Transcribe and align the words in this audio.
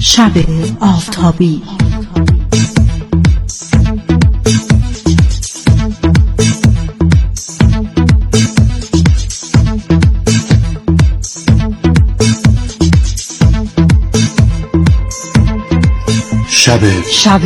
شب 0.00 0.32
آفتابی. 0.80 1.62
شب 16.48 16.80
شب 17.10 17.40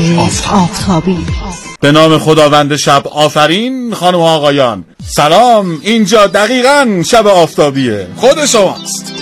آفتابی. 0.50 1.45
به 1.86 1.92
نام 1.92 2.18
خداوند 2.18 2.76
شب 2.76 3.08
آفرین 3.08 3.94
خانم 3.94 4.20
آقایان. 4.20 4.84
سلام 5.16 5.78
اینجا 5.82 6.26
دقیقا 6.26 7.02
شب 7.06 7.26
آفتابیه. 7.26 8.06
خود 8.16 8.46
شماست. 8.46 9.12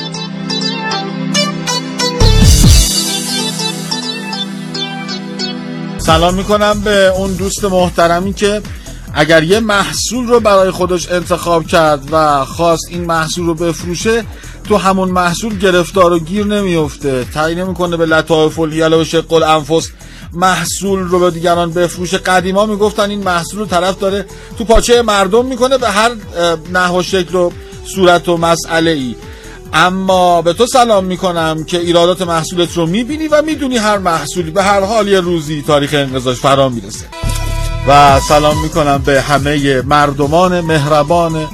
سلام 5.98 6.34
می‌کنم 6.34 6.80
به 6.80 7.12
اون 7.16 7.32
دوست 7.32 7.64
محترمی 7.64 8.32
که 8.32 8.62
اگر 9.14 9.42
یه 9.42 9.60
محصول 9.60 10.26
رو 10.26 10.40
برای 10.40 10.70
خودش 10.70 11.08
انتخاب 11.08 11.66
کرد 11.66 12.08
و 12.12 12.44
خواست 12.44 12.86
این 12.90 13.04
محصول 13.04 13.46
رو 13.46 13.54
بفروشه 13.54 14.24
تو 14.68 14.76
همون 14.76 15.10
محصول 15.10 15.58
گرفتار 15.58 16.12
و 16.12 16.18
گیر 16.18 16.46
نمیفته 16.46 17.24
تعیین 17.34 17.58
نمی‌کنه 17.58 17.96
به 17.96 18.06
لطایف 18.06 18.58
الهیل 18.58 18.94
و 18.94 19.04
شق 19.04 19.32
الانفس. 19.32 19.88
محصول 20.34 21.00
رو 21.00 21.18
به 21.18 21.30
دیگران 21.30 21.72
بفروشه. 21.72 22.18
قدیما 22.18 22.66
می‌گفتن 22.66 23.10
این 23.10 23.22
محصول 23.24 23.60
رو 23.60 23.66
طرف 23.66 23.98
داره 23.98 24.26
تو 24.58 24.64
پاچه 24.64 25.02
مردم 25.02 25.46
می‌کنه 25.46 25.78
به 25.78 25.90
هر 25.90 26.10
نحو 26.72 27.02
شکل 27.02 27.34
و 27.34 27.50
صورت 27.94 28.28
و 28.28 28.36
مسئله 28.36 28.90
ای 28.90 29.14
اما 29.72 30.42
به 30.42 30.52
تو 30.52 30.66
سلام 30.66 31.04
می‌کنم 31.04 31.64
که 31.64 31.78
ایرادات 31.78 32.22
محصولت 32.22 32.76
رو 32.76 32.86
می‌بینی 32.86 33.28
و 33.28 33.42
می‌دونی 33.42 33.76
هر 33.76 33.98
محصولی 33.98 34.50
به 34.50 34.62
هر 34.62 34.80
حال 34.80 35.08
یه 35.08 35.20
روزی 35.20 35.64
تاریخ 35.66 35.94
انقضاش 35.94 36.36
فرا 36.36 36.68
می‌رسه. 36.68 37.04
و 37.88 38.20
سلام 38.28 38.62
می‌کنم 38.62 39.02
به 39.06 39.20
همه 39.20 39.82
مردمان 39.82 40.60
مهربان 40.60 41.46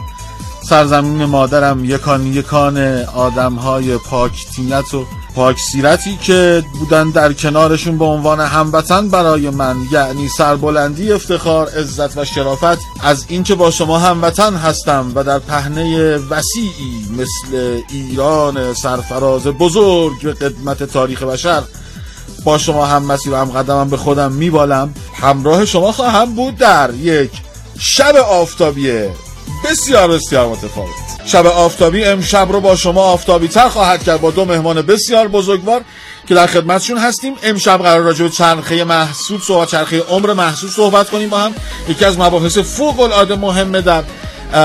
سرزمین 0.69 1.25
مادرم 1.25 1.85
یکان 1.85 2.27
یکان 2.27 2.79
آدم 3.15 3.55
های 3.55 3.97
پاک 3.97 4.47
تینت 4.57 4.95
و 4.95 5.07
پاک 5.35 5.59
سیرتی 5.59 6.17
که 6.17 6.65
بودن 6.79 7.11
در 7.11 7.33
کنارشون 7.33 7.99
به 7.99 8.05
عنوان 8.05 8.41
هموطن 8.41 9.09
برای 9.09 9.51
من 9.51 9.77
یعنی 9.93 10.29
سربلندی 10.29 11.13
افتخار 11.13 11.69
عزت 11.69 12.19
و 12.19 12.25
شرافت 12.25 12.79
از 13.03 13.25
اینکه 13.29 13.55
با 13.55 13.71
شما 13.71 13.99
هموطن 13.99 14.55
هستم 14.55 15.13
و 15.15 15.25
در 15.25 15.39
پهنه 15.39 16.17
وسیعی 16.17 17.07
مثل 17.19 17.81
ایران 17.91 18.75
سرفراز 18.75 19.47
بزرگ 19.47 20.23
به 20.23 20.33
قدمت 20.33 20.83
تاریخ 20.83 21.23
بشر 21.23 21.63
با 22.45 22.59
شما 22.59 22.87
هم 22.87 23.03
مسیر 23.03 23.33
و 23.33 23.37
هم 23.37 23.51
قدمم 23.51 23.89
به 23.89 23.97
خودم 23.97 24.33
میبالم. 24.33 24.95
همراه 25.15 25.65
شما 25.65 25.93
خواهم 25.93 26.35
بود 26.35 26.57
در 26.57 26.91
یک 26.95 27.31
شب 27.79 28.17
آفتابیه 28.17 29.11
بسیار 29.65 30.09
بسیار 30.09 30.49
متفاوت. 30.49 30.89
شب 31.27 31.47
آفتابی 31.47 32.05
امشب 32.05 32.49
رو 32.53 32.61
با 32.61 32.77
شما 32.77 33.03
آفتابی 33.03 33.49
تر 33.49 33.69
خواهد 33.69 34.03
کرد 34.03 34.21
با 34.21 34.31
دو 34.31 34.45
مهمان 34.45 34.83
بسیار 34.83 35.29
بزرگوار 35.29 35.81
که 36.27 36.35
در 36.35 36.47
خدمتشون 36.47 36.99
هستیم. 36.99 37.35
امشب 37.43 37.83
قرار 37.83 38.01
راجع 38.01 38.25
به 38.25 38.31
چرخه 38.31 38.85
محسود 38.85 39.43
صحبت 39.43 39.69
چرخه 39.69 40.01
عمر 40.01 40.33
محسود 40.33 40.71
صحبت 40.71 41.11
کنیم 41.11 41.29
با 41.29 41.39
هم. 41.39 41.55
یکی 41.89 42.05
از 42.05 42.19
مباحث 42.19 42.59
فوق 42.59 43.01
العاده 43.01 43.37
مهمه 43.37 43.81
در 43.81 44.03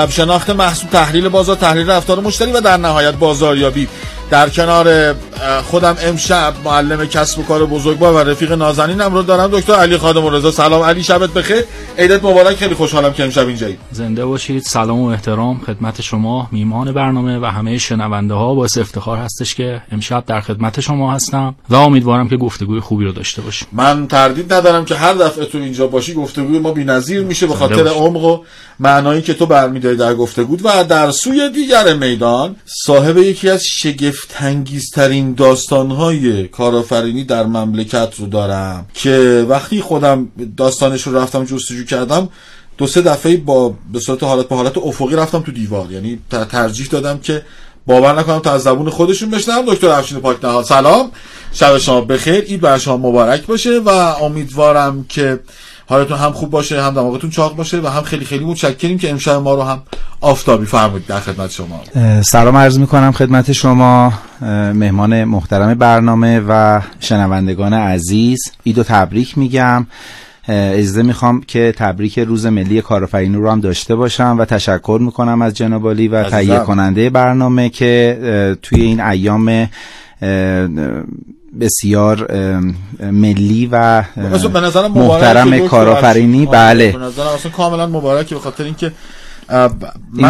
شناخت 0.10 0.50
محسود 0.50 0.90
تحلیل 0.90 1.30
بازار 1.30 1.56
تحلیل 1.56 1.90
رفتار 1.90 2.20
مشتری 2.20 2.52
و 2.52 2.62
در 2.62 2.78
نهایت 2.78 3.14
بازاریابی. 3.14 3.88
در 4.30 4.50
کنار 4.50 5.16
خودم 5.64 5.98
امشب 6.02 6.54
معلم 6.66 7.06
کسب 7.06 7.40
و 7.40 7.44
کار 7.44 7.66
بزرگوار 7.66 8.14
و 8.14 8.30
رفیق 8.30 8.52
نازنینم 8.52 9.14
رو 9.14 9.22
دارم. 9.22 9.60
دکتر 9.60 9.74
علی 9.74 9.98
خادم 9.98 10.28
رضا. 10.28 10.52
سلام 10.52 10.82
علی 10.82 11.04
شبت 11.04 11.30
بخیر. 11.30 11.64
عیدت 11.98 12.24
مبارک. 12.24 12.56
خیلی 12.56 12.76
خوشحالم 12.76 13.14
که 13.14 13.24
امشب 13.24 13.48
اینجایی. 13.48 13.78
زنده 13.92 14.26
باشید. 14.26 14.64
سلام 14.64 15.00
و 15.00 15.06
احترام 15.06 15.62
خدمت 15.66 16.02
شما 16.02 16.50
میمان 16.52 16.92
برنامه 16.92 17.40
و 17.40 17.46
همه 17.46 17.78
شنونده 17.78 18.34
ها 18.34 18.56
باعث 18.56 18.78
افتخار 18.78 19.18
هستش 19.18 19.56
که 19.56 19.82
امشب 19.92 20.24
در 20.28 20.42
خدمت 20.42 20.80
شما 20.80 21.14
هستم 21.14 21.56
و 21.70 21.76
امیدوارم 21.76 22.30
که 22.30 22.38
گفتگوی 22.38 22.80
خوبی 22.80 23.06
رو 23.06 23.12
داشته 23.12 23.42
باشیم. 23.42 23.68
من 23.72 24.08
تردید 24.08 24.54
ندارم 24.54 24.86
که 24.86 24.96
هر 24.96 25.14
دفعه 25.14 25.46
تو 25.46 25.58
اینجا 25.58 25.88
باشی 25.88 26.14
گفتگوی 26.14 26.60
ما 26.60 26.72
بی‌نظیر 26.72 27.24
میشه. 27.24 27.48
به 27.48 27.54
خاطر. 27.54 27.88
عمق 27.88 28.24
و 28.24 28.44
معنایی 28.80 29.22
که 29.22 29.34
تو 29.34 29.46
برمیداری 29.46 29.98
در 29.98 30.14
گفتگوت 30.16 30.60
و 30.64 30.84
در 30.84 31.12
سوی 31.12 31.50
دیگر 31.50 31.94
میدان 31.94 32.56
صاحب 32.86 33.18
یکی 33.18 33.50
از 33.50 33.64
شگفت 33.66 34.15
انگیزترین 34.40 35.34
داستانهای 35.34 36.48
کارآفرینی 36.48 37.24
در 37.24 37.46
مملکت 37.46 38.14
رو 38.18 38.28
دارم 38.28 38.86
که 38.94 39.46
وقتی 39.50 39.82
خودم 39.82 40.28
داستانش 40.58 41.08
رو 41.08 41.18
رفتم 41.18 41.46
جستجو 41.46 41.86
کردم 41.86 42.30
دو 42.78 42.88
سه 42.88 43.02
دفعه 43.02 43.38
با 43.38 43.74
به 43.94 44.00
صورت 44.00 44.24
حالت 44.24 44.48
به 44.48 44.56
حالت 44.56 44.78
افقی 44.78 45.16
رفتم 45.16 45.40
تو 45.40 45.52
دیوار. 45.52 45.92
یعنی 45.92 46.20
ترجیح 46.52 46.88
دادم 46.88 47.20
که 47.20 47.42
باور 47.88 48.20
نکنم 48.20 48.40
تا 48.40 48.52
از 48.52 48.64
زبون 48.64 48.90
خودشون 48.90 49.30
بشنوم. 49.30 49.74
دکتر 49.74 49.90
افشین 49.90 50.20
پاک 50.20 50.46
نهاد 50.46 50.66
سلام. 50.66 51.12
شب 51.54 51.78
شما 51.78 52.02
بخیر. 52.02 52.44
عید 52.44 52.62
بر 52.62 52.78
شما 52.78 52.98
مبارک 52.98 53.46
باشه 53.46 53.80
و 53.80 53.90
امیدوارم 53.90 55.06
که 55.10 55.40
حالتون 55.88 56.18
هم 56.18 56.32
خوب 56.32 56.50
باشه 56.50 56.82
هم 56.82 56.94
دماغتون 56.94 57.30
چاق 57.30 57.56
باشه 57.56 57.82
و 57.82 57.88
هم 57.88 58.04
خیلی 58.04 58.26
خیلی 58.26 58.46
متشکریم 58.46 58.98
که 58.98 59.10
امشب 59.10 59.32
ما 59.32 59.54
رو 59.54 59.62
هم 59.62 59.84
آفتابی 60.26 60.66
فرمودید 60.66 61.08
در 61.08 61.20
خدمت 61.20 61.52
شما. 61.52 61.84
سلام 62.22 62.58
عرض 62.58 62.80
می 62.80 62.88
کنم 62.88 63.12
خدمت 63.12 63.52
شما 63.52 64.14
مهمان 64.74 65.24
محترم 65.24 65.74
برنامه 65.74 66.42
و 66.48 66.82
شنوندگان 67.00 67.74
عزیز. 67.74 68.40
عید 68.66 68.78
و 68.78 68.84
تبریک 68.84 69.38
میگم. 69.38 69.88
اجازه 70.48 71.04
می‌خوام 71.04 71.42
که 71.42 71.74
تبریک 71.78 72.20
روز 72.20 72.46
ملی 72.46 72.82
کارآفرینی 72.82 73.36
رو 73.36 73.52
هم 73.52 73.62
داشته 73.62 73.96
باشم 73.96 74.36
و 74.40 74.46
تشکر 74.46 75.00
می‌کنم 75.02 75.42
از 75.42 75.54
جناب 75.54 75.86
عالی 75.86 76.08
و. 76.08 76.24
تهیه 76.24 76.60
کننده 76.60 77.10
برنامه 77.10 77.70
که 77.70 78.58
توی 78.62 78.82
این 78.82 79.02
ایام 79.02 79.70
بسیار 81.60 82.32
ملی 83.12 83.70
و 83.72 84.04
محترم 84.96 85.68
کارآفرینی. 85.68 86.38
افشین. 86.38 86.52
بله. 86.52 86.92
به 86.92 86.98
نظرم 86.98 87.28
اصلا 87.28 87.52
کاملا 87.52 87.88
مبارکه 87.88 88.36
به 88.36 88.42
خاطر 88.42 88.64
اینکه 88.64 88.92
این 89.50 89.72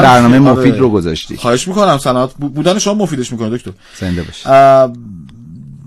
برنامه 0.02 0.40
آره. 0.40 0.60
مفید 0.60 0.78
رو 0.78 0.90
گذاشتی. 0.90 1.38
خواهش 1.38 1.68
می‌کنم 1.68 2.00
بو- 2.40 2.50
بودن 2.50 2.80
شما 2.80 2.94
مفیدش 2.94 3.32
می‌کنه 3.32 3.50
دکتر. 3.58 3.72
زنده 4.00 4.24
باشی 4.24 4.50
اه، 4.50 4.94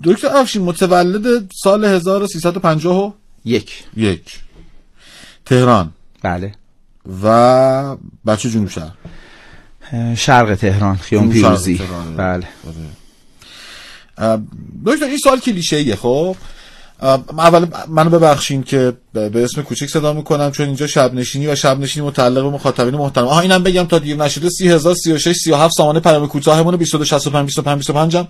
دکتر 0.03 0.27
افشین 0.37 0.61
متولد 0.61 1.51
سال 1.63 1.85
1351 1.85 3.83
یک. 3.95 4.39
تهران. 5.45 5.91
بله. 6.23 6.53
و 7.23 7.95
بچه 8.25 8.49
جنوب 8.49 8.69
شهر. 8.69 8.91
شرق 10.15 10.55
تهران 10.55 10.95
خیام 10.97 11.29
پیروزی. 11.29 11.77
تهران. 11.77 12.15
بله. 12.15 12.47
اه، 14.17 14.39
دکتر 14.85 15.05
این 15.05 15.17
سال 15.17 15.39
کلیشه 15.39 15.95
خب؟ 15.95 16.35
اول 17.01 17.65
منو 17.87 18.09
ببخشین 18.09 18.63
که 18.63 18.93
به 19.13 19.43
اسم 19.43 19.61
کوچک 19.61 19.85
صدا 19.85 20.13
می‌کنم 20.13 20.51
چون 20.51 20.65
اینجا 20.65 20.87
شب 20.87 21.13
نشینی 21.13 21.47
و 21.47 21.55
شب 21.55 21.79
نشینی 21.79 22.05
متعلق 22.05 22.43
به 22.43 22.49
مخاطبین 22.49 22.95
محترم. 22.95 23.27
آها 23.27 23.39
اینم 23.39 23.63
بگم 23.63 23.83
تا 23.83 23.99
دیر 23.99 24.17
نشده 24.17 24.49
30000 24.49 24.95
36 24.95 25.35
37 25.35 25.73
سامانه 25.77 25.99
پیام 25.99 26.27
کوتاهمون 26.27 26.75
2265 26.75 27.45
25 27.45 27.77
25 27.77 28.15
هم 28.15 28.27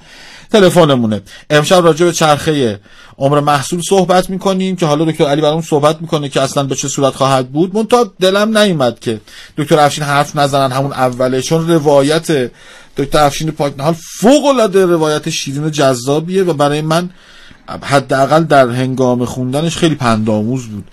تلفنمونه. 0.52 1.22
امشب 1.50 1.84
راجع 1.84 2.06
به 2.06 2.12
چرخه 2.12 2.80
عمر 3.18 3.40
محصول 3.40 3.82
صحبت 3.82 4.30
می‌کنیم 4.30 4.76
که 4.76 4.86
حالا 4.86 5.06
دکتر 5.06 5.26
علی 5.26 5.42
برامون 5.42 5.62
صحبت 5.62 6.02
می‌کنه 6.02 6.30
که 6.30 6.42
اصلا 6.42 6.64
به 6.64 6.76
چه 6.76 6.88
صورت 6.88 7.16
خواهد 7.16 7.52
بود. 7.52 7.76
من 7.76 7.88
تا 7.88 8.14
دلم 8.20 8.58
نیومد 8.58 9.00
که 9.00 9.22
دکتر 9.58 9.80
افشین 9.80 10.04
حرف 10.04 10.36
نزنن 10.36 10.72
همون 10.72 10.94
اوله 10.94 11.42
چون 11.42 11.68
روایت 11.68 12.52
دکتر 12.98 13.24
افشین 13.24 13.52
پاکنهال 13.52 13.96
فوق 14.20 14.46
العاده 14.46 14.86
روایت 14.86 15.30
شیرین 15.30 15.64
و 15.64 15.70
جذابیه 15.70 16.44
و 16.44 16.54
برای 16.54 16.82
من 16.82 17.10
حداقل 17.84 18.44
در 18.44 18.70
هنگام 18.70 19.26
خوندنش 19.26 19.78
خیلی 19.78 19.96
پندآموز 19.96 20.68
بود. 20.68 20.92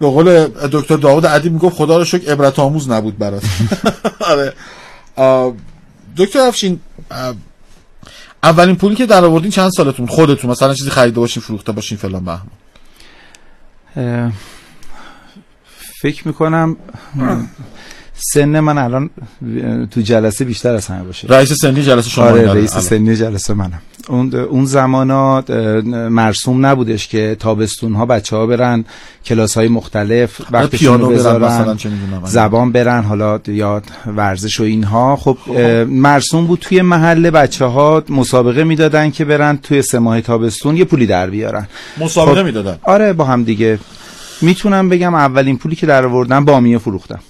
به 0.00 0.06
قول 0.06 0.46
دکتر 0.46 0.96
داوود 0.96 1.26
عدی 1.26 1.48
می‌گفت 1.48 1.76
خدا 1.76 1.98
رو 1.98 2.04
شکر 2.04 2.32
عبرت 2.32 2.58
آموز 2.58 2.90
نبود 2.90 3.18
برات. 3.18 3.42
آره. 4.30 4.52
دکتر 6.16 6.38
افشین 6.38 6.80
اولین 8.42 8.76
پولی 8.76 8.94
که 8.94 9.06
در 9.06 9.24
آوردین 9.24 9.50
چند 9.50 9.70
سالتون؟ 9.70 10.06
خودتون 10.06 10.50
مثلا 10.50 10.74
چیزی 10.74 10.90
خریده 10.90 11.20
باشین 11.20 11.42
فروخته 11.42 11.72
باشین 11.72 11.98
فلان 11.98 12.24
بهمان. 12.24 12.42
فکر 16.02 16.28
می‌کنم 16.28 16.76
سن 18.20 18.60
من 18.60 18.78
الان 18.78 19.10
تو 19.90 20.00
جلسه 20.00 20.44
بیشتر 20.44 20.74
از 20.74 20.86
همه 20.86 21.02
باشه. 21.02 21.28
رئیس 21.28 21.52
سنی 21.52 21.82
جلسه 21.82 22.10
شما 22.10 22.24
آره 22.24 22.52
رئیس 22.52 22.72
الان. 22.72 22.84
سنی 22.84 23.16
جلسه 23.16 23.54
منم. 23.54 23.80
اون 24.08 24.34
اون 24.34 24.64
زمانات 24.64 25.50
مرسوم 25.90 26.66
نبودش 26.66 27.08
که 27.08 27.36
تابستون 27.40 27.94
ها 27.94 28.06
بچه 28.06 28.36
ها 28.36 28.46
برن 28.46 28.84
کلاس 29.24 29.54
های 29.54 29.68
مختلف 29.68 30.40
وقتشون 30.50 30.78
پیانو 30.78 31.04
رو 31.04 31.10
برن 31.10 31.18
بذارن 31.18 31.76
می‌دونم. 31.84 32.22
زبان 32.24 32.72
برن 32.72 33.02
حالا 33.02 33.40
یا 33.46 33.82
ورزش 34.06 34.60
و 34.60 34.62
اینها. 34.62 35.16
خب 35.16 35.38
اه، 35.48 35.84
مرسوم 35.84 36.46
بود 36.46 36.58
توی 36.58 36.82
محله 36.82 37.30
بچه 37.30 37.64
ها 37.64 38.04
مسابقه 38.08 38.64
می‌دادن 38.64 39.10
که 39.10 39.24
برن 39.24 39.56
توی 39.56 39.82
سه 39.82 39.98
ماه 39.98 40.20
تابستون 40.20 40.76
یه 40.76 40.84
پولی 40.84 41.06
در 41.06 41.30
بیارن. 41.30 41.68
مسابقه 42.00 42.40
خب، 42.40 42.46
می‌دادن؟ 42.46 42.78
آره 42.82 43.12
با 43.12 43.24
هم 43.24 43.44
دیگه. 43.44 43.78
می‌تونم 44.42 44.88
بگم 44.88 45.14
اولین 45.14 45.58
پولی 45.58 45.76
که 45.76 45.86
در 45.86 46.06
آوردم 46.06 46.44
بامیه 46.44 46.78
فروختم. 46.78 47.20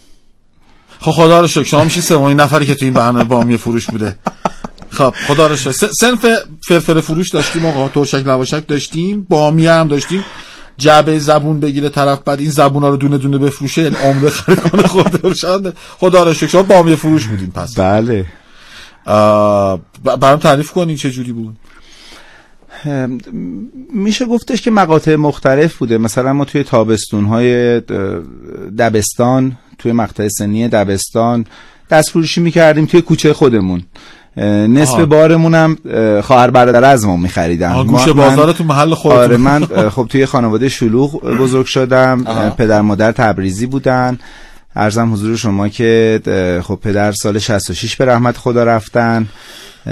خب 1.01 1.11
خدا 1.11 1.41
رو 1.41 1.47
شکر. 1.47 1.63
شما 1.63 1.85
میشین 1.85 2.03
سومین 2.03 2.41
نفری 2.41 2.67
که 2.67 2.75
تو 2.75 2.85
این 2.85 2.95
برنامه 2.95 3.25
بامی 3.25 3.57
فروش 3.57 3.87
بوده. 3.87 4.19
خب 4.91 5.15
خدا 5.27 5.47
رو 5.47 5.57
شکر. 5.57 5.89
سنف 6.01 6.27
فرفر 6.69 7.01
فروش 7.01 7.31
داشتیم 7.31 7.67
آقا. 7.67 7.89
ترشک 7.89 8.27
لواشک 8.27 8.67
داشتیم. 8.67 9.27
بامی 9.29 9.67
هم 9.67 9.89
داشتیم. 9.89 10.25
جعبه 10.79 11.19
زبون 11.19 11.61
بگیره 11.61 11.89
طرف 11.89 12.19
بعد 12.25 12.41
این 12.41 12.51
زبونا 12.51 12.89
رو 12.89 12.97
دونه 12.97 13.19
دونه 13.19 13.39
بفروشه. 13.39 13.83
یعنی 13.83 13.97
عمره 13.97 14.31
خرید 14.31 14.61
کنه 14.61 14.83
خدا 14.83 15.29
رو 15.29 15.35
شکر 15.35 15.73
خدا 15.99 16.23
رو 16.23 16.35
شکر. 16.35 16.47
شما 16.47 16.63
بامی 16.63 16.97
فروش 16.97 17.27
بودین 17.27 17.51
پس. 17.51 17.79
بله. 17.79 18.27
برام 20.05 20.39
تعریف 20.39 20.71
کنین 20.71 20.97
چه 20.97 21.11
جوری 21.11 21.33
بود. 21.33 21.57
میشه 23.95 24.25
گفتش 24.25 24.63
که 24.63 24.71
مقاطع 24.71 25.17
مختلف 25.17 25.77
بوده. 25.77 25.99
مثلا 25.99 26.33
ما 26.33 26.45
توی 26.45 26.65
تابستون 26.65 27.25
های 27.25 27.81
دبستان 28.79 29.57
توی 29.79 29.93
مقطع 29.93 30.29
سنی 30.29 30.69
دبستان 30.69 31.45
دست 31.91 32.11
فروشی 32.11 32.41
می‌کردیم 32.41 32.87
توی 32.87 33.03
کوچه 33.03 33.33
خودمون. 33.33 33.83
نصف. 34.69 35.01
بارمون 35.01 35.55
هم 35.55 35.77
اه، 35.91 36.21
خواهر 36.21 36.51
برادر 36.51 36.85
از 36.85 37.07
ما 37.07 37.17
میخریدن. 37.17 37.73
آه، 37.73 37.87
گوشه 37.87 38.13
بازار 38.13 38.53
تو 38.53 38.65
محل 38.65 38.95
خودتون. 38.95 39.23
آره 39.23 39.37
من 39.37 39.65
خب 39.95 40.07
توی 40.11 40.27
خانواده 40.27 40.69
شلوغ 40.69 41.25
بزرگ 41.25 41.67
شدم. 41.67 42.25
اه، 42.27 42.51
پدر 42.51 42.81
مادر 42.81 43.13
تبریزی 43.13 43.67
بودن. 43.67 44.19
ارزم 44.77 45.13
حضور 45.13 45.37
شما 45.37 45.69
که 45.69 46.21
خب 46.65 46.79
پدر 46.83 47.13
سال 47.13 47.39
66 47.39 47.97
به 47.97 48.05
رحمت 48.05 48.37
خدا 48.37 48.65
رفتن. 48.65 49.27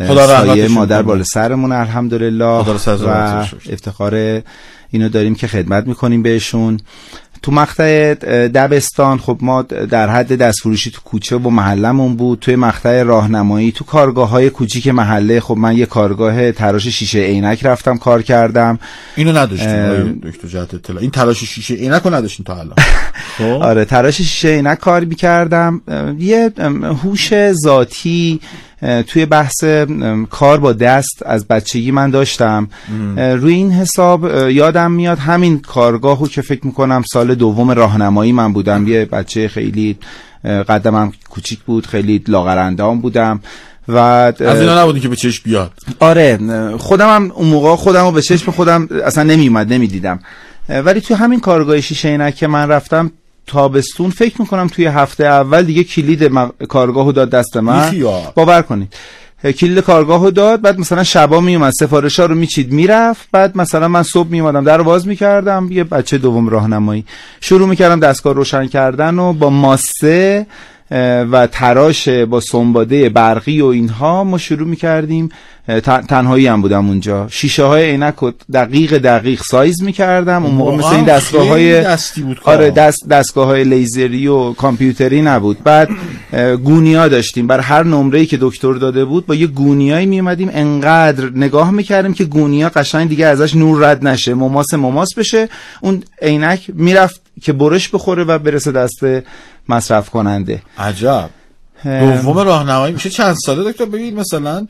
خدا 0.09 0.27
سایه 0.27 0.69
مادر. 0.69 1.03
بالا 1.03 1.25
سرمون 1.25 1.73
الحمدلله. 1.73 2.63
خدا 2.63 2.97
و. 2.97 3.09
افتخار 3.73 4.43
اینو 4.91 5.09
داریم 5.09 5.35
که 5.35 5.47
خدمت 5.47 5.87
می‌کنیم 5.87 6.23
بهشون. 6.23 6.81
تو 7.43 7.53
مقطع 7.53 8.15
دبستان 8.49 9.19
خب 9.19 9.39
ما 9.41 9.63
در 9.63 10.09
حد 10.09 10.39
دستفروشی 10.39 10.91
تو 10.91 11.01
کوچه 11.05 11.37
و 11.37 11.51
محلمون 11.51 12.17
بود. 12.17 12.39
توی 12.41 12.57
مقطع 12.57 13.03
راهنمایی 13.03 13.73
تو 13.73 13.85
کارگاه 13.85 14.29
های 14.29 14.51
کوچیک 14.51 14.89
محله 14.89 15.41
خب 15.41 15.57
من 15.57 15.77
یه 15.77 15.87
کارگاه 15.87 16.53
تراش 16.53 16.87
شیشه 16.89 17.19
عینک 17.19 17.67
رفتم 17.67 17.99
کار 17.99 18.23
کردم. 18.23 18.79
اینو 19.17 19.33
نداشتیم 19.33 20.21
دکتر 20.25 20.49
جهت 20.49 20.75
اطلاع. 20.75 21.03
این 21.03 21.11
تلاش 21.11 21.45
شیشه 21.45 21.75
عینک 21.75 22.03
رو 22.03 22.15
نداشتیم 22.15 22.47
تا 22.47 22.55
الان. 22.55 22.77
خب؟ 23.39 23.45
آره 23.45 23.85
تراش 23.85 24.17
شیشه 24.17 24.49
عینک 24.49 24.79
کار 24.79 25.05
می‌کردم. 25.05 25.81
یه 26.19 26.53
هوش 27.03 27.53
ذاتی 27.53 28.41
توی 29.07 29.27
بحث 29.27 29.65
کار 30.31 30.61
با 30.61 30.73
دست 30.73 31.23
از 31.27 31.47
بچگی 31.47 31.91
من 31.91 32.11
داشتم. 32.11 32.69
روی 33.17 33.55
این 33.55 33.73
حساب 33.73 34.51
یادم 34.51 34.91
میاد 34.91 35.19
همین 35.19 35.59
کارگاهو 35.59 36.29
که 36.29 36.43
فکر 36.43 36.67
می‌کنم 36.67 37.03
سال 37.13 37.35
دوم 37.35 37.71
راهنمایی 37.71 38.33
من 38.33 38.53
بودم. 38.53 38.89
یه 38.89 39.05
بچه 39.05 39.49
خیلی 39.49 39.99
قدمم 40.45 41.13
کوچیک 41.31 41.59
بود 41.59 41.87
خیلی 41.87 42.25
لاغرندام 42.29 43.01
بودم. 43.01 43.41
و 43.89 43.97
از 43.97 44.41
اینا 44.41 44.83
نبودین 44.83 45.03
که 45.03 45.09
به 45.09 45.17
چشم 45.17 45.43
بیاد؟ 45.45 45.73
آره 46.01 46.39
خودم 46.79 47.15
هم 47.15 47.33
اون 47.35 47.49
موقع 47.49 47.77
خودم 47.77 48.05
رو 48.05 48.13
به 48.13 48.23
چشم 48.23 48.53
خودم 48.53 48.89
اصلا 49.05 49.25
نمیومد 49.25 49.73
نمی‌دیدم. 49.73 50.19
ولی 50.69 51.01
توی 51.01 51.17
همین 51.17 51.41
کارگاه 51.41 51.81
شیشه 51.81 52.33
که 52.33 52.47
من 52.47 52.69
رفتم 52.69 53.11
تابستون 53.47 54.11
فکر 54.11 54.41
می‌کنم 54.41 54.67
توی 54.67 54.87
هفته 54.87 55.25
اول 55.25 55.63
دیگه 55.63 55.85
کلید 55.85 56.25
م- 56.25 56.53
کارگاهو 56.69 57.13
داد 57.13 57.31
دست 57.31 57.57
من. 57.57 57.91
باور 58.35 58.63
کنید. 58.63 58.95
کلید 59.45 59.79
کارگاهو 59.79 60.31
داد 60.31 60.61
بعد 60.61 60.79
مثلا 60.79 61.05
شبا 61.05 61.41
میومد 61.41 61.73
سفارش 61.81 62.21
ها 62.21 62.27
رو 62.27 62.35
میچید 62.35 62.73
می‌رفت. 62.73 63.29
بعد 63.33 63.57
مثلا 63.57 63.89
من 63.89 64.03
صبح 64.03 64.29
میومدم 64.29 64.65
در 64.65 64.83
باز 64.83 65.07
می‌کردم 65.09 65.69
یه 65.71 65.85
بچه 65.85 66.19
دوم 66.19 66.49
راهنمایی. 66.49 67.05
شروع 67.41 67.69
می‌کردم 67.69 68.01
دستگاه 68.01 68.35
روشن 68.35 68.67
کردن 68.67 69.19
و 69.19 69.33
با 69.33 69.51
ماسه 69.51 70.47
و 70.91 71.49
تراش 71.53 72.09
با 72.09 72.41
سنباده 72.41 73.09
برقی 73.09 73.61
و 73.61 73.67
اینها 73.67 74.25
ما 74.25 74.39
شروع 74.39 74.69
می‌کردیم. 74.69 75.29
تنهایی 76.09 76.47
هم 76.47 76.63
بودم 76.63 76.89
اونجا. 76.89 77.27
شیشه 77.31 77.65
های 77.65 77.85
عینک 77.91 78.15
رو 78.15 78.33
دقیق 78.53 78.99
دقیق 78.99 79.43
سایز 79.43 79.83
می‌کردم. 79.83 80.45
اون 80.45 80.55
موقع 80.55 80.77
مثل 80.77 80.87
این 80.87 81.05
دستگاه 81.05 81.49
های 81.49 81.83
دستی 81.83 82.23
بود. 82.23 82.41
آره 82.45 82.71
دست 82.71 83.09
دستگاه 83.09 83.47
های 83.47 83.65
لیزری 83.65 84.27
و 84.27 84.53
کامپیوتری 84.53 85.23
نبود. 85.23 85.65
بعد 85.65 85.89
گونیا 86.65 87.09
داشتیم. 87.09 87.47
بر 87.47 87.61
هر 87.61 87.83
نمره 87.83 88.27
که 88.27 88.39
دکتر 88.41 88.73
داده 88.73 89.05
بود 89.05 89.27
با 89.27 89.35
یه 89.35 89.47
گونیایی 89.47 90.07
میومدیم 90.07 90.51
انقدر 90.53 91.31
نگاه 91.35 91.71
می‌کردیم 91.71 92.15
که 92.15 92.25
گونیا 92.25 92.69
قشنگ 92.69 93.09
دیگه 93.09 93.27
ازش 93.27 93.55
نور 93.55 93.91
رد 93.91 94.07
نشه 94.07 94.35
مماس 94.35 94.75
مماس 94.75 95.09
بشه. 95.17 95.49
اون 95.81 96.03
عینک 96.23 96.71
می‌رفت 96.75 97.26
که 97.43 97.53
برش 97.53 97.89
بخوره 97.89 98.25
و 98.25 98.39
برسه 98.39 98.73
دست 98.73 99.01
مصرف 99.69 100.11
کننده. 100.11 100.63
عجب. 100.79 101.31
دوم 101.85 102.39
راهنمایی 102.39 102.95
میشه 102.95 103.11
چند 103.11 103.37
ساله؟ 103.47 103.71
دکتر 103.73 103.85
ببین 103.85 104.15
مثلا 104.21 104.67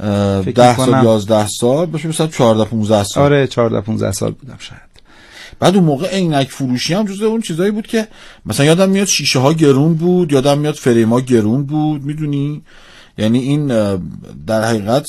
اه، 0.00 0.42
فکر 0.42 0.50
ده 0.54 0.76
سال 0.76 0.86
می‌کنم- 0.86 1.04
یازده 1.04 1.46
سال 1.46 1.86
باشه 1.86 2.08
مثلا 2.08 2.26
چهارده 2.26 2.64
15 2.64 3.04
سال. 3.04 3.24
آره 3.24 3.46
14 3.46 3.80
15 3.80 4.12
سال 4.12 4.30
بودم 4.32 4.56
شاید. 4.58 4.80
بعد 5.60 5.74
اون 5.76 5.84
موقع 5.84 6.08
عینک 6.14 6.50
فروشی 6.50 6.94
هم 6.94 7.06
جزو 7.06 7.26
اون 7.26 7.40
چیزایی 7.40 7.70
بود 7.70 7.86
که 7.86 8.08
مثلا 8.46 8.66
یادم 8.66 8.88
میاد 8.90 9.06
شیشه 9.06 9.38
ها 9.38 9.52
گرون 9.52 9.94
بود 9.94 10.32
یادم 10.32 10.58
میاد 10.58 10.74
فریم 10.74 11.12
ها 11.12 11.20
گرون 11.20 11.62
بود 11.64 12.04
می‌دونی؟ 12.04 12.62
یعنی 13.18 13.38
این 13.38 13.66
در 14.46 14.64
حقیقت 14.64 15.06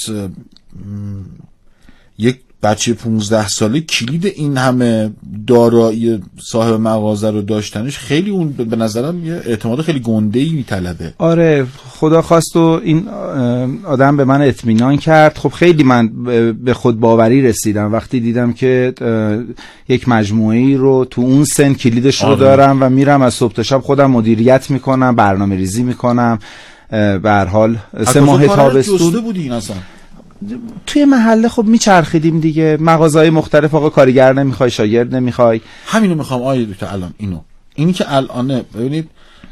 یک 2.18 2.40
بچه 2.64 2.94
15 2.94 3.48
ساله 3.48 3.82
کلید 3.82 4.26
این 4.26 4.58
همه 4.58 5.12
دارایی 5.48 6.20
صاحب 6.52 6.74
مغازه 6.74 7.32
رو 7.32 7.42
داشتنش 7.42 7.98
خیلی 7.98 8.30
اون 8.30 8.52
به 8.52 8.76
نظرم 8.76 9.26
یه 9.26 9.34
اعتماد 9.34 9.82
خیلی 9.82 10.00
گنده 10.00 10.40
ای 10.40 10.50
میطلبه. 10.50 11.14
آره 11.18 11.68
خدا 11.90 12.22
خواست 12.22 12.56
و 12.56 12.82
این 12.84 13.08
آدم 13.86 14.18
به 14.18 14.26
من 14.26 14.42
اطمینان 14.42 14.98
کرد. 14.98 15.38
خب 15.38 15.50
خیلی 15.50 15.84
من 15.84 16.08
به- 16.64 16.74
خود 16.74 17.00
باوری 17.00 17.42
رسیدم. 17.42 17.94
وقتی 17.94 18.20
دیدم 18.20 18.54
که 18.54 18.94
یک 19.90 20.10
مجموعه 20.10 20.78
رو 20.78 21.06
تو 21.06 21.22
اون 21.22 21.44
سن 21.44 21.74
کلیدش 21.74 22.22
رو 22.22 22.28
آره. 22.30 22.40
دارم 22.40 22.84
و 22.84 22.90
میرم 22.90 23.22
از 23.22 23.34
صبح 23.34 23.54
تا 23.54 23.64
شب 23.64 23.80
خودم 23.80 24.12
مدیریت 24.12 24.70
می‌کنم 24.72 25.16
برنامه 25.16 25.56
ریزی 25.56 25.84
می‌کنم 25.84 26.40
به 26.90 27.22
هر 27.26 27.46
حال 27.46 27.78
سه 28.08 28.20
ماه 28.20 28.48
تابستون 28.48 29.22
بودی 29.22 29.42
این 29.42 29.52
اصلا؟ 29.52 29.76
توی 30.86 31.06
محله 31.06 31.50
خب 31.50 31.64
میچرخیدیم 31.64 32.40
دیگه. 32.40 32.78
مغازهای 32.80 33.30
مختلف 33.30 33.76
آقا 33.76 33.90
کارگر 33.90 34.34
نمی‌خوای 34.34 34.72
شاگرد 34.72 35.16
نمی‌خوای. 35.16 35.62
همینو 35.86 36.16
می‌خوام 36.16 36.44
آیه 36.44 36.66
دکتر 36.66 36.86
الان 36.86 37.14
اینو. 37.18 37.40
اینی 37.76 37.94
که 37.94 38.16
الانه 38.16 38.66
ببینید 38.76 39.10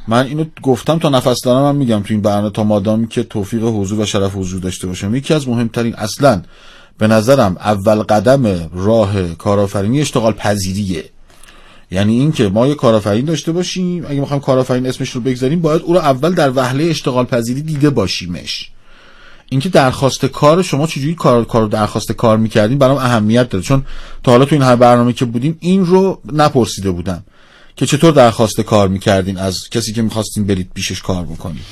من 0.08 0.25
اینو 0.25 0.46
گفتم 0.62 1.00
تا 1.00 1.10
نفس 1.10 1.38
دارم 1.44 1.63
من 1.63 1.75
میگم 1.75 2.00
تو 2.00 2.13
این 2.13 2.22
برنامه 2.22 2.50
تا 2.50 2.63
مادامی 2.63 3.08
که 3.08 3.24
توفیق 3.24 3.63
حضور 3.63 4.00
و 4.00 4.06
شرف 4.06 4.36
حضور 4.36 4.60
داشته 4.60 4.88
باشم 4.88 5.15
یکی 5.15 5.34
از 5.34 5.48
مهمترین 5.48 5.96
اصلا 5.96 6.41
به 6.98 7.08
نظرم 7.08 7.58
اول 7.60 7.96
قدم 7.96 8.70
راه 8.74 9.36
کارآفرینی 9.36 10.01
اشتغال 10.01 10.34
پذیریه. 10.34 11.03
یعنی 11.91 12.20
اینکه 12.20 12.50
ما 12.50 12.67
یه 12.67 12.75
کارآفرین 12.75 13.25
داشته 13.25 13.51
باشیم 13.51 14.06
اگه 14.08 14.20
می‌خوایم 14.20 14.41
کارآفرین 14.41 14.86
اسمش 14.86 15.10
رو 15.10 15.22
بگذاریم 15.22 15.62
باید 15.62 15.82
او 15.82 15.94
رو 15.94 16.00
اول 16.00 16.34
در 16.34 16.51
وهله 16.56 16.84
اشتغال 16.84 17.25
پذیری 17.25 17.62
دیده 17.62 17.89
باشیمش. 17.89 18.72
اینکه 19.50 19.70
درخواست 19.70 20.25
کار 20.25 20.62
شما 20.62 20.88
چجوری 20.88 21.16
کار 21.16 21.46
کار 21.46 21.68
درخواست 21.68 22.12
کار 22.12 22.38
می‌کردین 22.38 22.77
برام 22.77 22.98
اهمیت 22.98 23.50
داره. 23.50 23.63
چون 23.63 23.86
تا 24.24 24.32
حالا 24.32 24.46
تو 24.46 24.56
این 24.56 24.63
هر 24.63 24.75
برنامه 24.75 25.13
که 25.13 25.25
بودیم 25.25 25.58
این 25.60 25.86
رو 25.86 26.22
نپرسیده 26.34 26.92
بودم 26.92 27.24
که 27.75 27.86
چطور 27.86 28.13
درخواست 28.13 28.62
کار 28.62 28.88
می‌کردین 28.88 29.38
از 29.38 29.70
کسی 29.72 29.94
که 29.94 30.01
می‌خواستین 30.01 30.48
برید 30.48 30.70
پیشش 30.74 31.01
کار 31.01 31.25
بکنید. 31.25 31.63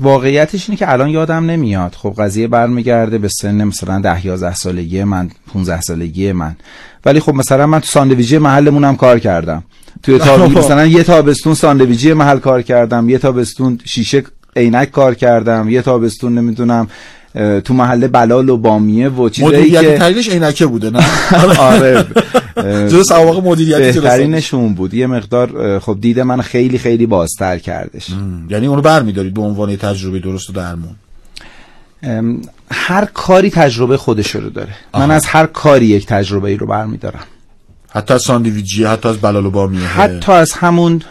واقعیتش 0.00 0.68
اینه 0.68 0.78
که 0.78 0.92
الان 0.92 1.08
یادم 1.08 1.50
نمیاد. 1.50 1.94
خب 1.94 2.14
قضیه 2.18 2.48
برمیگرده 2.48 3.18
به 3.18 3.28
سن 3.28 3.64
مثلا 3.64 4.00
ده 4.00 4.26
11 4.26 4.54
سالگی 4.54 5.04
من 5.04 5.30
15 5.52 5.80
سالگی 5.80 6.32
من. 6.32 6.56
ولی 7.04 7.20
خب 7.20 7.34
مثلا 7.34 7.66
من 7.66 7.80
تو 7.80 7.86
ساندویچی 7.86 8.38
محلمون 8.38 8.84
هم 8.84 8.96
کار 8.96 9.18
کردم. 9.18 9.64
توی 10.02 10.18
تابی 10.18 10.54
مثلا 10.60 10.86
یه 10.86 11.02
تابستون 11.02 11.54
ساندویچی 11.54 12.12
محل 12.12 12.38
کار 12.38 12.62
کردم 12.62 13.08
یه 13.08 13.18
تابستون 13.18 13.80
شیشه 13.84 14.24
عینک 14.56 14.90
کار 14.90 15.14
کردم 15.14 15.68
یه 15.70 15.82
تابستون 15.82 16.38
نمی‌دونم 16.38 16.88
تو 17.64 17.74
محله 17.74 18.08
بلال 18.08 18.48
و 18.48 18.56
بامیه 18.56 19.08
و 19.08 19.28
چیزایی 19.28 19.60
مدیریت 19.60 19.82
که 19.82 19.98
تحلیلش 19.98 20.28
عینکه 20.28 20.66
بوده 20.66 20.90
نه؟ 20.90 21.04
آره. 21.58 22.04
جز 22.92 23.08
سوابق 23.08 23.46
مدیریتی 23.46 23.92
که 23.92 24.00
بهترینش 24.00 24.54
اون 24.54 24.74
بود. 24.74 24.94
یه 24.94 25.06
مقدار 25.06 25.78
خب 25.78 25.98
دید 26.00 26.20
من 26.20 26.40
خیلی 26.40 26.78
خیلی 26.78 27.06
بازتر 27.06 27.58
کردش. 27.58 28.08
یعنی 28.50 28.66
اونو 28.66 28.82
برمیدارید 28.82 29.34
به 29.34 29.42
عنوان 29.42 29.76
تجربه 29.76 30.18
درست 30.18 30.50
و 30.50 30.52
درمون. 30.52 30.96
هر 32.70 33.04
کاری 33.04 33.50
تجربه 33.50 33.96
خودش 33.96 34.34
رو 34.34 34.50
داره. 34.50 34.74
من 34.94 35.10
از 35.10 35.26
هر 35.26 35.46
کاری 35.46 35.86
یک 35.86 36.06
تجربه 36.06 36.48
ای 36.48 36.56
رو 36.56 36.66
برمیدارم. 36.66 37.24
حتی 37.88 38.14
از 38.14 38.22
ساندویچی 38.22 38.84
حتی 38.84 39.08
از 39.08 39.16
بلال 39.16 39.46
و 39.46 39.50
بامیه. 39.50 39.86
حتی 39.86 40.32
از 40.32 40.52
همون 40.52 41.02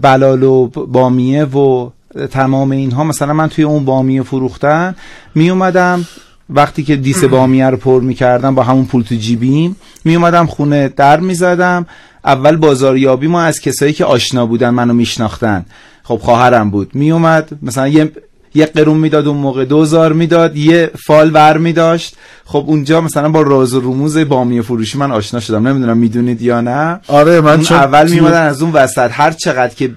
بلال 0.00 0.42
و 0.42 0.66
بامیه 0.68 1.44
و 1.44 1.90
تمام 2.30 2.70
اینها 2.70 3.04
مثلا 3.04 3.32
من 3.32 3.48
توی 3.48 3.64
اون 3.64 3.84
بامیه 3.84 4.22
فروختن 4.22 4.94
می 5.34 5.50
اومدم 5.50 6.06
وقتی 6.50 6.84
که 6.84 6.96
دیس 6.96 7.24
بامیه 7.24 7.70
رو 7.70 7.76
پر 7.76 8.00
می‌کردم 8.00 8.54
با 8.54 8.62
همون 8.62 8.84
پول 8.84 9.02
تو 9.02 9.14
جیبیم 9.14 9.76
می 10.04 10.16
اومدم 10.16 10.46
خونه 10.46 10.88
در 10.88 11.20
می‌زدم. 11.20 11.86
اول 12.24 12.56
بازاریابی 12.56 13.26
ما 13.26 13.42
از 13.42 13.60
کسایی 13.60 13.92
که 13.92 14.04
آشنا 14.04 14.46
بودن 14.46 14.70
منو 14.70 14.92
میشناختن. 14.92 15.64
خب 16.02 16.16
خواهرم 16.16 16.70
بود. 16.70 16.94
می 16.94 17.10
اومد 17.10 17.48
مثلا 17.62 17.88
یه 17.88 18.12
یه 18.54 18.66
قرون 18.66 18.96
می‌داد 18.96 19.26
اون 19.26 19.36
موقع 19.36 19.64
دوزار 19.64 20.12
می‌داد 20.12 20.56
یه 20.56 20.90
فال 21.06 21.30
ور 21.34 21.58
میداشت. 21.58 22.16
خب 22.44 22.64
اونجا 22.66 23.00
مثلا 23.00 23.28
با 23.28 23.42
راز 23.42 23.74
و 23.74 23.80
رموز 23.80 24.18
بامیه 24.18 24.62
فروشی 24.62 24.98
من 24.98 25.12
آشنا 25.12 25.40
شدم. 25.40 25.68
نمی‌دونم 25.68 25.96
می‌دونید 25.96 26.42
یا 26.42 26.60
نه. 26.60 27.00
آره 27.08 27.40
من 27.40 27.54
اون 27.54 27.66
اول 27.70 28.10
میمدن 28.10 28.42
از 28.42 28.62
اون 28.62 28.72
وسط. 28.72 29.10
هر 29.12 29.30
چقدر 29.30 29.74
که 29.74 29.90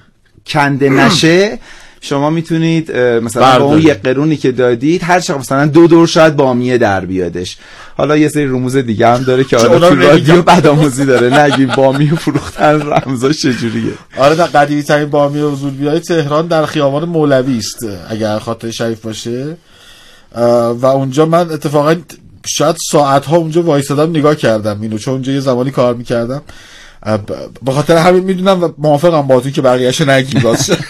کنده 0.48 0.90
نشه 1.00 1.60
شما 2.02 2.30
می‌تونید 2.30 2.92
مثلا 2.98 3.60
با 3.60 3.66
اون. 3.66 3.80
یک 3.80 4.02
قرونی 4.02 4.38
که 4.38 4.52
دادید 4.52 5.04
هر 5.04 5.20
چقدر 5.20 5.40
مثلا 5.40 5.66
دو 5.66 5.88
دور 5.88 6.08
شاید 6.08 6.36
بامیه 6.36 6.78
در 6.78 7.06
بیادش 7.06 7.58
حالا 7.98 8.18
یه 8.18 8.30
سری 8.30 8.46
رموز 8.46 8.76
دیگه 8.76 9.08
هم 9.08 9.24
داره 9.24 9.44
که 9.44 9.58
حالا 9.58 9.90
تو 9.90 9.96
رادیو. 9.96 10.42
بدآموزی 10.42 11.06
داره 11.06 11.40
نگیم 11.40 11.72
بامیه 11.78 12.16
فروختن 12.16 12.82
رمزا 12.82 13.32
چجوریه 13.32 13.94
آره 14.18 14.36
در 14.36 14.46
قدیمی 14.46 14.84
ترین 14.84 15.10
بامیه 15.10 15.44
و 15.44 15.56
زولبیای 15.56 16.00
تهران 16.00 16.48
در 16.48 16.66
خیابان 16.66 17.06
مولوی 17.06 17.58
است 17.58 17.86
اگر 18.10 18.40
خاطر 18.40 18.72
شریف 18.72 19.02
باشه 19.02 19.58
و 20.82 20.86
اونجا 20.86 21.26
من 21.26 21.52
اتفاقا 21.52 21.96
شاید 22.46 22.76
ساعت 22.92 23.26
ها 23.26 23.38
اونجا 23.38 23.64
وایسادم 23.64 24.10
نگاه 24.10 24.36
کردم 24.36 24.82
اینو 24.82 24.98
چون 24.98 25.14
اونجا 25.14 25.32
یه 25.32 25.40
زمانی 25.40 25.72
کار 25.72 25.94
می‌کردم 25.94 26.42
به 27.66 27.72
خاطر 27.72 27.98
همین 27.98 28.24
می‌دونم 28.24 28.64
و 28.64 28.70
موافقم 28.78 29.22
با 29.22 29.42
که 29.42 30.06
نگیم 30.06 30.42
راست 30.42 30.72
زنده. 30.74 30.88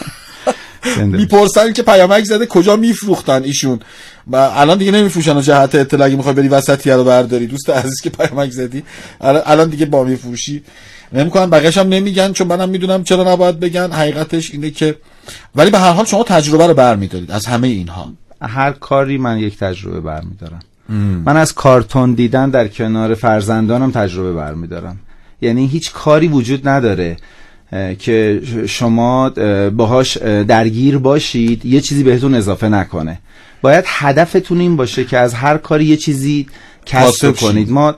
می‌پرسن 0.98 1.74
که 1.74 1.84
پیامک 1.84 2.24
زده 2.24 2.46
کجا 2.46 2.76
میفروختن 2.76 3.44
ایشون؟ 3.44 3.80
و 4.28 4.36
الان 4.36 4.78
دیگه 4.78 4.92
نمیفروشن 4.92 5.38
و 5.38 5.42
جهت 5.42 5.76
اطلاع 5.76 6.08
اگه 6.08 6.16
می‌خوای 6.16 6.36
بری 6.36 6.48
وسطی 6.48 6.92
رو 6.92 7.04
برداری. 7.04 7.48
دوست 7.48 7.70
عزیز 7.70 8.02
که 8.02 8.10
پیامک 8.10 8.52
زدی. 8.52 8.84
الان 9.22 9.70
دیگه 9.70 9.86
با 9.86 10.04
میفروشی. 10.04 10.64
نمی‌کنن 11.14 11.50
بقیه‌ش 11.50 11.78
هم 11.78 11.88
نمیگن 11.88 12.34
چون 12.34 12.48
منم 12.48 12.70
می‌دونم 12.70 13.04
چرا 13.04 13.34
نباید 13.34 13.60
بگن. 13.60 13.92
حقیقتش 13.92 14.52
اینه 14.52 14.72
که 14.72 14.96
ولی 15.56 15.70
به 15.70 15.80
هر 15.80 15.92
حال 15.92 16.06
شما 16.06 16.24
تجربه 16.24 16.68
رو 16.68 16.74
برمیدارید 16.74 17.32
از 17.32 17.46
همه 17.46 17.68
اینها. 17.68 18.14
هر 18.42 18.72
کاری 18.72 19.18
من 19.18 19.38
یک 19.38 19.58
تجربه 19.58 20.02
برمیدارم. 20.02 20.60
من 21.26 21.38
از 21.38 21.54
کارتون 21.54 22.14
دیدن 22.14 22.50
در 22.50 22.68
کنار 22.68 23.14
فرزندانم 23.14 23.92
تجربه 23.92 24.34
برمیدارم. 24.34 25.00
یعنی 25.42 25.68
هیچ 25.68 25.92
کاری 25.94 26.28
وجود 26.28 26.68
نداره. 26.68 27.18
که 28.00 28.42
شما 28.68 29.28
اه، 29.28 29.70
باهاش 29.70 30.18
اه، 30.22 30.44
درگیر 30.44 30.98
باشید 30.98 31.66
یه 31.66 31.82
چیزی 31.82 32.04
بهتون 32.04 32.36
اضافه 32.36 32.70
نکنه 32.70 33.20
باید 33.62 33.84
هدفتون 33.88 34.60
این 34.60 34.76
باشه 34.76 35.04
که 35.06 35.18
از 35.18 35.34
هر 35.34 35.58
کاری 35.58 35.86
یه 35.86 35.98
چیزی 35.98 36.48
کسب. 36.86 37.36
کنید 37.36 37.72
ما 37.72 37.92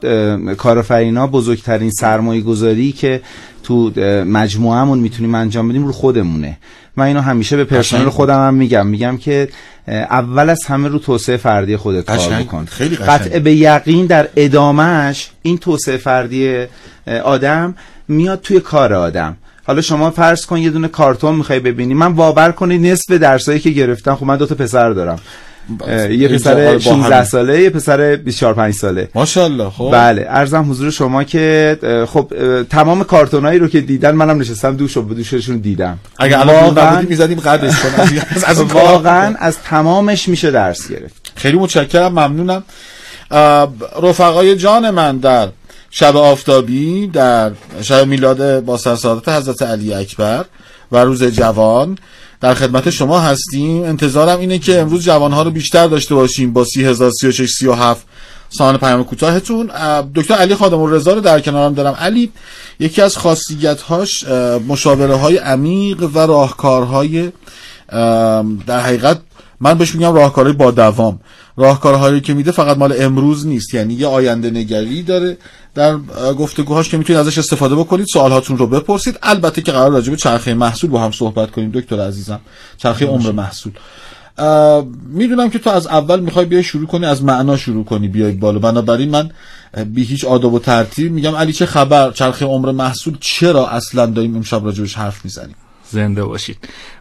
کارآفرینا 0.58 1.28
بزرگترین 1.28 1.92
سرمایه 1.92 2.42
گذاری 2.42 2.92
که 2.92 3.22
تو 3.64 3.92
اه، 3.98 4.24
مجموعهمون 4.24 5.00
می‌تونیم 5.00 5.36
انجام 5.36 5.70
بدیم 5.70 5.86
رو 5.86 5.92
خودمونه 5.92 6.58
من 6.96 7.06
اینو 7.06 7.22
همیشه 7.22 7.58
به 7.58 7.64
پرسنل. 7.64 8.10
خودم 8.10 8.48
هم 8.48 8.54
میگم 8.54 8.88
میگم 8.88 9.18
که 9.18 9.50
اول 9.88 10.50
از 10.50 10.60
همه 10.68 10.88
رو 10.88 11.00
توسعه 11.00 11.38
فردی 11.38 11.78
خودت 11.78 12.06
کار. 12.06 12.44
بکن 12.44 12.66
خیلی. 12.66 12.96
قطع 12.96 13.40
به 13.40 13.56
یقین 13.56 14.06
در 14.06 14.28
ادامهش 14.36 15.30
این 15.42 15.58
توسعه 15.58 15.98
فردی 15.98 16.66
آدم 17.24 17.76
میاد 18.08 18.42
توی 18.42 18.60
کار 18.60 18.94
آدم 18.94 19.38
حالا 19.64 19.82
شما 19.82 20.10
فرض 20.10 20.46
کن 20.46 20.58
یه 20.58 20.70
دونه 20.70 20.88
کارتون 20.88 21.36
می‌خوای 21.36 21.60
ببینی. 21.60 21.94
من 21.94 22.14
باور 22.14 22.52
کنید 22.52 22.86
نصف 22.86 23.12
درسایی 23.12 23.60
که 23.60 23.70
گرفتم 23.70 24.16
خب 24.16 24.26
من 24.26 24.38
دو 24.38 24.46
تا 24.46 24.56
پسر 24.56 24.90
دارم. 24.90 25.20
یه 26.10 26.28
پسر 26.28 26.74
با 26.74 26.80
16 26.80 27.16
همین. 27.16 27.24
ساله 27.24 27.62
یه 27.62 27.70
پسر 27.70 28.16
24 28.16 28.54
5 28.54 28.74
ساله. 28.74 29.10
ماشاءالله 29.16 29.70
خب. 29.70 29.90
بله 29.94 30.26
ارزم 30.30 30.72
حضور 30.72 30.92
شما 30.92 31.24
که 31.24 31.78
خب 32.10 32.32
تمام 32.70 33.04
کارتونایی 33.04 33.60
رو 33.60 33.68
که 33.68 33.82
دیدن 33.82 34.12
منم 34.12 34.40
نشستم 34.40 34.76
دوش 34.76 34.98
و 34.98 35.02
دوششون 35.02 35.58
دیدم. 35.58 35.98
اگه 36.20 36.40
الان 36.40 37.06
می‌زدیم 37.06 37.40
قدش 37.40 37.80
کن 37.80 37.90
از-. 38.46 38.60
واقعا 38.60 39.36
از 39.40 39.58
تمامش 39.60 40.30
میشه 40.30 40.52
درس 40.52 40.88
گرفت. 40.90 41.32
خیلی 41.36 41.58
متشکرم 41.58 42.12
ممنونم. 42.12 42.64
رفقای 44.04 44.56
جان 44.56 44.90
من 44.90 45.18
در 45.18 45.48
شب 45.92 46.18
آفتابی 46.18 47.08
در 47.08 47.52
شب 47.82 48.08
میلاد 48.08 48.60
با 48.66 48.78
سرسادت 48.78 49.30
حضرت 49.30 49.62
علی 49.62 49.94
اکبر 49.94 50.46
و 50.92 50.98
روز 50.98 51.24
جوان. 51.24 51.98
در 52.42 52.54
خدمت 52.54 52.90
شما 52.90 53.20
هستیم. 53.20 53.84
انتظارم 53.84 54.40
اینه 54.40 54.60
که 54.60 54.80
امروز 54.80 55.04
جوانها 55.04 55.44
رو 55.44 55.52
بیشتر 55.52 55.88
داشته 55.88 56.16
باشیم 56.16 56.54
با 56.54 56.64
3036 56.64 57.50
37 57.50 58.08
سان 58.50 58.78
پیام 58.78 59.04
کوتاهتون. 59.04 59.72
اه، 59.74 60.10
دکتر 60.16 60.34
علی 60.34 60.56
خادم 60.56 60.86
رضا 60.86 61.14
رو 61.14 61.22
در 61.22 61.40
کنارم 61.40 61.74
دارم. 61.74 61.94
علی 61.94 62.32
یکی 62.80 63.02
از 63.02 63.18
خاصیت‌هاش 63.18 64.24
اه، 64.24 64.58
مشاوره 64.58 65.16
های 65.16 65.38
عمیق 65.38 66.10
و 66.14 66.20
راهکارهای 66.20 67.32
در 68.68 68.80
حقیقت 68.80 69.20
من 69.62 69.74
بهش 69.74 69.96
میگم 69.96 70.14
راهکارهای 70.14 70.54
با 70.54 70.72
دوام. 70.72 71.20
راهکارهایی 71.58 72.22
که 72.22 72.34
میده 72.34 72.52
فقط 72.52 72.78
مال 72.78 72.96
امروز 73.00 73.48
نیست. 73.48 73.74
یعنی 73.74 73.94
یه 73.94 74.08
آینده 74.08 74.50
نگری 74.50 75.04
داره. 75.04 75.38
در 75.76 75.98
گفتگوهاش 76.34 76.90
که 76.90 76.98
می‌تونید 76.98 77.20
ازش 77.20 77.38
استفاده 77.38 77.76
بکنید 77.76 78.06
سوالهاتون 78.14 78.58
رو 78.58 78.68
بپرسید. 78.68 79.20
البته 79.24 79.62
که 79.62 79.72
قرار 79.72 79.92
راجع 79.92 80.12
به 80.12 80.18
چرخه 80.18 80.54
محصول 80.54 80.90
با 80.90 81.02
هم 81.02 81.12
صحبت 81.12 81.52
کنیم 81.52 81.72
دکتر 81.72 82.00
عزیزم. 82.00 82.40
چرخه 82.78 83.06
عمر 83.06 83.32
محصول. 83.32 83.72
می‌دونم 85.08 85.50
که 85.50 85.60
تو 85.60 85.70
از 85.70 85.88
اول 85.88 86.20
می‌خوای 86.20 86.46
بیای 86.46 86.64
شروع 86.64 86.88
کنی 86.88 87.06
از 87.06 87.24
معنا 87.24 87.58
شروع 87.58 87.86
کنی 87.86 88.08
بیای 88.08 88.32
بالا. 88.32 88.60
بنابراین 88.60 89.10
من 89.10 89.30
بی 89.86 90.04
هیچ 90.04 90.26
آداب 90.26 90.54
و 90.54 90.60
ترتیب 90.60 91.12
میگم 91.12 91.36
علی 91.36 91.54
چه 91.54 91.66
خبر؟ 91.66 92.12
چرخه 92.12 92.46
عمر 92.46 92.72
محصول 92.72 93.18
چرا 93.20 93.68
اصلا 93.68 94.06
داریم 94.06 94.36
امشب 94.36 94.66
راجبش 94.66 94.96
حرف 94.96 95.26
می‌زنیم؟ 95.26 95.56
زنده 95.92 96.24
باشید. 96.24 96.58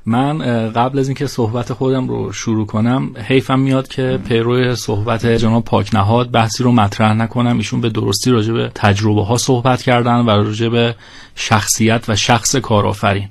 من 0.06 0.38
قبل 0.72 0.98
از 0.98 1.08
اینکه 1.08 1.26
صحبت 1.26 1.72
خودم 1.72 2.08
رو 2.08 2.32
شروع 2.32 2.66
کنم 2.66 3.10
حیفم 3.28 3.58
میاد 3.58 3.88
که 3.88 4.18
پیرو 4.28 4.74
صحبت 4.74 5.26
جناب 5.26 5.64
پاکنهاد 5.64 6.30
بحثی 6.30 6.62
رو 6.62 6.72
مطرح 6.72 7.12
نکنم. 7.12 7.56
ایشون 7.56 7.80
به 7.80 7.88
درستی 7.88 8.30
راجع 8.30 8.52
به 8.52 8.70
تجربه 8.74 9.24
ها 9.24 9.36
صحبت 9.36 9.82
کردن 9.82 10.16
و 10.16 10.30
راجع 10.30 10.68
به 10.68 10.94
شخصیت 11.34 12.04
و 12.08 12.16
شخص 12.16 12.56
کارآفرین. 12.56 13.28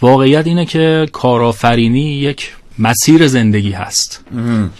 واقعیت 0.00 0.46
اینه 0.46 0.64
که 0.64 1.08
کارآفرینی 1.12 2.14
یک 2.14 2.52
مسیر 2.78 3.28
زندگی 3.28 3.72
هست. 3.72 4.20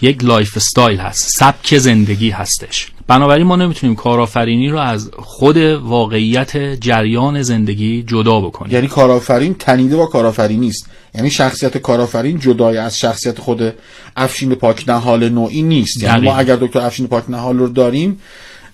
یک 0.01 0.23
lifestyle 0.23 0.99
هست. 0.99 1.29
سبک 1.29 1.77
زندگی 1.77 2.29
هستش. 2.29 2.87
بنابراین 3.07 3.47
ما 3.47 3.55
نمی‌تونیم 3.55 3.95
کارآفرینی 3.95 4.69
رو 4.69 4.77
از 4.77 5.11
خود 5.17 5.57
واقعیت 5.57 6.57
جریان 6.57 7.41
زندگی 7.41 8.03
جدا 8.03 8.39
بکنیم. 8.39 8.73
یعنی 8.73 8.87
کارآفرین 8.87 9.53
تنیده 9.53 9.95
با 9.95 10.05
کارآفرینی 10.05 10.67
است 10.67 10.85
یعنی 11.15 11.29
شخصیت 11.29 11.77
کارآفرین 11.77 12.39
جدای 12.39 12.77
از 12.77 12.97
شخصیت 12.99 13.39
خود 13.39 13.73
افشین 14.15 14.55
پاک 14.55 14.83
نهال 14.87 15.29
نوعی 15.29 15.61
نیست. 15.61 16.03
یعنی 16.03 16.25
ما. 16.25 16.35
اگر 16.35 16.55
دکتر 16.55 16.79
افشین 16.79 17.07
پاک 17.07 17.29
نهال 17.29 17.57
رو 17.57 17.67
داریم 17.67 18.19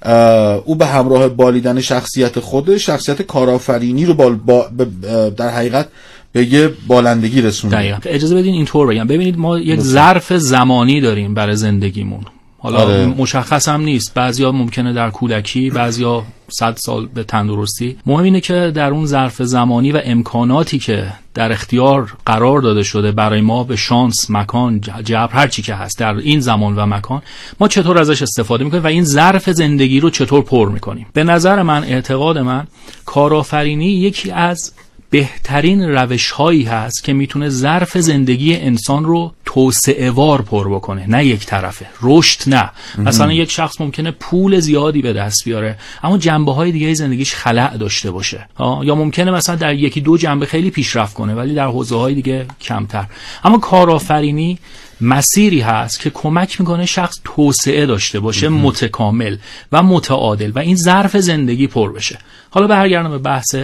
اه، 0.01 0.63
او 0.65 0.75
به 0.75 0.85
همراه 0.85 1.27
بالیدن 1.27 1.81
شخصیت 1.81 2.39
خودش 2.39 2.85
شخصیت 2.85 3.21
کارآفرینی 3.21 4.05
رو 4.05 4.13
با 4.13 4.69
اه، 5.09 5.29
در 5.29 5.49
حقیقت 5.49 5.87
به 6.31 6.53
یه 6.53 6.71
بالندگی 6.87 7.41
دقیقا. 7.41 7.97
اجازه 8.05 8.35
بدین 8.35 8.53
اینطور 8.53 8.87
بگم. 8.87 9.07
ببینید 9.07 9.37
ما 9.37 9.59
یک 9.59 9.79
ظرف 9.79 10.33
زمانی 10.33 11.01
داریم 11.01 11.33
برای 11.33 11.55
زندگیمون. 11.55 12.25
حالا 12.61 12.77
آره. 12.77 13.05
مشخص 13.05 13.67
هم 13.67 13.81
نیست. 13.81 14.13
بعضیا 14.13 14.51
ممکنه 14.51 14.93
در 14.93 15.09
کودکی 15.09 15.69
بعضیا 15.69 16.23
صد 16.51 16.77
سال 16.77 17.05
به 17.05 17.23
تندرستی. 17.23 17.97
مهم 18.05 18.23
اینه 18.23 18.41
که 18.41 18.71
در 18.75 18.89
اون 18.91 19.05
ظرف 19.05 19.43
زمانی 19.43 19.91
و 19.91 20.01
امکاناتی 20.05 20.79
که 20.79 21.07
در 21.33 21.51
اختیار 21.51 22.17
قرار 22.25 22.61
داده 22.61 22.83
شده 22.83 23.11
برای 23.11 23.41
ما 23.41 23.63
به 23.63 23.75
شانس 23.75 24.29
مکان 24.29 24.81
جبر 24.81 25.33
هر 25.33 25.47
چی 25.47 25.61
که 25.61 25.75
هست 25.75 25.99
در 25.99 26.15
این 26.15 26.39
زمان 26.39 26.75
و 26.75 26.85
مکان 26.85 27.21
ما 27.59 27.67
چطور 27.67 27.97
ازش 27.97 28.21
استفاده 28.21 28.63
می‌کنیم 28.63 28.83
و 28.83 28.87
این 28.87 29.03
ظرف 29.03 29.49
زندگی 29.49 29.99
رو 29.99 30.09
چطور 30.09 30.41
پر 30.41 30.69
می‌کنیم. 30.69 31.07
به 31.13 31.23
نظر 31.23 31.61
من 31.61 31.83
اعتقاد 31.83 32.37
من 32.37 32.67
کارآفرینی 33.05 33.91
یکی 33.91 34.31
از 34.31 34.73
بهترین 35.09 35.81
روش 35.81 36.31
هایی 36.31 36.63
هست 36.63 37.03
که 37.03 37.13
می‌تونه 37.13 37.49
ظرف 37.49 37.97
زندگی 37.97 38.55
انسان 38.55 39.05
رو 39.05 39.33
توسعه 39.45 40.11
وار 40.11 40.41
پر 40.41 40.69
بکنه 40.69 41.05
نه 41.07 41.25
یک 41.25 41.45
طرفه. 41.45 41.85
رشد 42.01 42.49
نه. 42.49 42.71
مثلا 42.97 43.33
یک 43.33 43.51
شخص 43.51 43.81
ممکنه 43.81 44.11
پول 44.11 44.59
زیادی 44.59 45.01
به 45.01 45.13
دست 45.13 45.45
بیاره 45.45 45.77
اما 46.03 46.17
جنبه 46.17 46.53
های 46.53 46.71
دیگه 46.71 46.93
زندگیش 46.93 47.35
خلع 47.35 47.77
داشته 47.77 48.11
باشه. 48.11 48.47
یا 48.59 48.95
ممکنه 48.95 49.31
مثلا 49.31 49.55
در 49.55 49.73
یکی 49.73 50.01
دو 50.01 50.17
جنبه 50.17 50.45
خیلی 50.45 50.69
پیشرفت 50.69 51.13
کنه 51.13 51.33
ولی 51.33 51.53
در 51.53 51.67
حوزه 51.67 51.97
های 51.97 52.13
دیگه 52.13 52.45
کمتر. 52.61 53.05
اما 53.43 53.57
کارآفرینی 53.57 54.59
مسیری 55.01 55.61
هست 55.61 55.99
که 55.99 56.09
کمک 56.09 56.59
می‌کنه 56.59 56.85
شخص 56.85 57.19
توسعه 57.23 57.85
داشته 57.85 58.19
باشه 58.19 58.49
متکامل 58.49 59.37
و 59.71 59.83
متعادل 59.83 60.51
و 60.55 60.59
این 60.59 60.75
ظرف 60.75 61.17
زندگی 61.17 61.67
پر 61.67 61.93
بشه. 61.93 62.19
حالا 62.49 62.67
برگردم 62.67 63.09
به 63.09 63.17
بحث 63.17 63.55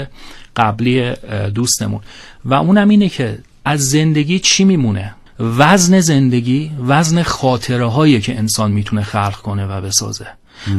قبلی 0.55 1.13
دوستمون. 1.53 2.01
و 2.45 2.53
اونم 2.53 2.89
اینه 2.89 3.09
که 3.09 3.37
از 3.65 3.81
زندگی 3.81 4.39
چی 4.39 4.63
میمونه؟ 4.65 5.15
وزن 5.39 5.99
زندگی 5.99 6.71
وزن 6.87 7.23
خاطره 7.23 7.85
هایی 7.85 8.21
که 8.21 8.37
انسان 8.37 8.71
می‌تونه 8.71 9.01
خلق 9.01 9.35
کنه 9.35 9.65
و 9.65 9.81
بسازه. 9.81 10.27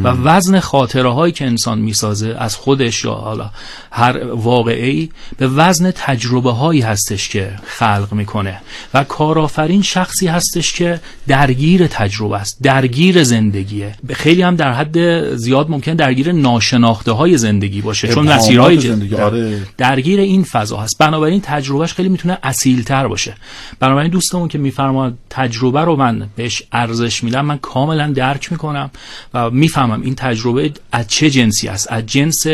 و 0.05 0.09
وزن 0.09 0.61
خاطره 0.61 1.13
هایی 1.13 1.33
که 1.33 1.47
انسان 1.47 1.79
می‌سازه 1.79 2.37
از 2.39 2.57
خودش 2.57 3.05
یا 3.05 3.13
حالا 3.13 3.51
هر 3.93 4.33
واقعی 4.33 5.11
به 5.39 5.49
وزن 5.49 5.91
تجربه 5.91 6.53
هایی 6.53 6.81
هستش 6.81 7.29
که 7.29 7.53
خلق 7.67 8.09
می‌کنه 8.13 8.61
و 8.95 9.05
کارآفرین 9.05 9.83
شخصی 9.83 10.27
هستش 10.27 10.73
که 10.73 11.01
درگیر 11.29 11.87
تجربه 11.87 12.37
است 12.37 12.57
درگیر 12.63 13.25
زندگیه. 13.25 13.95
خیلی 14.13 14.43
هم 14.43 14.57
در 14.57 14.73
حد 14.73 15.35
زیاد 15.37 15.71
ممکن 15.71 15.95
درگیر 15.95 16.33
ناشناخته 16.33 17.13
های 17.13 17.39
زندگی 17.39 17.81
باشه 17.81 18.09
چون 18.09 18.29
مسیرهای 18.29 18.81
زندگی 18.81 19.15
آره. 19.15 19.63
درگیر 19.77 20.21
این 20.21 20.43
فضا 20.45 20.77
هست. 20.77 20.99
بنابراین 20.99 21.41
تجربهش 21.41 21.93
خیلی 21.93 22.09
می‌تونه 22.09 22.39
اصیل 22.43 22.83
تر 22.83 23.09
باشه. 23.09 23.35
بنابراین 23.81 24.11
دوستمون 24.11 24.49
که 24.49 24.59
میفرماد 24.59 25.15
تجربه 25.31 25.81
رو 25.81 25.97
من 25.97 26.29
بهش 26.37 26.63
ارزش 26.73 27.25
میدم 27.25 27.45
من 27.45 27.59
کاملا 27.59 28.13
درک 28.13 28.53
می‌کنم 28.53 28.91
و 29.35 29.51
می‌فهمم 29.67 30.03
این 30.03 30.15
تجربه 30.15 30.73
از 30.93 31.09
چه 31.09 31.31
جنسی 31.31 31.69
است 31.69 31.93
از 31.93 32.07
جنس 32.07 32.47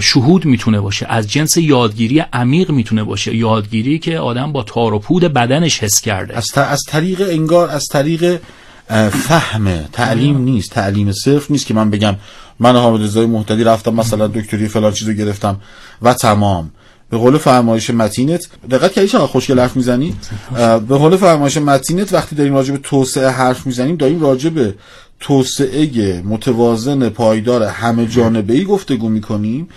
شهود 0.00 0.44
می‌تونه 0.44 0.80
باشه 0.80 1.06
از 1.08 1.30
جنس 1.30 1.56
یادگیری 1.56 2.20
عمیق 2.20 2.70
می‌تونه 2.70 3.04
باشه 3.04 3.36
یادگیری 3.36 3.98
که 3.98 4.18
آدم 4.18 4.52
با 4.52 4.62
تار 4.62 4.94
و 4.94 4.98
پود 4.98 5.22
بدنش 5.22 5.82
حس 5.82 6.00
کرده. 6.00 6.36
از, 6.36 6.46
از 6.56 6.80
طریق 6.88 7.20
انگار 7.30 7.70
از 7.70 7.84
طریق 7.92 8.40
فهم 9.10 9.82
تعلیم 9.92 10.38
نیست 10.38 10.70
تعلیم 10.70 11.12
صرف 11.12 11.50
نیست 11.50 11.66
که 11.66 11.74
من 11.74 11.90
بگم 11.90 12.16
من 12.60 12.76
حامد 12.76 13.02
رضای 13.02 13.26
محتدی 13.26 13.64
رفتم 13.64 13.94
مثلا 13.94 14.26
دکتری 14.26 14.68
فلان 14.68 14.92
چیزو 14.92 15.12
گرفتم 15.12 15.60
و 16.02 16.14
تمام. 16.14 16.70
به 17.10 17.16
قول 17.16 17.38
فرمایش 17.38 17.90
متینت 17.90 18.48
دقت 18.70 18.92
کردی 18.92 19.08
چقدر 19.08 19.26
خوشگل 19.26 19.58
حرف 19.60 19.76
می‌زنی؟ 19.76 20.14
به 20.88 20.96
قول 20.98 21.16
فرمایش 21.16 21.56
متینت 21.56 22.12
وقتی 22.12 22.36
داریم 22.36 22.54
راجع 22.54 22.72
به 22.72 22.78
توسعه 22.78 23.28
حرف 23.30 23.66
می‌زنیم 23.66 23.96
داریم 23.96 24.20
راجع 24.20 24.50
به 24.50 24.74
توسعه 25.20 26.22
متوازن 26.22 27.08
پایدار 27.08 27.62
همه 27.62 28.06
جانبه 28.06 28.54
ای 28.54 28.64
گفتگو 28.64 29.08
می‌کنیم 29.08 29.68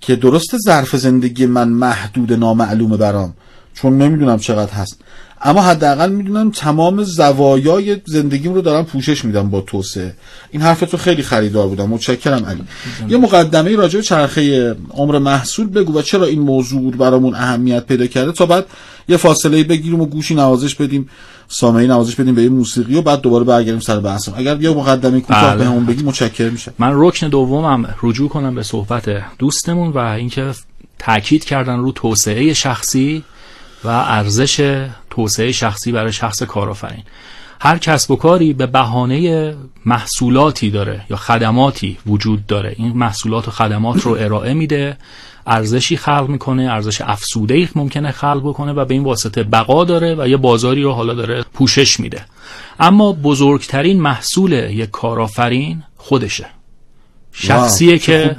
که 0.00 0.16
درست 0.16 0.56
ظرف 0.66 0.96
زندگی 0.96 1.46
من 1.46 1.68
محدود 1.68 2.32
نامعلومه 2.32 2.96
برام. 2.96 3.34
چون 3.74 3.98
نمی‌دونم 3.98 4.38
چقدر 4.38 4.72
هست. 4.72 5.00
اما 5.46 5.62
حداقل 5.62 6.12
می‌دونم 6.12 6.50
تمام 6.50 7.02
زوایای 7.02 7.96
زندگیم 8.04 8.54
رو 8.54 8.60
دارم 8.60 8.84
پوشش 8.84 9.24
میدم 9.24 9.50
با 9.50 9.60
توسعه. 9.60 10.14
این 10.50 10.62
حرف 10.62 10.80
تو 10.80 10.96
خیلی 10.96 11.22
خریدار 11.22 11.68
بودم. 11.68 11.88
متشکرم 11.88 12.44
علی. 12.44 12.62
یه 13.08 13.18
مقدمه 13.18 13.76
راجع 13.76 13.98
به 13.98 14.02
چرخه 14.02 14.76
عمر 14.90 15.18
محصول 15.18 15.66
بگو 15.66 15.98
و 15.98 16.02
چرا 16.02 16.24
این 16.24 16.40
موضوع 16.40 16.92
برامون 16.92 17.34
اهمیت 17.34 17.86
پیدا 17.86 18.06
کرده 18.06 18.32
تا 18.32 18.46
بعد 18.46 18.66
یه 19.08 19.16
فاصله 19.16 19.64
بگیریم 19.64 20.00
و 20.00 20.06
گوشی 20.06 20.34
نوازش 20.34 20.74
بدیم 20.74 21.08
سامعی 21.48 21.86
نوازش 21.86 22.14
بدیم 22.14 22.34
به 22.34 22.42
این 22.42 22.52
موسیقی 22.52 22.94
و 22.94 23.02
بعد 23.02 23.20
دوباره 23.20 23.44
برگردیم 23.44 23.80
سر 23.80 24.00
بحثم. 24.00 24.32
اگر 24.36 24.62
یه 24.62 24.70
مقدمه 24.70 25.20
کوتاه 25.20 25.54
بله. 25.54 25.64
بهمون 25.64 25.86
بگی 25.86 26.02
متشکرم 26.02 26.52
میشه 26.52 26.72
من 26.78 26.90
رکن 26.94 27.28
دومم 27.28 27.94
رجوع 28.02 28.28
کنم 28.28 28.54
به 28.54 28.62
صحبت 28.62 29.10
دوستمون 29.38 29.92
و 29.92 29.98
اینکه 29.98 30.52
تاکید 30.98 31.44
کردن 31.44 31.78
رو 31.78 31.92
توسعه 31.92 32.54
شخصی 32.54 33.24
و 33.84 33.88
ارزش 33.88 34.86
توسعه 35.16 35.52
شخصی 35.52 35.92
برای 35.92 36.12
شخص 36.12 36.42
کارآفرین. 36.42 37.02
هر 37.60 37.78
کسب 37.78 38.10
و 38.10 38.16
کاری 38.16 38.52
به 38.52 38.66
بهانه 38.66 39.54
محصولاتی 39.86 40.70
داره 40.70 41.04
یا 41.10 41.16
خدماتی 41.16 41.98
وجود 42.06 42.46
داره. 42.46 42.74
این 42.76 42.92
محصولات 42.92 43.48
و 43.48 43.50
خدمات 43.50 44.02
رو 44.02 44.12
ارائه 44.12 44.54
میده 44.54 44.96
ارزشی 45.46 45.96
خلق 45.96 46.28
می‌کنه 46.28 46.62
ارزش 46.62 47.00
افسوده 47.00 47.68
ممکنه 47.74 48.10
خلق 48.10 48.40
بکنه 48.48 48.72
و 48.72 48.84
به 48.84 48.94
این 48.94 49.04
واسطه 49.04 49.42
بقا 49.42 49.84
داره 49.84 50.14
و 50.14 50.28
یه 50.28 50.36
بازاری 50.36 50.82
رو 50.82 50.92
حالا 50.92 51.14
داره 51.14 51.44
پوشش 51.54 52.00
میده. 52.00 52.24
اما 52.80 53.12
بزرگترین 53.12 54.00
محصول 54.00 54.52
یک 54.52 54.90
کارآفرین 54.90 55.82
خودشه. 55.96 56.46
شخصیه 57.32 57.98
که 57.98 58.36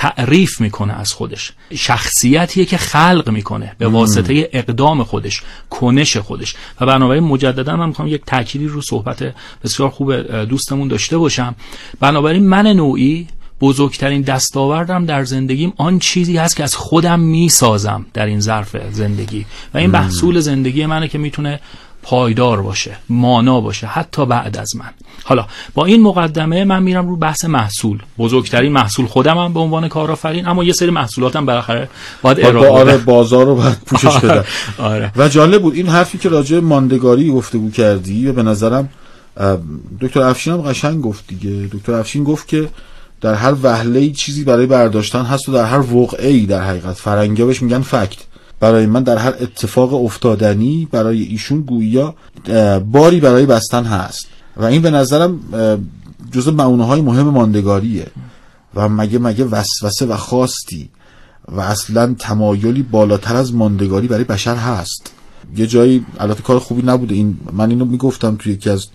تعریف 0.00 0.60
می‌کنه 0.60 0.92
از 0.92 1.12
خودش. 1.12 1.52
شخصیتیه 1.74 2.64
که 2.64 2.76
خلق 2.76 3.30
می‌کنه 3.30 3.72
به 3.78 3.88
واسطه 3.88 4.48
اقدام 4.52 5.02
خودش 5.02 5.42
کنش 5.70 6.16
خودش. 6.16 6.54
و 6.80 6.86
بنابراین 6.86 7.24
مجددا 7.24 7.76
من 7.76 7.86
می‌خوام 7.86 8.08
یک 8.08 8.22
تأکیدی 8.26 8.66
رو 8.66 8.82
صحبت 8.82 9.34
بسیار 9.64 9.90
خوب 9.90 10.16
دوستمون 10.44 10.88
داشته 10.88 11.18
باشم. 11.18 11.54
بنابراین 12.00 12.48
من 12.48 12.66
نوعی 12.66 13.26
بزرگترین 13.60 14.22
دستاوردم 14.22 15.06
در 15.06 15.24
زندگیم 15.24 15.72
آن 15.76 15.98
چیزی 15.98 16.36
هست 16.36 16.56
که 16.56 16.62
از 16.62 16.74
خودم 16.74 17.20
می‌سازم 17.20 18.06
در 18.14 18.26
این 18.26 18.40
ظرف 18.40 18.76
زندگی. 18.92 19.46
و 19.74 19.78
این 19.78 19.90
محصول 19.90 20.40
زندگی 20.40 20.86
منه 20.86 21.08
که 21.08 21.18
می‌تونه 21.18 21.60
پایدار 22.02 22.62
باشه 22.62 22.96
مانا 23.08 23.60
باشه 23.60 23.86
حتی 23.86 24.26
بعد 24.26 24.58
از 24.58 24.76
من. 24.76 24.90
حالا 25.24 25.46
با 25.74 25.84
این 25.84 26.02
مقدمه 26.02 26.64
من 26.64 26.82
میرم 26.82 27.08
رو 27.08 27.16
بحث 27.16 27.44
محصول. 27.44 27.98
بزرگترین 28.18 28.72
محصول 28.72 29.06
خودمم 29.06 29.52
به 29.52 29.60
عنوان 29.60 29.88
کارآفرین 29.88 30.48
اما 30.48 30.64
یه 30.64 30.72
سری 30.72 30.90
محصولاتم 30.90 31.46
بالاخره 31.46 31.88
باید 32.22 32.46
ارائه 32.46 32.70
آره 32.70 32.98
بازار 32.98 33.46
رو 33.46 33.54
باید 33.54 33.76
پوشش 33.86 34.16
بده 34.24 34.44
آره. 34.78 35.12
و 35.16 35.28
جالب 35.28 35.62
بود 35.62 35.74
این 35.74 35.86
حرفی 35.86 36.18
که 36.18 36.28
راجع 36.28 36.60
ماندگاری 36.60 37.30
گفتگو 37.30 37.70
کردی 37.70 38.26
و 38.26 38.32
به 38.32 38.42
نظرم 38.42 38.88
دکتر 40.00 40.22
افشین 40.22 40.52
هم 40.52 40.60
قشنگ 40.62 41.00
گفت 41.00 41.24
دیگه. 41.28 41.68
دکتر 41.72 41.92
افشین 41.92 42.24
گفت 42.24 42.48
که 42.48 42.68
در 43.20 43.34
هر 43.34 43.54
وهله 43.62 44.10
چیزی 44.10 44.44
برای 44.44 44.66
برداشتن 44.66 45.24
هست 45.24 45.48
و 45.48 45.52
در 45.52 45.64
هر 45.64 45.94
وقعی 45.94 46.46
در 46.46 46.62
حقیقت. 46.62 46.94
فرنگی 46.94 47.44
بهش 47.44 47.62
میگن 47.62 47.80
فکت. 47.80 48.18
برای 48.60 48.86
من 48.86 49.02
در 49.02 49.16
هر 49.16 49.34
اتفاق 49.40 49.94
افتادنی 49.94 50.88
برای 50.90 51.22
ایشون 51.22 51.60
گویا 51.60 52.14
باری 52.92 53.20
برای 53.20 53.46
بستن 53.46 53.84
هست. 53.84 54.26
و 54.56 54.64
این 54.64 54.82
به 54.82 54.90
نظرم 54.90 55.40
جز 56.32 56.48
معونه 56.48 56.86
های 56.86 57.00
مهم 57.00 57.28
ماندگاریه. 57.28 58.06
و 58.74 58.88
مگه 58.88 59.18
مگه 59.18 59.44
وسوسه 59.44 60.06
و 60.06 60.16
خواستی 60.16 60.88
و 61.48 61.60
اصلا 61.60 62.14
تمایلی 62.18 62.82
بالاتر 62.82 63.36
از 63.36 63.54
ماندگاری 63.54 64.08
برای 64.08 64.24
بشر 64.24 64.56
هست؟ 64.56 65.12
یه 65.56 65.66
جایی 65.66 66.06
البته 66.18 66.42
کار 66.42 66.58
خوبی 66.58 66.82
نبوده. 66.82 67.14
این 67.14 67.36
من 67.52 67.70
اینو 67.70 67.84
می‌گفتم 67.84 68.36
توی 68.36 68.52
یکی 68.52 68.70
از 68.70 68.86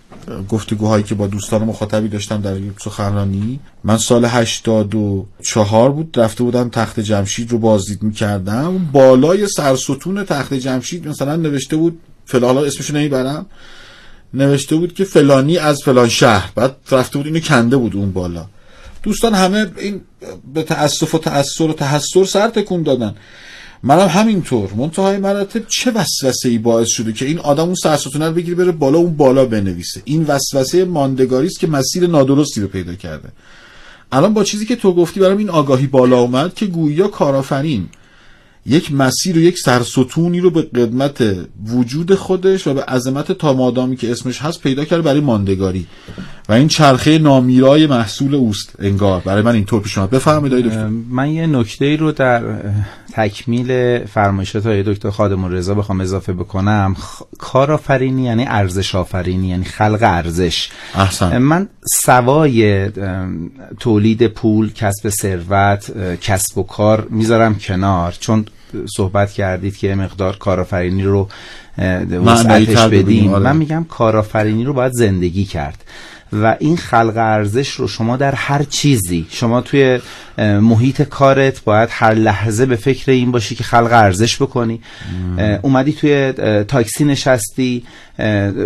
گفتگوهایی 0.49 1.03
که 1.03 1.15
با 1.15 1.27
دوستان 1.27 1.63
مخاطبی 1.63 2.07
داشتم 2.07 2.41
در 2.41 2.57
سخنرانی. 2.83 3.59
من 3.83 3.97
سال 3.97 4.25
84 4.25 5.91
بود 5.91 6.19
رفته 6.19 6.43
بودم 6.43 6.69
تخت 6.69 6.99
جمشید 6.99 7.51
رو 7.51 7.57
بازدید 7.57 8.03
می‌کردم. 8.03 8.89
بالای 8.91 9.47
سرستون 9.47 10.23
تخت 10.23 10.53
جمشید 10.53 11.07
مثلا 11.07 11.35
نوشته 11.35 11.75
بود 11.75 11.99
فلالا 12.25 12.63
اسمشو 12.63 12.93
نمی‌برم. 12.93 13.45
نوشته 14.33 14.75
بود 14.75 14.93
که 14.93 15.03
فلانی 15.03 15.57
از 15.57 15.81
فلان 15.85 16.09
شهر. 16.09 16.51
بعد 16.55 16.75
رفته 16.91 17.17
بود 17.17 17.27
اینو 17.27 17.39
کنده 17.39 17.77
بود 17.77 17.95
اون 17.95 18.11
بالا. 18.11 18.45
دوستان 19.03 19.33
همه 19.33 19.71
این 19.77 20.01
به 20.53 20.63
تأسف 20.63 21.15
و 21.15 21.17
تأثیر 21.17 21.67
و 21.67 21.73
تحسر 21.73 22.25
سر 22.25 22.49
تکون 22.49 22.83
دادن. 22.83 23.15
منم 23.87 24.07
همینطور. 24.07 24.73
منتهای 24.73 25.17
مراتب 25.17 25.67
چه 25.67 25.91
وسوسه 25.91 26.49
ای 26.49 26.57
باعث 26.57 26.87
شده 26.87 27.13
که 27.13 27.25
این 27.25 27.39
آدم 27.39 27.63
اون 27.63 27.75
سرستونه 27.75 28.27
رو 28.27 28.33
بگیره 28.33 28.55
بره 28.55 28.71
بالا 28.71 28.97
اون 28.97 29.17
بالا 29.17 29.45
بنویسه؟ 29.45 30.01
این 30.05 30.23
وسوسه 30.23 30.85
ماندگاری 30.85 31.47
است 31.47 31.59
که 31.59 31.67
مسیر 31.67 32.07
نادرستی 32.07 32.61
رو 32.61 32.67
پیدا 32.67 32.95
کرده. 32.95 33.29
الان 34.11 34.33
با 34.33 34.43
چیزی 34.43 34.65
که 34.65 34.75
تو 34.75 34.93
گفتی 34.93 35.19
برام 35.19 35.37
این 35.37 35.49
آگاهی 35.49 35.87
بالا 35.87 36.19
اومد 36.19 36.53
که 36.53 36.65
گویا 36.65 37.07
کارآفرین. 37.07 37.87
یک 38.65 38.93
مسیر 38.93 39.37
و 39.37 39.41
یک 39.41 39.59
سرستونی 39.59 40.39
رو 40.39 40.49
به 40.49 40.61
قدمت 40.61 41.23
وجود 41.65 42.15
خودش 42.15 42.67
و 42.67 42.73
به 42.73 42.83
عظمت 42.83 43.31
تا 43.31 43.53
مادامی 43.53 43.95
که 43.95 44.11
اسمش 44.11 44.41
هست 44.41 44.61
پیدا 44.61 44.85
کرده 44.85 45.01
برای 45.01 45.19
ماندگاری. 45.19 45.87
و 46.49 46.53
این 46.53 46.67
چرخه 46.67 47.17
نامیرای 47.17 47.87
محصول 47.87 48.35
اوست 48.35 48.75
انگار. 48.79 49.21
برای 49.21 49.41
من 49.41 49.55
اینطور 49.55 49.81
پیش 49.81 49.97
اومد. 49.97 50.09
بفرمایید 50.09 50.67
من 51.09 51.29
یه 51.29 51.47
نکته 51.47 51.95
رو 51.95 52.11
در 52.11 52.43
تکمیل 53.15 53.99
فرمایشات 54.05 54.65
های 54.65 54.83
دکتر 54.83 55.09
خادم 55.09 55.45
رضا 55.45 55.73
بخوام 55.73 56.01
اضافه 56.01 56.33
بکنم. 56.33 56.95
خ... 56.99 57.21
کارآفرینی 57.37 58.23
یعنی 58.23 58.45
ارزش 58.47 58.95
آفرینی 58.95 59.47
یعنی 59.47 59.63
خلق 59.63 59.99
ارزش. 60.01 60.69
من 61.39 61.67
سوای 61.93 62.89
تولید 63.79 64.27
پول 64.27 64.73
کسب 64.73 65.09
ثروت 65.09 65.91
کسب 66.21 66.57
و 66.57 66.63
کار 66.63 67.07
می‌ذارم 67.09 67.55
کنار. 67.55 68.15
چون 68.19 68.45
صحبت 68.97 69.31
کردید 69.31 69.77
که 69.77 69.95
مقدار 69.95 70.37
کارآفرینی 70.37 71.03
رو 71.03 71.29
وسعتش 72.25 72.85
بدیم. 72.85 73.33
آره. 73.33 73.43
من 73.43 73.57
میگم 73.57 73.85
کارآفرینی 73.89 74.63
رو 74.63 74.73
باید 74.73 74.91
زندگی 74.91 75.45
کرد. 75.45 75.83
و 76.33 76.55
این 76.59 76.77
خلق 76.77 77.13
ارزش 77.17 77.69
رو 77.69 77.87
شما 77.87 78.17
در 78.17 78.35
هر 78.35 78.63
چیزی 78.63 79.27
شما 79.29 79.61
توی 79.61 79.99
محیط 80.37 81.01
کارت 81.01 81.63
باید 81.63 81.89
هر 81.91 82.13
لحظه 82.13 82.65
به 82.65 82.75
فکر 82.75 83.11
این 83.11 83.31
باشی 83.31 83.55
که 83.55 83.63
خلق 83.63 83.89
ارزش 83.91 84.41
بکنی. 84.41 84.81
اومدی 85.61 85.93
توی 85.93 86.31
تاکسی 86.63 87.05
نشستی. 87.05 87.83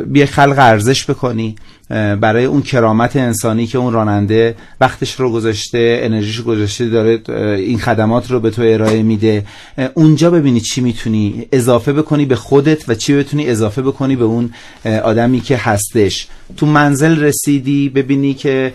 بیا 0.07 0.25
خلق 0.25 0.55
ارزش 0.57 1.09
بکنی 1.09 1.55
برای 1.89 2.45
اون 2.45 2.61
کرامت 2.61 3.15
انسانی 3.15 3.67
که 3.67 3.77
اون 3.77 3.93
راننده 3.93 4.55
وقتش 4.81 5.19
رو 5.19 5.31
گذاشته 5.31 5.99
انرژیش 6.03 6.35
رو 6.35 6.43
گذاشته 6.43 6.89
داره 6.89 7.21
این 7.57 7.79
خدمات 7.79 8.31
رو 8.31 8.39
به 8.39 8.49
تو 8.49 8.61
ارائه 8.65 9.03
میده. 9.03 9.45
اونجا 9.93 10.31
ببینی 10.31 10.59
چی 10.59 10.81
می‌تونی 10.81 11.47
اضافه 11.51 11.93
بکنی 11.93 12.25
به 12.25 12.35
خودت 12.35 12.89
و 12.89 12.95
چی 12.95 13.15
بتونی 13.15 13.47
اضافه 13.47 13.81
بکنی 13.81 14.15
به 14.15 14.23
اون 14.23 14.49
آدمی 15.03 15.39
که 15.39 15.57
هستش. 15.57 16.27
تو 16.57 16.65
منزل 16.65 17.19
رسیدی 17.19 17.89
ببینی 17.89 18.33
که 18.33 18.73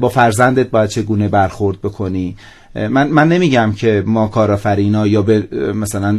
با 0.00 0.08
فرزندت 0.08 0.70
باید 0.70 0.90
چگونه 0.90 1.28
برخورد 1.28 1.80
بکنی. 1.80 2.36
من, 2.74 3.08
من 3.08 3.28
نمیگم 3.28 3.72
که 3.76 4.02
ما 4.06 4.28
کارآفرینا 4.28 5.06
یا 5.06 5.22
به 5.22 5.48
مثلا 5.74 6.18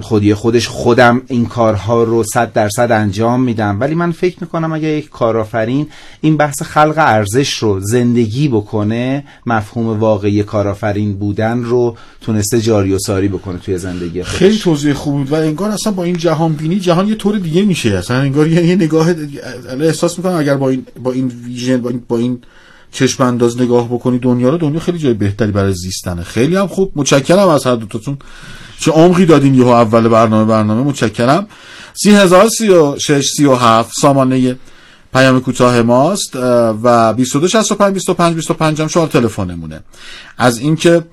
خودی 0.00 0.34
خودش 0.34 0.68
خودم 0.68 1.22
این 1.26 1.46
کارها 1.46 2.02
رو 2.02 2.24
صد 2.34 2.52
درصد 2.52 2.92
انجام 2.92 3.42
میدم. 3.42 3.80
ولی 3.80 3.94
من 3.94 4.12
فکر 4.12 4.36
می‌کنم 4.40 4.72
اگر 4.72 4.88
یک 4.88 5.10
کارآفرین 5.10 5.86
این 6.20 6.36
بحث 6.36 6.62
خلق 6.62 6.94
ارزش 6.96 7.52
رو 7.52 7.80
زندگی 7.80 8.48
بکنه 8.48 9.24
مفهوم 9.46 10.00
واقعی 10.00 10.42
کارآفرین 10.42 11.18
بودن 11.18 11.62
رو 11.62 11.96
تونسته 12.20 12.60
جاری 12.60 12.92
و 12.92 12.98
ساری 12.98 13.28
بکنه 13.28 13.58
توی 13.58 13.78
زندگی 13.78 14.22
خودش. 14.22 14.38
خیلی 14.38 14.58
توضیح 14.58 14.92
خوب 14.92 15.14
بود 15.14 15.32
و 15.32 15.34
انگار 15.34 15.70
اصلا 15.70 15.92
با 15.92 16.04
این 16.04 16.16
جهان 16.16 16.52
بینی 16.52 16.80
جهان 16.80 17.08
یه 17.08 17.14
طور 17.14 17.38
دیگه 17.38 17.62
میشه. 17.62 17.90
اصلا 17.90 18.16
انگار 18.16 18.48
یه 18.48 18.76
نگاه 18.76 19.14
احساس 19.80 20.18
می‌کنم 20.18 20.36
اگر 20.36 20.56
با 20.56 20.68
این 20.68 20.86
با 21.02 21.12
این 21.12 21.32
ویژن 21.44 21.76
با 21.76 21.90
این, 21.90 22.02
با 22.08 22.18
این 22.18 22.38
چشم 22.96 23.22
انداز 23.22 23.60
نگاه 23.60 23.88
بکنی 23.88 24.18
دنیا 24.18 24.48
رو 24.48 24.58
دنیا 24.58 24.80
خیلی 24.80 24.98
جای 24.98 25.14
بهتری 25.14 25.52
برای 25.52 25.72
زیستنه. 25.72 26.22
خیلی 26.22 26.56
هم 26.56 26.66
خوب. 26.66 26.92
متشکرم 26.96 27.48
از 27.48 27.66
هر 27.66 27.74
دوتاتون. 27.74 28.18
چه 28.80 28.90
عمقی 28.90 29.26
دادین 29.26 29.54
یهو 29.54 29.68
اول 29.68 30.08
برنامه 30.08 30.44
برنامه. 30.44 30.82
متشکرم. 30.82 31.46
3036 31.94 33.88
سامانه 34.00 34.56
پیام 35.14 35.40
کوتاه 35.40 35.82
ماست 35.82 36.36
و 36.82 37.14
22 37.14 37.48
65 37.48 37.94
25 37.94 38.34
25 38.34 38.80
هم 38.80 38.88
شماره 38.88 39.10
تلفنمونه 39.10 39.80
از 40.38 40.58
اینکه 40.58 41.04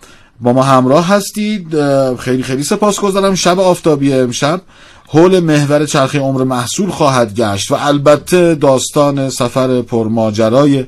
با 0.42 0.54
ما 0.54 0.64
همراه 0.64 1.08
هستید 1.08 1.68
خیلی 2.16 2.44
خیلی 2.44 2.64
سپاسگزارم 2.64 3.36
شب 3.36 3.60
آفتابی 3.60 4.14
امشب. 4.14 4.62
حول 5.08 5.40
محور 5.40 5.86
چرخه 5.86 6.20
عمر 6.20 6.44
محصول 6.44 6.90
خواهد 6.90 7.36
گشت 7.36 7.72
و 7.72 7.76
البته 7.80 8.56
داستان 8.56 9.30
سفر 9.30 9.82
پرماجرای 9.82 10.86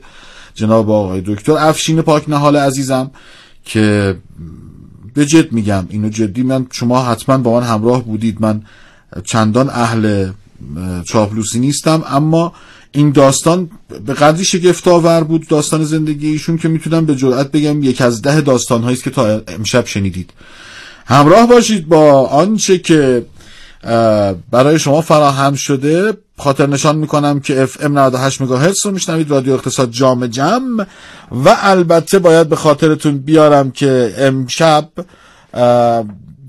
جناب 0.56 0.92
آقای 0.92 1.22
دکتر 1.26 1.52
افشین 1.52 2.02
پاک 2.02 2.30
نهال 2.30 2.56
عزیزم 2.56 3.12
که 3.66 4.16
به 5.14 5.26
جد 5.26 5.52
میگم 5.52 5.86
اینو 5.90 6.10
جدی 6.10 6.44
من 6.44 6.68
شما 6.72 7.04
حتما 7.04 7.38
با 7.38 7.60
من 7.60 7.68
همراه 7.68 8.04
بودید. 8.04 8.42
من 8.42 8.62
چندان 9.24 9.70
اهل 9.70 10.32
چاپلوسی 11.06 11.60
نیستم 11.60 12.04
اما 12.10 12.54
این 12.92 13.12
داستان 13.12 13.70
به 14.06 14.14
قدری 14.14 14.46
شگفت 14.46 14.88
آور 14.88 15.24
بود 15.24 15.48
داستان 15.48 15.84
زندگی 15.84 16.28
ایشون 16.28 16.58
که 16.58 16.68
می‌تونم 16.68 17.06
به 17.06 17.16
جرئت 17.16 17.52
بگم 17.52 17.84
یک 17.84 18.02
از 18.02 18.22
ده 18.22 18.42
داستان 18.42 18.84
هایی 18.84 18.98
که 18.98 19.10
تا 19.10 19.42
امشب 19.48 19.86
شنیدید. 19.86 20.34
همراه 21.06 21.48
باشید 21.48 21.88
با 21.88 22.28
آنچه 22.28 22.78
که 22.78 23.26
برای 24.52 24.80
شما 24.80 25.02
فراهم 25.02 25.54
شده 25.54 26.14
خاطر 26.38 26.68
نشان 26.68 26.96
می‌کنم 26.96 27.40
که 27.40 27.64
اف 27.64 27.78
ام 27.82 28.00
98 28.00 28.42
مگاهرتز 28.42 28.86
رو 28.86 28.92
میشنوید 28.92 29.32
رادیو 29.32 29.54
اقتصاد 29.54 29.92
جام 29.92 30.28
جم. 30.28 30.62
و 31.32 31.58
البته 31.62 32.20
باید 32.20 32.50
به 32.50 32.56
خاطرتون 32.56 33.18
بیارم 33.18 33.72
که 33.72 34.14
امشب 34.18 34.90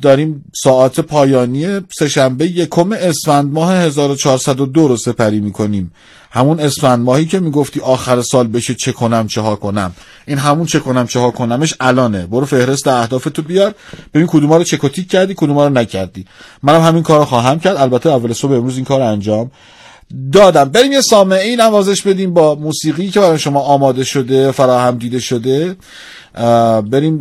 داریم 0.02 0.44
ساعت 0.62 1.00
پایانی 1.00 1.80
سهشنبه 1.98 2.46
یکم 2.46 2.92
اسفند 2.92 3.52
ماه 3.52 3.72
1402 3.72 4.88
رو 4.88 4.96
سپری 4.96 5.40
می‌کنیم. 5.40 5.92
همون 6.30 6.60
اسفند 6.60 7.04
ماهی 7.04 7.26
که 7.26 7.40
می‌گفتی 7.40 7.80
آخر 7.80 8.22
سال 8.22 8.46
بشه 8.46 8.74
چه 8.74 8.92
کنم 8.92 9.26
چه 9.26 9.40
ها 9.40 9.56
کنم. 9.56 9.92
این 10.26 10.38
همون 10.38 10.66
چه 10.66 10.80
کنم 10.80 11.06
چه 11.06 11.20
ها 11.20 11.30
کنمش 11.30 11.74
الانه. 11.80 12.26
برو 12.26 12.46
فهرست 12.46 12.88
اهدافتو 12.88 13.42
بیار. 13.42 13.74
ببین 14.14 14.26
کدوما 14.26 14.56
رو 14.56 14.64
چکوتیک 14.64 15.08
کردی 15.10 15.34
کدوما 15.36 15.66
رو 15.66 15.72
نکردی. 15.72 16.26
منم 16.62 16.80
همین 16.80 17.02
کار 17.02 17.24
خواهم 17.24 17.58
کرد. 17.58 17.76
البته 17.76 18.10
اول 18.10 18.32
صبح 18.32 18.52
امروز 18.52 18.76
این 18.76 18.84
کار 18.84 19.00
انجام. 19.00 19.50
دادم. 20.32 20.64
بریم 20.64 20.92
یه 20.92 21.00
سامعه 21.00 21.56
نوازش 21.56 22.02
بدیم 22.02 22.34
با 22.34 22.54
موسیقی 22.54 23.10
که 23.10 23.20
برای 23.20 23.38
شما 23.38 23.60
آماده 23.60 24.04
شده 24.04 24.52
فراهم 24.52 24.98
دیده 24.98 25.18
شده. 25.18 25.76
بریم 26.90 27.20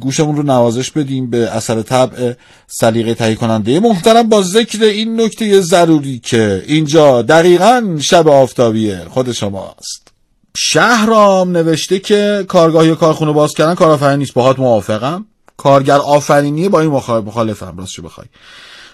گوشمون 0.00 0.36
رو 0.36 0.42
نوازش 0.42 0.90
بدیم 0.90 1.30
به 1.30 1.56
اثر 1.56 1.82
طبع 1.82 2.32
سلیقه 2.66 3.14
تهیه 3.14 3.34
کننده. 3.34 3.80
محترم 3.80 4.28
با 4.28 4.42
ذکر 4.42 4.84
این 4.84 5.20
نکته 5.20 5.60
ضروری 5.60 6.18
که 6.18 6.64
اینجا 6.66 7.22
دقیقا 7.22 7.98
شب 8.00 8.28
آفتابیه 8.28 9.04
خود 9.10 9.32
شماست. 9.32 10.08
شهرام 10.56 11.50
نوشته 11.50 11.98
که 11.98 12.44
کارگاه 12.48 12.86
یا 12.86 12.94
کارخونه 12.94 13.32
باز 13.32 13.54
کردن 13.54 13.74
کارآفرینی 13.74 14.16
نیست. 14.16 14.34
باهات 14.34 14.58
موافقم. 14.58 15.26
کارگر 15.56 15.96
آفرینی 15.96 16.68
با 16.68 16.80
این 16.80 16.90
مخالفم. 16.90 17.74
راستش 17.78 18.00
بخوای. 18.00 18.26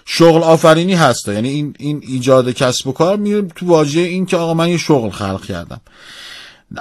شغل 0.05 0.43
آفرینی 0.43 0.93
هست. 0.93 1.27
یعنی 1.27 1.49
این 1.49 1.75
این 1.79 2.03
ایجاد 2.07 2.51
کسب 2.51 2.87
و 2.87 2.91
کار 2.91 3.17
میره 3.17 3.41
تو 3.41 3.65
واژه 3.65 3.99
این 3.99 4.25
که 4.25 4.37
آقا 4.37 4.53
من 4.53 4.69
یه 4.69 4.77
شغل 4.77 5.09
خلق 5.09 5.45
کردم. 5.45 5.81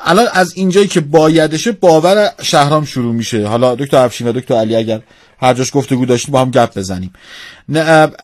الان 0.05 0.27
از 0.33 0.53
اینجایی 0.57 0.87
که 0.87 1.01
بایدشه 1.01 1.73
باور 1.73 2.31
شهرام 2.43 2.85
شروع 2.85 3.15
میشه. 3.15 3.47
حالا 3.47 3.75
دکتر 3.75 3.97
افشین 3.97 4.29
و 4.29 4.33
دکتر 4.33 4.55
علی 4.55 4.77
اگر 4.77 5.01
هر 5.41 5.55
جاش 5.55 5.71
گفتگو 5.75 6.07
داشتیم 6.07 6.33
با 6.33 6.41
هم 6.41 6.51
گپ 6.51 6.79
بزنیم. 6.79 7.13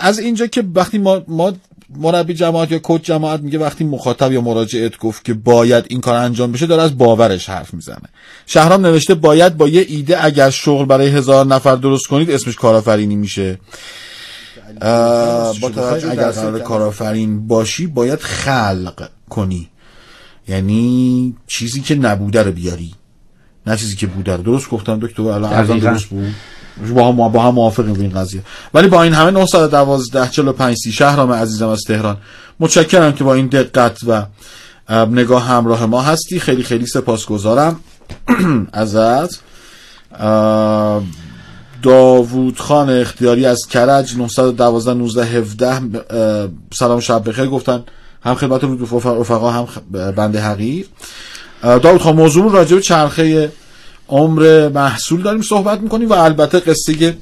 از 0.01 0.19
اینجا 0.19 0.47
که 0.47 0.65
وقتی 0.75 0.99
ما 0.99 1.23
ما 1.29 1.53
مربی 1.97 2.35
جماعت 2.35 2.73
یا 2.73 2.79
کوچ 2.79 3.03
جماعت 3.03 3.41
میگه 3.41 3.59
وقتی 3.59 3.85
مخاطب 3.85 4.33
یا 4.33 4.41
مراجعت 4.41 4.99
گفت 4.99 5.25
که 5.25 5.35
باید 5.35 5.85
این 5.89 6.01
کار 6.01 6.15
انجام 6.15 6.53
بشه 6.53 6.67
داره 6.67 6.83
از 6.83 6.99
باورش 6.99 7.49
حرف 7.49 7.75
می‌زنه. 7.75 8.09
شهرام 8.47 8.87
نوشته 8.87 9.15
باید 9.15 9.57
با 9.57 9.69
یه 9.69 9.87
ایده 9.89 10.25
اگر 10.25 10.51
شغل 10.51 10.85
برای 10.85 11.09
هزار 11.09 11.47
نفر 11.47 11.77
درست 11.77 12.07
کنید 12.07 12.31
اسمش 12.31 12.57
کارآفرینی 12.57 13.17
میشه. 13.17 13.59
با 15.61 15.71
توجه 15.75 16.11
اگر 16.11 16.31
قرار 16.31 16.59
کارآفرین 16.59 17.47
باشی 17.47 17.87
باید 17.87 18.21
خلق 18.21 19.09
کنی. 19.31 19.69
یعنی 20.49 21.35
چیزی 21.47 21.81
که 21.81 21.95
نبوده 21.95 22.43
رو 22.43 22.53
بیاری. 22.53 22.95
نه 23.67 23.77
چیزی 23.77 23.97
که 23.97 24.07
بوده 24.07 24.37
رو. 24.37 24.43
درست 24.43 24.71
گفتم 24.71 24.99
دکتر 25.01 25.23
الان 25.23 25.53
ارزان 25.53 25.79
درست 25.79 26.05
بود؟ 26.05 26.35
با 26.95 27.09
هم 27.09 27.33
با 27.33 27.43
هم 27.43 27.55
موافقیم 27.55 28.01
این 28.01 28.11
قضیه. 28.11 28.43
ولی 28.75 28.89
با 28.89 29.03
این 29.03 29.13
همه 29.13 29.31
912 29.31 30.29
45 30.31 30.77
سی 30.77 30.93
شهرام 30.93 31.33
عزیزم 31.33 31.69
از 31.69 31.81
تهران. 31.87 32.17
متشکرم 32.61 33.13
که 33.13 33.25
با 33.25 33.35
این 33.35 33.47
دقت 33.47 33.99
و 34.07 34.27
نگاه 35.07 35.47
همراه 35.47 35.87
ما 35.87 36.03
هستی. 36.03 36.41
خیلی 36.41 36.63
خیلی 36.63 36.87
سپاسگزارم. 36.87 37.81
ازت. 38.73 39.41
داوود 41.85 42.59
خان 42.59 42.91
اختیاری 42.91 43.47
از 43.47 43.67
کرج 43.67 44.17
912 44.17 44.95
19 44.95 45.25
17 45.25 45.81
سلام 46.75 47.01
شب 47.01 47.29
بخیر 47.29 47.47
گفتن. 47.47 47.85
هم 48.23 48.35
خدمت 48.35 48.65
رفقا 49.05 49.51
هم 49.51 49.67
بنده 50.17 50.41
حقیر. 50.41 50.87
داود 51.63 52.01
خان 52.01 52.17
موضوع 52.17 52.53
راجع 52.53 52.75
به 52.77 52.83
چرخه 52.83 53.53
عمر 54.09 54.69
محصول 54.69 55.23
داریم 55.23 55.43
صحبت 55.43 55.81
می‌کنیم 55.81 56.09
و 56.09 56.13
البته 56.13 56.61
قصه 56.61 57.17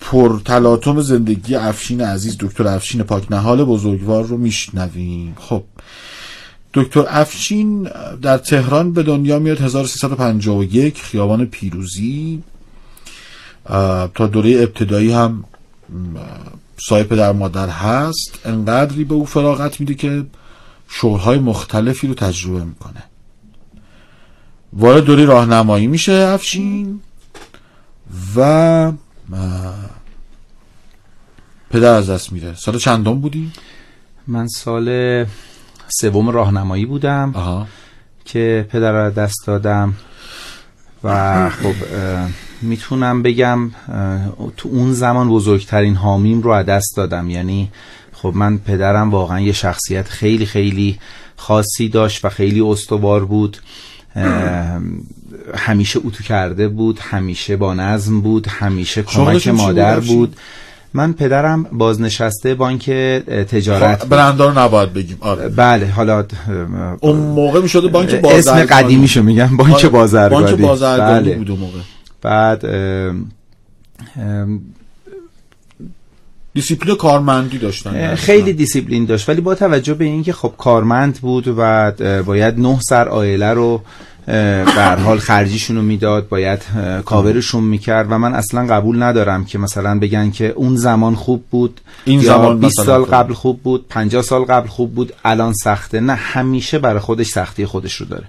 پر 0.00 0.40
تلاطم 0.44 1.00
زندگی 1.00 1.54
افشین 1.54 2.00
عزیز 2.00 2.36
دکتر 2.40 2.66
افشین 2.68 3.02
پاکنهال 3.02 3.64
بزرگوار 3.64 4.24
رو 4.24 4.36
میشنویم. 4.36 5.36
خب 5.40 5.62
دکتر 6.74 7.04
افشین 7.08 7.88
در 8.22 8.38
تهران 8.38 8.92
به 8.92 9.02
دنیا 9.02 9.38
میاد 9.38 9.60
1351 9.60 11.02
خیابان 11.02 11.46
پیروزی. 11.46 12.42
تا 14.14 14.26
دوره 14.32 14.50
ابتدایی 14.50 15.12
هم 15.12 15.44
صاحب 16.88 17.06
پدر 17.06 17.32
مادر 17.32 17.68
هست. 17.68 18.38
انقدری 18.44 19.04
به 19.04 19.14
او 19.14 19.26
فراغت 19.26 19.80
میده 19.80 19.94
که 19.94 20.24
شغلهای 20.88 21.38
مختلفی 21.38 22.06
رو 22.06 22.14
تجربه 22.14 22.64
می‌کنه. 22.64 23.02
وارد 24.72 25.04
دوره 25.04 25.24
راهنمایی 25.24 25.86
میشه 25.86 26.12
افشین 26.12 27.00
و 28.36 28.92
پدر 31.70 31.94
از 31.94 32.10
دست 32.10 32.32
میره. 32.32 32.54
سال 32.54 32.78
چندم 32.78 33.20
بودی؟ 33.20 33.52
من 34.26 34.48
سال 34.48 35.26
سوم 35.88 36.30
راهنمایی 36.30 36.86
بودم 36.86 37.32
آها. 37.34 37.66
که 38.24 38.66
پدر 38.70 38.92
رو 38.92 38.98
از 38.98 39.14
دست 39.14 39.46
دادم. 39.46 39.94
و 41.04 41.50
خب 41.50 41.74
می‌تونم 42.62 43.22
بگم 43.22 43.70
تو 44.56 44.68
اون 44.68 44.92
زمان 44.92 45.28
بزرگترین 45.28 45.94
حامیم 45.94 46.40
رو 46.42 46.50
از 46.50 46.66
دست 46.66 46.96
دادم. 46.96 47.30
یعنی 47.30 47.70
خب 48.12 48.32
من 48.34 48.58
پدرم 48.58 49.10
واقعا 49.10 49.40
یه 49.40 49.52
شخصیت 49.52 50.08
خیلی 50.08 50.46
خیلی 50.46 50.98
خاصی 51.36 51.88
داشت 51.88 52.24
و 52.24 52.28
خیلی 52.28 52.60
استوار 52.60 53.24
بود. 53.24 53.56
همیشه 55.54 56.00
اتو 56.04 56.24
کرده 56.24 56.68
بود 56.68 56.98
همیشه 56.98 57.56
با 57.56 57.74
نظم 57.74 58.20
بود 58.20 58.46
همیشه 58.46 59.02
کمک 59.02 59.48
مادر؟ 59.48 60.00
بود. 60.00 60.36
من 60.94 61.12
پدرم 61.12 61.62
بازنشسته 61.62 62.54
بانک 62.54 62.90
تجارت 63.50 63.94
خب، 63.94 64.00
بود. 64.00 64.08
برند 64.08 64.44
رو 64.44 64.58
نباید 64.58 64.92
بگیم. 64.92 65.16
آره. 65.20 65.48
بله 65.48 65.86
حالا 65.86 66.24
اون 67.00 67.16
موقع 67.16 67.60
می‌شده 67.60 67.88
بانک 67.88 68.08
اسم 68.08 68.20
بازرگانی. 68.20 68.66
قدیمیشو 68.66 69.22
میگم 69.22 69.56
بانک 69.56 69.74
آره، 69.74 69.88
بازرگانی 69.88 70.44
بانک 70.44 70.60
بازرگانی. 70.60 71.28
بله. 71.28 71.36
بود 71.36 71.50
اون 71.50 71.60
موقع. 71.60 71.78
بعد 72.22 72.64
دیسیپلین 76.54 76.96
کارمندی 76.96 77.58
داشتن. 77.58 78.14
خیلی 78.14 78.52
دیسیپلین 78.52 79.04
داشت. 79.04 79.28
ولی 79.28 79.40
با 79.40 79.54
توجه 79.54 79.94
به 79.94 80.04
اینکه 80.04 80.32
خب 80.32 80.52
کارمند 80.58 81.18
بود 81.20 81.48
و 81.48 81.92
باید 82.26 82.60
نه 82.60 82.80
سر 82.80 83.08
عائله 83.08 83.50
رو 83.52 83.82
هر 84.28 84.96
حال 84.96 85.18
خرجیشون 85.18 85.76
رو 85.76 85.82
می‌داد 85.82 86.28
باید 86.28 86.62
کاورشون 87.04 87.64
می‌کرد 87.64 88.06
و 88.12 88.18
من 88.18 88.34
اصلا 88.34 88.66
قبول 88.66 89.02
ندارم 89.02 89.44
که 89.44 89.58
مثلا 89.58 89.98
بگن 89.98 90.30
که 90.30 90.48
اون 90.48 90.76
زمان 90.76 91.14
خوب 91.14 91.44
بود 91.50 91.80
این 92.04 92.20
یا 92.20 92.26
زمان 92.26 92.60
20 92.60 92.80
مثلا 92.80 92.84
سال. 92.84 93.04
قبل 93.04 93.32
خوب 93.32 93.62
بود 93.62 93.88
50 93.88 94.22
سال 94.22 94.44
قبل 94.44 94.68
خوب 94.68 94.94
بود 94.94 95.12
الان 95.24 95.52
سخته 95.52 96.00
نه 96.00 96.14
همیشه 96.14 96.78
برای 96.78 97.00
خودش 97.00 97.26
سختی 97.26 97.66
خودش 97.66 97.94
رو 97.94 98.06
داره 98.06 98.24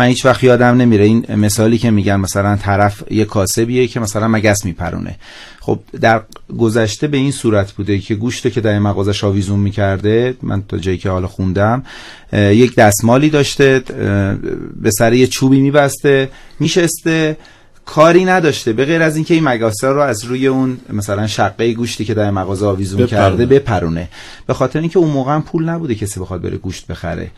من 0.00 0.06
هیچ 0.06 0.24
وقت 0.24 0.44
یادم 0.44 0.76
نمیره. 0.76 1.04
این 1.04 1.34
مثالی 1.34 1.78
که 1.78 1.90
میگن 1.90 2.16
مثلا 2.16 2.56
طرف 2.56 3.02
یه 3.10 3.24
کاسبیه 3.24 3.86
که 3.86 4.00
مثلا 4.00 4.28
مگس 4.28 4.64
میپرونه. 4.64 5.16
خب 5.60 5.78
در 6.00 6.22
گذشته 6.58 7.06
به 7.06 7.16
این 7.16 7.32
صورت 7.32 7.72
بوده 7.72 7.98
که 7.98 8.14
گوشت 8.14 8.52
که 8.52 8.60
در 8.60 8.78
مغازش 8.78 9.24
آویزون 9.24 9.58
می‌کرده 9.58 10.34
من 10.42 10.62
تا 10.68 10.78
جایی 10.78 10.98
که 10.98 11.10
حالا 11.10 11.26
خوندم 11.26 11.82
یک 12.32 12.74
دستمالی 12.74 13.30
داشته 13.30 13.82
به 14.82 14.90
سر 14.98 15.12
یه 15.12 15.26
چوبی 15.26 15.60
میبسته 15.60 16.28
میشسته 16.60 17.36
کاری 17.86 18.24
نداشته. 18.24 18.72
به 18.72 18.84
غیر 18.84 19.02
از 19.02 19.16
اینکه 19.16 19.34
این 19.34 19.44
مگاسه 19.44 19.88
رو 19.88 20.00
از 20.00 20.24
روی 20.24 20.46
اون 20.46 20.78
مثلا 20.92 21.26
شقه 21.26 21.72
گوشتی 21.72 22.04
که 22.04 22.14
در 22.14 22.30
مغازه 22.30 22.66
آویزون 22.66 23.00
بپرونه. 23.00 23.30
کرده 23.30 23.46
بپرونه. 23.46 24.08
به 24.46 24.54
خاطر 24.54 24.80
اینکه 24.80 24.98
اون 24.98 25.10
موقع 25.10 25.34
هم 25.34 25.42
پول 25.42 25.64
نبوده 25.68 25.94
کسی 25.94 26.20
بخواد 26.20 26.42
بره 26.42 26.56
گوشت 26.56 26.86
بخره. 26.86 27.30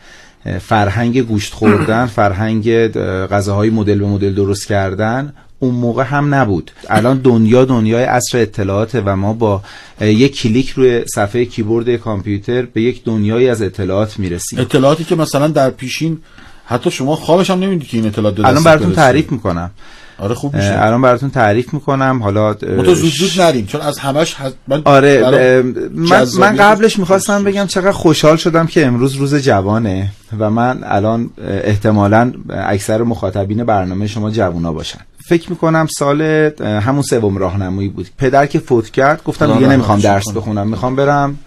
فرهنگ 0.61 1.21
گوشت 1.21 1.53
خوردن 1.53 2.05
فرهنگ 2.05 2.69
اه، 2.69 3.27
غذاهای 3.27 3.69
مدل 3.69 3.99
به 3.99 4.05
مدل 4.05 4.33
درست 4.33 4.67
کردن 4.67 5.33
اون 5.59 5.75
موقع 5.75 6.03
هم 6.03 6.35
نبود. 6.35 6.71
الان 6.89 7.17
دنیا 7.17 7.65
دنیای 7.65 8.03
عصر 8.03 8.37
اطلاعاته 8.37 9.01
و 9.05 9.15
ما 9.15 9.33
با 9.33 9.61
یک 10.01 10.41
کلیک 10.41 10.69
روی 10.69 11.03
صفحه 11.15 11.45
کیبورد 11.45 11.95
کامپیوتر 11.95 12.61
به 12.61 12.81
یک 12.81 13.03
دنیایی 13.03 13.49
از 13.49 13.61
اطلاعات 13.61 14.19
می‌رسیم. 14.19 14.59
اطلاعاتی 14.59 15.03
که 15.03 15.15
مثلا 15.15 15.47
در 15.47 15.69
پیشین 15.69 16.17
حتی 16.65 16.91
شما 16.91 17.15
خوابش 17.15 17.49
هم 17.49 17.59
نمی‌دید 17.59 17.87
که 17.87 17.97
این 17.97 18.07
اطلاعات 18.07 18.39
الان 18.39 18.63
براتون. 18.63 18.93
تعریف 18.93 19.31
می‌کنم. 19.31 19.71
آره 20.17 20.35
خوب 20.35 20.55
میشه. 20.55 20.75
الان 20.81 21.01
براتون 21.01 21.29
تعریف 21.29 21.73
می‌کنم. 21.73 22.19
حالا 22.23 22.47
منتها 22.47 22.93
زود 22.93 23.11
زود 23.11 23.41
نریم 23.41 23.65
چون 23.65 23.81
از 23.81 23.99
همش 23.99 24.33
حد... 24.33 24.53
من 24.67 24.81
آره 24.85 25.61
من, 25.95 26.27
من 26.39 26.55
قبلش 26.55 26.99
می‌خواستم. 26.99 27.43
بگم 27.43 27.65
چقدر 27.67 27.91
خوشحال 27.91 28.35
شدم 28.35 28.67
که 28.67 28.85
امروز 28.85 29.15
روز 29.15 29.35
جوانه 29.35 30.09
و 30.39 30.49
من 30.49 30.79
الان 30.83 31.29
احتمالا 31.47 32.33
اکثر 32.49 33.01
مخاطبین 33.03 33.63
برنامه 33.63 34.07
شما 34.07 34.31
جوونا 34.31 34.73
باشن. 34.73 34.99
فکر 35.27 35.49
می‌کنم 35.49 35.87
سال 35.97 36.21
همون 36.61 37.01
سوم 37.01 37.37
راهنمایی 37.37 37.89
بود. 37.89 38.07
پدر 38.17 38.45
که 38.45 38.59
فوت 38.59 38.89
کرد 38.89 39.23
گفتم 39.23 39.53
دیگه 39.53 39.67
نمی‌خوام 39.67 39.99
درس. 39.99 40.31
بخونم 40.35 40.67
می‌خوام 40.67 40.95
برم. 40.95 41.37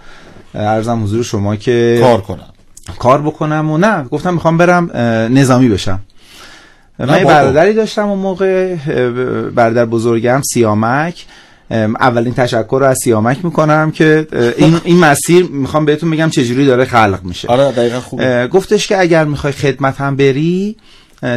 اه، 0.55 0.62
عرضم 0.62 1.02
حضور 1.02 1.24
شما 1.24 1.57
که 1.57 1.98
کار 2.02 2.20
کنم. 2.20 2.52
کار 2.98 3.22
بکنم 3.22 3.70
و 3.70 3.79
نه 3.79 4.02
گفتم 4.02 4.35
می‌خوام 4.35 4.59
برم 4.59 4.90
نظامی 5.38 5.68
بشم. 5.68 6.00
من. 6.99 7.25
برادری 7.25 7.73
داشتم 7.73 8.09
اون 8.09 8.19
موقع 8.19 8.75
برادر 9.55 9.85
بزرگم 9.85 10.43
سیامک. 10.53 11.27
ام، 11.71 11.97
اولین 11.97 12.35
تشکر 12.35 12.79
رو 12.81 12.87
از 12.87 12.99
سیامک 13.05 13.45
می‌کنم 13.45 13.91
که 13.91 14.27
این 14.59 14.81
این 14.85 14.99
مسیر 14.99 15.45
می‌خوام 15.45 15.85
بهتون 15.85 16.11
بگم 16.11 16.31
چجوری 16.31 16.67
داره 16.67 16.85
خلق 16.85 17.21
میشه. 17.25 17.49
آره 17.49 17.73
دقیقا 17.73 18.01
خوب 18.01 18.47
گفتش 18.47 18.87
که 18.87 19.01
اگر 19.01 19.25
می‌خوای 19.25 19.53
خدمت 19.53 20.01
هم 20.01 20.17
بری 20.17 20.77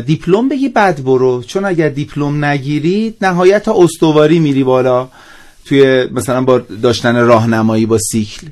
دیپلم 0.06 0.50
بگی 0.50 0.69
بعد 0.69 1.04
برو. 1.04 1.43
چون 1.43 1.65
اگر 1.65 1.89
دیپلم 1.89 2.45
نگیری 2.45 3.15
نهایت 3.22 3.63
تا 3.63 3.74
استواری 3.84 4.39
میری 4.39 4.63
بالا. 4.63 5.08
توی 5.65 6.08
مثلا 6.12 6.41
با 6.41 6.60
داشتن 6.60 7.15
راهنمایی 7.15 7.86
با 7.86 7.98
سیکل. 7.98 8.48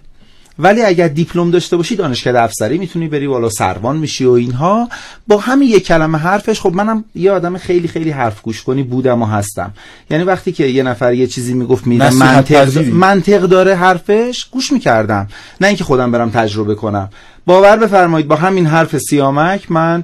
ولی 0.59 0.81
اگر 0.81 1.07
دیپلم 1.07 1.51
داشته 1.51 1.77
باشی 1.77 1.95
دانشکده 1.95 2.41
افسری 2.41 2.77
می‌تونی 2.77 3.07
بری 3.07 3.27
بالا 3.27 3.49
سروان 3.49 3.97
میشی 3.97 4.25
و 4.25 4.31
اینها. 4.31 4.89
با 5.27 5.37
همین 5.37 5.69
یک 5.69 5.85
کلمه 5.85 6.17
حرفش 6.17 6.61
خب 6.61 6.73
منم 6.73 7.03
یه 7.15 7.31
آدم 7.31 7.57
خیلی 7.57 7.87
خیلی 7.87 8.11
حرف 8.11 8.41
گوش 8.41 8.63
کنی 8.63 8.83
بودم 8.83 9.21
و 9.21 9.25
هستم. 9.25 9.73
یعنی 10.09 10.23
وقتی 10.23 10.51
که 10.51 10.65
یه 10.65 10.83
نفر 10.83 11.13
یه 11.13 11.27
چیزی 11.27 11.53
می‌گفت 11.53 11.87
میدم 11.87 12.13
منطق. 12.13 12.87
منطق 12.87 13.41
داره 13.41 13.75
حرفش 13.75 14.45
گوش 14.51 14.71
می‌کردم. 14.71 15.27
نه 15.61 15.67
اینکه 15.67 15.83
خودم 15.83 16.11
برم 16.11 16.29
تجربه 16.29 16.75
کنم. 16.75 17.09
باور 17.45 17.77
بفرمایید 17.77 18.27
با 18.27 18.35
همین 18.35 18.65
حرف 18.65 18.97
سیامک 18.97 19.71
من 19.71 20.03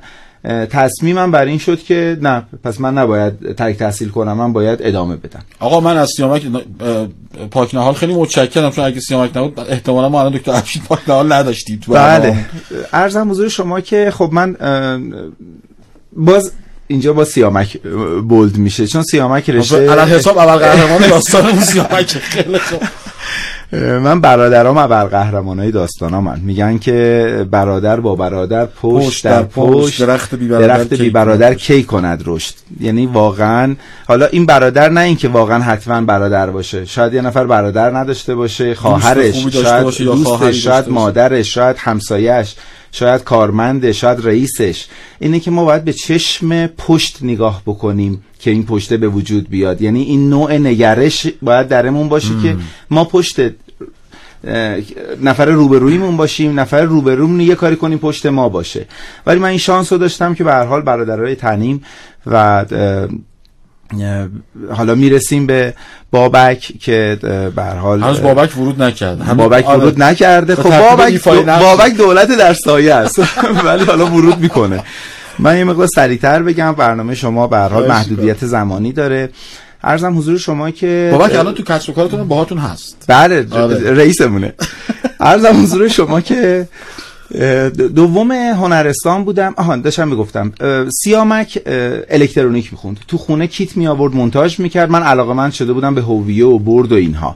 تصمیمم 0.70 1.32
بر 1.32 1.46
این 1.46 1.58
شد 1.58 1.84
که 1.84 2.18
نه 2.22 2.44
پس 2.64 2.82
من 2.82 2.98
نباید 2.98 3.56
ترک 3.56 3.78
تحصیل 3.78 4.10
کنم 4.10 4.34
من 4.34 4.54
باید 4.54 4.80
ادامه 4.82 5.16
بدم. 5.16 5.40
آقا 5.60 5.80
من 5.80 5.98
از 5.98 6.10
سیامک 6.18 6.42
اه، 6.82 7.08
پاک 7.52 7.76
نهال 7.76 7.94
خیلی 7.94 8.14
متشکرم 8.14 8.72
چون 8.72 8.86
اگه 8.86 9.00
سیامک 9.00 9.38
نبود 9.38 9.60
احتمالا 9.60 10.10
ما 10.10 10.20
الان 10.20 10.34
دکتر 10.34 10.52
افشین 10.52 10.82
پاک 10.84 11.00
نهال 11.08 11.34
نداشتیم 11.34 11.80
بله. 11.88 12.46
ارزم 12.94 13.32
حضور 13.32 13.50
شما 13.50 13.82
که 13.82 14.12
خب 14.16 14.30
من 14.32 14.56
باز 16.14 16.52
اینجا 16.88 17.14
با 17.14 17.26
سیامک 17.26 17.78
بولد 18.30 18.58
میشه 18.58 18.88
چون 18.88 19.04
سیامک 19.04 19.50
رشته 19.50 19.88
الان 19.92 20.08
حساب 20.10 20.38
اول 20.38 20.56
قهرمان 20.56 21.10
داستان 21.10 21.60
سیامک. 21.60 22.06
خیلی 22.06 22.60
خوب. 22.60 22.84
من 23.72 24.22
برادرام 24.22 24.78
ابر 24.78 25.06
قهرمانای 25.06 25.72
داستانا 25.72 26.22
من 26.22 26.40
میگن 26.40 26.78
که 26.78 27.48
برادر 27.52 28.00
با 28.00 28.16
برادر 28.16 28.66
پشت, 28.66 29.08
پشت 29.08 29.24
در 29.24 29.44
پشت، 29.44 30.02
درخت 30.02 30.36
بی 30.36 30.48
برادر 30.48 30.68
درخت 30.68 30.94
کی 30.94 31.04
بی 31.04 31.10
برادر 31.10 31.54
کی 31.54 31.84
کند 31.84 32.24
رشد؟ 32.26 32.54
یعنی 32.80 33.06
واقعا 33.06 33.76
حالا 34.08 34.26
این 34.26 34.46
برادر 34.46 34.90
نه 34.90 35.02
اینکه 35.02 35.28
واقعا 35.28 35.60
حتما 35.60 36.02
برادر 36.02 36.50
باشه. 36.50 36.86
شاید 36.86 37.14
یه 37.14 37.22
نفر 37.22 37.46
برادر 37.46 37.98
نداشته 37.98 38.36
باشه 38.36 38.76
خواهرش 38.76 39.48
شاید 39.48 39.98
دوستش 39.98 40.64
شاید. 40.64 40.90
مادرش 40.90 41.54
شاید 41.54 41.76
همسایش 41.80 42.56
شاید 42.94 43.24
کارمنده 43.24 43.94
شاید 43.94 44.26
رئیسش. 44.28 44.86
اینه 45.20 45.40
که 45.40 45.52
ما 45.52 45.66
باید 45.66 45.84
به 45.84 45.94
چشم 45.94 46.68
پشت 46.68 47.18
نگاه 47.22 47.62
بکنیم 47.66 48.24
که 48.40 48.52
این 48.52 48.66
پشته 48.66 48.98
به 48.98 49.08
وجود 49.08 49.50
بیاد. 49.50 49.82
یعنی 49.82 50.04
این 50.04 50.30
نوع 50.30 50.58
نگرش 50.58 51.28
باید 51.42 51.68
درمون 51.68 52.10
باشه 52.10 52.34
که 52.44 52.58
ما 52.90 53.06
پشت 53.06 53.40
نفر 55.22 55.46
روبرویمون 55.46 56.18
باشیم 56.18 56.60
نفر 56.60 56.82
روبرومون 56.82 57.40
یه 57.40 57.56
کاری 57.56 57.76
کنیم 57.76 57.98
پشت 57.98 58.26
ما 58.26 58.50
باشه. 58.50 58.86
ولی 59.26 59.40
من 59.40 59.50
این 59.50 59.58
شانس 59.58 59.92
رو 59.92 59.98
داشتم 59.98 60.34
که 60.34 60.44
به 60.44 60.52
هر 60.52 60.66
حال 60.66 60.82
برادرای 60.82 61.36
تنیم 61.36 61.84
و 62.26 62.66
حالا 64.74 64.96
می‌رسیم 64.96 65.46
به 65.48 65.74
بابک 66.12 66.72
که 66.80 67.18
به 67.56 67.64
حال 67.64 68.04
هنوز 68.04 68.22
بابک 68.22 68.58
ورود 68.58 68.84
نکرد 68.84 69.22
هنوز- 69.22 69.38
بابک 69.38 69.66
آره. 69.66 69.80
ورود 69.80 70.04
نکرده. 70.04 70.56
خب 70.56 70.80
بابک. 70.80 71.24
بابک 71.48 71.94
دولت 71.98 72.28
در 72.38 72.54
سایه 72.54 72.94
است. 72.94 73.20
ولی 73.66 73.86
حالا 73.86 74.06
ورود 74.06 74.40
می‌کنه. 74.40 74.84
من 75.40 75.58
یه 75.58 75.64
مقدار 75.64 75.88
سریعتر 75.88 76.44
بگم. 76.44 76.72
برنامه 76.72 77.16
شما 77.16 77.48
به 77.48 77.58
حال 77.58 77.88
محدودیت 77.88 78.46
زمانی 78.46 78.92
داره. 78.92 79.30
ارزم 79.84 80.18
حضور 80.18 80.38
شما 80.38 80.72
که 80.72 81.10
بابک 81.12 81.36
الان 81.36 81.54
تو 81.54 81.64
کسب 81.64 81.90
و 81.90 81.94
کارتون 81.94 82.28
باهاتون 82.28 82.58
هست. 82.58 83.06
بله 83.08 83.48
آره. 83.52 83.92
رئیسمونه. 83.94 84.54
عرضم 85.20 85.64
حضور 85.64 85.88
شما 85.88 86.22
که 86.22 86.68
دوم 87.96 88.32
هنرستان 88.32 89.24
بودم. 89.24 89.54
آهان 89.58 89.82
داشتم 89.82 90.08
می‌گفتم. 90.08 90.54
سیامک 91.04 91.62
الکترونیک 92.10 92.72
می‌خوند. 92.72 93.00
تو 93.08 93.18
خونه 93.18 93.48
کیت 93.48 93.78
می 93.78 93.88
آورد 93.88 94.16
مونتاژ 94.16 94.60
می‌کرد. 94.60 94.90
من 94.90 95.04
علاقه 95.04 95.34
من 95.34 95.52
شده 95.52 95.74
بودم 95.74 95.96
به 95.96 96.02
هویه 96.02 96.46
و 96.46 96.60
برد 96.60 96.92
و 96.92 96.96
اینها. 96.96 97.36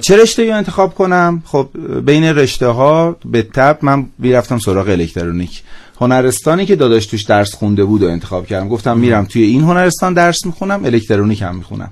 چه 0.00 0.16
رشته 0.16 0.44
رو 0.44 0.56
انتخاب 0.56 0.94
کنم؟ 0.94 1.42
خب 1.46 1.68
بین 2.06 2.24
رشته 2.24 2.66
ها 2.66 3.16
به 3.24 3.42
تب 3.42 3.78
من 3.82 4.06
می‌رفتم 4.18 4.58
سراغ 4.58 4.88
الکترونیک. 4.88 5.62
هنرستانی 6.00 6.66
که 6.66 6.76
داداش 6.76 7.06
توش 7.06 7.22
درس 7.22 7.54
خونده 7.54 7.84
بود 7.84 8.02
و 8.02 8.08
انتخاب 8.08 8.46
کردم. 8.46 8.68
گفتم 8.68 8.98
میرم 8.98 9.24
توی 9.24 9.42
این 9.42 9.60
هنرستان 9.60 10.14
درس 10.14 10.46
می‌خونم 10.46 10.84
الکترونیک 10.84 11.42
هم 11.42 11.56
می‌خونم. 11.56 11.90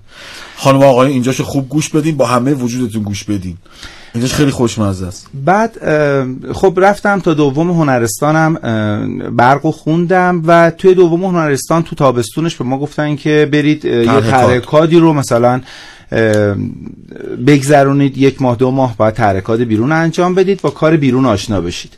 خانم 0.57 0.83
آقای 0.83 1.13
اینجاشو 1.13 1.45
خوب 1.45 1.69
گوش 1.69 1.89
بدین 1.89 2.17
با 2.17 2.27
همه 2.27 2.55
وجودتون 2.55 3.03
گوش 3.03 3.25
بدین. 3.25 3.57
اینجاش 4.15 4.35
خیلی 4.35 4.51
خوشمزه 4.51 5.07
است. 5.07 5.27
بعد 5.45 5.79
خب 6.53 6.75
رفتم 6.77 7.21
تا 7.21 7.35
دوم 7.35 7.71
هنرستانم 7.71 8.55
برق 9.37 9.67
و 9.67 9.73
خوندم 9.73 10.43
و 10.47 10.71
توی 10.71 10.95
دوم 10.95 11.25
هنرستان 11.25 11.83
تو 11.83 11.97
تابستونش 11.97 12.57
به 12.57 12.65
ما 12.65 12.79
گفتن 12.79 13.17
که 13.17 13.49
برید 13.53 13.85
یه. 13.85 14.21
ترکادی 14.21 14.99
رو 14.99 15.13
مثلا 15.13 15.61
بگذرونید 17.47 18.19
یک 18.19 18.43
ماه 18.43 18.57
دو 18.57 18.71
ماه 18.71 18.97
باید 18.97 19.15
ترکاد 19.15 19.61
بیرون 19.61 19.93
انجام 19.93 20.35
بدید 20.35 20.63
با 20.63 20.71
کار 20.71 20.97
بیرون 20.97 21.27
آشنا 21.27 21.61
بشید. 21.61 21.93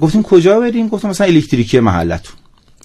گفتیم 0.00 0.22
کجا 0.22 0.60
بریم؟ 0.60 0.88
گفتم 0.88 1.08
مثلا 1.08 1.26
الکتریکی 1.26 1.80
محلتون. 1.80 2.34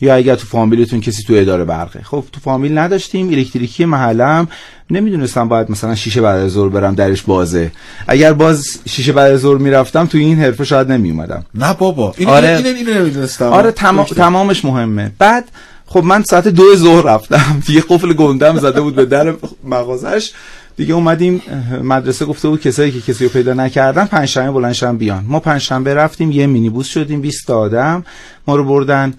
یا 0.02 0.16
اگر 0.16 0.36
تو 0.36 0.48
فامیلتون 0.48 1.02
کسی 1.02 1.24
تو 1.24 1.34
اداره 1.34 1.66
برقه. 1.66 2.04
خب 2.04 2.24
تو 2.32 2.40
فامیل 2.40 2.78
نداشتیم 2.78 3.30
الکتریکی 3.30 3.86
محلم. 3.86 4.48
نمی‌دونستم 4.90 5.48
باید 5.48 5.72
مثلا 5.72 5.96
شیشه 5.96 6.22
بعد 6.22 6.40
از 6.40 6.52
ظهر 6.52 6.70
برم 6.70 6.96
درش 6.96 7.22
بازه. 7.22 7.72
اگر 8.08 8.34
باز 8.34 8.66
شیشه 8.86 9.12
بعد 9.12 9.32
از 9.32 9.40
ظهر 9.40 9.58
می‌رفتم 9.58 10.06
تو 10.06 10.18
این 10.18 10.40
حرفه 10.40 10.64
شاید 10.64 10.92
نمیومدم 10.92 11.46
نه 11.56 11.74
بابا 11.74 12.14
این 12.18 12.30
آره. 12.30 12.58
اینو 12.58 12.70
اینو 12.70 12.94
نمی‌دونستم. 12.94 13.46
آره 13.46 13.72
تمام 13.72 14.06
تمامش 14.06 14.66
مهمه. 14.66 15.12
بعد 15.20 15.46
خب 15.86 16.04
من 16.04 16.24
ساعت 16.24 16.48
دو 16.48 16.76
ظهر 16.76 17.06
رفتم. 17.06 17.64
یه 17.76 17.84
قفل 17.90 18.14
گندم 18.14 18.60
زده 18.60 18.82
بود 18.82 18.96
به 18.96 19.06
در 19.06 19.34
مغازش. 19.64 20.32
دیگه 20.78 20.94
اومدیم 20.94 21.42
مدرسه 21.84 22.26
گفته 22.26 22.48
بود 22.50 22.62
کسایی 22.62 22.92
که 22.92 23.02
کسی 23.02 23.24
رو 23.24 23.30
پیدا 23.30 23.54
نکردن 23.54 24.06
پنجشنبه 24.06 24.52
بلند 24.52 24.74
شدن 24.74 24.98
بیان 24.98 25.26
ما 25.28 25.40
پنجشنبه 25.40 25.94
رفتیم 25.94 26.32
یه 26.32 26.48
مینیبوس 26.48 26.88
شدیم 26.88 27.22
20 27.22 27.48
تا 27.48 27.60
آدم 27.60 28.06
ما 28.48 28.56
رو 28.56 28.64
بردن 28.64 29.14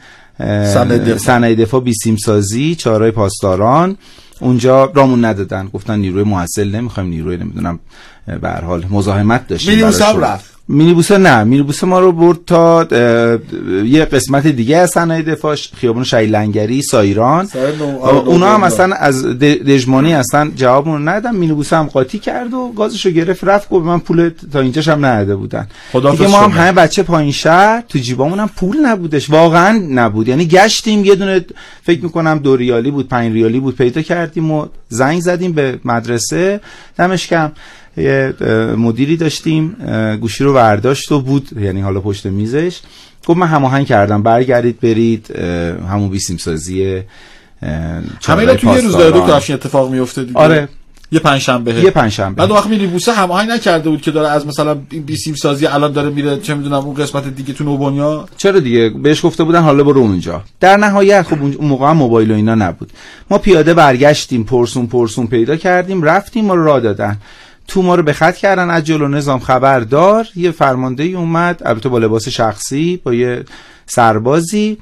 صنایع 1.19 1.55
دفاع. 1.55 1.81
بیسیم 1.81 2.17
سازی 2.17 2.75
چهارای 2.75 3.11
پاسداران 3.11 3.97
اونجا 4.41 4.93
رامون 4.95 5.25
ندادن 5.25 5.69
گفتن 5.73 5.99
نیروی 5.99 6.23
محصل 6.23 6.71
نمی‌خوایم 6.71 7.09
نیروی 7.09 7.37
نمی‌دونم 7.37 7.79
به 8.27 8.49
هر 8.49 8.61
حال 8.61 8.85
مزاحمت 8.91 9.49
داشتیم 9.49 9.81
براشون. 9.81 10.23
رفت. 10.23 10.54
مینیبوس 10.69 11.13
نه. 11.13 11.45
مینیبوس 11.45 11.85
ما 11.85 12.01
رو 12.01 12.13
برد 12.13 12.39
تا 12.47 12.87
یه 13.85 14.05
قسمت 14.05 14.47
دیگه 14.47 14.77
از 14.77 14.91
صنایع 14.91 15.23
دفاع 15.23 15.57
خیابون 15.77 16.05
شیلنگری 16.05 16.83
سایران. 16.83 17.47
سر 17.47 17.73
نو- 17.79 17.99
آره، 17.99 18.17
اونا 18.17 18.55
هم 18.55 18.63
اصلا 18.63 18.95
از 18.95 19.25
دژمانی 19.67 20.15
اصلا 20.15 20.51
جوابمون 20.57 21.09
ندادن. 21.09 21.37
مینیبوس 21.37 21.73
هم 21.73 21.87
قاطی 21.87 22.19
کرد 22.19 22.55
و 22.55 22.73
گازشو 22.77 23.11
گرفت 23.11 23.45
رفت 23.45 23.69
گفت 23.69 23.85
به 23.85 23.91
من 23.91 23.99
پول 23.99 24.31
تا 24.53 24.61
اینجاش 24.61 24.89
هم 24.89 25.07
نداده 25.07 25.37
بودن. 25.37 25.67
دیگه 25.93 26.29
ما 26.29 26.39
هم. 26.41 26.51
همه 26.51 26.73
بچه 26.73 27.03
پایین 27.03 27.33
شهر 27.33 27.83
تو 27.89 27.99
جیبامون 27.99 28.41
هم 28.41 28.51
پول 28.57 28.77
نبودش. 28.87 29.31
واقعا 29.31 29.79
نبود. 29.91 30.29
یعنی 30.29 30.47
گشتیم 30.47 31.05
یه 31.05 31.15
دونه 31.15 31.45
فکر 31.83 32.05
می‌کنم 32.05 32.39
دو 32.39 32.57
ریالی 32.57 32.91
بود 32.91 33.09
پنج 33.09 33.33
ریالی 33.33 33.61
بود 33.61 33.77
پیدا 33.77 34.03
کردیم 34.03 34.51
و 34.51 34.67
زنگ 34.95 35.21
زدیم 35.21 35.53
به 35.53 35.79
مدرسه. 35.85 36.61
دمش 36.99 37.27
کم 37.27 37.53
یه 37.97 38.35
مدیری 38.79 39.17
داشتیم. 39.17 39.77
گوشی 40.21 40.45
رو 40.45 40.53
برداشت 40.53 41.13
و 41.13 41.21
بود 41.21 41.49
یعنی 41.61 41.81
حالا 41.81 42.01
پشت 42.01 42.27
میزش. 42.27 42.81
گفت 43.27 43.39
من 43.39 43.47
هماهنگ 43.47 43.87
کردم. 43.87 44.23
برگردید 44.23 44.81
برید. 44.81 45.37
همون 45.91 46.11
بیسیم 46.11 46.37
سازی 46.37 47.03
همه 48.27 48.39
اینا 48.39 48.55
توی 48.55 48.71
یه 48.71 48.81
روز 48.81 48.93
داره. 48.93 49.21
دکتر 49.21 49.55
اتفاق 49.55 49.91
میفته 49.91 50.25
دیگه. 50.25 50.39
آره. 50.39 50.69
یه 51.13 51.21
پنجشنبه. 51.21 51.75
یه 51.75 51.91
پنجشنبه. 51.91 52.35
بعد 52.35 52.51
وقت 52.51 52.67
مینیبوسه 52.67 53.13
هماهنگ 53.13 53.51
نکرده 53.51 53.91
بود 53.91 54.03
که 54.03 54.11
داره 54.11 54.29
از 54.29 54.47
مثلا 54.47 54.77
این 54.91 55.03
بیسیم 55.03 55.35
سازی 55.35 55.67
الان 55.67 55.93
داره 55.93 56.11
میره 56.11 56.39
چه 56.39 56.55
می‌دونم 56.55 56.75
اون 56.75 56.95
قسمت 56.95 57.29
دیگه 57.29 57.53
تو 57.53 57.65
نوبنیا. 57.65 58.29
چرا 58.37 58.61
دیگه؟ 58.61 58.91
بهش 58.91 59.25
گفته 59.25 59.45
بودن 59.45 59.63
حالا 59.63 59.85
برو 59.85 60.01
اونجا. 60.01 60.43
در 60.61 60.77
نهایت 60.77 61.23
خب 61.23 61.43
اون 61.43 61.69
موقع 61.69 61.91
هم 61.91 61.97
موبایل 61.97 62.31
و 62.31 62.35
اینا 62.35 62.55
نبود. 62.55 62.93
ما 63.31 63.39
پیاده 63.39 63.75
برگشتیم 63.75 64.45
پرسون 64.45 64.87
پرسون 64.87 65.27
پیدا 65.27 65.57
کردیم 65.57 66.03
رفتیم 66.03 66.45
ما 66.45 66.55
راه 66.55 66.81
دادن. 66.81 67.19
تو 67.69 67.83
ما 67.83 67.95
رو 67.95 68.03
به 68.03 68.13
خط 68.13 68.37
کردن 68.37 68.71
از 68.71 68.85
جلو 68.85 69.09
نظام 69.09 69.41
خبردار 69.41 70.27
یه 70.37 70.51
فرمانده 70.51 71.03
ای 71.03 71.15
اومد 71.15 71.63
البته 71.65 71.89
با 71.89 71.99
لباس 71.99 72.29
شخصی 72.29 73.01
با 73.05 73.15
یه 73.15 73.45
سربازی. 73.87 74.79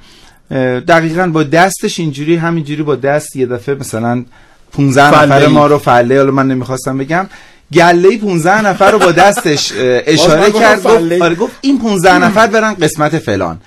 دقیقا 0.88 1.26
با 1.26 1.42
دستش 1.42 2.00
اینجوری 2.00 2.36
همینجوری 2.36 2.82
با 2.82 2.96
دست 2.96 3.36
یه 3.36 3.46
دفعه 3.46 3.74
مثلا 3.74 4.24
15 4.72 5.22
نفر. 5.22 5.46
ما 5.46 5.66
رو 5.66 5.78
فله 5.78 6.18
حالا 6.18 6.30
من 6.30 6.48
نمی‌خواستم 6.48 6.98
بگم. 6.98 7.26
گله 7.72 8.18
15 8.18 8.66
نفر 8.66 8.90
رو 8.90 8.98
با 8.98 9.12
دستش 9.12 9.72
اشاره 9.76 10.50
کرد. 10.50 10.82
گفت, 10.82 11.22
آره 11.22 11.34
گفت 11.34 11.52
این 11.60 11.78
15 11.78 12.18
نفر 12.24 12.46
برن 12.46 12.74
قسمت 12.74 13.18
فلان. 13.18 13.60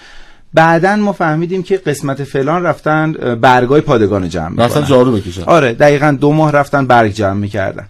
بعدا 0.53 0.95
ما 0.95 1.13
فهمیدیم 1.13 1.63
که 1.63 1.77
قسمت 1.77 2.23
فلان 2.23 2.63
رفتن 2.63 3.11
برگای 3.41 3.81
پادگان 3.81 4.29
جمع 4.29 4.49
رفتن 4.49 4.63
می‌کنن. 4.63 4.85
جارو 4.85 5.11
بکشن. 5.11 5.43
آره 5.43 5.73
دقیقا 5.73 6.17
دو 6.21 6.31
ماه 6.31 6.51
رفتن 6.51 6.87
برگ 6.87 7.11
جمع 7.13 7.33
می‌کردن. 7.33 7.85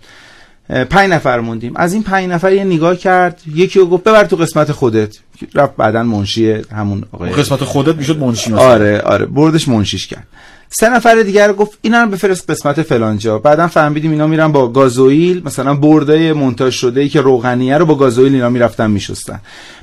پنج 0.89 1.12
نفر 1.12 1.39
موندیم. 1.39 1.75
از 1.75 1.93
این 1.93 2.04
پنج 2.04 2.30
نفر 2.30 2.54
یه 2.54 2.63
نگاه 2.63 2.95
کرد 2.95 3.41
یکی 3.56 3.80
رو 3.80 3.86
گفت 3.86 4.04
ببر 4.04 4.23
تو 4.25 4.36
قسمت 4.36 4.71
خودت. 4.71 5.15
رفت 5.56 5.75
بعدا 5.75 6.04
منشی 6.04 6.51
همون 6.51 7.04
آقای 7.12 7.32
قسمت 7.32 7.63
خودت 7.63 7.95
می‌شد 7.95 8.17
منشی 8.17 8.51
مثلا. 8.51 8.63
آره 8.63 9.01
آره 9.01 9.25
بردش 9.25 9.67
منشیش 9.67 10.08
کرد. 10.08 10.28
سه 10.69 10.89
نفر 10.89 11.21
دیگر 11.21 11.54
گفت 11.54 11.78
اینا 11.82 12.04
رو 12.04 12.10
بفرست 12.10 12.49
قسمت 12.49 12.82
فلانجا 12.82 13.39
بعدا 13.39 13.67
فهمیدیم 13.67 14.12
اینا 14.12 14.28
میرن 14.28 14.51
با 14.51 14.67
گازوئیل 14.67 15.41
مثلا 15.45 15.73
برده 15.73 16.34
مونتاژ 16.34 16.75
شده 16.75 17.01
ای 17.01 17.10
که 17.10 17.21
روغنیه 17.21 17.78
رو 17.78 17.86
با 17.86 17.95
گازوئیل 17.95 18.36
اینا 18.36 18.49
می‌رفتن 18.49 18.91
میشستن. 18.91 19.39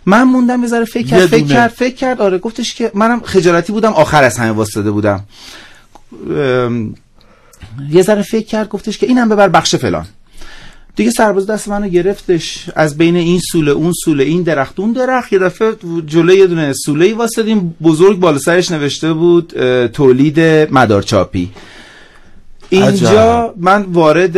من 0.07 0.23
موندم 0.23 0.63
یه 0.63 0.69
ذره 0.69 0.85
فکر 0.85 1.07
کرد 1.07 1.27
فکر. 1.27 1.47
کرد 1.47 1.71
فکر 1.71 1.95
کرد. 1.95 2.21
آره 2.21 2.39
گفتش 2.39 2.75
که 2.75 2.91
منم 2.95 3.21
خجالتی 3.21 3.73
بودم 3.73 3.93
آخر 3.93 4.25
از 4.25 4.39
همه 4.39 4.51
واسطه 4.51 4.91
بودم. 4.91 5.25
ام، 6.31 6.95
یه 7.91 8.03
ذره 8.03 8.23
فکر 8.23 8.47
کرد 8.47 8.69
گفتش 8.69 8.99
که 8.99 9.07
اینم 9.07 9.29
ببر 9.29 9.49
بخش 9.49 9.75
فلان. 9.77 10.07
دیگه 10.97 11.11
سرباز 11.11 11.47
دست 11.47 11.69
منو 11.69 11.89
گرفتش. 11.89 12.71
از 12.77 12.99
بین 12.99 13.17
این 13.17 13.41
سوله 13.53 13.71
اون 13.71 13.93
سوله 14.05 14.25
این 14.25 14.43
درخت 14.43 14.81
اون 14.81 14.93
درخت. 14.93 15.33
یه 15.33 15.39
دفعه 15.39 15.73
جلوی 16.07 16.39
یه 16.39 16.47
دونه 16.47 16.73
سوله 16.73 17.07
ای 17.07 17.13
واسدیم. 17.13 17.77
بزرگ 17.83 18.21
بالا 18.21 18.39
سرش 18.39 18.71
نوشته 18.71 19.13
بود 19.13 19.53
تولید 19.87 20.41
مدارچاپی 20.71 21.51
اینجا 22.69 23.45
عجب. 23.45 23.55
من 23.57 23.83
وارد 23.83 24.37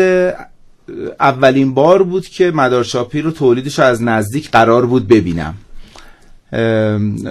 اولین 1.20 1.74
بار 1.74 2.02
بود 2.02 2.26
که 2.26 2.50
مدارچاپی 2.50 3.20
رو 3.20 3.30
تولیدش 3.30 3.78
رو 3.78 3.84
از 3.84 4.02
نزدیک 4.02 4.50
قرار 4.50 4.86
بود 4.86 5.08
ببینم. 5.08 5.54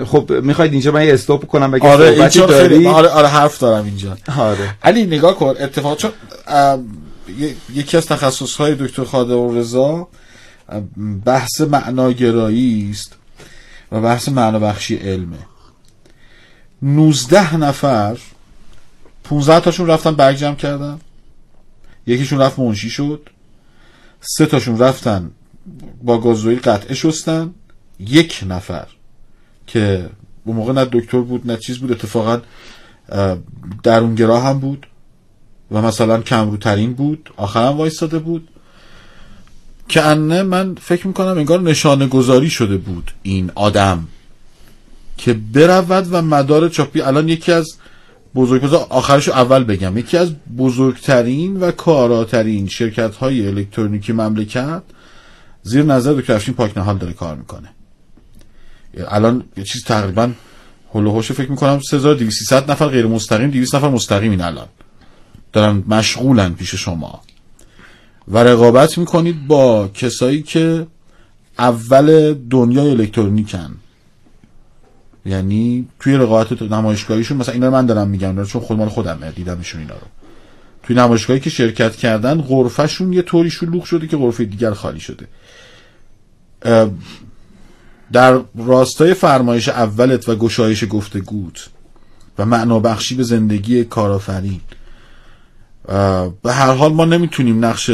خب 0.05 0.31
می‌خواید 0.31 0.71
اینجا 0.71 0.91
من 0.91 1.05
یه 1.05 1.13
استاپ 1.13 1.45
کنم 1.45 1.71
بگم 1.71 1.89
آره 1.89 2.05
این 2.05 2.15
صحبتی 2.15 2.39
چون 2.39 2.47
خیلی 2.47 2.73
داری 2.73 2.87
آره 2.87 3.09
آره 3.09 3.27
حرف 3.27 3.59
دارم 3.59 3.85
اینجا. 3.85 4.17
آره. 4.37 4.75
علی 4.83 5.05
نگاه 5.05 5.35
کن 5.35 5.45
اتفاق 5.59 5.97
چون 5.97 6.11
یکی 7.73 7.97
از 7.97 8.05
تخصص 8.05 8.55
های 8.55 8.75
دکتر 8.75 9.03
خادم 9.03 9.57
رضا 9.57 10.07
بحث 11.25 11.61
معناگرایی 11.61 12.89
است 12.91 13.15
و 13.91 14.01
بحث 14.01 14.29
معنابخشی 14.29 14.95
علمه. 14.95 15.37
19 16.81 17.57
نفر 17.57 18.17
15 19.23 19.59
تاشون 19.59 19.87
رفتن 19.87 20.15
برگ 20.15 20.35
جمع 20.35 20.55
کردن. 20.55 20.99
یکیشون 22.07 22.39
رفت 22.39 22.59
منشی 22.59 22.89
شد. 22.89 23.29
سه 24.21 24.45
تاشون 24.45 24.79
رفتن 24.79 25.31
با 26.03 26.17
گازوئیل 26.17 26.59
قطعه 26.59 26.95
شستن. 26.95 27.53
یک 27.99 28.43
نفر 28.47 28.87
که 29.67 30.09
اون 30.45 30.55
موقع 30.55 30.73
نه 30.73 30.85
دکتر 30.91 31.21
بود 31.21 31.51
نه 31.51 31.57
چیز 31.57 31.77
بود 31.77 31.91
اتفاقا 31.91 32.41
درونگرا 33.83 34.39
هم 34.39 34.59
بود. 34.59 34.87
و 35.73 35.81
مثلا 35.81 36.21
کمروترین 36.21 36.93
بود 36.93 37.29
آخرم 37.37 37.77
وایستاده 37.77 38.19
بود. 38.19 38.47
که 39.87 40.01
انه 40.01 40.43
من 40.43 40.75
فکر 40.75 41.07
می‌کنم 41.07 41.37
انگار 41.37 41.61
نشانه 41.61 42.07
گذاری 42.07 42.49
شده 42.49 42.77
بود 42.77 43.11
این 43.23 43.51
آدم 43.55 44.07
که 45.17 45.33
برود 45.33 46.07
و 46.11 46.21
مدار 46.21 46.69
چاپی. 46.69 47.01
الان 47.01 47.29
یکی 47.29 47.51
از 47.51 47.73
بزرگ 48.35 48.73
آخرش 48.73 49.29
اول 49.29 49.63
بگم. 49.63 49.97
یکی 49.97 50.17
از 50.17 50.31
بزرگترین 50.57 51.57
و 51.57 51.71
کاراترین 51.71 52.67
شرکت 52.67 53.15
های 53.15 53.47
الکترونیکی 53.47 54.13
مملکت 54.13 54.81
زیر 55.63 55.83
نظر 55.83 56.13
دکتر 56.13 56.33
افشین 56.33 56.53
پاکنهال 56.53 56.97
داره 56.97 57.13
کار 57.13 57.35
می‌کنه. 57.35 57.69
الان 59.07 59.43
یه 59.57 59.63
چیز 59.63 59.83
تقریبا 59.83 60.31
هلوهوش 60.93 61.31
فکر 61.31 61.49
می‌کنم 61.49 61.79
3200 61.79 62.69
نفر 62.69 62.87
غیر 62.87 63.07
مستقیم 63.07 63.49
200 63.49 63.75
نفر 63.75 63.89
مستقیمین 63.89 64.41
الان. 64.41 64.67
دارن 65.53 65.83
مشغولن 65.87 66.53
پیش 66.53 66.75
شما. 66.75 67.21
و 68.27 68.37
رقابت 68.37 68.97
می‌کنید 68.97 69.47
با 69.47 69.87
کسایی 69.87 70.41
که 70.41 70.87
اول 71.59 72.33
دنیای 72.49 72.89
الکترونیکن. 72.89 73.75
یعنی 75.25 75.87
توی 75.99 76.13
رقابت 76.13 76.61
نمایشگاهیشون 76.61 77.37
مثلا 77.37 77.53
اینا 77.53 77.67
رو 77.67 77.73
من 77.73 77.85
دارم 77.85 78.07
میگم 78.07 78.45
چون 78.45 78.61
خود 78.61 78.77
مال 78.77 78.89
خودمه 78.89 79.31
دیدمشون 79.31 79.81
اینا 79.81 79.93
رو. 79.93 80.07
توی 80.83 80.95
نمایشگاهی 80.95 81.39
که 81.39 81.49
شرکت 81.49 81.95
کردن 81.95 82.41
غرفهشون 82.41 83.13
یه 83.13 83.21
طوری 83.21 83.49
شلوغ 83.49 83.83
شده 83.83 84.07
که 84.07 84.17
غرفه 84.17 84.45
دیگر 84.45 84.73
خالی 84.73 84.99
شده. 84.99 85.27
در 88.11 88.41
راستای 88.55 89.13
فرمایش 89.13 89.69
اولت 89.69 90.29
و 90.29 90.35
گشایش 90.35 90.83
گفتگوت 90.89 91.69
و 92.37 92.45
معنا 92.45 92.79
بخشی 92.79 93.15
به 93.15 93.23
زندگی 93.23 93.83
کارآفرین 93.83 94.61
به 96.43 96.53
هر 96.53 96.73
حال 96.73 96.93
ما 96.93 97.05
نمی‌تونیم 97.05 97.65
نقش 97.65 97.91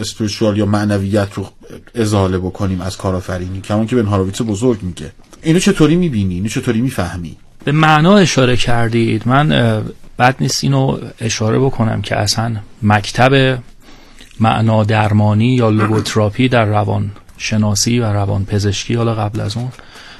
اسپریچوال 0.00 0.58
یا 0.58 0.66
معنویت 0.66 1.28
رو 1.34 1.46
ازاله 1.94 2.38
بکنیم 2.38 2.80
از 2.80 2.96
کارآفرینی. 2.96 3.60
کمان 3.60 3.86
که 3.86 3.96
بن 3.96 4.06
هارویتس 4.06 4.42
بزرگ 4.42 4.82
میگه. 4.82 5.12
اینو 5.42 5.58
چطوری 5.58 5.96
می‌بینی؟ 5.96 6.34
اینو 6.34 6.48
چطوری 6.48 6.80
می‌فهمی؟ 6.80 7.36
به 7.64 7.72
معنا 7.72 8.16
اشاره 8.16 8.56
کردید. 8.56 9.28
من 9.28 9.48
بد 10.18 10.36
نیست 10.40 10.64
اینو 10.64 10.98
اشاره 11.20 11.58
بکنم 11.58 12.02
که 12.02 12.16
اصلا 12.16 12.56
مکتب 12.82 13.58
معنا 14.40 14.84
درمانی 14.84 15.54
یا 15.54 15.70
لوگوتراپی 15.70 16.48
در 16.48 16.64
روان 16.64 17.10
شناسی 17.38 17.98
و 17.98 18.04
روان 18.04 18.44
پزشکی 18.44 18.94
حالا 18.94 19.14
قبل 19.14 19.40
از 19.40 19.56
اون 19.56 19.68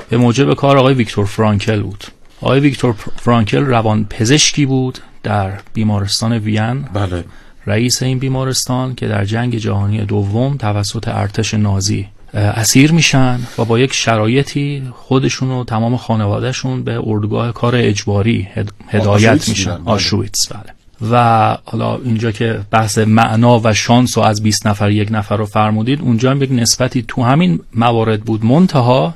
به 0.08 0.16
موجب 0.16 0.54
کار 0.54 0.78
آقای 0.78 0.94
ویکتور 0.94 1.26
فرانکل 1.26 1.82
بود. 1.82 2.04
آقای 2.40 2.60
ویکتور 2.60 2.94
فرانکل 3.16 3.64
روان 3.64 4.04
پزشکی 4.04 4.66
بود. 4.66 4.98
در 5.24 5.52
بیمارستان 5.72 6.32
وین. 6.32 6.82
بله. 6.82 7.24
رئیس 7.66 8.02
این 8.02 8.18
بیمارستان 8.18 8.94
که 8.94 9.08
در 9.08 9.24
جنگ 9.24 9.56
جهانی 9.56 10.04
دوم 10.04 10.56
توسط 10.56 11.08
ارتش 11.08 11.54
نازی 11.54 12.06
اسیر 12.34 12.92
میشن 12.92 13.40
و 13.58 13.64
با 13.64 13.78
یک 13.78 13.92
شرایطی 13.92 14.82
خودشون 14.94 15.50
و 15.50 15.64
تمام 15.64 15.96
خانوادهشون 15.96 16.82
به 16.82 17.00
اردوگاه 17.04 17.52
کار 17.52 17.76
اجباری 17.76 18.48
هدایت 18.88 19.48
میشن. 19.48 19.82
آشویتس 19.84 20.52
بله. 20.52 20.74
و 21.10 21.56
حالا 21.64 21.96
اینجا 21.96 22.30
که 22.30 22.60
بحث 22.70 22.98
معنا 22.98 23.60
و 23.64 23.74
شانس 23.74 24.18
و 24.18 24.20
از 24.20 24.42
20 24.42 24.66
نفر 24.66 24.90
یک 24.90 25.08
نفر 25.10 25.36
رو 25.36 25.46
فرمودید 25.46 26.00
اونجا 26.00 26.30
هم 26.30 26.42
یک 26.42 26.52
نسبتی 26.52 27.04
تو 27.08 27.22
همین 27.22 27.60
موارد 27.74 28.20
بود. 28.22 28.44
منتها 28.44 29.14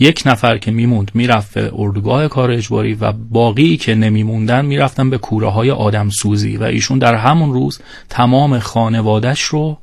یک 0.00 0.22
نفر 0.26 0.58
که 0.58 0.70
میموند 0.70 1.10
می‌رفت 1.14 1.54
به 1.54 1.70
اردوگاه 1.74 2.28
کار 2.28 2.50
اجباری 2.50 2.94
و 2.94 3.12
باقی 3.12 3.76
که 3.76 3.94
نمیموندن 3.94 4.64
می‌رفتن 4.64 5.10
به 5.10 5.18
کوره 5.18 5.48
های 5.48 5.70
آدم 5.70 6.08
سوزی 6.08 6.56
و 6.56 6.62
ایشون 6.62 6.98
در 6.98 7.14
همون 7.14 7.52
روز 7.52 7.80
تمام 8.08 8.58
خانوادش 8.58 9.42
رو 9.42 9.78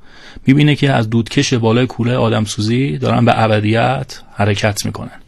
می‌بینه 0.47 0.75
که 0.75 0.91
از 0.93 1.09
دودکش 1.09 1.53
بالای 1.53 1.87
کوره 1.87 2.17
آدم 2.17 2.45
سوزی 2.45 2.97
دارن 2.97 3.25
به 3.25 3.43
ابدیت 3.43 4.21
حرکت 4.33 4.85
می‌کنن. 4.85 5.21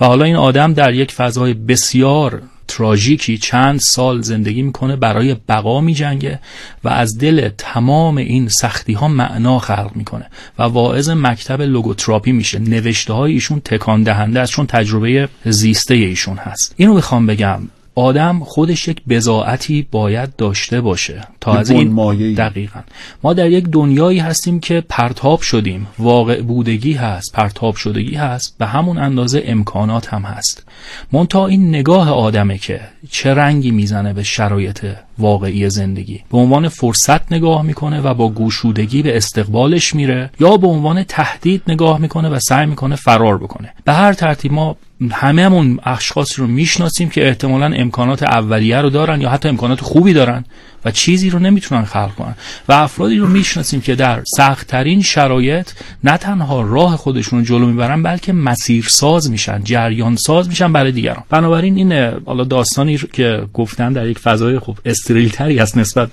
و 0.00 0.06
حالا 0.06 0.24
این 0.24 0.36
آدم 0.36 0.72
در 0.72 0.94
یک 0.94 1.12
فضای 1.12 1.54
بسیار 1.54 2.42
تراژیکی 2.68 3.38
چند 3.38 3.80
سال 3.80 4.22
زندگی 4.22 4.62
می‌کنه 4.62 4.96
برای 4.96 5.36
بقا 5.48 5.80
میجنگه 5.80 6.40
و 6.84 6.88
از 6.88 7.18
دل 7.18 7.48
تمام 7.58 8.16
این 8.16 8.48
سختی 8.48 8.92
ها 8.92 9.08
معنا 9.08 9.58
خلق 9.58 9.90
می‌کنه 9.94 10.26
و 10.58 10.62
واعظ 10.62 11.10
مکتب 11.10 11.62
لوگوتراپی 11.62 12.32
میشه. 12.32 12.58
نوشته 12.58 13.12
های 13.12 13.32
ایشون 13.32 13.60
تکان 13.60 14.02
دهنده 14.02 14.40
است 14.40 14.52
چون 14.52 14.66
تجربه 14.66 15.28
زیسته 15.44 15.94
ایشون 15.94 16.36
هست. 16.36 16.74
اینو 16.76 16.94
بخوام 16.94 17.26
بگم 17.26 17.60
آدم 17.98 18.40
خودش 18.44 18.88
یک 18.88 19.02
بزاعتی 19.08 19.86
باید 19.90 20.36
داشته 20.36 20.80
باشه 20.80 21.20
تا 21.40 21.54
از 21.54 21.70
این 21.70 22.34
دقیقا. 22.34 22.80
ما 23.22 23.32
در 23.32 23.50
یک 23.50 23.64
دنیایی 23.64 24.18
هستیم 24.18 24.60
که 24.60 24.84
پرتاب 24.88 25.40
شدیم. 25.40 25.86
واقع 25.98 26.42
بودگی 26.42 26.92
هست 26.92 27.32
پرتاب 27.32 27.76
شدگی 27.76 28.14
هست. 28.14 28.54
به 28.58 28.66
همون 28.66 28.98
اندازه 28.98 29.42
امکانات 29.46 30.14
هم 30.14 30.22
هست. 30.22 30.64
منتها 31.12 31.46
این 31.46 31.68
نگاه 31.68 32.10
آدمه 32.10 32.58
که 32.58 32.80
چه 33.10 33.34
رنگی 33.34 33.70
می‌زنه 33.70 34.12
به 34.12 34.22
شرایط 34.22 34.86
واقعی 35.18 35.70
زندگی. 35.70 36.20
به 36.30 36.38
عنوان 36.38 36.68
فرصت 36.68 37.32
نگاه 37.32 37.62
می‌کنه 37.62 38.00
و 38.00 38.14
با 38.14 38.28
گوشودگی 38.28 39.02
به 39.02 39.16
استقبالش 39.16 39.94
میره 39.94 40.30
یا 40.40 40.56
به 40.56 40.66
عنوان 40.66 41.02
تهدید 41.02 41.62
نگاه 41.68 41.98
می‌کنه 41.98 42.28
و 42.28 42.38
سعی 42.38 42.66
می‌کنه 42.66 42.96
فرار 42.96 43.38
بکنه. 43.38 43.72
به 43.84 43.92
هر 43.92 44.12
ترتیب 44.12 44.52
ما 44.52 44.76
همون 45.10 45.80
اشخاصی 45.84 46.34
رو 46.36 46.46
می‌شناسیم 46.46 47.08
که 47.08 47.28
احتمالا 47.28 47.66
امکانات 47.66 48.22
اولیه 48.22 48.80
رو 48.80 48.90
دارن 48.90 49.20
یا 49.20 49.30
حتی 49.30 49.48
امکانات 49.48 49.80
خوبی 49.80 50.12
دارن 50.12 50.44
و 50.84 50.90
چیزی 50.90 51.30
رو 51.30 51.38
نمی‌تونن 51.38 51.84
خلق 51.84 52.14
کنن. 52.14 52.34
و 52.68 52.72
افرادی 52.72 53.16
رو 53.16 53.26
می‌شناسیم 53.26 53.80
که 53.80 53.94
در 53.94 54.22
سختترین 54.36 55.02
شرایط 55.02 55.70
نه 56.04 56.16
تنها 56.16 56.62
راه 56.62 56.96
خودشون 56.96 57.38
رو 57.38 57.44
جلو 57.44 57.66
می‌برن 57.66 58.02
بلکه 58.02 58.32
مسیرساز 58.32 59.30
میشن 59.30 59.64
جریان 59.64 60.16
ساز 60.16 60.48
میشن 60.48 60.72
برای 60.72 60.92
دیگران. 60.92 61.22
بنابراین 61.30 61.76
این 61.76 61.92
حالا 62.26 62.44
داستانی 62.44 62.98
که 63.12 63.42
گفتن 63.54 63.92
در 63.92 64.06
یک 64.06 64.18
فضای 64.18 64.58
خوب 64.58 64.78
استریل 64.84 65.28
تری 65.28 65.58
است 65.58 65.78
نسبت 65.78 66.08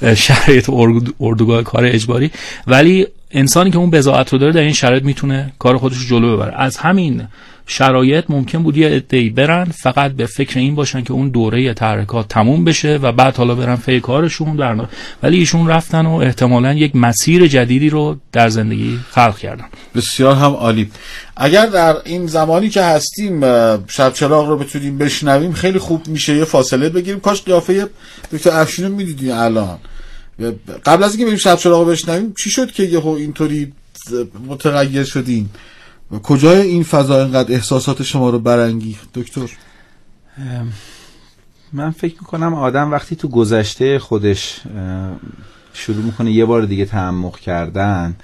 به 0.00 0.14
شرایط 0.14 0.70
اردوگاه 1.20 1.62
کار 1.62 1.84
اجباری. 1.84 2.30
ولی 2.66 3.06
انسانی 3.30 3.70
که 3.70 3.78
اون 3.78 3.90
بضاعت 3.90 4.32
رو 4.32 4.38
داره 4.38 4.52
در 4.52 4.60
این 4.60 4.72
شرایط 4.72 5.02
می‌تونه 5.02 5.52
کار 5.58 5.76
خودش 5.78 5.96
رو 5.96 6.04
جلو 6.04 6.36
ببره. 6.36 6.54
از 6.56 6.76
همین 6.76 7.22
شرایط 7.66 8.24
ممکن 8.28 8.62
بود 8.62 8.76
یه 8.76 8.88
عده‌ای 8.88 9.30
برن 9.30 9.64
فقط 9.64 10.12
به 10.12 10.26
فکر 10.26 10.58
این 10.58 10.74
باشن 10.74 11.02
که 11.02 11.12
اون 11.12 11.28
دوره 11.28 11.74
تحرکات 11.74 12.28
تموم 12.28 12.64
بشه 12.64 12.96
و 13.02 13.12
بعد 13.12 13.36
حالا 13.36 13.54
برن 13.54 13.76
فی 13.76 14.00
کارشون 14.00 14.56
برنا 14.56 14.88
ولی 15.22 15.38
ایشون 15.38 15.68
رفتن 15.68 16.06
و 16.06 16.14
احتمالا 16.14 16.74
یک 16.74 16.96
مسیر 16.96 17.46
جدیدی 17.46 17.90
رو 17.90 18.16
در 18.32 18.48
زندگی 18.48 18.98
خلق 19.10 19.38
کردن. 19.38 19.64
بسیار 19.94 20.34
هم 20.34 20.52
عالی. 20.52 20.90
اگر 21.36 21.66
در 21.66 21.96
این 22.04 22.26
زمانی 22.26 22.68
که 22.68 22.82
هستیم 22.82 23.40
شب 23.86 24.12
چراغ 24.12 24.48
رو 24.48 24.56
بتونیم 24.56 24.98
بشنویم 24.98 25.52
خیلی 25.52 25.78
خوب 25.78 26.08
میشه 26.08 26.36
یه 26.36 26.44
فاصله 26.44 26.88
بگیریم. 26.88 27.20
کاش 27.20 27.42
قیافه 27.42 27.88
دکتر 28.32 28.50
افشین 28.50 28.84
رو 28.84 28.94
می‌دیدیم 28.94 29.32
الان. 29.32 29.78
قبل 30.86 31.04
از 31.04 31.10
اینکه 31.10 31.24
بریم 31.24 31.38
شب 31.38 31.56
چراغ 31.56 31.88
بشنویم 31.88 32.34
چی 32.42 32.50
شد 32.50 32.72
که 32.72 32.82
یهو 32.82 33.08
اینطوری 33.08 33.72
متغیر 34.46 35.04
شدین؟ 35.04 35.48
کجای 36.22 36.60
این 36.60 36.82
فضا 36.82 37.22
اینقدر 37.22 37.52
احساسات 37.54 38.02
شما 38.02 38.30
رو 38.30 38.38
برانگیخت 38.38 39.08
دکتر؟ 39.14 39.50
من 41.72 41.90
فکر 41.90 42.14
می‌کنم 42.20 42.54
آدم 42.54 42.90
وقتی 42.92 43.16
تو 43.16 43.28
گذشته 43.28 43.98
خودش 43.98 44.60
شروع 45.72 46.04
می‌کنه 46.04 46.32
یه 46.32 46.44
بار 46.44 46.62
دیگه 46.62 46.84
تعمق 46.84 47.38
کردن 47.38 48.16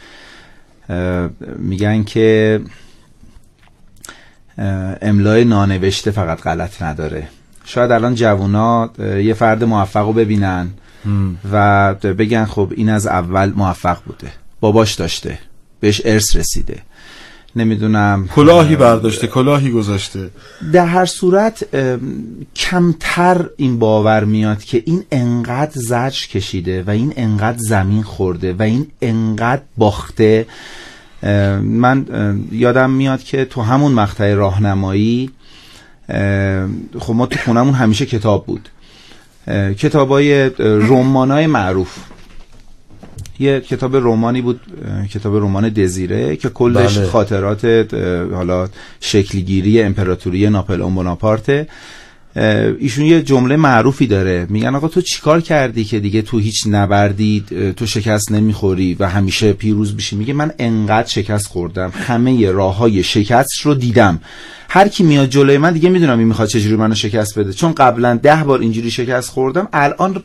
میگن 1.59 2.05
که 2.05 2.61
املای 5.03 5.45
نانوشته 5.45 6.11
فقط 6.11 6.41
غلط 6.41 6.83
نداره. 6.83 7.29
شاید 7.65 7.91
الان 7.91 8.15
جوونا 8.15 8.91
یه 8.99 9.35
فرد 9.35 9.65
موفق 9.65 10.07
رو 10.07 10.13
ببینن 10.13 10.71
و 11.53 11.95
بگن 11.95 12.45
خب 12.45 12.73
این 12.77 12.89
از 12.89 13.07
اول 13.07 13.53
موفق 13.57 14.03
بوده. 14.07 14.33
باباش 14.61 14.95
داشته. 14.95 15.39
بهش 15.81 16.03
ارث 16.05 16.37
رسیده. 16.37 16.83
نمی‌دونم. 17.57 18.29
کلاهی 18.35 18.77
برداشته 18.77 19.27
کلاهی 19.27 19.71
گذاشته. 19.71 20.31
در 20.73 20.87
هر 20.87 21.07
صورت 21.07 21.65
کمتر 22.57 23.47
این 23.57 23.79
باور 23.79 24.25
میاد 24.25 24.65
که 24.65 24.83
این 24.87 25.05
انقدر 25.13 25.73
زجر 25.75 26.27
کشیده 26.29 26.83
و 26.83 26.91
این 26.91 27.13
انقدر 27.17 27.59
زمین 27.59 28.03
خورده 28.03 28.53
و 28.53 28.63
این 28.63 28.87
انقدر 29.03 29.63
باخته. 29.77 30.47
من 31.63 32.07
یادم 32.53 32.91
میاد 32.91 33.23
که 33.23 33.45
تو 33.45 33.63
همون 33.63 33.93
مقطع 33.93 34.35
راهنمایی 34.35 35.31
خب 36.99 37.15
ما 37.15 37.27
تو 37.27 37.39
خونمون 37.45 37.75
همیشه 37.75 38.07
کتاب 38.07 38.47
بود. 38.47 38.69
کتاب 39.79 40.09
های 40.09 40.51
های 41.15 41.47
معروف. 41.47 41.99
یه 43.39 43.61
کتاب 43.61 43.97
رومانی 43.97 44.41
بود 44.43 44.61
کتاب 45.11 45.37
رمان 45.37 45.69
دزیره 45.69 46.37
که 46.37 46.49
کلش 46.49 46.99
بله. 46.99 47.07
خاطرات 47.07 47.65
حالا 48.33 48.69
شکلگیری 49.01 49.83
امپراتوری 49.83 50.51
ناپلئون 50.51 50.95
بناپارت 50.95 51.69
ایشون 52.79 53.05
یه 53.05 53.23
جمله 53.23 53.57
معروفی 53.57 54.07
داره 54.07 54.47
میگن 54.51 54.75
آقا 54.75 54.89
تو 54.89 55.01
چیکار 55.01 55.41
کردی 55.41 55.85
که 55.85 56.01
دیگه 56.01 56.23
تو 56.23 56.39
هیچ 56.39 56.65
نبردی 56.67 57.45
تو 57.77 57.87
شکست 57.87 58.33
نمی‌خوری 58.33 58.97
و 59.01 59.09
همیشه 59.09 59.53
پیروز 59.53 59.97
بشی 59.97 60.17
میگه 60.17 60.33
من 60.33 60.53
انقدر 60.59 61.09
شکست 61.09 61.47
خوردم 61.47 61.93
همه 61.95 62.51
راه 62.51 62.77
های 62.77 63.03
شکست 63.03 63.61
رو 63.63 63.75
دیدم. 63.75 64.21
هر 64.69 64.89
کی 64.89 65.03
میاد 65.03 65.29
جلوی 65.29 65.59
من 65.59 65.73
دیگه 65.73 65.89
می‌دونم 65.89 66.19
این 66.19 66.29
می‌خواد 66.29 66.49
چجوری 66.49 66.77
منو 66.77 66.95
شکست 66.95 67.39
بده. 67.39 67.53
چون 67.53 67.73
قبلا 67.73 68.17
ده 68.23 68.45
بار 68.45 68.61
اینجوری 68.61 68.91
شکست 68.91 69.31
خوردم 69.31 69.69
الان 69.73 70.23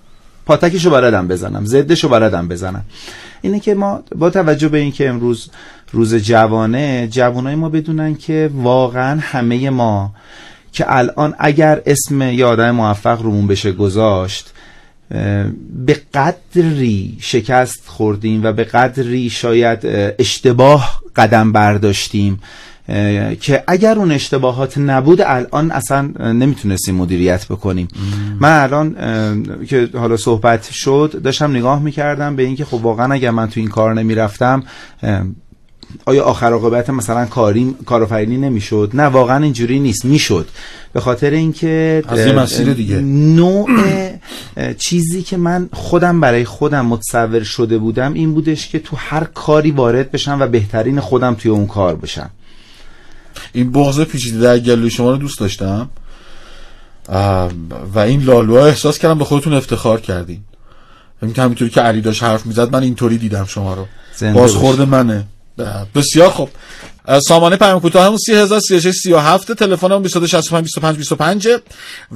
پاتکشو 0.48 0.90
بلدم 0.90 1.28
بزنم 1.28 1.66
زدشو 1.66 2.10
بلدم 2.10 2.48
بزنم. 2.48 2.84
اینه 3.42 3.60
که 3.60 3.74
ما 3.76 4.04
با 4.16 4.30
توجه 4.30 4.68
به 4.68 4.78
اینکه 4.78 5.10
امروز 5.10 5.50
روز 5.92 6.16
جوانه 6.16 7.08
جوانای 7.12 7.56
ما 7.56 7.70
بدونن 7.70 8.16
که 8.16 8.50
واقعا 8.54 9.20
همه 9.22 9.70
ما 9.70 10.14
که 10.72 10.86
الان 10.88 11.36
اگر 11.40 11.82
اسم 11.86 12.22
یه 12.22 12.72
موفق 12.72 13.22
رومون 13.22 13.48
بشه 13.48 13.72
گذاشت 13.72 14.54
به 15.86 16.02
قدری 16.14 17.18
شکست 17.20 17.84
خوردیم 17.86 18.44
و 18.44 18.52
به 18.52 18.64
قدری 18.64 19.30
شاید 19.30 19.80
اشتباه 20.20 21.02
قدم 21.16 21.52
برداشتیم 21.52 22.40
که 23.40 23.64
اگر 23.68 23.96
اون 23.96 24.12
اشتباهات 24.12 24.78
نبود 24.78 25.22
الان 25.22 25.72
اصلا 25.72 26.02
نمی‌تونستیم 26.18 26.96
مدیریت 26.96 27.46
بکنیم. 27.48 27.88
من 28.40 28.64
الان 28.64 28.96
که 29.66 29.90
حالا 29.94 30.18
صحبت 30.18 30.72
شد 30.72 31.22
داشتم 31.24 31.52
نگاه 31.52 31.82
می‌کردم 31.82 32.36
به 32.36 32.44
اینکه 32.44 32.66
خب 32.66 32.74
واقعا 32.74 33.14
اگر 33.14 33.32
من 33.32 33.50
تو 33.50 33.60
این 33.60 33.70
کار 33.70 33.94
نمی‌رفتم 33.94 34.64
آیا 36.06 36.24
آخر 36.24 36.52
عاقبت 36.52 36.90
مثلا 36.90 37.26
کاری 37.26 37.76
کارآفرینی 37.86 38.38
نمی‌شد؟ 38.38 38.92
نه 38.94 39.04
واقعا 39.04 39.44
اینجوری 39.44 39.80
نیست 39.80 40.06
می‌شد. 40.06 40.48
به 40.94 41.00
خاطر 41.00 41.30
اینکه 41.30 42.04
از 42.08 42.20
این 42.20 42.36
مسیر 42.36 42.74
دیگه. 42.74 43.00
نوع 43.02 43.70
چیزی 44.78 45.22
که 45.22 45.38
من 45.38 45.70
خودم 45.74 46.20
برای 46.20 46.46
خودم 46.46 46.86
متصور 46.86 47.44
شده 47.44 47.78
بودم 47.78 48.14
این 48.14 48.34
بودش 48.34 48.68
که 48.68 48.80
تو 48.80 48.96
هر 48.96 49.24
کاری 49.24 49.72
وارد 49.72 50.12
بشم 50.12 50.38
و 50.40 50.48
بهترین 50.48 51.00
خودم 51.00 51.34
توی 51.34 51.52
اون 51.52 51.68
کار 51.68 51.96
بشم. 51.96 52.30
این 53.54 53.72
بغض 53.72 54.02
پیچیده 54.02 54.40
در 54.40 54.60
گلوی 54.60 54.90
شما 54.90 55.12
رو 55.12 55.18
دوست 55.18 55.40
داشتم. 55.40 55.90
و 57.94 58.00
این 58.00 58.24
لالوها 58.24 58.66
احساس 58.66 59.00
کردم 59.00 59.18
به 59.18 59.26
خودتون 59.26 59.54
افتخار 59.54 60.02
کردین. 60.02 60.40
که 61.36 61.42
همینطوری 61.42 61.72
که 61.72 61.82
علی 61.82 62.02
داشت 62.02 62.24
حرف 62.24 62.46
می‌زد 62.46 62.74
من 62.74 62.84
اینطوری 62.84 63.18
دیدم 63.18 63.46
شما 63.46 63.74
رو. 63.74 63.86
بازخورد 64.34 64.82
منه. 64.82 65.24
بسیار 65.96 66.30
خوب. 66.30 66.50
سامانه 67.28 67.56
پیام 67.56 67.80
کوتاه 67.80 68.06
همون 68.06 68.18
3036 68.18 68.96
37 68.96 69.52
تلفن 69.52 69.92
هم 69.92 70.02
2265 70.02 70.64
25 70.64 70.98
25 70.98 71.48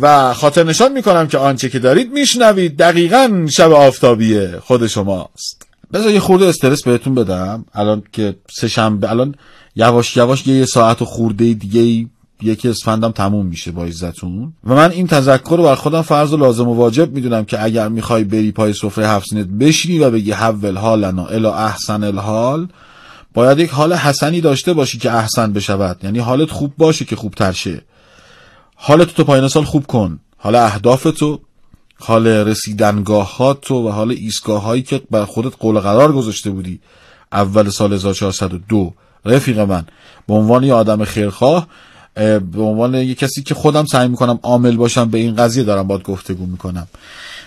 و 0.02 0.34
خاطر 0.34 0.64
نشان 0.64 0.92
می‌کنم 0.92 1.28
که 1.28 1.38
آنچه 1.38 1.70
که 1.70 1.80
دارید 1.80 2.12
میشنوید 2.12 2.78
دقیقا 2.78 3.48
شب 3.52 3.72
آفتابی 3.72 4.48
خود 4.48 4.88
شماست. 4.88 5.71
بذار 5.94 6.12
یه 6.12 6.20
خورده 6.20 6.46
استرس 6.46 6.84
بهتون 6.84 7.16
بدم. 7.16 7.66
الان 7.74 8.04
که 8.12 8.36
سه 8.52 8.68
شنبه 8.68 9.10
الان 9.10 9.36
یواش 9.76 10.18
یواش 10.18 10.48
یه 10.48 10.66
ساعت 10.66 11.02
و 11.02 11.06
خورده 11.06 11.54
دیگه 11.54 12.10
یکی 12.42 12.70
اسفندم 12.70 13.12
تموم 13.12 13.46
میشه 13.46 13.72
با 13.72 13.86
عزتون. 13.86 14.54
و 14.64 14.76
من 14.76 14.92
این 14.92 15.08
تذکر 15.08 15.56
رو 15.58 15.64
بر 15.64 15.76
خودم 15.76 16.02
فرض 16.02 16.34
و 16.34 16.38
لازم 16.38 16.68
و 16.68 16.74
واجب 16.74 17.12
می‌دونم 17.12 17.46
که 17.46 17.64
اگر 17.64 17.90
می‌خوای 17.90 18.24
بری 18.24 18.52
پای 18.52 18.74
سفره 18.74 19.08
هفت 19.08 19.30
سینت 19.30 19.48
بشینی 19.48 20.00
و 20.00 20.12
بگی 20.12 20.32
حول 20.32 20.78
حالنا 20.78 21.26
الا 21.26 21.56
احسن 21.56 22.04
الحال 22.04 22.68
باید 23.34 23.60
یک 23.60 23.70
حال 23.70 23.94
حسنی 23.94 24.42
داشته 24.42 24.74
باشی 24.74 24.98
که 24.98 25.12
احسن 25.12 25.54
بشود. 25.54 26.00
یعنی 26.04 26.20
حالت 26.20 26.52
خوب 26.52 26.74
باشه 26.78 27.06
که 27.06 27.16
خوب 27.16 27.34
تر 27.34 27.52
شه. 27.52 27.82
حالت 28.76 29.16
تو 29.16 29.24
پایان 29.24 29.48
سال 29.48 29.64
خوب 29.64 29.88
کن. 29.88 30.20
حال 30.38 30.56
اهداف 30.56 31.04
تو 31.04 31.40
حال 32.02 32.28
رسیدنگاه 32.28 33.58
تو 33.62 33.88
و 33.88 33.92
حال 33.92 34.12
ایستگاه 34.12 34.62
هایی 34.62 34.82
که 34.82 35.02
بر 35.12 35.26
خودت 35.26 35.54
قول 35.60 35.80
قرار 35.80 36.14
گذاشته 36.14 36.50
بودی. 36.50 36.80
اول 37.32 37.70
سال 37.70 37.94
1402 37.94 38.94
رفیق 39.26 39.60
من. 39.60 39.86
به 40.28 40.34
عنوان 40.34 40.64
یه 40.64 40.74
آدم 40.74 41.06
خیرخواه 41.06 41.68
اه، 42.18 42.40
به 42.40 42.62
عنوان 42.62 42.96
یه 42.96 43.16
کسی 43.16 43.44
که 43.44 43.56
خودم 43.56 43.86
سعی 43.86 44.08
می‌کنم 44.08 44.40
عامل 44.44 44.76
باشم 44.76 45.10
به 45.10 45.18
این 45.18 45.36
قضیه 45.36 45.64
دارم 45.64 45.88
باید 45.88 46.04
گفتگو 46.04 46.46
می‌کنم. 46.46 46.88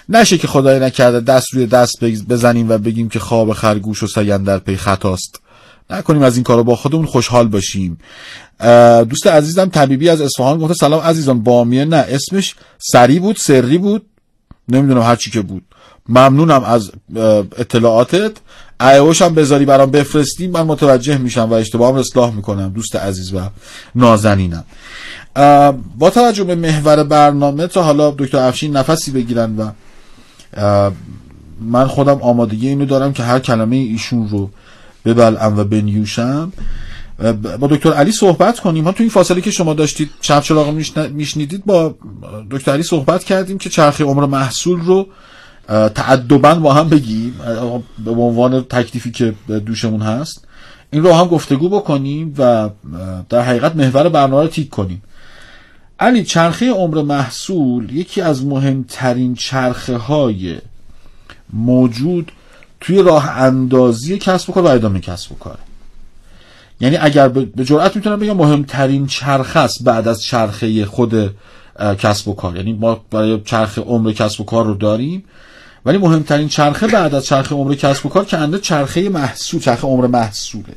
نشه 0.08 0.38
که 0.38 0.46
خدای 0.46 0.80
نکرده 0.80 1.20
دست 1.20 1.54
روی 1.54 1.66
دست 1.66 2.04
بزنیم 2.04 2.70
و 2.70 2.78
بگیم 2.78 3.08
که 3.08 3.18
خواب 3.18 3.52
خرگوش 3.52 4.02
و 4.02 4.06
سگن 4.06 4.42
در 4.42 4.58
پی 4.58 4.76
خطاست. 4.76 5.40
نکنیم 5.90 6.22
از 6.22 6.36
این 6.36 6.44
کارو 6.44 6.64
با 6.64 6.76
خودمون 6.76 7.06
خوشحال 7.06 7.48
باشیم. 7.48 7.98
دوست 9.08 9.26
عزیزم 9.26 9.68
طبیبی 9.68 10.08
از 10.08 10.20
اصفهان 10.20 10.58
گفته 10.58 10.74
سلام 10.74 11.00
عزیزان 11.00 11.42
بامیه 11.42 11.84
نه 11.84 11.96
اسمش 11.96 12.54
سری 12.78 13.18
بود 13.18 13.36
سری 13.36 13.78
بود. 13.78 14.06
نمی‌دونم 14.68 15.02
هر 15.02 15.16
چی 15.16 15.30
که 15.30 15.40
بود. 15.40 15.62
ممنونم 16.08 16.64
از 16.64 16.90
اطلاعاتت. 17.58 18.32
ایوش 18.80 19.22
هم 19.22 19.34
بذاری 19.34 19.64
برام 19.64 19.90
بفرستی 19.90 20.46
من 20.46 20.62
متوجه 20.62 21.18
میشم 21.18 21.48
و 21.50 21.52
اشتباهم 21.52 21.94
اصلاح 21.94 22.34
می‌کنم. 22.34 22.68
دوست 22.68 22.96
عزیز 22.96 23.34
و 23.34 23.40
نازنینم. 23.94 24.64
با 25.98 26.10
توجه 26.10 26.44
به 26.44 26.54
محور 26.54 27.04
برنامه 27.04 27.66
تا 27.66 27.82
حالا 27.82 28.10
دکتر 28.10 28.38
افشین 28.38 28.76
نفسی 28.76 29.10
بگیرن 29.10 29.56
و 29.56 29.70
من 31.60 31.86
خودم 31.86 32.22
آمادگی 32.22 32.68
اینو 32.68 32.84
دارم 32.84 33.12
که 33.12 33.22
هر 33.22 33.38
کلمه 33.38 33.76
ایشون 33.76 34.28
رو 34.28 34.50
ببلعم 35.04 35.58
و 35.58 35.64
بنیوشم. 35.64 36.52
با 37.60 37.66
دکتر 37.66 37.92
علی 37.92 38.12
صحبت 38.12 38.60
کنیم. 38.60 38.84
ها 38.84 38.92
تو 38.92 39.02
این 39.02 39.10
فاصله 39.10 39.40
که 39.40 39.50
شما 39.50 39.74
داشتید 39.74 40.10
شب 40.20 40.40
چراغ 40.40 40.68
میشن- 40.68 41.10
میشنیدید 41.12 41.64
با 41.64 41.94
دکتر 42.50 42.72
علی 42.72 42.82
صحبت 42.82 43.24
کردیم 43.24 43.58
که 43.58 43.70
چرخه 43.70 44.04
عمر 44.04 44.26
محصول 44.26 44.80
رو 44.80 45.06
تعدبا 45.68 46.54
با 46.54 46.74
هم 46.74 46.88
بگیم. 46.88 47.34
به 48.04 48.10
عنوان 48.10 48.62
تکلیفی 48.62 49.10
که 49.10 49.34
دوشمون 49.66 50.02
هست 50.02 50.44
این 50.90 51.02
رو 51.02 51.12
هم 51.12 51.26
گفتگو 51.26 51.68
بکنیم 51.68 52.34
و 52.38 52.70
در 53.28 53.42
حقیقت 53.42 53.76
محور 53.76 54.08
برنامه 54.08 54.42
رو 54.42 54.48
تیک 54.48 54.68
کنیم. 54.68 55.02
علی 56.00 56.24
چرخه 56.24 56.70
عمر 56.70 57.02
محصول 57.02 57.92
یکی 57.92 58.20
از 58.20 58.44
مهمترین 58.44 59.34
چرخه 59.34 59.96
های 59.96 60.58
موجود 61.52 62.32
توی 62.80 63.02
راه 63.02 63.30
اندازی 63.30 64.18
کسب 64.18 64.50
و 64.50 64.52
کار 64.52 64.62
و 64.62 64.66
ادامه 64.66 65.00
کسب 65.00 65.32
و 65.32 65.34
کاره. 65.34 65.58
یعنی 66.80 66.96
اگر 66.96 67.28
به 67.28 67.64
جرئت 67.64 67.96
می‌تونم 67.96 68.18
بگم 68.18 68.36
مهمترین 68.36 69.06
چرخه 69.06 69.60
است 69.60 69.84
بعد 69.84 70.08
از 70.08 70.22
چرخه 70.22 70.84
خود 70.84 71.34
کسب 71.98 72.28
و 72.28 72.34
کار. 72.34 72.56
یعنی 72.56 72.72
ما 72.72 73.00
برای 73.10 73.40
چرخه 73.44 73.82
عمر 73.82 74.12
کسب 74.12 74.40
و 74.40 74.44
کار 74.44 74.64
رو 74.64 74.74
داریم 74.74 75.24
ولی 75.86 75.98
مهمترین 75.98 76.48
چرخه 76.48 76.86
بعد 76.86 77.14
از 77.14 77.26
چرخه 77.26 77.54
عمر 77.54 77.74
کسب 77.74 78.06
و 78.06 78.08
کار 78.08 78.24
که 78.24 78.38
انده 78.38 78.58
چرخه 78.58 79.08
محصول 79.08 79.60
چرخه 79.60 79.86
عمر 79.86 80.06
محصوله. 80.06 80.74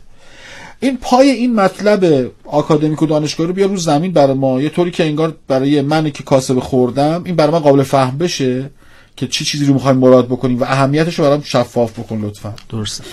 این 0.80 0.98
پای 0.98 1.30
این 1.30 1.56
مطلب 1.56 2.32
آکادمیک 2.46 3.02
و 3.02 3.06
دانشگاهی 3.06 3.48
رو 3.48 3.54
بیا 3.54 3.66
رو 3.66 3.78
زمین 3.78 4.12
برای 4.12 4.34
ما. 4.34 4.62
یه 4.62 4.70
طوری 4.70 4.92
که 4.92 5.04
انگار 5.06 5.36
برای 5.48 5.82
من 5.82 6.10
که 6.10 6.24
کاسب 6.24 6.60
خوردم 6.60 7.22
این 7.26 7.36
برای 7.36 7.52
من 7.52 7.60
قابل 7.60 7.84
فهم 7.84 8.18
بشه. 8.18 8.70
که 9.18 9.28
چی 9.28 9.46
چیزی 9.46 9.66
رو 9.66 9.74
می‌خوایم 9.74 9.98
مراد 9.98 10.26
بکنیم 10.26 10.60
و 10.60 10.64
اهمیتش 10.64 11.20
رو 11.20 11.26
برام 11.26 11.42
شفاف 11.42 12.00
بکن 12.00 12.22
لطفا. 12.22 12.54
درسته. 12.70 13.04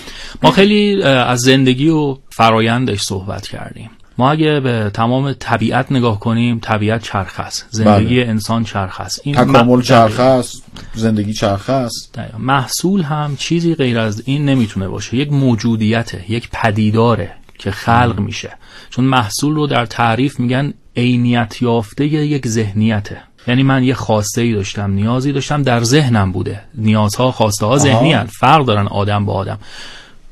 ما 0.43 0.51
خیلی 0.51 1.03
از 1.03 1.39
زندگی 1.39 1.89
و 1.89 2.17
فرایندش 2.29 3.01
صحبت 3.01 3.47
کردیم. 3.47 3.89
ما 4.17 4.31
اگه 4.31 4.59
به 4.59 4.91
تمام 4.93 5.33
طبیعت 5.33 5.91
نگاه 5.91 6.19
کنیم 6.19 6.59
طبیعت 6.61 7.03
چرخ 7.03 7.39
است. 7.39 7.65
زندگی 7.69 8.21
انسان 8.21 8.63
چرخ 8.63 9.01
است. 9.01 9.21
این 9.23 9.35
تکامل 9.35 9.77
م- 9.77 9.81
چرخه 9.81 10.23
است 10.23 10.63
زندگی 10.95 11.33
چرخه 11.33 11.73
است. 11.73 12.19
محصول 12.39 13.01
هم 13.01 13.35
چیزی 13.37 13.75
غیر 13.75 13.99
از 13.99 14.23
این 14.25 14.45
نمی‌تونه 14.45 14.87
باشه. 14.87 15.17
یک 15.17 15.31
موجودیته 15.31 16.31
یک 16.31 16.49
پدیداره 16.53 17.31
که 17.57 17.71
خلق 17.71 18.19
میشه. 18.19 18.57
چون 18.89 19.05
محصول 19.05 19.55
رو 19.55 19.67
در 19.67 19.85
تعریف 19.85 20.39
میگن 20.39 20.73
عینیت 20.95 21.61
یافته 21.61 22.05
یک 22.05 22.47
ذهنیته. 22.47 23.21
یعنی 23.47 23.63
من 23.63 23.83
یه 23.83 23.93
خواسته 23.93 24.41
ای 24.41 24.53
داشتم 24.53 24.91
نیازی 24.91 25.31
داشتم 25.31 25.63
در 25.63 25.83
ذهنم 25.83 26.31
بوده. 26.31 26.61
نیازها 26.75 27.31
خواسته 27.31 27.65
ها 27.65 27.77
ذهنی 27.77 28.13
هن. 28.13 28.25
فرق 28.25 28.65
دارن 28.65 28.87
آدم 28.87 29.25
با 29.25 29.33
آدم. 29.33 29.59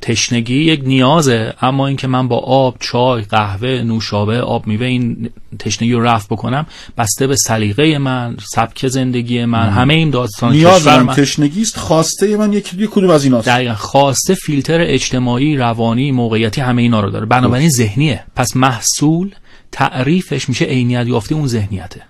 تشنگی 0.03 0.55
یک 0.55 0.81
نیازه 0.85 1.53
اما 1.61 1.87
اینکه 1.87 2.07
من 2.07 2.27
با 2.27 2.37
آب 2.37 2.75
چای 2.79 3.21
قهوه 3.21 3.81
نوشابه 3.85 4.41
آب 4.41 4.67
میوه 4.67 4.85
این 4.85 5.29
تشنگی 5.59 5.93
رو 5.93 6.03
رفع 6.03 6.27
بکنم 6.29 6.65
بسته 6.97 7.27
به 7.27 7.35
سلیقه 7.35 7.97
من 7.97 8.37
سبک 8.39 8.87
زندگی 8.87 9.45
من 9.45 9.69
همه 9.69 9.93
این 9.93 10.09
داستان 10.09 10.51
نیاز 10.51 10.87
من 10.87 11.07
تشنگی 11.07 11.61
است 11.61 11.77
خواسته 11.77 12.37
من 12.37 12.53
یکی 12.53 12.77
یک 12.77 12.89
کدوم 12.89 13.09
از 13.09 13.23
ایناست؟ 13.23 13.47
دقیقا. 13.47 13.73
خواسته 13.73 14.33
فیلتر 14.33 14.81
اجتماعی 14.81 15.57
روانی 15.57 16.11
موقعیتی 16.11 16.61
همه 16.61 16.81
اینا 16.81 16.99
رو 17.01 17.09
داره. 17.09 17.25
بنابراین 17.25 17.69
ذهنیه. 17.69 18.23
پس 18.35 18.55
محصول 18.55 19.31
تعریفش 19.71 20.49
میشه 20.49 20.65
عینیت 20.65 21.07
یافته 21.07 21.35
اون 21.35 21.47
ذهنیته. 21.47 22.01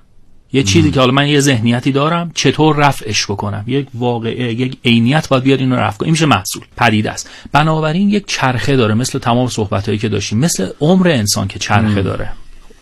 یه 0.53 0.63
چیزی 0.63 0.91
که 0.91 0.99
حالا 0.99 1.11
من 1.11 1.27
یه 1.27 1.39
ذهنیتی 1.39 1.91
دارم 1.91 2.31
چطور 2.35 2.75
رفعش 2.75 3.25
بکنم؟ 3.25 3.63
یک 3.67 3.87
واقعه 3.93 4.53
یک 4.53 4.77
عینیت 4.85 5.29
باید 5.29 5.43
بیاد 5.43 5.59
اینو 5.59 5.75
رفع 5.75 5.97
کنه. 5.97 6.05
این 6.05 6.11
میشه 6.11 6.25
محصول 6.25 6.63
پدیده 6.77 7.11
است. 7.11 7.29
بنابراین 7.51 8.09
یک 8.09 8.23
چرخه 8.27 8.75
داره 8.75 8.93
مثل 8.93 9.19
تمام 9.19 9.47
صحبتایی 9.47 9.97
که 9.97 10.09
داشتیم 10.09 10.39
مثل 10.39 10.69
عمر 10.81 11.07
انسان 11.07 11.47
که 11.47 11.59
چرخه 11.59 12.01
داره. 12.01 12.29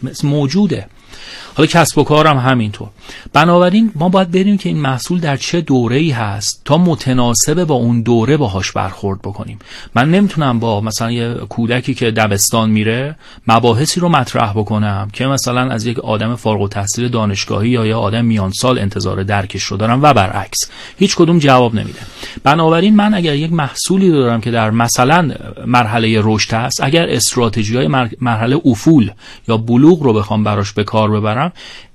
مثل 0.03 0.27
موجوده. 0.27 0.87
حالا 1.53 1.67
کسب 1.67 1.97
و 1.97 2.03
کارم 2.03 2.37
همینطور. 2.37 2.87
بنابراین 3.33 3.91
ما 3.95 4.09
باید 4.09 4.31
بریم 4.31 4.57
که 4.57 4.69
این 4.69 4.77
محصول 4.77 5.19
در 5.19 5.37
چه 5.37 5.61
دوره 5.61 5.97
ای 5.97 6.09
هست 6.09 6.61
تا 6.65 6.77
متناسب 6.77 7.63
با 7.63 7.75
اون 7.75 8.01
دوره 8.01 8.37
باهاش 8.37 8.71
برخورد 8.71 9.21
بکنیم. 9.21 9.59
من 9.95 10.11
نمی‌تونم 10.11 10.59
با 10.59 10.81
مثلا 10.81 11.11
یه 11.11 11.33
کودکی 11.33 11.93
که 11.93 12.11
دبستان 12.11 12.69
میره 12.69 13.15
مباحثی 13.47 13.99
رو 13.99 14.09
مطرح 14.09 14.51
بکنم 14.53 15.09
که 15.13 15.27
مثلا 15.27 15.69
از 15.69 15.85
یک 15.85 15.99
آدم 15.99 16.35
فارغ 16.35 16.61
التحصیل 16.61 17.07
دانشگاهی 17.07 17.69
یا 17.69 17.85
یه 17.85 17.95
آدم 17.95 18.25
میان 18.25 18.51
سال 18.51 18.79
انتظار 18.79 19.23
درکش 19.23 19.63
رو 19.63 19.77
دارم 19.77 19.99
و 20.03 20.13
برعکس. 20.13 20.59
هیچ 20.97 21.15
کدوم 21.15 21.39
جواب 21.39 21.75
نمیده. 21.75 21.99
بنابراین 22.43 22.95
من 22.95 23.13
اگر 23.13 23.35
یک 23.35 23.53
محصولی 23.53 24.11
دارم 24.11 24.41
که 24.41 24.51
در 24.51 24.71
مثلا 24.71 25.31
مرحله 25.65 26.19
رشد 26.23 26.53
هست 26.53 26.83
اگر 26.83 27.09
استراتژی 27.09 27.77
های 27.77 27.87
مرحله 28.21 28.61
افول 28.65 29.11
یا 29.47 29.57
بلوغ 29.57 30.03
رو 30.03 30.13
بخوام 30.13 30.43
براش 30.43 30.71
به 30.71 30.83
کار 30.83 31.11
ببرم 31.11 31.51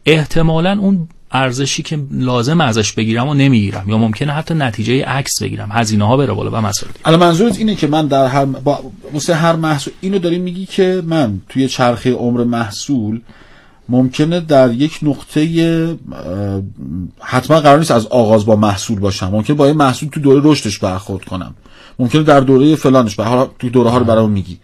احتمالا 0.07 0.79
اون 0.81 1.09
ارزشی 1.33 1.83
که 1.83 1.99
لازم 2.11 2.61
ازش 2.61 2.93
بگیرم 2.93 3.29
و 3.29 3.35
نمی‌گیرم 3.35 3.85
یا 3.89 3.99
ممکنه 3.99 4.33
حتی 4.33 4.55
نتیجه 4.55 5.05
عکس 5.05 5.43
بگیرم 5.43 5.69
هزینه 5.73 6.07
ها 6.07 6.17
بره 6.17 6.33
بالا 6.33 6.51
و 6.51 6.57
مسائل 6.57 6.93
الان 7.05 7.21
منظورت 7.21 7.59
اینه 7.59 7.75
که 7.75 7.87
من 7.87 8.07
در 8.07 8.27
هر 8.27 8.45
با 8.45 8.93
واسه 9.13 9.35
هر 9.35 9.57
محصول 9.57 9.93
اینو 10.01 10.19
داری 10.19 10.39
میگی 10.39 10.67
که 10.67 11.03
من 11.07 11.41
توی 11.49 11.69
چرخه 11.69 12.13
عمر 12.13 12.45
محصول 12.45 13.21
ممکنه 13.89 14.41
در 14.41 14.73
یک 14.73 14.99
نقطه 15.03 15.97
حتما 17.21 17.61
قرار 17.61 17.79
نیست 17.79 17.91
از 17.91 18.07
آغاز 18.07 18.47
با 18.47 18.57
محصول 18.57 18.99
باشم. 18.99 19.29
ممکنه 19.29 19.57
با 19.57 19.67
یه 19.67 19.73
محصول 19.73 20.09
تو 20.09 20.21
دوره 20.21 20.41
رشدش 20.45 20.79
برخورد 20.79 21.25
کنم. 21.25 21.55
ممکنه 21.99 22.23
در 22.23 22.41
دوره 22.41 22.77
فلانش 22.77 23.17
به 23.17 23.25
حالا 23.25 23.51
تو 23.59 23.69
دوره 23.69 23.91
ها 23.91 23.99
رو 23.99 24.05
برام 24.05 24.31
میگی. 24.31 24.59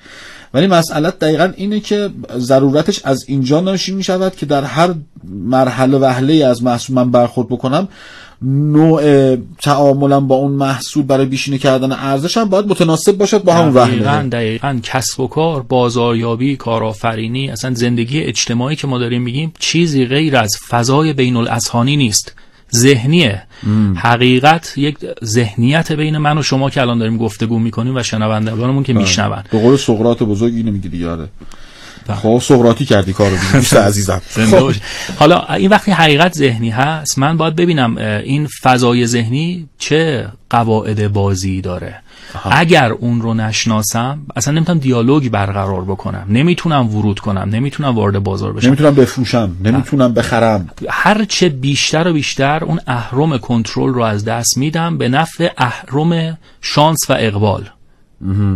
ولی 0.54 0.66
مسئلت 0.66 1.18
دقیقا 1.18 1.52
اینه 1.56 1.80
که 1.80 2.10
ضرورتش 2.36 3.00
از 3.04 3.24
اینجا 3.28 3.60
ناشی 3.60 3.92
می 3.92 4.02
شود 4.02 4.36
که 4.36 4.46
در 4.46 4.64
هر 4.64 4.94
مرحله 5.28 5.98
وهله 5.98 6.44
از 6.44 6.62
محصول 6.62 6.96
من 6.96 7.10
برخورد 7.10 7.48
بکنم 7.48 7.88
نوع 8.44 9.36
تعاملم 9.36 10.28
با 10.28 10.34
اون 10.34 10.52
محصول 10.52 11.02
برای 11.02 11.26
بیشینه 11.26 11.58
کردن 11.58 11.92
ارزش 11.92 12.36
هم 12.36 12.44
باید 12.44 12.66
متناسب 12.66 13.12
باشد 13.12 13.42
با 13.42 13.54
همون 13.54 13.74
وهله 13.74 14.22
دقیقاً. 14.22 14.80
کسب 14.82 15.20
و 15.20 15.26
کار 15.26 15.62
بازاریابی 15.62 16.56
کارآفرینی 16.56 17.50
اصلا 17.50 17.74
زندگی 17.74 18.20
اجتماعی 18.20 18.76
که 18.76 18.86
ما 18.86 18.98
داریم 18.98 19.22
میگیم 19.22 19.52
چیزی 19.58 20.06
غیر 20.06 20.36
از 20.36 20.56
فضای 20.68 21.12
بین 21.12 21.36
الاذهانی 21.36 21.96
نیست. 21.96 22.34
ذهنیه. 22.74 23.42
حقیقت 23.96 24.72
یک 24.76 24.96
ذهنیت 25.24 25.92
بین 25.92 26.18
من 26.18 26.38
و 26.38 26.42
شما 26.42 26.70
که 26.70 26.80
الان 26.80 26.98
داریم 26.98 27.16
گفتگو 27.16 27.58
می‌کنیم 27.58 27.96
و 27.96 28.02
شنوندگانمون 28.02 28.82
که 28.82 28.92
میشنون. 28.92 29.42
به 29.50 29.58
قول 29.58 29.76
سقراط 29.76 30.22
بزرگ 30.22 30.54
اینو 30.54 30.72
میگی 30.72 30.88
دیگه 30.88 31.08
آره. 31.08 31.28
بله. 32.06 32.16
خب 32.16 32.40
سقراطی 32.42 32.84
کردی 32.84 33.12
کارو 33.12 33.36
دوست 33.52 33.76
عزیزم. 33.88 34.22
خب. 34.50 34.72
حالا 35.18 35.46
این 35.54 35.70
وقتی 35.70 35.90
حقیقت 35.90 36.34
ذهنی 36.34 36.70
هست 36.70 37.18
من 37.18 37.36
باید 37.36 37.56
ببینم 37.56 37.96
این 38.24 38.48
فضای 38.62 39.06
ذهنی 39.06 39.68
چه 39.78 40.28
قواعد 40.50 41.12
بازی 41.12 41.60
داره. 41.60 41.94
اگر 42.50 42.92
اون 42.92 43.20
رو 43.20 43.34
نشناسم 43.34 44.18
اصلا 44.36 44.54
نمی‌تونم 44.54 44.78
دیالوگی 44.78 45.28
برقرار 45.28 45.84
بکنم. 45.84 46.26
نمی‌تونم 46.28 46.96
ورود 46.96 47.18
کنم. 47.18 47.48
نمی‌تونم 47.52 47.94
وارد 47.94 48.18
بازار 48.18 48.52
بشم. 48.52 48.66
نمی‌تونم 48.66 48.94
بفروشم. 48.94 49.56
نمی‌تونم 49.64 50.14
بخرم. 50.14 50.70
هر 50.90 51.24
چه 51.24 51.48
بیشتر 51.48 52.08
و 52.08 52.12
بیشتر 52.12 52.64
اون 52.64 52.80
اهرم 52.86 53.38
کنترل 53.38 53.94
رو 53.94 54.02
از 54.02 54.24
دست 54.24 54.58
میدم 54.58 54.98
به 54.98 55.08
نفع 55.08 55.48
اهرم 55.58 56.38
شانس 56.60 56.98
و 57.08 57.16
اقبال. 57.18 57.68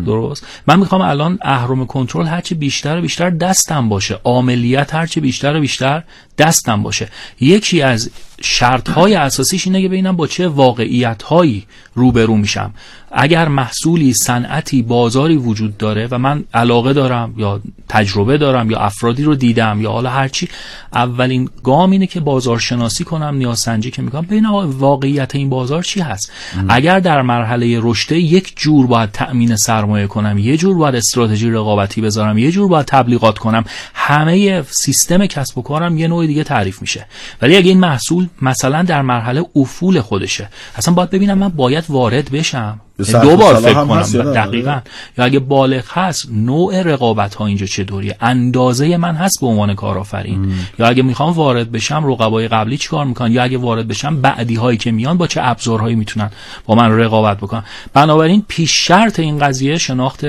درست؟ 0.07 0.47
من 0.67 0.79
می‌خوام 0.79 1.01
الان 1.01 1.39
اهرم 1.43 1.87
کنترل 1.87 2.27
هرچی 2.27 2.55
بیشتر 2.55 2.99
و 2.99 3.01
بیشتر 3.01 3.31
دستم 3.31 3.89
باشه. 3.89 4.19
عاملیت 4.25 4.95
هرچی 4.95 5.21
بیشتر 5.21 5.57
و 5.57 5.61
بیشتر 5.61 6.03
دستم 6.39 6.83
باشه. 6.83 7.09
یکی 7.41 7.83
از 7.83 8.11
شرط 8.41 8.91
های 8.91 9.15
اساسیش 9.15 9.67
اینه 9.67 9.83
که 9.83 9.89
ببینم 9.89 10.17
با 10.17 10.27
چه 10.27 10.49
واقعیت 10.49 11.23
هایی 11.23 11.67
روبرو 11.95 12.37
میشم. 12.37 12.75
اگر 13.13 13.49
محصولی 13.49 14.15
صنعتی 14.15 14.83
بازاری 14.83 15.37
وجود 15.37 15.77
داره 15.77 16.09
و 16.11 16.19
من 16.19 16.45
علاقه 16.55 16.93
دارم 16.93 17.35
یا 17.37 17.61
تجربه 17.89 18.39
دارم 18.39 18.71
یا 18.71 18.79
افرادی 18.79 19.23
رو 19.23 19.35
دیدم 19.35 19.81
یا 19.83 19.91
حالا 19.91 20.11
هرچی 20.11 20.49
اولین 20.93 21.49
گام 21.65 21.91
اینه 21.91 22.07
که 22.07 22.21
بازار 22.21 22.59
شناسی 22.59 23.05
کنم 23.05 23.37
نیاز 23.37 23.59
سنجی 23.59 23.91
که 23.91 24.03
می‌کنم. 24.03 24.23
ببینم 24.23 24.55
واقعیت 24.55 25.35
این 25.35 25.51
بازار 25.51 25.83
چی 25.83 26.01
هست؟ 26.01 26.33
اگر 26.69 27.01
در 27.01 27.23
مرحله 27.23 27.81
رشته 27.83 28.19
یک 28.19 28.53
جور 28.57 28.87
باید 28.87 29.11
تأمین 29.13 29.57
سرمایه 29.57 30.07
کنم 30.07 30.39
یه 30.39 30.57
جور 30.57 30.77
باید 30.77 30.95
استراتژی 30.95 31.51
رقابتی 31.51 32.01
بذارم 32.01 32.39
یه 32.39 32.51
جور 32.51 32.69
باید 32.69 32.87
تبلیغات 32.87 33.39
کنم 33.39 33.65
همه 33.95 34.63
سیستم 34.63 35.27
کسب 35.27 35.59
و 35.59 35.63
کارم 35.63 35.99
یه 35.99 36.09
نوع 36.09 36.26
دیگه 36.27 36.45
تعریف 36.45 36.81
میشه. 36.81 37.07
ولی 37.43 37.57
اگه 37.57 37.69
این 37.69 37.81
محصول 37.81 38.29
مثلا 38.43 38.83
در 38.83 39.03
مرحله 39.03 39.45
افول 39.57 40.01
خودشه 40.01 40.49
اصلا 40.77 40.95
باید 40.95 41.11
ببینم 41.11 41.39
من 41.39 41.49
باید 41.49 41.85
وارد 41.89 42.31
بشم. 42.31 42.81
سخت 43.03 43.23
دو 43.23 43.37
بار 43.37 43.55
فکر 43.55 43.85
کنم؟ 43.85 44.33
دقیقا. 44.33 44.81
یا 45.19 45.25
اگه 45.25 45.39
بالغ 45.39 45.85
هست 45.89 46.29
نوع 46.33 46.83
رقابت 46.83 47.35
ها 47.35 47.47
اینجا 47.47 47.67
چطوریه 47.67 48.17
اندازه 48.21 48.97
من 48.97 49.15
هست 49.15 49.41
به 49.41 49.47
عنوان 49.47 49.75
کارآفرین. 49.75 50.53
یا 50.79 50.87
اگه 50.87 51.03
می‌خوام 51.03 51.33
وارد 51.33 51.73
بشم 51.73 52.07
رقبای 52.07 52.49
قبلی 52.49 52.79
چیکار 52.79 53.05
می‌کنن؟ 53.05 53.33
یا 53.33 53.43
اگه 53.43 53.59
وارد 53.59 53.89
بشم 53.89 54.21
بعدی 54.21 54.55
هایی 54.55 54.79
که 54.79 54.93
میان 54.93 55.19
با 55.19 55.27
چه 55.27 55.41
ابزارهایی 55.45 55.95
می‌تونن 55.95 56.31
با 56.67 56.75
من 56.75 56.99
رقابت 56.99 57.37
بکنن؟ 57.37 57.65
بنابراین 57.93 58.45
پیش 58.49 58.87
شرط 58.87 59.21
این 59.21 59.39
قضیه 59.39 59.79
شناخت 59.79 60.25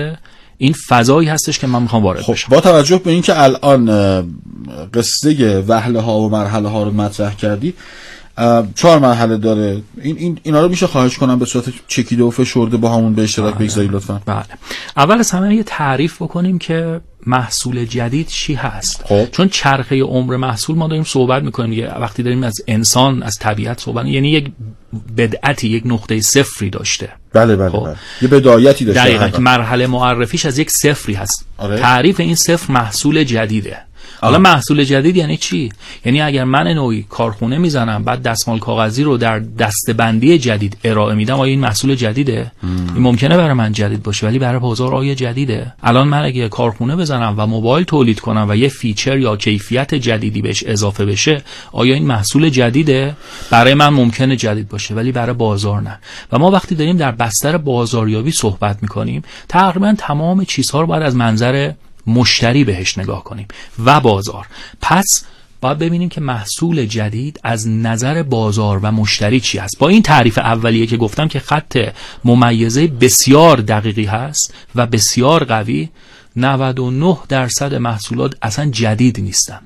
این 0.57 0.75
فضایی 0.89 1.27
هستش 1.27 1.59
که 1.59 1.67
من 1.67 1.81
می‌خوام 1.81 2.03
وارد 2.03 2.21
خب 2.21 2.33
بشم. 2.33 2.49
با 2.49 2.61
توجه 2.61 2.97
به 2.97 3.11
اینکه 3.11 3.41
الان 3.41 3.85
قصه 4.93 5.59
وهله 5.67 6.01
ها 6.01 6.19
و 6.19 6.29
مرحله 6.29 6.69
ها 6.69 6.83
رو 6.83 6.91
مطرح 6.91 7.35
کردی 7.35 7.73
چهار 8.75 8.99
مرحله 8.99 9.37
داره. 9.37 9.81
این, 10.01 10.17
این 10.17 10.39
اینا 10.43 10.61
رو 10.61 10.69
میشه 10.69 10.87
خواهش 10.87 11.17
کنم 11.17 11.39
به 11.39 11.45
صورت 11.45 11.65
چکیده 11.87 12.23
و 12.23 12.29
فشرده 12.29 12.77
با 12.77 12.89
همون 12.89 13.13
به 13.13 13.21
اشتراک 13.21 13.55
بگذاری 13.55 13.87
لطفا. 13.87 14.21
بله. 14.25 14.45
اول 14.97 15.19
از 15.19 15.31
همه 15.31 15.55
یه 15.55 15.63
تعریف 15.63 16.21
بکنیم 16.21 16.57
که 16.57 17.01
محصول 17.25 17.85
جدید 17.85 18.27
چی 18.27 18.53
هست. 18.53 19.01
خب. 19.05 19.31
چون 19.31 19.49
چرخه 19.49 20.01
عمر 20.01 20.37
محصول 20.37 20.77
ما 20.77 20.87
داریم 20.87 21.03
صحبت 21.03 21.43
می‌کنیم. 21.43 21.69
دیگه 21.69 21.99
وقتی 21.99 22.23
داریم 22.23 22.43
از 22.43 22.53
انسان 22.67 23.23
از 23.23 23.35
طبیعت 23.39 23.79
صحبت 23.79 24.05
یعنی 24.05 24.29
یک 24.29 24.51
بدایتی 25.17 25.67
یک 25.67 25.83
نقطه 25.85 26.21
صفری 26.21 26.69
داشته. 26.69 27.09
بله 27.33 27.55
بله 27.55 27.69
خب. 27.69 27.85
بله. 27.85 27.95
یه 28.21 28.27
بدایتی 28.27 28.85
داشته. 28.85 29.01
دقیقا. 29.01 29.23
اول. 29.23 29.31
که 29.31 29.39
مرحله 29.39 29.87
معرفیش 29.87 30.45
از 30.45 30.59
یک 30.59 30.71
صفری 30.71 31.13
هست. 31.13 31.45
آره. 31.57 31.79
تعریف 31.79 32.19
این 32.19 32.35
صفر 32.35 32.73
محصول 32.73 33.23
جدیده. 33.23 33.77
حالا 34.21 34.37
محصول 34.37 34.83
جدید 34.83 35.15
یعنی 35.15 35.37
چی؟ 35.37 35.71
یعنی 36.05 36.21
اگر 36.21 36.43
من 36.43 36.67
نوعی 36.67 37.05
کارخونه 37.09 37.57
می‌زنم 37.57 38.03
بعد 38.03 38.23
دستمال 38.23 38.59
کاغذی 38.59 39.03
رو 39.03 39.17
در 39.17 39.39
بسته‌بندی 39.39 40.37
جدید 40.37 40.77
ارائه 40.83 41.15
میدم 41.15 41.39
آیا 41.39 41.51
این 41.51 41.59
محصول 41.59 41.95
جدیده؟ 41.95 42.51
این 42.63 43.03
ممکنه 43.03 43.37
برای 43.37 43.53
من 43.53 43.71
جدید 43.71 44.03
باشه 44.03 44.27
ولی 44.27 44.39
برای 44.39 44.59
بازار 44.59 44.95
آیا 44.95 45.13
جدیده؟ 45.13 45.73
الان 45.83 46.07
من 46.07 46.23
اگه 46.23 46.49
کارخونه 46.49 46.95
بزنم 46.95 47.35
و 47.37 47.47
موبایل 47.47 47.85
تولید 47.85 48.19
کنم 48.19 48.45
و 48.49 48.55
یه 48.55 48.67
feature 48.67 49.17
یا 49.17 49.35
کیفیت 49.35 49.95
جدیدی 49.95 50.41
بهش 50.41 50.63
اضافه 50.67 51.05
بشه 51.05 51.43
آیا 51.71 51.93
این 51.93 52.05
محصول 52.05 52.49
جدیده؟ 52.49 53.15
برای 53.51 53.73
من 53.73 53.89
ممکنه 53.89 54.35
جدید 54.35 54.69
باشه 54.69 54.95
ولی 54.95 55.11
برای 55.11 55.33
بازار 55.33 55.81
نه. 55.81 55.99
و 56.31 56.39
ما 56.39 56.51
وقتی 56.51 56.75
داریم 56.75 56.97
در 56.97 57.11
بستر 57.11 57.57
بازاریابی 57.57 58.31
صحبت 58.31 58.77
می‌کنیم 58.81 59.23
تقریبا 59.49 59.95
تمام 59.97 60.45
چیزها 60.45 60.81
رو 60.81 60.87
باید 60.87 61.03
از 61.03 61.15
منظر 61.15 61.71
مشتری 62.07 62.63
بهش 62.63 62.97
نگاه 62.97 63.23
کنیم. 63.23 63.47
و 63.85 63.99
بازار. 63.99 64.47
پس 64.81 65.25
باید 65.61 65.77
ببینیم 65.77 66.09
که 66.09 66.21
محصول 66.21 66.85
جدید 66.85 67.39
از 67.43 67.67
نظر 67.67 68.23
بازار 68.23 68.79
و 68.83 68.91
مشتری 68.91 69.39
چی 69.39 69.57
هست. 69.57 69.79
با 69.79 69.87
این 69.87 70.01
تعریف 70.01 70.37
اولیه 70.37 70.85
که 70.85 70.97
گفتم 70.97 71.27
که 71.27 71.39
خط 71.39 71.93
ممیزه 72.25 72.87
بسیار 72.87 73.57
دقیقی 73.57 74.05
هست 74.05 74.53
و 74.75 74.85
بسیار 74.85 75.43
قوی 75.43 75.89
99 76.35 77.17
درصد 77.29 77.73
محصولات 77.75 78.35
اصلا 78.41 78.69
جدید 78.69 79.19
نیستن. 79.19 79.59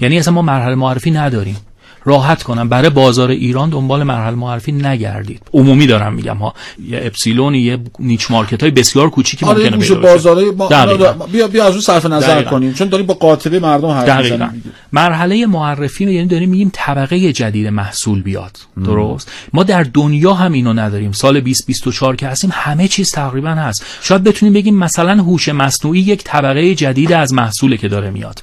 یعنی 0.00 0.18
اصلا 0.18 0.34
ما 0.34 0.42
مرحله 0.42 0.74
معرفی 0.74 1.10
نداریم. 1.10 1.56
راحت 2.04 2.42
کنم. 2.42 2.68
برای 2.68 2.90
بازار 2.90 3.30
ایران 3.30 3.70
دنبال 3.70 4.02
مرحله 4.02 4.36
معرفی 4.36 4.72
نگردید. 4.72 5.42
عمومی 5.52 5.86
دارم 5.86 6.14
میگم 6.14 6.36
ها. 6.36 6.54
یه 6.88 7.00
اپسیلون 7.02 7.54
یه 7.54 7.78
نیچ 7.98 8.30
مارکت 8.30 8.62
های 8.62 8.70
بسیار 8.70 9.10
کوچیکی 9.10 9.46
آره 9.46 9.64
ممکنه 9.64 9.78
پیدا 9.78 9.94
بشه. 9.94 10.12
بازاره 10.12 10.50
ما 10.50 10.68
دقیقاً. 10.68 11.12
بیا 11.12 11.48
بیا 11.48 11.64
از 11.64 11.72
اون 11.72 11.80
صرف 11.80 12.06
نظر 12.06 12.34
دقیقاً. 12.34 12.50
کنیم. 12.50 12.72
چون 12.72 12.88
داریم 12.88 13.06
با 13.06 13.14
قاطبه 13.14 13.58
مردم 13.58 13.88
حرف 13.88 14.22
می‌زنیم. 14.22 14.62
مرحله 14.92 15.46
معرفی 15.46 16.04
یعنی 16.04 16.26
داریم 16.28 16.50
میگیم 16.50 16.70
طبقه 16.72 17.32
جدید 17.32 17.66
محصول 17.66 18.22
بیاد. 18.22 18.56
درست؟ 18.84 19.30
ما 19.52 19.62
در 19.62 19.82
دنیا 19.82 20.34
هم 20.34 20.52
اینو 20.52 20.72
نداریم. 20.72 21.12
سال 21.12 21.40
2024 21.40 22.16
که 22.16 22.28
هستیم 22.28 22.50
همه 22.52 22.88
چیز 22.88 23.10
تقریبا 23.10 23.50
هست. 23.50 23.84
شاید 24.02 24.24
بتونیم 24.24 24.52
بگیم 24.52 24.78
مثلا 24.78 25.22
هوش 25.22 25.48
مصنوعی 25.48 26.00
یک 26.00 26.24
طبقه 26.24 26.74
جدید 26.74 27.12
از 27.12 27.32
محصوله 27.34 27.76
که 27.76 27.88
داره 27.88 28.10
میاد. 28.10 28.42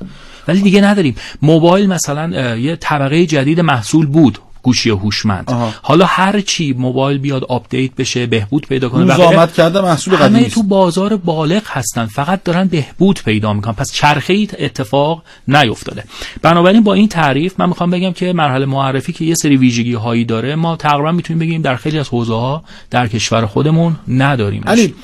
ولی 0.50 0.62
دیگه 0.62 0.82
نداریم. 0.82 1.16
موبایل 1.42 1.90
مثلا 1.90 2.56
یه 2.58 2.76
طبقه 2.76 3.26
جدید 3.26 3.60
محصول 3.60 4.06
بود 4.06 4.40
گوشی 4.64 4.90
هوشمند. 4.90 5.52
حالا 5.82 6.06
هر 6.06 6.42
چی 6.42 6.74
موبایل 6.74 7.18
بیاد 7.18 7.44
آپدیت 7.44 7.96
بشه 7.96 8.26
بهبود 8.26 8.68
پیدا 8.68 8.90
کنه. 8.90 9.16
و 9.16 9.22
آمد 9.22 9.54
کرده 9.54 9.82
محصول 9.82 10.16
همه 10.16 10.24
قدیمی 10.24 10.50
تو 10.50 10.64
بازار 10.64 11.18
بالغ 11.18 11.62
هستن. 11.66 12.06
فقط 12.06 12.44
دارن 12.44 12.68
بهبود 12.68 13.22
پیدا 13.26 13.54
می‌کنن. 13.54 13.74
پس 13.74 13.92
چرخه 13.92 14.48
اتفاق 14.60 15.24
نیفتاده. 15.48 16.04
بنابراین 16.42 16.84
با 16.84 16.94
این 16.94 17.08
تعریف 17.08 17.60
من 17.60 17.70
می‌خوام 17.70 17.90
بگم 17.92 18.12
که 18.12 18.34
مرحله 18.34 18.66
معرفی 18.66 19.14
که 19.14 19.26
یه 19.26 19.36
سری 19.36 19.58
ویژگی 19.58 19.94
هایی 19.94 20.26
داره 20.26 20.56
ما 20.56 20.76
تقریبا 20.76 21.12
می‌تونیم 21.12 21.40
بگیم 21.40 21.62
در 21.62 21.76
خیلی 21.76 22.00
از 22.00 22.10
حوزه 22.10 22.34
ها 22.34 22.64
در 22.92 23.08
کشور 23.08 23.46
خودمون 23.46 23.96
نداریم. 24.08 24.64
علی 24.68 24.96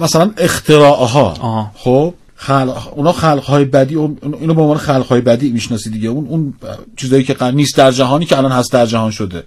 مثلا 0.00 0.30
اختراع 0.38 1.06
ها. 1.06 1.70
خب 1.74 2.14
خلق 2.40 2.92
اونا 2.96 3.12
خلق 3.12 3.42
های 3.42 3.64
بدی 3.64 3.96
اینو 3.96 4.54
به 4.54 4.62
عنوان 4.62 4.76
خلق 4.76 5.06
های 5.06 5.20
بدی 5.20 5.50
می‌شناسی 5.50 5.90
دیگه. 5.90 6.08
اون 6.08 6.26
اون 6.28 6.54
چیزایی 6.96 7.24
که 7.24 7.44
نیست 7.44 7.76
در 7.76 7.90
جهانی 7.90 8.24
که 8.24 8.38
الان 8.38 8.52
هست 8.52 8.72
در 8.72 8.86
جهان 8.86 9.10
شده. 9.10 9.42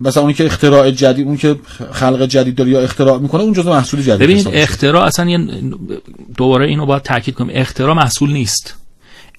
مثلا 0.00 0.22
اونی 0.22 0.34
که 0.34 0.46
اختراع 0.46 0.90
جدید 0.90 1.26
اون 1.26 1.36
که 1.36 1.56
خلق 1.92 2.26
جدید 2.26 2.54
داره 2.54 2.70
یا 2.70 2.80
اختراع 2.80 3.18
می‌کنه 3.18 3.42
اون 3.42 3.52
جزء 3.52 3.70
محصول 3.70 4.02
جدید 4.02 4.30
میشه. 4.30 4.50
اختراع 4.52 5.04
اصلا 5.04 5.30
یه 5.30 5.38
دوباره 6.36 6.66
اینو 6.66 6.86
باید 6.86 7.02
تاکید 7.02 7.34
کنیم. 7.34 7.50
اختراع 7.54 7.96
محصول 7.96 8.32
نیست. 8.32 8.74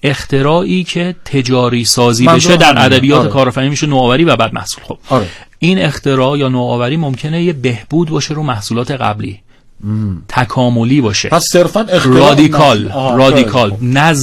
اختراعی 0.02 0.84
که 0.84 1.16
تجاری 1.24 1.84
سازی 1.84 2.26
بشه 2.26 2.56
در. 2.56 2.74
ادبیات 2.76 3.20
آره. 3.20 3.30
کارآفرینی 3.30 3.70
میشه 3.70 3.86
نوآوری 3.86 4.24
و 4.24 4.36
بعد 4.36 4.54
محصول. 4.54 4.84
خب. 4.84 4.98
آره. 5.08 5.26
این 5.58 5.78
اختراع 5.78 6.38
یا 6.38 6.48
نوآوری 6.48 6.96
ممکنه 6.96 7.42
یه 7.42 7.52
بهبود 7.52 8.08
باشه 8.08 8.34
رو 8.34 8.42
محصولات 8.42 8.90
قبلی. 8.90 9.40
تکاملی 10.28 11.00
باشه. 11.00 11.28
پس 11.28 11.44
صرفا 11.52 11.86
رادیکال 12.04 12.88
رادیکال. 12.92 13.76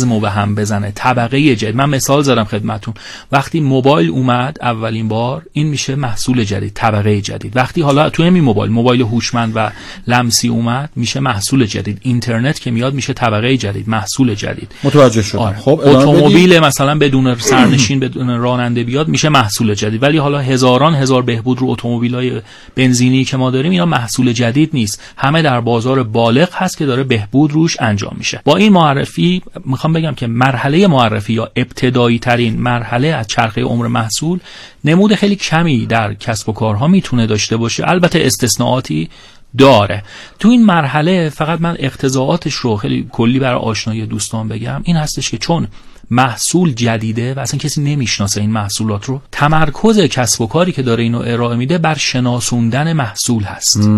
رو 0.09 0.19
به 0.19 0.29
هم 0.29 0.55
بزنه. 0.55 0.91
طبقه 0.95 1.55
جدید. 1.55 1.75
من 1.75 1.89
مثال 1.89 2.21
زدم 2.21 2.43
خدمتون. 2.43 2.93
وقتی 3.31 3.59
موبایل 3.59 4.09
اومد 4.09 4.57
اولین 4.61 5.07
بار 5.07 5.41
این 5.53 5.67
میشه 5.67 5.95
محصول 5.95 6.43
جدید 6.43 6.71
طبقه 6.73 7.21
جدید. 7.21 7.57
وقتی 7.57 7.81
حالا 7.81 8.09
تو 8.09 8.23
همین 8.23 8.43
موبایل 8.43 8.71
موبایل 8.71 9.01
هوشمند 9.01 9.51
و 9.55 9.71
لمسی 10.07 10.47
اومد 10.47 10.89
میشه 10.95 11.19
محصول 11.19 11.65
جدید. 11.65 11.97
اینترنت 12.01 12.59
که 12.59 12.71
میاد 12.71 12.93
میشه 12.93 13.13
طبقه 13.13 13.57
جدید 13.57 13.89
محصول 13.89 14.35
جدید. 14.35 14.71
متوجه 14.83 15.21
شدم. 15.21 15.41
آره. 15.41 15.57
خب. 15.57 15.81
اتومبیل 15.83 16.59
مثلا 16.59 16.97
بدون 16.97 17.35
سرنشین 17.35 17.99
بدون 17.99 18.39
راننده 18.39 18.83
بیاد 18.83 19.07
میشه 19.07 19.29
محصول 19.29 19.73
جدید. 19.73 20.03
ولی 20.03 20.17
حالا 20.17 20.39
هزاران 20.39 20.95
هزار 20.95 21.21
بهبود 21.21 21.59
رو 21.59 21.69
اتومبیل 21.69 22.15
های 22.15 22.41
بنزینی 22.75 23.23
که 23.25 23.37
ما 23.37 23.51
داریم 23.51 23.71
اینا 23.71 23.85
محصول 23.85 24.33
جدید 24.33 24.69
نیست. 24.73 25.01
همه 25.17 25.41
در 25.51 25.61
بازار 25.61 26.03
بالغ 26.03 26.49
هست 26.53 26.77
که 26.77 26.85
داره 26.85 27.03
بهبود 27.03 27.51
روش 27.51 27.77
انجام 27.79 28.15
میشه. 28.17 28.41
با 28.45 28.57
این 28.57 28.73
معرفی 28.73 29.41
می‌خوام 29.65 29.93
بگم 29.93 30.13
که 30.15 30.27
مرحله 30.27 30.87
معرفی 30.87 31.33
یا 31.33 31.51
ابتدایی 31.55 32.19
ترین 32.19 32.61
مرحله 32.61 33.07
از 33.07 33.27
چرخه 33.27 33.61
عمر 33.61 33.87
محصول 33.87 34.39
نمود 34.83 35.15
خیلی 35.15 35.35
کمی 35.35 35.85
در 35.85 36.13
کسب 36.13 36.49
و 36.49 36.51
کارها 36.51 36.87
می‌تونه 36.87 37.27
داشته 37.27 37.57
باشه. 37.57 37.89
البته 37.89 38.25
استثناءاتی 38.25 39.09
داره. 39.57 40.03
تو 40.39 40.49
این 40.49 40.65
مرحله 40.65 41.29
فقط 41.29 41.61
من 41.61 41.75
اقتضاعاتش 41.79 42.53
رو 42.53 42.75
خیلی 42.75 43.07
کلی 43.11 43.39
برای 43.39 43.59
آشنایی 43.59 44.05
دوستان 44.05 44.47
بگم. 44.47 44.81
این 44.83 44.97
هستش 44.97 45.31
که 45.31 45.37
چون 45.37 45.67
محصول 46.11 46.73
جدیده 46.73 47.33
و 47.33 47.39
اصلا 47.39 47.57
کسی 47.57 47.81
نمی‌شناسه 47.81 48.41
این 48.41 48.51
محصولات 48.51 49.05
رو. 49.05 49.21
تمرکز 49.31 49.99
کسب 49.99 50.41
و 50.41 50.47
کاری 50.47 50.71
که 50.71 50.81
داره 50.81 51.03
اینو 51.03 51.23
ارائه 51.25 51.57
میده 51.57 51.77
بر 51.77 51.95
شناسوندن 51.95 52.93
محصول 52.93 53.43
هست. 53.43 53.89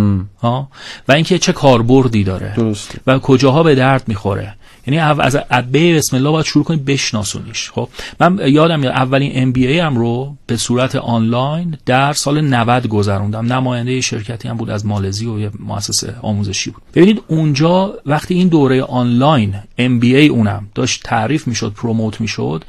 ها 0.41 0.69
و 1.07 1.11
اینکه 1.11 1.39
چه 1.39 1.53
کاربردی 1.53 2.23
داره. 2.23 2.53
درسته. 2.57 2.99
و 3.07 3.19
کجاها 3.19 3.63
به 3.63 3.75
درد 3.75 4.03
می‌خوره. 4.07 4.55
یعنی 4.87 4.99
از 4.99 5.37
ب 5.51 5.97
بسم 5.97 6.15
الله 6.17 6.29
باید 6.29 6.45
شروع 6.45 6.63
کنی 6.63 6.77
بشناسونیش. 6.77 7.71
خب؟ 7.71 7.89
من 8.19 8.39
یادم 8.47 8.79
میاد 8.79 8.93
اولین 8.93 9.31
MBA 9.35 9.67
م 9.67 9.97
رو 9.97 10.35
به 10.47 10.57
صورت 10.57 10.95
آنلاین 10.95 11.77
در 11.85 12.13
سال 12.13 12.41
90 12.41 12.87
گذروندم. 12.87 13.53
نماینده 13.53 14.01
شرکتی 14.01 14.47
هم 14.47 14.57
بود 14.57 14.69
از 14.69 14.85
مالزی 14.85 15.25
و 15.25 15.39
یه 15.39 15.51
مؤسسه 15.59 16.15
آموزشی 16.21 16.69
بود. 16.69 16.81
ببینید 16.95 17.21
اونجا 17.27 17.93
وقتی 18.05 18.33
این 18.33 18.47
دوره 18.47 18.83
آنلاین 18.83 19.55
MBA 19.77 20.27
اونم 20.27 20.67
داشت 20.75 21.03
تعریف 21.03 21.47
می‌شد 21.47 21.73
promote 21.73 22.21
می‌شد 22.21 22.63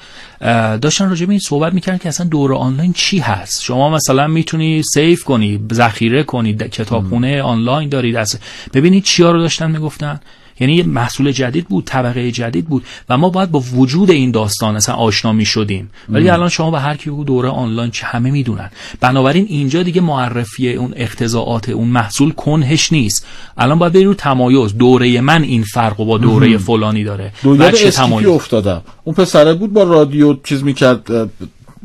داشتن 0.81 1.09
راجع 1.09 1.31
این 1.31 1.39
صحبت 1.39 1.73
می‌کردن 1.73 1.99
که 1.99 2.09
اصلا 2.09 2.27
دوره 2.27 2.57
آنلاین 2.57 2.93
چی 2.93 3.19
هست. 3.19 3.63
شما 3.63 3.91
مثلا 3.91 4.27
می‌تونی 4.27 4.83
save 4.83 5.25
کنی 5.25 5.61
ذخیره 5.73 6.23
کنید 6.23 6.63
کتابخونه 6.63 7.43
آنلاین 7.43 7.89
دارید. 7.89 8.39
ببینید 8.75 9.05
چیا 9.05 9.31
رو 9.31 9.41
داشتن 9.41 9.71
می‌گفتن؟ 9.71 10.21
یعنی 10.61 10.75
یه 10.75 10.85
محصول 10.85 11.33
جدید 11.33 11.69
بود 11.69 11.85
طبقه 11.85 12.31
جدید 12.31 12.67
بود 12.67 12.85
و 13.09 13.19
ما 13.19 13.31
باید 13.31 13.51
با 13.51 13.61
وجود 13.61 14.11
این 14.11 14.31
داستان 14.31 14.77
اصلا 14.77 14.95
آشنا 14.95 15.33
می 15.33 15.45
شدیم 15.45 15.91
ولی 16.09 16.29
الان 16.29 16.49
شما 16.49 16.71
به 16.71 16.81
هر 16.81 16.97
کی 16.97 17.11
دوره 17.11 17.49
آنلاین 17.49 17.91
چه 17.91 18.07
همه 18.07 18.31
می‌دونن. 18.31 18.71
بنابراین 19.01 19.47
اینجا 19.49 19.83
دیگه 19.83 20.01
معرفی 20.01 20.73
اون 20.73 20.93
اقتضائات 20.97 21.69
اون 21.69 21.89
محصول 21.89 22.33
کنهش 22.33 22.93
نیست. 22.93 23.27
الان 23.57 23.79
باید 23.79 23.93
بری 23.93 24.05
رو 24.05 24.15
تمایز. 24.15 24.75
دوره 24.77 25.21
من 25.21 25.43
این 25.43 25.63
فرق 25.63 26.01
و 26.01 26.05
با 26.05 26.19
دوره 26.19 26.59
فلانی 26.59 27.05
داره. 27.05 27.33
اسکیپی 27.45 27.91
تمایز؟ 27.91 28.27
افتادم؟ 28.27 28.83
اون 29.05 29.15
پسره 29.15 29.55
بود 29.55 29.73
با 29.73 29.83
رادیو 29.83 30.37
چیز 30.45 30.63
می‌کرد 30.63 31.31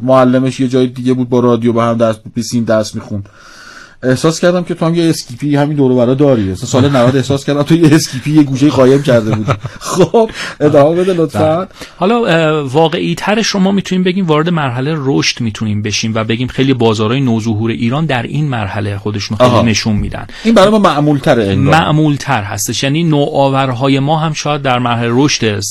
معلمش 0.02 0.60
یه 0.60 0.68
جای 0.68 0.88
دیگه 0.88 1.14
بود 1.14 1.30
با 1.30 1.40
رادیو 1.40 1.74
با 1.74 1.86
هم 1.86 1.98
درس 1.98 2.20
بیسیم 2.36 2.64
درس 2.64 2.96
می‌خوند. 2.96 3.30
احساس 4.04 4.40
کردم 4.40 4.64
که 4.64 4.74
تو 4.74 4.86
هم 4.86 4.96
یه 4.96 5.10
اسکیپی 5.10 5.56
همین 5.56 5.78
دور 5.78 5.94
برا 5.94 6.14
داری. 6.14 6.56
سال 6.56 6.90
90 6.90 7.16
احساس 7.16 7.46
کردم 7.46 7.64
تو 7.64 7.76
یه 7.76 7.96
اسکیپی 7.96 8.32
یه 8.32 8.44
گوشه 8.44 8.70
قایم 8.70 9.04
کرده 9.04 9.36
بودی. 9.36 9.52
خب 9.80 10.32
ادامه 10.60 10.96
بده 10.96 11.14
لطفا. 11.14 11.68
حالا 11.98 12.26
اه، 12.26 12.68
واقعی 12.68 13.16
ترش 13.16 13.48
رو 13.48 13.60
ما 13.60 13.72
می‌تونیم 13.72 14.04
بگیم 14.04 14.26
وارد 14.28 14.50
مرحله 14.50 14.96
رشد 14.98 15.42
می‌تونیم 15.42 15.82
بشیم 15.82 16.12
و 16.16 16.24
بگیم 16.24 16.48
خیلی 16.48 16.74
بازارهای 16.74 17.22
نوظهور 17.22 17.72
ایران 17.72 18.06
در 18.06 18.24
این 18.24 18.48
مرحله 18.48 18.98
خودشون 18.98 19.38
خیلی. 19.38 19.64
نشون 19.64 19.96
میدن. 19.96 20.28
این 20.44 20.54
برای 20.54 20.70
ما 20.70 20.80
معمول 20.80 21.18
تره 21.18 21.44
انگار. 21.48 21.80
معمول 21.80 22.16
تر 22.16 22.44
هستش. 22.44 22.84
یعنی 22.84 23.04
نوآورهای 23.04 24.00
ما 24.00 24.20
هم 24.20 24.34
شاید 24.34 24.62
در 24.62 24.80
مرحله 24.80 25.10
رشد 25.12 25.62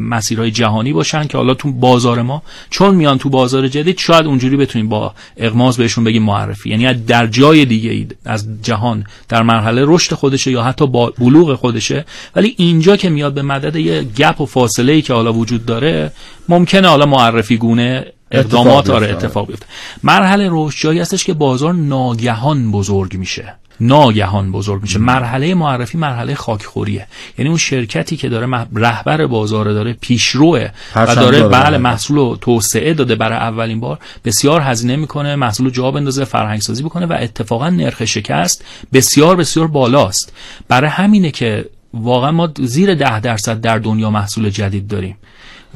مسیرهای 0.00 0.50
جهانی 0.50 0.92
باشن 0.92 1.26
که 1.26 1.38
حالا 1.38 1.54
تو 1.54 1.72
بازار 1.72 2.22
ما 2.22 2.42
چون 2.70 2.94
میان 2.94 3.18
تو 3.18 3.28
بازار 3.28 3.68
جدید 3.68 3.98
شاید 3.98 4.26
اونجوری 4.26 4.56
بتونیم 4.56 4.88
با 4.88 5.14
اغماز 5.36 5.76
بهشون 5.76 6.04
بگیم 6.04 6.22
معرفی. 6.22 6.70
یعنی 6.70 6.94
در 6.94 7.26
جای 7.26 7.64
دیگه 7.74 7.90
ای 7.90 8.06
از 8.24 8.46
جهان 8.62 9.04
در 9.28 9.42
مرحله 9.42 9.82
رشد 9.86 10.14
خودشه 10.14 10.50
یا 10.50 10.62
حتی 10.62 10.86
با 10.86 11.12
بلوغ 11.18 11.54
خودشه. 11.54 12.04
ولی 12.36 12.54
اینجا 12.58 12.96
که 12.96 13.10
میاد 13.10 13.34
به 13.34 13.42
مدد 13.42 13.76
یه 13.76 14.02
گپ 14.02 14.40
و 14.40 14.46
فاصله 14.46 14.92
ای 14.92 15.02
که 15.02 15.12
حالا 15.12 15.32
وجود 15.32 15.66
داره 15.66 16.12
ممکنه 16.48 16.88
حالا 16.88 17.06
معرفی 17.06 17.56
گونه 17.56 18.06
اقدامات 18.30 18.76
اتفاق 18.76 18.96
آره. 18.96 19.10
اتفاق 19.10 19.46
بیفته. 19.46 19.66
مرحله 20.02 20.48
رشد 20.50 20.78
جایی 20.80 21.00
هستش 21.00 21.24
که 21.24 21.34
بازار 21.34 21.74
ناگهان 21.74 22.70
بزرگ 22.72 23.16
میشه. 23.16 23.54
ناگهان 23.80 24.52
بزرگ 24.52 24.82
میشه. 24.82 24.98
مرحله 24.98 25.54
معرفی 25.54 25.98
مرحله 25.98 26.34
خاکخوریه. 26.34 27.06
یعنی 27.38 27.48
اون 27.48 27.58
شرکتی 27.58 28.16
که 28.16 28.28
داره 28.28 28.66
رهبر 28.74 29.26
بازار 29.26 29.72
داره 29.72 29.92
پیشروه 29.92 30.68
و 30.96 31.14
داره 31.14 31.40
داره. 31.40 31.48
بله 31.48 31.78
محصول 31.78 32.16
رو 32.16 32.38
توسعه 32.40 32.94
داده 32.94 33.14
برای 33.14 33.38
اولین 33.38 33.80
بار. 33.80 33.98
بسیار 34.24 34.60
هزینه 34.60 34.96
می‌کنه 34.96 35.36
محصول 35.36 35.70
جا 35.70 35.90
بندازه 35.90 36.24
فرهنگ 36.24 36.60
سازی 36.60 36.82
بکنه 36.82 37.06
و 37.06 37.16
اتفاقا 37.20 37.70
نرخ 37.70 38.04
شکست 38.04 38.64
بسیار 38.92 39.36
بسیار 39.36 39.66
بالاست. 39.66 40.32
برای 40.68 40.90
همینه 40.90 41.30
که 41.30 41.64
واقعا 41.94 42.30
ما 42.30 42.52
زیر 42.60 42.94
ده 42.94 43.20
درصد 43.20 43.60
در 43.60 43.78
دنیا 43.78 44.10
محصول 44.10 44.50
جدید 44.50 44.88
داریم 44.88 45.16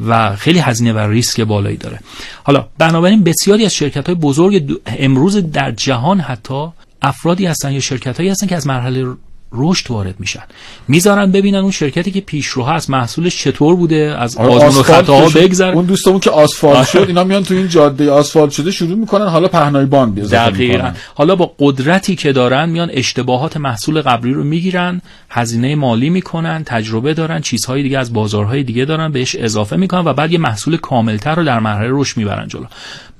و 0.07 0.36
خیلی 0.36 0.59
هزینه 0.59 0.92
و 0.92 0.99
ریسک 0.99 1.40
بالایی 1.40 1.76
داره. 1.76 2.01
حالا 2.44 2.66
بنابراین 2.78 3.24
بسیاری 3.24 3.64
از 3.64 3.74
شرکت 3.74 4.07
های 4.07 4.14
بزرگ 4.14 4.80
امروز 4.86 5.36
در 5.36 5.70
جهان 5.70 6.20
حتی 6.20 6.68
افرادی 7.03 7.46
هستن 7.46 7.72
یا 7.72 7.80
شرکت 7.80 8.16
هایی 8.16 8.30
هستن 8.30 8.46
که 8.46 8.57
از 8.57 8.66
مرحله 8.66 9.07
رشد 9.53 9.90
وارد 9.90 10.20
میشن. 10.20 10.42
می‌ذارن 10.88 11.32
ببینن 11.32 11.59
اون 11.59 11.70
شرکتی 11.70 12.11
که 12.11 12.20
پیشرو 12.20 12.64
هست 12.64 12.90
محصولش 12.90 13.42
چطور 13.42 13.76
بوده 13.76 14.16
از 14.18 14.36
آره، 14.36 14.55
آزمون 14.55 14.80
و 14.80 14.82
خطاها. 14.82 15.28
بگذر. 15.28 15.70
اون 15.70 15.84
دوستمون 15.84 16.20
که 16.20 16.30
آسفالت 16.30 16.88
شد 16.88 17.05
اینا 17.09 17.24
میان 17.24 17.42
تو 17.44 17.55
این 17.55 17.68
جاده 17.68 18.11
آسفالت 18.11 18.53
شده 18.53 18.70
شروع 18.70 18.99
می‌کنن 18.99 19.26
حالا 19.26 19.49
پهنای 19.49 19.86
بان 19.86 20.12
بیاد 20.12 20.30
دقیقا. 20.30 20.90
حالا 21.14 21.36
با 21.36 21.55
قدرتی 21.59 22.16
که 22.16 22.32
دارن 22.32 22.68
میان 22.68 22.90
اشتباهات 22.92 23.57
محصول 23.57 24.01
قبلی 24.01 24.32
رو 24.32 24.44
می‌گیرن 24.44 25.03
هزینه 25.30 25.74
مالی 25.74 26.10
می‌کنن 26.10 26.64
تجربه 26.64 27.14
دارن 27.14 27.40
چیزهای 27.40 27.82
دیگه 27.82 27.98
از 27.98 28.12
بازارهای 28.12 28.62
دیگه 28.62 28.84
دارن 28.84 29.12
بهش 29.12 29.36
اضافه 29.36 29.76
می‌کنن 29.76 30.04
و 30.04 30.12
بعد 30.12 30.32
یه 30.32 30.38
محصول 30.38 30.76
کاملتر 30.76 31.34
رو 31.34 31.44
در 31.44 31.60
مرحله 31.60 31.88
رشد 31.90 32.16
می‌برن 32.16 32.48
جلو. 32.48 32.64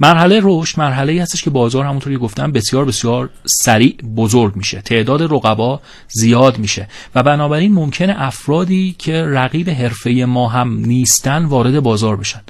مرحله 0.01 0.41
رشد 0.43 0.81
مرحله 0.81 1.13
ای 1.13 1.19
هستش 1.19 1.43
که 1.43 1.51
بازار 1.51 1.85
همونطور 1.85 2.13
که 2.13 2.19
گفتم 2.19 2.53
بسیار 2.53 2.85
بسیار 2.85 3.31
سریع 3.45 3.97
بزرگ 4.17 4.57
میشه. 4.57 4.81
تعداد 4.81 5.23
رقبا 5.23 5.81
زیاد 6.09 6.59
میشه 6.59 6.89
و 7.15 7.23
بنابراین 7.23 7.73
ممکنه 7.73 8.15
افرادی 8.19 8.95
که 8.99 9.25
رقیب 9.25 9.71
حرفه 9.71 10.11
ما 10.11 10.49
هم 10.49 10.77
نیستن 10.79 11.45
وارد 11.45 11.81
بازار 11.81 12.17
بشن. 12.17 12.41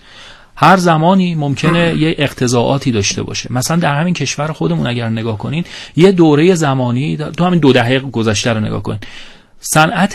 هر 0.57 0.77
زمانی 0.77 1.35
ممکنه 1.35 1.95
یه 2.03 2.15
اقتضاعاتی 2.19 2.93
داشته 2.93 3.23
باشه. 3.23 3.53
مثلا 3.53 3.77
در 3.77 4.01
همین 4.01 4.15
کشور 4.15 4.53
خودمون 4.53 4.87
اگر 4.87 5.09
نگاه 5.09 5.39
کنین 5.39 5.65
یه 5.97 6.13
دوره 6.13 6.55
زمانی 6.55 7.17
تو 7.17 7.45
همین 7.45 7.61
دو 7.61 7.73
دهه 7.73 7.99
گذشته 7.99 8.53
رو 8.53 8.61
نگاه 8.61 8.83
کنین. 8.83 9.01
صنعت 9.61 10.15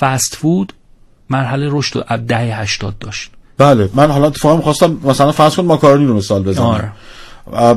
فست 0.00 0.34
فود 0.36 0.72
مرحله 1.30 1.68
رشد 1.70 2.04
از 2.08 2.26
دهه 2.26 2.60
80 2.60 2.98
داشت. 3.00 3.30
بله 3.58 3.88
من 3.94 4.10
حالا 4.10 4.26
اتفاقا 4.26 4.56
می‌خواستم 4.56 5.00
مثلا 5.04 5.32
فرض 5.32 5.54
کن 5.56 5.64
ماکارونی 5.64 6.06
رو 6.06 6.16
مثال 6.16 6.42
بزنم. 6.42 6.64
آره. 6.66 6.92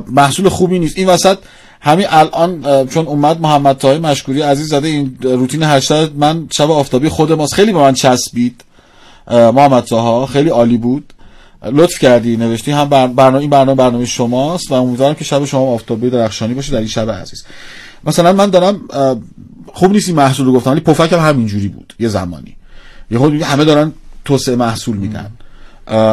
محصول 0.07 0.49
خوبی 0.49 0.79
نیست. 0.79 0.97
این 0.97 1.09
وسط 1.09 1.37
همین 1.81 2.05
الان 2.09 2.87
چون 2.87 3.07
اومد 3.07 3.41
محمد 3.41 3.77
تاهای 3.77 3.97
مشکوری 3.99 4.41
عزیز 4.41 4.67
زده 4.67 4.87
این 4.87 5.17
روتین 5.21 5.63
هشتاد 5.63 6.15
من 6.15 6.47
شب 6.57 6.71
آفتابی 6.71 7.09
خود 7.09 7.31
ماست. 7.31 7.53
خیلی 7.53 7.73
به 7.73 7.79
من 7.79 7.93
چسبید. 7.93 8.63
محمد 9.27 9.83
تاها 9.83 10.25
خیلی 10.25 10.49
عالی 10.49 10.77
بود. 10.77 11.13
لطف 11.65 11.99
کردی 11.99 12.37
نوشتی. 12.37 12.71
هم 12.71 12.89
بر- 12.89 13.07
برنامه 13.07 13.39
این 13.39 13.49
برنامه 13.49 13.75
برنامه 13.75 14.05
شماست 14.05 14.71
و 14.71 14.73
امیدوارم 14.73 15.15
که 15.15 15.23
شب 15.23 15.45
شما 15.45 15.61
آفتابی 15.73 16.09
درخشانی 16.09 16.53
باشه 16.53 16.71
در 16.71 16.77
این 16.77 16.87
شب 16.87 17.11
عزیز. 17.11 17.43
مثلا 18.03 18.33
من 18.33 18.49
دارم 18.49 18.81
خوب 19.73 19.91
نیست 19.91 20.07
این 20.07 20.17
محصول 20.17 20.45
رو 20.45 20.53
گفتم 20.53 20.71
ولی 20.71 20.79
پفک 20.79 21.13
هم 21.13 21.19
همینجوری 21.19 21.67
بود 21.67 21.93
یه 21.99 22.07
زمانی. 22.07 22.55
یه 23.11 23.17
خود 23.17 23.41
همه 23.41 23.65
دارن 23.65 23.91
توسعه 24.25 24.55
محصول 24.55 24.97
میدن. 24.97 25.31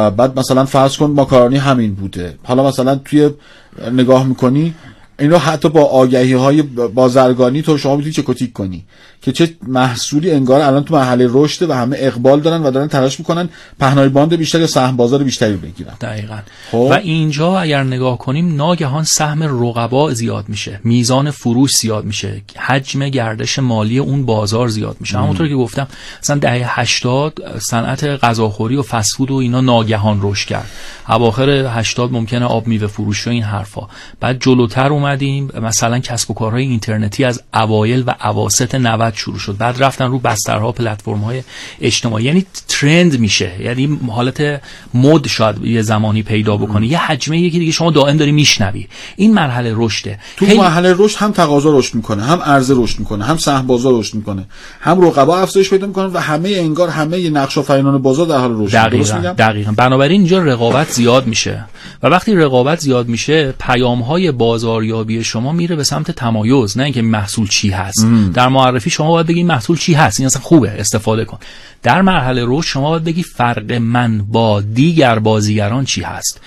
بعد 0.09 0.39
مثلا 0.39 0.65
فرض 0.65 0.97
کن 0.97 1.11
ماکارونی 1.11 1.57
همین 1.57 1.93
بوده. 1.93 2.37
حالا 2.43 2.67
مثلا 2.67 2.95
توی 2.95 3.29
نگاه 3.91 4.25
می‌کنی 4.25 4.73
اینو 5.19 5.37
حتی 5.37 5.69
با 5.69 5.83
آگهی 5.83 6.33
های 6.33 6.61
بازرگانی 6.61 7.61
تو 7.61 7.77
شما 7.77 7.95
می‌تونی 7.95 8.13
چه 8.13 8.23
کتیک 8.25 8.53
کنی؟ 8.53 8.85
که 9.21 9.31
چه 9.31 9.55
محصولی 9.67 10.31
انگار 10.31 10.61
الان 10.61 10.83
تو 10.83 10.95
مرحله 10.95 11.27
رشد 11.29 11.69
و 11.69 11.73
همه 11.73 11.97
اقبال 11.99 12.39
دارن 12.39 12.63
و 12.63 12.71
دارن 12.71 12.87
تلاش 12.87 13.19
می‌کنن 13.19 13.49
پهنای 13.79 14.09
باند 14.09 14.35
بیشتر 14.35 14.59
یا 14.59 14.67
سهم 14.67 14.97
بازار 14.97 15.23
بیشتری 15.23 15.55
بگیرن. 15.55 15.93
دقیقا. 16.01 16.39
خب. 16.71 16.77
و 16.77 16.93
اینجا 16.93 17.59
اگر 17.59 17.83
نگاه 17.83 18.17
کنیم 18.17 18.55
ناگهان 18.55 19.03
سهم 19.03 19.43
رقبا 19.43 20.13
زیاد 20.13 20.49
میشه. 20.49 20.79
میزان 20.83 21.31
فروش 21.31 21.71
زیاد 21.71 22.05
میشه. 22.05 22.41
حجم 22.57 23.09
گردش 23.09 23.59
مالی 23.59 23.99
اون 23.99 24.25
بازار 24.25 24.67
زیاد 24.67 24.97
میشه. 24.99 25.17
همونطور 25.17 25.47
که 25.47 25.55
گفتم 25.55 25.87
مثلا 26.23 26.37
دهه 26.37 26.79
80 26.79 27.59
صنعت 27.59 28.03
غذاخوری 28.03 28.75
و 28.75 28.81
فسفود 28.81 29.31
و 29.31 29.35
اینا 29.35 29.61
ناگهان 29.61 30.19
رشد 30.21 30.47
کرد. 30.47 30.69
اواخر 31.09 31.49
80 31.49 32.11
ممکنه 32.11 32.45
آب 32.45 32.67
میوه 32.67 32.87
فروش 32.87 33.27
و 33.27 33.29
این 33.29 33.43
حرفا. 33.43 33.81
بعد 34.19 34.37
جلوتر 34.39 34.91
اومدیم 35.09 35.49
مثلا 35.61 35.99
کسب 35.99 36.31
و 36.31 36.33
کارهای 36.33 36.63
اینترنتی 36.63 37.23
از 37.23 37.41
اوایل 37.53 38.03
و 38.07 38.13
اواسط 38.23 38.75
90 38.75 39.13
شروع 39.15 39.37
شد. 39.37 39.57
بعد 39.57 39.83
رفتن 39.83 40.07
رو 40.11 40.19
بسترها 40.19 40.71
پلتفرم 40.71 41.17
های 41.17 41.43
اجتماعی. 41.81 42.25
یعنی 42.25 42.45
ترند 42.67 43.19
میشه. 43.19 43.51
یعنی 43.61 43.99
حالت 44.11 44.61
مد 44.93 45.27
شاید 45.27 45.65
یه 45.65 45.81
زمانی 45.81 46.23
پیدا 46.23 46.57
بکنه 46.57 46.87
یه 46.87 46.97
حجمه 46.97 47.39
یکی 47.39 47.59
دیگه 47.59 47.71
شما 47.71 47.91
دائم 47.91 48.17
داری 48.17 48.31
میشنوی. 48.31 48.87
این 49.15 49.33
مرحله 49.33 49.73
رشده. 49.75 50.19
تو 50.37 50.45
خیلی- 50.45 50.59
مرحله 50.59 50.95
رشد 50.97 51.17
هم 51.17 51.31
تقاضا 51.31 51.77
رشد 51.77 51.95
می‌کنه 51.95 52.23
هم 52.23 52.39
عرضه 52.39 52.73
رشد 52.77 52.99
می‌کنه 52.99 53.25
هم 53.25 53.37
سهم 53.37 53.67
بازار 53.67 53.93
رشد 53.99 54.15
می‌کنه 54.15 54.45
هم 54.79 55.01
رقبا 55.01 55.37
افزایش 55.39 55.69
پیدا 55.69 55.87
می‌کنن 55.87 56.05
و 56.05 56.19
همه 56.19 56.49
انگار 56.49 56.89
همه 56.89 57.29
نقش 57.29 57.57
آفرینان 57.57 58.01
بازار 58.01 58.25
در 58.25 58.37
حال 58.37 58.61
رشد. 58.63 58.73
دقیقا 58.73 59.17
دقیقا. 59.37 59.71
بنابراین 59.71 60.21
اینجا 60.21 60.39
رقابت 60.39 60.91
زیاد 60.91 61.27
میشه. 61.27 61.65
و 62.03 62.07
وقتی 62.07 62.35
رقابت 62.35 62.79
زیاد 62.79 63.07
میشه 63.07 63.51
پیام 63.59 64.01
های 64.01 64.31
بازاریابی 64.31 64.98
شما 65.23 65.51
میره 65.51 65.75
به 65.75 65.83
سمت 65.83 66.11
تمایز 66.11 66.77
نه 66.77 66.83
اینکه 66.83 67.01
محصول 67.01 67.47
چی 67.47 67.69
هست. 67.69 68.05
در 68.33 68.47
معرفی 68.47 68.89
شما 68.89 69.09
باید 69.09 69.27
بگی 69.27 69.43
محصول 69.43 69.77
چی 69.77 69.93
هست. 69.93 70.19
این 70.19 70.27
اصلا 70.27 70.41
خوبه 70.41 70.71
استفاده 70.71 71.25
کن. 71.25 71.37
در 71.83 72.01
مرحله 72.01 72.43
رشد 72.47 72.67
شما 72.67 72.89
باید 72.89 73.03
بگی 73.03 73.23
فرق 73.23 73.71
من 73.71 74.17
با 74.17 74.61
دیگر 74.61 75.19
بازیگران 75.19 75.85
چی 75.85 76.01
هست. 76.01 76.41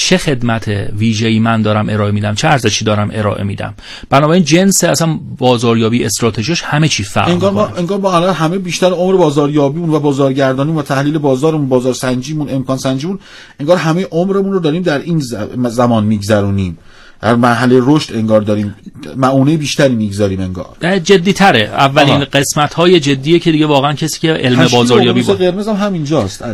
چه 0.00 0.18
خدمت 0.18 0.68
ویژه‌ای 0.98 1.38
من 1.38 1.62
دارم 1.62 1.88
ارائه 1.88 2.12
میدم؟ 2.12 2.34
چه 2.34 2.48
ارزشی 2.48 2.84
دارم 2.84 3.10
ارائه 3.12 3.44
میدم؟ 3.44 3.74
بنابراین 4.10 4.44
جنس 4.44 4.84
اصلا 4.84 5.18
بازاریابی 5.38 6.04
استراتژیش 6.04 6.62
همه 6.62 6.88
چی 6.88 7.02
فرق 7.02 7.28
انگار 7.28 7.52
ما 7.52 7.62
می‌کنه. 7.62 7.78
انگار 7.78 7.98
ما 7.98 8.16
الان 8.16 8.34
همه 8.34 8.58
بیشتر 8.58 8.86
عمر 8.86 9.16
بازاریابیمون 9.16 9.90
و 9.90 10.00
بازارگردانیمون 10.00 10.80
و 10.80 10.82
تحلیل 10.82 11.18
بازارمون 11.18 11.68
بازار 11.68 11.92
سنجیمون 11.92 12.50
امکان 12.50 12.78
سنجیمون 12.78 13.18
انگار 13.60 13.76
همه 13.76 14.06
عمرمون 14.10 14.52
رو 14.52 14.60
داریم 14.60 14.82
در 14.82 14.98
این 14.98 15.22
زمان 15.68 16.04
میگذرونیم. 16.04 16.78
در 17.20 17.34
مرحله 17.34 17.80
رشد 17.82 18.14
انگار 18.14 18.40
داریم 18.40 18.74
معونه 19.16 19.56
بیشتری 19.56 19.94
می‌گذاریم 19.94 20.40
انگار 20.40 20.98
جدی 20.98 21.32
تره 21.32 21.60
اولین 21.60 22.14
آها. 22.14 22.24
قسمت 22.24 22.74
های 22.74 23.00
جدیه 23.00 23.38
که 23.38 23.52
دیگه 23.52 23.66
واقعا 23.66 23.92
کسی 23.92 24.20
که 24.20 24.32
علم 24.32 24.68
بازاریابی 24.72 25.22
با 25.22 25.34
قرمز 25.34 25.68
هم 25.68 25.76
همینجاست. 25.76 26.44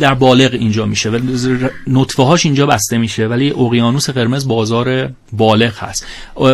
در 0.00 0.14
بالغ 0.14 0.50
اینجا 0.52 0.86
میشه 0.86 1.10
ولی 1.10 1.58
نطفه 1.86 2.22
هاش 2.22 2.46
اینجا 2.46 2.66
بسته 2.66 2.98
میشه 2.98 3.26
ولی 3.26 3.50
اقیانوس 3.50 4.10
قرمز 4.10 4.48
بازار 4.48 5.08
بالغ 5.32 5.78
هست 5.78 6.06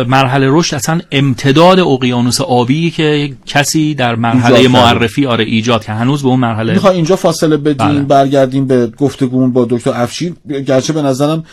مرحله 0.07 0.47
رشد 0.49 0.75
اصلا 0.75 1.01
امتداد 1.11 1.79
اقیانوس 1.79 2.41
آبی 2.41 2.91
که 2.91 3.33
کسی 3.45 3.95
در 3.95 4.15
مرحله. 4.15 4.67
معرفی 4.67 5.25
آره 5.25 5.43
ایجاد 5.43 5.85
که 5.85 5.91
هنوز 5.91 6.23
به 6.23 6.29
اون 6.29 6.39
مرحله 6.39 6.73
می‌خوای 6.73 6.95
اینجا 6.95 7.15
فاصله 7.15 7.57
بدیم 7.57 7.87
بله. 7.87 8.01
برگردیم 8.01 8.67
به 8.67 8.87
گفتگومون 8.87 9.51
با 9.51 9.67
دکتر 9.69 9.91
افشین 9.93 10.35
گرچه 10.67 10.93
به 10.93 11.01
نظرم 11.01 11.43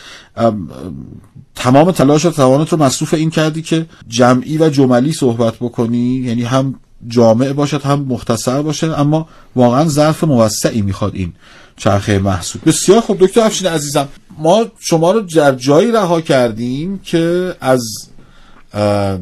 تمام 1.55 1.91
تلاش 1.91 2.25
و 2.25 2.31
توانت 2.31 2.69
رو 2.69 2.83
مصروف 2.83 3.13
این 3.13 3.29
کردی 3.29 3.61
که 3.61 3.85
جمعی 4.07 4.57
و 4.57 4.69
جملی 4.69 5.13
صحبت 5.13 5.55
بکنی؟ 5.55 6.15
یعنی 6.25 6.43
هم 6.43 6.75
جامع 7.07 7.53
باشد 7.53 7.81
هم 7.81 8.05
مختصر 8.09 8.61
باشه 8.61 8.99
اما 8.99 9.27
واقعا 9.55 9.85
ظرف 9.85 10.23
موسعی 10.23 10.81
می‌خواد 10.81 11.15
این 11.15 11.33
چرخه 11.77 12.19
محسوب 12.19 12.61
بسیار 12.65 13.01
خوب. 13.01 13.17
دکتر 13.19 13.41
افشین 13.41 13.67
عزیزم 13.67 14.07
ما 14.37 14.65
شما 14.79 15.11
رو 15.11 15.21
در 15.21 15.55
جایی 15.55 15.91
رها 15.91 16.21
کردیم 16.21 16.99
که 17.03 17.55
از 17.61 17.81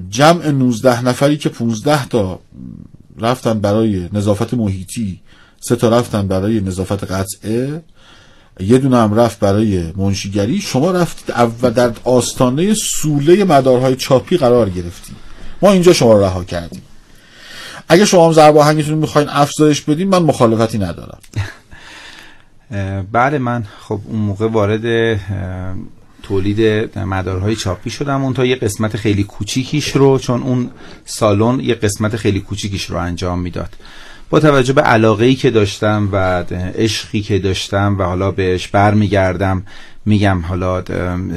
جمع 0.09 0.51
19 0.51 1.05
نفری 1.05 1.37
که 1.37 1.49
15 1.49 2.07
تا 2.07 2.39
رفتن 3.19 3.59
برای 3.59 4.09
نظافت 4.13 4.53
محیطی 4.53 5.19
سه 5.59 5.75
تا 5.75 5.89
رفتن 5.89 6.27
برای 6.27 6.61
نظافت 6.61 7.11
قطعه 7.11 7.83
یه 8.59 8.77
دونه 8.77 8.97
هم 8.97 9.13
رفت 9.13 9.39
برای 9.39 9.93
منشیگری. 9.95 10.61
شما 10.61 10.91
رفتید 10.91 11.35
و 11.61 11.71
در 11.71 11.91
آستانه 12.03 12.73
سوله 12.73 13.43
مدارهای 13.43 13.95
چاپی 13.95 14.37
قرار 14.37 14.69
گرفتید. 14.69 15.15
ما 15.61 15.71
اینجا 15.71 15.93
شما 15.93 16.13
رو 16.13 16.23
رها 16.23 16.43
کردیم. 16.43 16.81
اگه 17.89 18.05
شما 18.05 18.25
هم 18.25 18.33
ضرب 18.33 18.57
آهنگتون 18.57 18.93
رو 18.93 18.99
می‌خواین 18.99 19.29
افزایش 19.29 19.81
بدین 19.81 20.07
من 20.09 20.23
مخالفتی 20.23 20.77
ندارم. 20.77 21.19
بله 23.11 23.37
من 23.37 23.63
خب 23.81 23.99
اون 24.05 24.19
موقع 24.19 24.47
وارد 24.47 25.19
تولید 26.23 26.99
مدارهای 26.99 27.55
چاپی 27.55 27.89
شدم. 27.89 28.23
اون 28.23 28.33
تا 28.33 28.45
یه 28.45 28.55
قسمت 28.55 28.97
خیلی 28.97 29.23
کوچیکیش 29.23 29.95
رو 29.95 30.19
چون 30.19 30.43
اون 30.43 30.69
سالن 31.05 31.59
یه 31.59 31.75
قسمت 31.75 32.15
خیلی 32.15 32.39
کوچیکیش 32.39 32.85
رو 32.85 32.97
انجام 32.97 33.39
می‌داد. 33.39 33.69
با 34.29 34.39
توجه 34.39 34.73
به 34.73 34.81
علاقه 34.81 35.35
که 35.35 35.51
داشتم 35.51 36.09
و 36.11 36.43
عشقی 36.77 37.21
که 37.21 37.39
داشتم 37.39 37.95
و 37.99 38.03
حالا 38.03 38.31
بهش 38.31 38.67
برمیگردم 38.67 39.63
میگم 40.05 40.41
حالا 40.41 40.81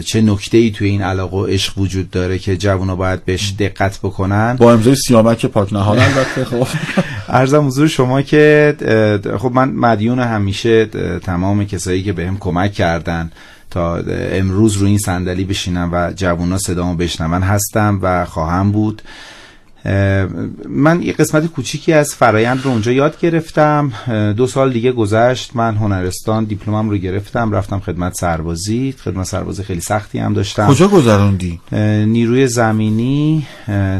چه 0.01 0.21
نکته 0.21 0.59
ای 0.59 0.71
توی 0.71 0.89
این 0.89 1.03
علاقه 1.03 1.37
و 1.37 1.47
عشق 1.47 1.79
وجود 1.79 2.11
داره 2.11 2.39
که 2.39 2.57
جوونا 2.57 2.97
باید 2.97 3.25
بهش 3.25 3.55
دقت 3.59 3.99
بکنن؟ 3.99 4.57
با 4.57 4.73
امضای 4.73 4.95
سیامک 4.95 5.47
پاک 5.47 5.73
نهال 5.73 5.99
البته 5.99 6.45
خب. 6.45 6.67
ارزم 7.29 7.67
حضور 7.67 7.89
شما 7.89 8.23
که 8.23 8.77
خب 9.39 9.53
من 9.55 9.69
مدیون 9.69 10.19
همیشه 10.19 10.87
تمام 11.23 11.65
کسایی 11.65 12.03
که 12.03 12.13
بهم 12.13 12.39
کمک 12.39 12.73
کردن 12.73 13.31
تا 13.71 13.97
امروز 14.33 14.77
رو 14.77 14.87
این 14.87 14.99
صندلی 14.99 15.45
بشینم 15.45 15.91
و 15.93 16.13
جوونا 16.17 16.59
صدامو 16.59 16.95
بشنون 16.95 17.43
هستم 17.43 17.99
و 18.03 18.25
خواهم 18.25 18.73
بود. 18.73 19.03
من 20.69 21.03
یه 21.03 21.13
قسمت 21.13 21.47
کوچیکی 21.47 21.93
از 21.93 22.15
فرایند 22.15 22.61
رو 22.65 22.71
اونجا 22.71 22.93
یاد 22.93 23.21
گرفتم. 23.21 23.93
دو 24.37 24.47
سال 24.47 24.73
دیگه 24.73 24.93
گذشت. 24.93 25.57
من 25.57 25.77
هنرستان 25.77 26.45
دیپلمم 26.45 26.91
رو 26.91 26.97
گرفتم. 26.97 27.53
رفتم 27.53 27.79
خدمت 27.81 28.15
سربازی. 28.15 28.95
خدمت 29.05 29.27
سربازی 29.27 29.63
خیلی 29.63 29.81
سختی 29.81 30.19
هم 30.19 30.35
داشتم. 30.35 30.67
کجا 30.67 30.89
گذروندی؟ 30.89 31.61
نیروی 32.07 32.47
زمینی 32.47 33.47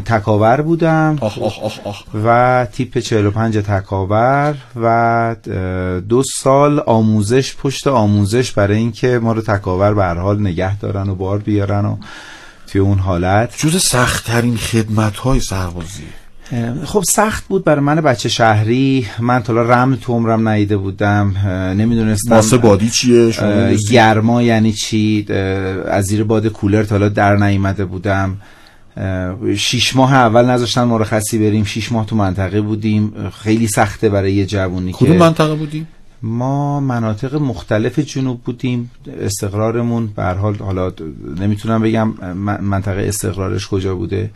تکاور 0.05 0.61
بودم. 0.61 1.17
آخ 1.21 1.39
آخ 1.39 1.59
آخ 1.63 1.79
آخ. 1.83 2.03
و 2.25 2.67
تیپ 2.73 2.97
45 2.97 3.57
تکاور 3.57 4.55
و 4.81 5.35
دو 6.09 6.23
سال 6.23 6.79
آموزش 6.79 7.55
پشت 7.55 7.87
آموزش 7.87 8.51
برای 8.51 8.77
اینکه 8.77 9.19
ما 9.19 9.33
رو 9.33 9.41
تکاور 9.41 9.93
به 9.93 10.03
هر 10.03 10.17
حال 10.17 10.39
نگه 10.39 10.77
دارن 10.79 11.09
و 11.09 11.15
بار 11.15 11.37
بیارن 11.37 11.85
و 11.85 11.97
توی 12.71 12.81
اون 12.81 12.99
حالت؟ 12.99 13.53
جز 13.57 13.81
سختترین 13.81 14.57
خدمت 14.57 15.15
های 15.15 15.39
سربازی 15.39 16.03
خب 16.85 17.03
سخت 17.03 17.47
بود 17.47 17.63
برای 17.63 17.81
من 17.81 17.95
بچه 17.95 18.29
شهری. 18.29 19.07
من 19.19 19.43
تا 19.43 19.53
حالا 19.53 19.69
رمل 19.69 19.95
تو 19.95 20.13
عمرم 20.13 20.49
ندیده 20.49 20.77
بودم. 20.77 21.35
نمی‌دونستم. 21.77 22.35
ماسه 22.35 22.57
بادی 22.57 22.89
چیه؟ 22.89 23.33
گرما 23.91 24.41
یعنی 24.41 24.73
چی؟ 24.73 25.25
از 25.87 26.05
زیر 26.05 26.23
باد 26.23 26.47
کولر 26.47 26.83
تا 26.83 26.95
حالا 26.95 27.09
در 27.09 27.35
نیامده 27.35 27.85
بودم. 27.85 28.37
شیش 29.57 29.95
ماه 29.95 30.13
اول 30.13 30.45
نذاشتن 30.45 30.83
مرخصی 30.83 31.37
بریم. 31.37 31.63
شیش 31.63 31.91
ماه 31.91 32.05
تو 32.05 32.15
منطقه 32.15 32.61
بودیم. 32.61 33.13
خیلی 33.43 33.67
سخته 33.67 34.09
برای 34.09 34.33
یه 34.33 34.45
جوونی 34.45 34.91
کدوم 34.93 35.17
منطقه 35.17 35.55
بودی؟ 35.55 35.85
ما 36.23 36.79
مناطق 36.79 37.35
مختلف 37.35 37.99
جنوب 37.99 38.41
بودیم 38.43 38.91
استقرارمون 39.19 40.07
به 40.07 40.23
حال 40.23 40.55
حالا 40.55 40.93
نمی‌تونم 41.39 41.81
بگم 41.81 42.33
من- 42.33 42.61
منطقه 42.61 43.01
استقرارش 43.07 43.67
کجا 43.67 43.95
بوده. 43.95 44.31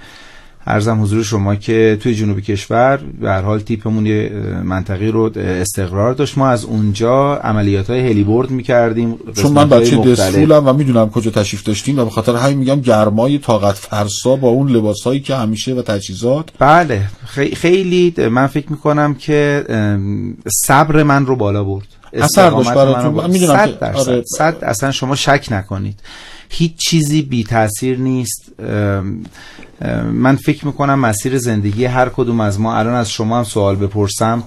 ارزم 0.67 1.01
حضور 1.01 1.23
شما 1.23 1.55
که 1.55 1.97
توی 2.01 2.15
جنوب 2.15 2.39
کشور 2.39 2.97
به 3.21 3.29
هر 3.29 3.41
حال 3.41 3.59
تیپمون 3.59 4.05
یه 4.05 4.31
منطقی 4.63 5.07
رو 5.07 5.31
استقرار 5.37 6.13
داشت. 6.13 6.37
ما 6.37 6.49
از 6.49 6.65
اونجا 6.65 7.35
عملیات 7.35 7.89
های 7.89 7.99
هلیبورد 7.99 8.49
می‌کردیم 8.49 9.15
چون 9.35 9.51
من 9.51 9.69
بچه 9.69 9.97
دسفولم 9.97 10.67
و 10.67 10.73
می‌دونم 10.73 11.09
کجا 11.09 11.31
تشریف 11.31 11.63
داشتیم 11.63 11.99
و 11.99 12.03
به 12.03 12.11
خاطر 12.11 12.35
همین 12.35 12.57
میگم 12.57 12.81
گرمای 12.81 13.37
طاقت 13.37 13.75
فرسا 13.75 14.35
با 14.35 14.49
اون 14.49 14.69
لباسهایی 14.69 15.19
که 15.19 15.35
همیشه 15.35 15.73
و 15.73 15.81
تجهیزات. 15.81 16.49
بله 16.59 17.01
خی- 17.25 17.55
خیلی 17.55 18.13
من 18.31 18.47
فکر 18.47 18.71
می‌کنم 18.71 19.13
که 19.13 19.65
صبر 20.47 21.03
من 21.03 21.25
رو 21.25 21.35
بالا 21.35 21.63
برد. 21.63 21.87
اثر 22.13 22.49
داشت 22.49 22.73
براتون. 22.73 23.31
می‌دونم 23.31 23.55
صد 23.55 23.79
درصد. 23.79 24.09
آره. 24.09 24.23
صد 24.37 24.55
اصلا 24.61 24.91
شما 24.91 25.15
شک 25.15 25.47
نکنید. 25.51 25.99
هیچ 26.57 26.71
چیزی 26.77 27.21
بی 27.21 27.43
تاثیر 27.43 27.97
نیست. 27.97 28.51
من 30.13 30.35
فکر 30.35 30.65
می‌کنم 30.65 30.99
مسیر 30.99 31.37
زندگی 31.37 31.85
هر 31.85 32.09
کدوم 32.09 32.39
از 32.39 32.59
ما 32.59 32.75
الان 32.75 32.93
از 32.93 33.11
شما 33.11 33.37
هم 33.37 33.43
سوال 33.43 33.75
بپرسم. 33.75 34.43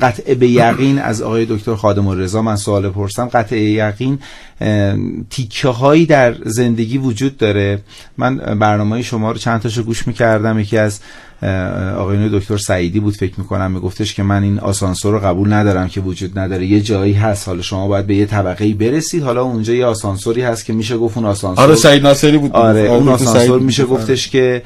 قطع 0.00 0.34
به 0.34 0.48
یقین 0.48 0.98
از 0.98 1.22
آقای 1.22 1.46
دکتر 1.46 1.74
خادم 1.74 2.08
رضا 2.08 2.42
من 2.42 2.56
سوال 2.56 2.90
پرسم 2.90 3.28
قطع 3.28 3.56
یقین 3.56 4.18
تیکه 5.30 5.68
هایی 5.68 6.06
در 6.06 6.34
زندگی 6.44 6.98
وجود 6.98 7.36
داره. 7.36 7.78
من 8.18 8.36
برنامه 8.36 9.02
شما 9.02 9.32
رو 9.32 9.38
چند 9.38 9.60
تاشو 9.60 9.82
گوش 9.82 10.06
می‌کردم. 10.06 10.58
یکی 10.58 10.78
از 10.78 11.00
آقایون 11.96 12.28
دکتر 12.32 12.56
سعیدی 12.56 13.00
بود 13.00 13.16
فکر 13.16 13.32
می‌کنم 13.38 13.70
میگفتش 13.70 14.14
که 14.14 14.22
من 14.22 14.42
این 14.42 14.58
آسانسور 14.58 15.12
رو 15.12 15.20
قبول 15.20 15.52
ندارم 15.52 15.88
که 15.88 16.00
وجود 16.00 16.38
نداره. 16.38 16.66
یه 16.66 16.80
جایی 16.80 17.12
هست. 17.12 17.48
حالا 17.48 17.62
شما 17.62 17.88
باید 17.88 18.06
به 18.06 18.14
یه 18.16 18.26
طبقه 18.26 18.74
برسید. 18.74 19.22
حالا 19.22 19.42
اونجا 19.42 19.74
یه 19.74 19.86
آسانسوری 19.86 20.42
هست 20.42 20.64
که 20.64 20.72
میشه 20.72 20.96
گفت 20.96 21.16
اون 21.16 21.26
آسانسور 21.26 21.64
آره 21.64 21.74
سعید 21.74 22.02
ناصری 22.02 22.38
بود. 22.38 22.52
آره 22.52 22.80
اون 22.80 23.08
آسانسور 23.08 23.60
میشه 23.60 23.84
گفتش 23.84 24.28
که 24.28 24.62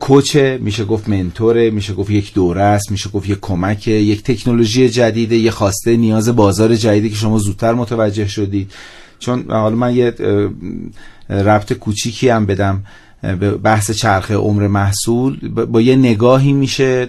کوچه 0.00 0.58
میشه 0.62 0.84
گفت 0.84 1.08
منتوره 1.08 1.70
میشه 1.70 1.92
گفت 1.92 2.10
یک 2.10 2.34
دوره 2.34 2.62
است 2.62 2.90
میشه 2.90 3.10
گفت 3.10 3.28
یک 3.28 3.38
کمکه 3.40 3.90
یک 3.90 4.22
تکنولوژی 4.22 4.88
جدیده 4.88 5.36
یه 5.36 5.50
خواسته 5.50 5.96
نیاز 5.96 6.36
بازار 6.36 6.76
جدیدی 6.76 7.10
که 7.10 7.16
شما 7.16 7.38
زودتر 7.38 7.72
متوجه 7.72 8.28
شدید. 8.28 8.70
چون 9.18 9.44
حالا 9.50 9.76
من 9.76 9.96
یه 9.96 10.14
ربط 11.30 11.72
کوچیکی 11.72 12.28
هم 12.28 12.46
بدم. 12.46 12.82
به 13.22 13.50
بحث 13.50 13.90
چرخه 13.90 14.34
عمر 14.34 14.66
محصول 14.66 15.48
با 15.48 15.80
یه 15.80 15.96
نگاهی 15.96 16.52
میشه 16.52 17.08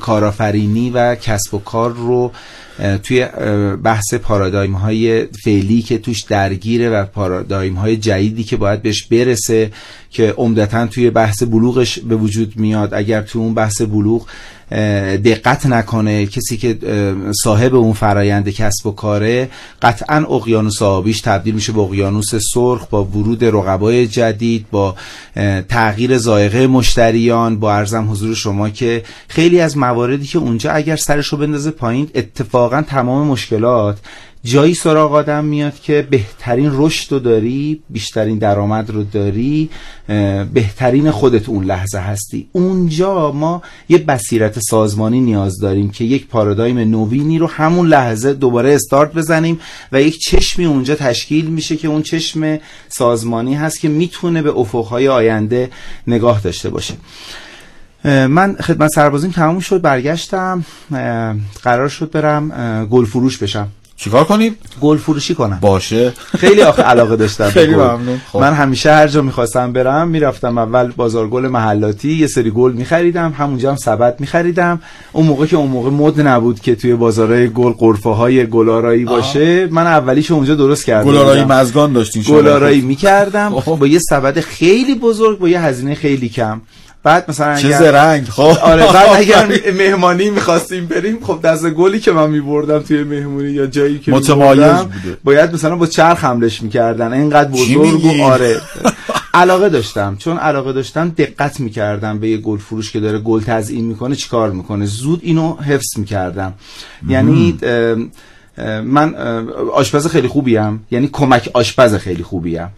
کارآفرینی 0.00 0.90
و 0.90 1.14
کسب 1.14 1.54
و 1.54 1.58
کار 1.58 1.92
رو 1.92 2.32
توی 3.02 3.26
بحث 3.82 4.14
پارادایم 4.14 4.72
های 4.72 5.26
فعلی 5.44 5.82
که 5.82 5.98
توش 5.98 6.22
درگیره 6.22 6.90
و 6.90 7.04
پارادایم 7.04 7.74
های 7.74 7.96
جدیدی 7.96 8.44
که 8.44 8.56
باید 8.56 8.82
بهش 8.82 9.04
برسه 9.04 9.70
که 10.10 10.34
عمدتا 10.36 10.86
توی 10.86 11.10
بحث 11.10 11.42
بلوغش 11.42 11.98
به 11.98 12.16
وجود 12.16 12.56
میاد. 12.56 12.94
اگر 12.94 13.22
توی 13.22 13.42
اون 13.42 13.54
بحث 13.54 13.82
بلوغ 13.82 14.26
دقت 15.24 15.66
نکنه 15.66 16.26
کسی 16.26 16.56
که 16.56 16.78
صاحب 17.42 17.74
اون 17.74 17.92
فرایند 17.92 18.48
کسب 18.48 18.86
و 18.86 18.90
کاره 18.90 19.50
قطعا 19.82 20.16
اقیانوس 20.30 20.82
آبیش 20.82 21.20
تبدیل 21.20 21.54
میشه 21.54 21.72
به 21.72 21.80
اقیانوس 21.80 22.34
سرخ 22.54 22.86
با 22.90 23.04
ورود 23.04 23.44
رقبای 23.44 24.06
جدید 24.06 24.66
با 24.70 24.94
تغییر 25.68 26.18
زائقه 26.18 26.66
مشتریان 26.66 27.60
با 27.60 27.74
ارزم 27.74 28.10
حضور 28.10 28.34
شما 28.34 28.70
که 28.70 29.02
خیلی 29.28 29.60
از 29.60 29.76
مواردی 29.76 30.26
که 30.26 30.38
اونجا 30.38 30.70
اگر 30.72 30.96
سرش 30.96 31.26
رو 31.26 31.38
بندازه 31.38 31.70
پایین 31.70 32.10
اتفاقا 32.14 32.82
تمام 32.82 33.26
مشکلات 33.26 33.98
جایی 34.44 34.74
سراغ 34.74 35.14
آدم 35.14 35.44
میاد 35.44 35.80
که 35.80 36.06
بهترین 36.10 36.70
رشد 36.72 37.12
رو 37.12 37.18
داری 37.18 37.82
بیشترین 37.90 38.38
درآمد 38.38 38.90
رو 38.90 39.04
داری 39.04 39.70
بهترین 40.54 41.10
خودت 41.10 41.48
اون 41.48 41.64
لحظه 41.64 41.98
هستی. 41.98 42.48
اونجا 42.52 43.32
ما 43.32 43.62
یه 43.88 43.98
بصیرت 43.98 44.58
سازمانی 44.58 45.20
نیاز 45.20 45.58
داریم 45.60 45.90
که 45.90 46.04
یک 46.04 46.26
پارادایم 46.26 46.78
نوینی 46.78 47.38
رو 47.38 47.46
همون 47.46 47.86
لحظه 47.88 48.34
دوباره 48.34 48.74
استارت 48.74 49.14
بزنیم 49.14 49.60
و 49.92 50.02
یک 50.02 50.18
چشمی 50.18 50.64
اونجا 50.64 50.94
تشکیل 50.94 51.46
میشه 51.46 51.76
که 51.76 51.88
اون 51.88 52.02
چشم 52.02 52.58
سازمانی 52.88 53.54
هست 53.54 53.80
که 53.80 53.88
می‌تونه 53.88 54.42
به 54.42 54.50
افقهای 54.50 55.08
آینده 55.08 55.70
نگاه 56.06 56.40
داشته 56.40 56.70
باشه. 56.70 56.94
من 58.04 58.56
خدمت 58.60 58.90
سربازیم 58.94 59.30
تموم 59.30 59.60
شد 59.60 59.80
برگشتم. 59.80 60.64
قرار 61.62 61.88
شد 61.88 62.10
برم 62.10 62.86
گل 62.90 63.04
فروش 63.04 63.38
بشم. 63.38 63.68
چیکار 64.00 64.24
کنیم؟ 64.24 64.56
گل 64.80 64.96
فروشی 64.96 65.34
کنم. 65.34 65.58
باشه. 65.60 66.12
خیلی 66.38 66.62
آخه 66.62 66.82
علاقه 66.82 67.16
داشتم 67.16 67.48
خیلی 67.48 67.74
ممنون. 67.74 68.20
خب. 68.32 68.38
من 68.38 68.52
همیشه 68.52 68.92
هر 68.92 69.08
جا 69.08 69.22
می‌خواستم 69.22 69.72
برم 69.72 70.08
می‌رفتم 70.08 70.58
اول 70.58 70.92
بازار 70.92 71.28
گل 71.28 71.48
محلاتی 71.48 72.12
یه 72.12 72.26
سری 72.26 72.50
گل 72.50 72.72
میخریدم 72.72 73.34
همونجا 73.38 73.70
هم 73.70 73.76
سبد 73.76 74.20
میخریدم. 74.20 74.80
اون 75.12 75.26
موقع 75.26 75.46
که 75.46 75.56
اون 75.56 75.70
موقع 75.70 75.90
مد 75.90 76.20
نبود 76.20 76.60
که 76.60 76.74
توی 76.74 76.94
بازارهای 76.94 77.48
گل 77.48 77.72
قرفه 77.72 78.10
های 78.10 78.46
گلارایی 78.46 79.04
باشه 79.04 79.66
من 79.66 79.86
اولیش 79.86 80.30
اونجا 80.30 80.54
درست 80.54 80.84
کردم. 80.84 81.08
گلارایی 81.08 81.44
مزگان 81.44 81.92
داشتین 81.92 82.22
گلارایی 82.22 82.80
می‌کردم. 82.80 83.62
با 83.78 83.86
یه 83.86 83.98
سبد 83.98 84.40
خیلی 84.40 84.94
بزرگ 84.94 85.38
با 85.38 85.48
یه 85.48 85.60
هزینه 85.60 85.94
خیلی 85.94 86.28
کم. 86.28 86.60
بعد 87.02 87.30
مثلا 87.30 87.56
چه 87.56 87.78
زرنگ. 87.78 88.28
خب. 88.28 88.56
آره 88.62 88.92
بعد 88.92 89.08
اگر 89.20 89.48
مهمانی 89.72 90.30
می‌خواستیم 90.30 90.86
بریم 90.86 91.18
خب 91.22 91.40
دست 91.42 91.70
گلی 91.70 92.00
که 92.00 92.12
من 92.12 92.30
میبردم 92.30 92.78
توی 92.78 93.04
مهمونی 93.04 93.50
یا 93.50 93.66
جایی 93.66 93.98
که 93.98 94.12
متمایز 94.12 94.72
بوده. 94.82 95.18
باید 95.24 95.54
مثلا 95.54 95.76
با 95.76 95.86
چرخ 95.86 96.24
حملش 96.24 96.62
می‌کردن 96.62 97.12
اینقدر 97.12 97.50
بزرگ 97.50 98.04
و 98.04 98.22
آره. 98.22 98.60
علاقه 99.34 99.68
داشتم. 99.68 100.16
چون 100.18 100.36
علاقه 100.38 100.72
داشتم 100.72 101.08
دقت 101.08 101.60
می‌کردم 101.60 102.18
به 102.18 102.28
یه 102.28 102.36
گل 102.36 102.58
فروش 102.58 102.92
که 102.92 103.00
داره 103.00 103.18
گل 103.18 103.40
تزیین 103.40 103.84
می‌کنه 103.84 104.14
چیکار 104.14 104.50
می‌کنه. 104.50 104.86
زود 104.86 105.20
اینو 105.22 105.56
حفظ 105.56 105.98
می‌کردم. 105.98 106.54
یعنی 107.08 107.58
من 108.84 109.14
آشپز 109.74 110.06
خیلی 110.06 110.28
خوبیم. 110.28 110.86
یعنی 110.90 111.08
کمک 111.12 111.50
آشپز 111.54 111.94
خیلی 111.94 112.22
خوبیم 112.22 112.68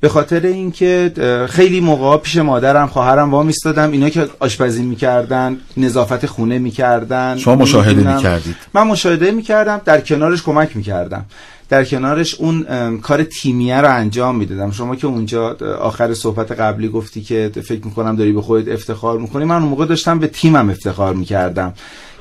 به 0.00 0.08
خاطر 0.08 0.46
اینکه 0.46 1.12
خیلی 1.50 1.80
موقع 1.80 2.16
پیش 2.16 2.36
مادرم 2.36 2.86
خواهرم 2.86 3.30
وا 3.34 3.42
میستادم 3.42 3.92
اینا 3.92 4.08
که 4.08 4.28
آشپزی 4.40 4.82
می‌کردن 4.82 5.56
نظافت 5.76 6.26
خونه 6.26 6.58
می‌کردن. 6.58 7.36
شما 7.38 7.54
مشاهده 7.54 8.14
می‌کردید. 8.14 8.56
من 8.74 8.82
مشاهده 8.82 9.30
می‌کردم 9.30 9.80
در 9.84 10.00
کنارش 10.00 10.42
کمک 10.42 10.76
می‌کردم. 10.76 11.24
در 11.68 11.84
کنارش 11.84 12.34
اون 12.34 12.66
کار 12.98 13.22
تیمیه 13.22 13.76
رو 13.76 13.94
انجام 13.94 14.36
می‌دادم. 14.36 14.70
شما 14.70 14.96
که 14.96 15.06
اونجا 15.06 15.56
آخر 15.80 16.14
صحبت 16.14 16.52
قبلی 16.52 16.88
گفتی 16.88 17.22
که 17.22 17.50
فکر 17.64 17.84
می‌کنم 17.84 18.16
داری 18.16 18.32
به 18.32 18.42
خودت 18.42 18.68
افتخار 18.68 19.18
می‌کنی. 19.18 19.44
من 19.44 19.54
اون 19.54 19.68
موقع 19.68 19.86
داشتم 19.86 20.18
به 20.18 20.26
تیمم 20.26 20.70
افتخار 20.70 21.14
می‌کردم. 21.14 21.72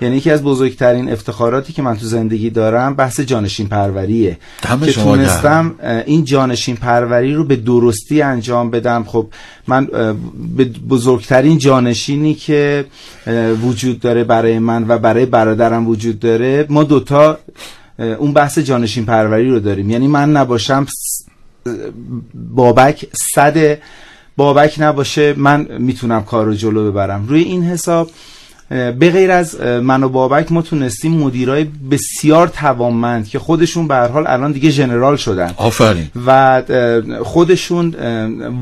یعنی 0.01 0.17
یکی 0.17 0.31
از 0.31 0.43
بزرگترین 0.43 1.11
افتخاراتی 1.11 1.73
که 1.73 1.81
من 1.81 1.97
تو 1.97 2.05
زندگی 2.05 2.49
دارم 2.49 2.95
بحث 2.95 3.19
جانشین 3.19 3.67
پروریه. 3.67 4.37
که 4.85 4.91
تونستم 4.91 5.75
این 6.05 6.23
جانشین 6.23 6.75
پروری 6.75 7.33
رو 7.33 7.43
به 7.43 7.55
درستی 7.55 8.21
انجام 8.21 8.69
بدم. 8.69 9.03
خب 9.03 9.27
من 9.67 9.85
به 10.57 10.65
بزرگترین 10.65 11.57
جانشینی 11.57 12.33
که 12.33 12.85
وجود 13.63 13.99
داره 13.99 14.23
برای 14.23 14.59
من 14.59 14.85
و 14.87 14.97
برای 14.97 15.25
برادرم 15.25 15.87
وجود 15.87 16.19
داره 16.19 16.65
ما 16.69 16.83
دوتا 16.83 17.39
اون 17.99 18.33
بحث 18.33 18.59
جانشین 18.59 19.05
پروری 19.05 19.49
رو 19.49 19.59
داریم. 19.59 19.89
یعنی 19.89 20.07
من 20.07 20.31
نباشم 20.31 20.85
بابک 22.33 23.07
صد 23.35 23.79
بابک 24.37 24.75
نباشه 24.79 25.33
من 25.37 25.67
می‌تونم 25.79 26.23
کار 26.23 26.45
رو 26.45 26.53
جلو 26.53 26.91
ببرم. 26.91 27.27
روی 27.27 27.41
این 27.41 27.63
حساب 27.63 28.09
به 28.69 29.09
غیر 29.11 29.31
از 29.31 29.61
من 29.61 30.03
و 30.03 30.09
بابک 30.09 30.51
ما 30.51 30.61
تونستیم 30.61 31.11
مدیرای 31.11 31.67
بسیار 31.91 32.47
توانمند 32.47 33.27
که 33.27 33.39
خودشون 33.39 33.87
به 33.87 33.95
هر 33.95 34.07
حال 34.07 34.27
الان 34.27 34.51
دیگه 34.51 34.69
ژنرال 34.69 35.15
شدن. 35.15 35.53
آفرین. 35.57 36.07
و 36.25 36.61
خودشون 37.23 37.95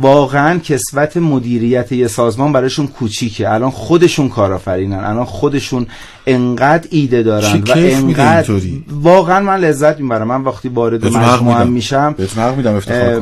واقعا 0.02 0.60
کسوت 0.60 1.18
مدیریت 1.18 1.92
یه 1.92 2.08
سازمان 2.08 2.54
برایشون 2.54 2.88
کوچیکه. 2.88 3.50
الان 3.50 3.72
خودشون 3.72 4.30
کارآفرینن. 4.30 5.04
الان 5.04 5.26
خودشون 5.26 5.88
انقدر 6.28 6.88
ایده 6.92 7.24
دارن 7.24 7.64
و 7.68 7.72
انقدر 7.76 8.54
واقعا 8.92 9.40
من 9.40 9.58
لذت 9.60 10.00
می‌برم. 10.00 10.28
من 10.28 10.44
وقتی 10.44 10.70
وارد 10.70 11.06
مجموعه 11.06 11.64
میشم 11.64 12.16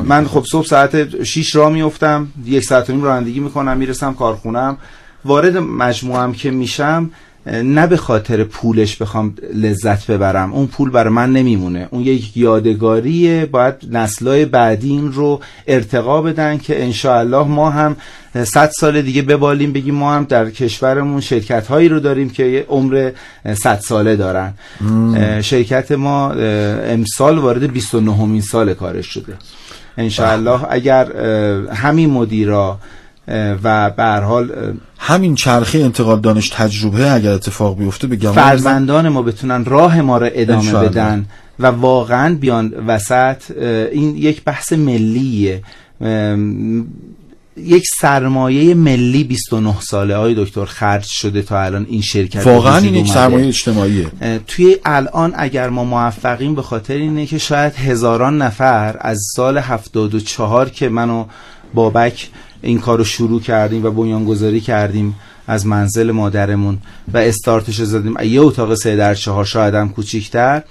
من 0.04 0.26
خب 0.26 0.44
صبح 0.50 0.66
ساعت 0.66 1.22
6 1.24 1.56
را 1.56 1.68
میافتم. 1.68 2.28
یک 2.46 2.64
ساعت 2.64 2.90
و 2.90 2.92
نیم 2.92 3.02
رانندگی 3.02 3.40
می‌کنم 3.40 3.76
می‌رسم 3.76 4.14
کارخونم. 4.14 4.76
وارد 5.24 5.56
مجموعم 5.56 6.32
که 6.32 6.50
میشم 6.50 7.10
نه 7.46 7.86
به 7.86 7.96
خاطر 7.96 8.44
پولش 8.44 8.96
بخوام 8.96 9.34
لذت 9.54 10.10
ببرم. 10.10 10.52
اون 10.52 10.66
پول 10.66 10.90
برای 10.90 11.12
من 11.12 11.32
نمیمونه. 11.32 11.88
اون 11.90 12.02
یک 12.02 12.36
یادگاریه. 12.36 13.46
باید 13.46 13.74
نسلای 13.90 14.44
بعدی 14.44 14.90
این 14.90 15.12
رو 15.12 15.40
ارتقا 15.66 16.22
بدن 16.22 16.58
که 16.58 16.82
انشاءالله 16.84 17.46
ما 17.46 17.70
هم 17.70 17.96
صد 18.44 18.70
سال 18.80 19.02
دیگه 19.02 19.22
ببالیم 19.22 19.72
بگیم 19.72 19.94
ما 19.94 20.14
هم 20.14 20.24
در 20.24 20.50
کشورمون 20.50 21.20
شرکت 21.20 21.66
هایی 21.66 21.88
رو 21.88 22.00
داریم 22.00 22.30
که 22.30 22.66
عمر 22.68 23.10
صد 23.54 23.80
ساله 23.80 24.16
دارن. 24.16 24.54
شرکت 25.40 25.92
ما 25.92 26.30
امسال 26.32 27.38
وارد 27.38 27.72
29 27.72 28.16
همین 28.16 28.40
سال 28.40 28.74
کارش 28.74 29.06
شده. 29.06 29.36
انشاءالله 29.98 30.60
اگر 30.70 31.16
همین 31.70 32.10
مدیرا 32.10 32.78
و 33.28 33.90
به 33.90 34.04
حال 34.04 34.74
همین 34.98 35.34
چرخه 35.34 35.78
انتقال 35.78 36.20
دانش 36.20 36.48
تجربه 36.48 37.12
اگر 37.12 37.32
اتفاق 37.32 37.78
بیفته 37.78 38.06
بگم 38.06 38.32
فرزندان 38.32 39.08
ما 39.08 39.22
بتونن 39.22 39.64
راه 39.64 40.00
ما 40.00 40.18
رو 40.18 40.28
ادامه 40.32 40.72
بدن 40.72 41.26
و 41.58 41.66
واقعا 41.66 42.34
بیان 42.34 42.74
وسط 42.86 43.50
این 43.92 44.16
یک 44.16 44.44
بحث 44.44 44.72
ملیه. 44.72 45.62
یک 47.56 47.84
سرمایه 48.00 48.74
ملی 48.74 49.24
29 49.24 49.80
ساله 49.80 50.16
های 50.16 50.34
دکتر 50.34 50.64
خرج 50.64 51.04
شده 51.04 51.42
تا 51.42 51.62
الان 51.62 51.86
این 51.88 52.00
شرکت 52.00 52.46
واقعا 52.46 52.78
این 52.78 52.94
یک 52.94 53.06
سرمایه 53.06 53.46
اجتماعیه. 53.46 54.06
توی 54.46 54.76
الان 54.84 55.32
اگر 55.36 55.68
ما 55.68 55.84
موفقیم 55.84 56.54
به 56.54 56.62
خاطر 56.62 56.94
اینه 56.94 57.26
که 57.26 57.38
شاید 57.38 57.74
هزاران 57.74 58.42
نفر 58.42 58.96
از 59.00 59.18
سال 59.36 59.58
74 59.58 60.70
که 60.70 60.88
منو 60.88 61.24
بابک 61.74 62.28
این 62.64 62.80
کار 62.80 62.98
رو 62.98 63.04
شروع 63.04 63.40
کردیم 63.40 63.84
و 63.84 63.90
بنیانگذاری 63.90 64.60
کردیم 64.60 65.14
از 65.46 65.66
منزل 65.66 66.10
مادرمون 66.10 66.78
و 67.14 67.18
استارتش 67.18 67.80
رو 67.80 67.86
زدیم. 67.86 68.16
یه 68.24 68.40
اتاق 68.40 68.74
سه 68.74 68.96
در 68.96 69.14
چهار 69.14 69.44
شاید 69.44 69.74
هم 69.74 69.88
کوچیکتر. 69.88 70.62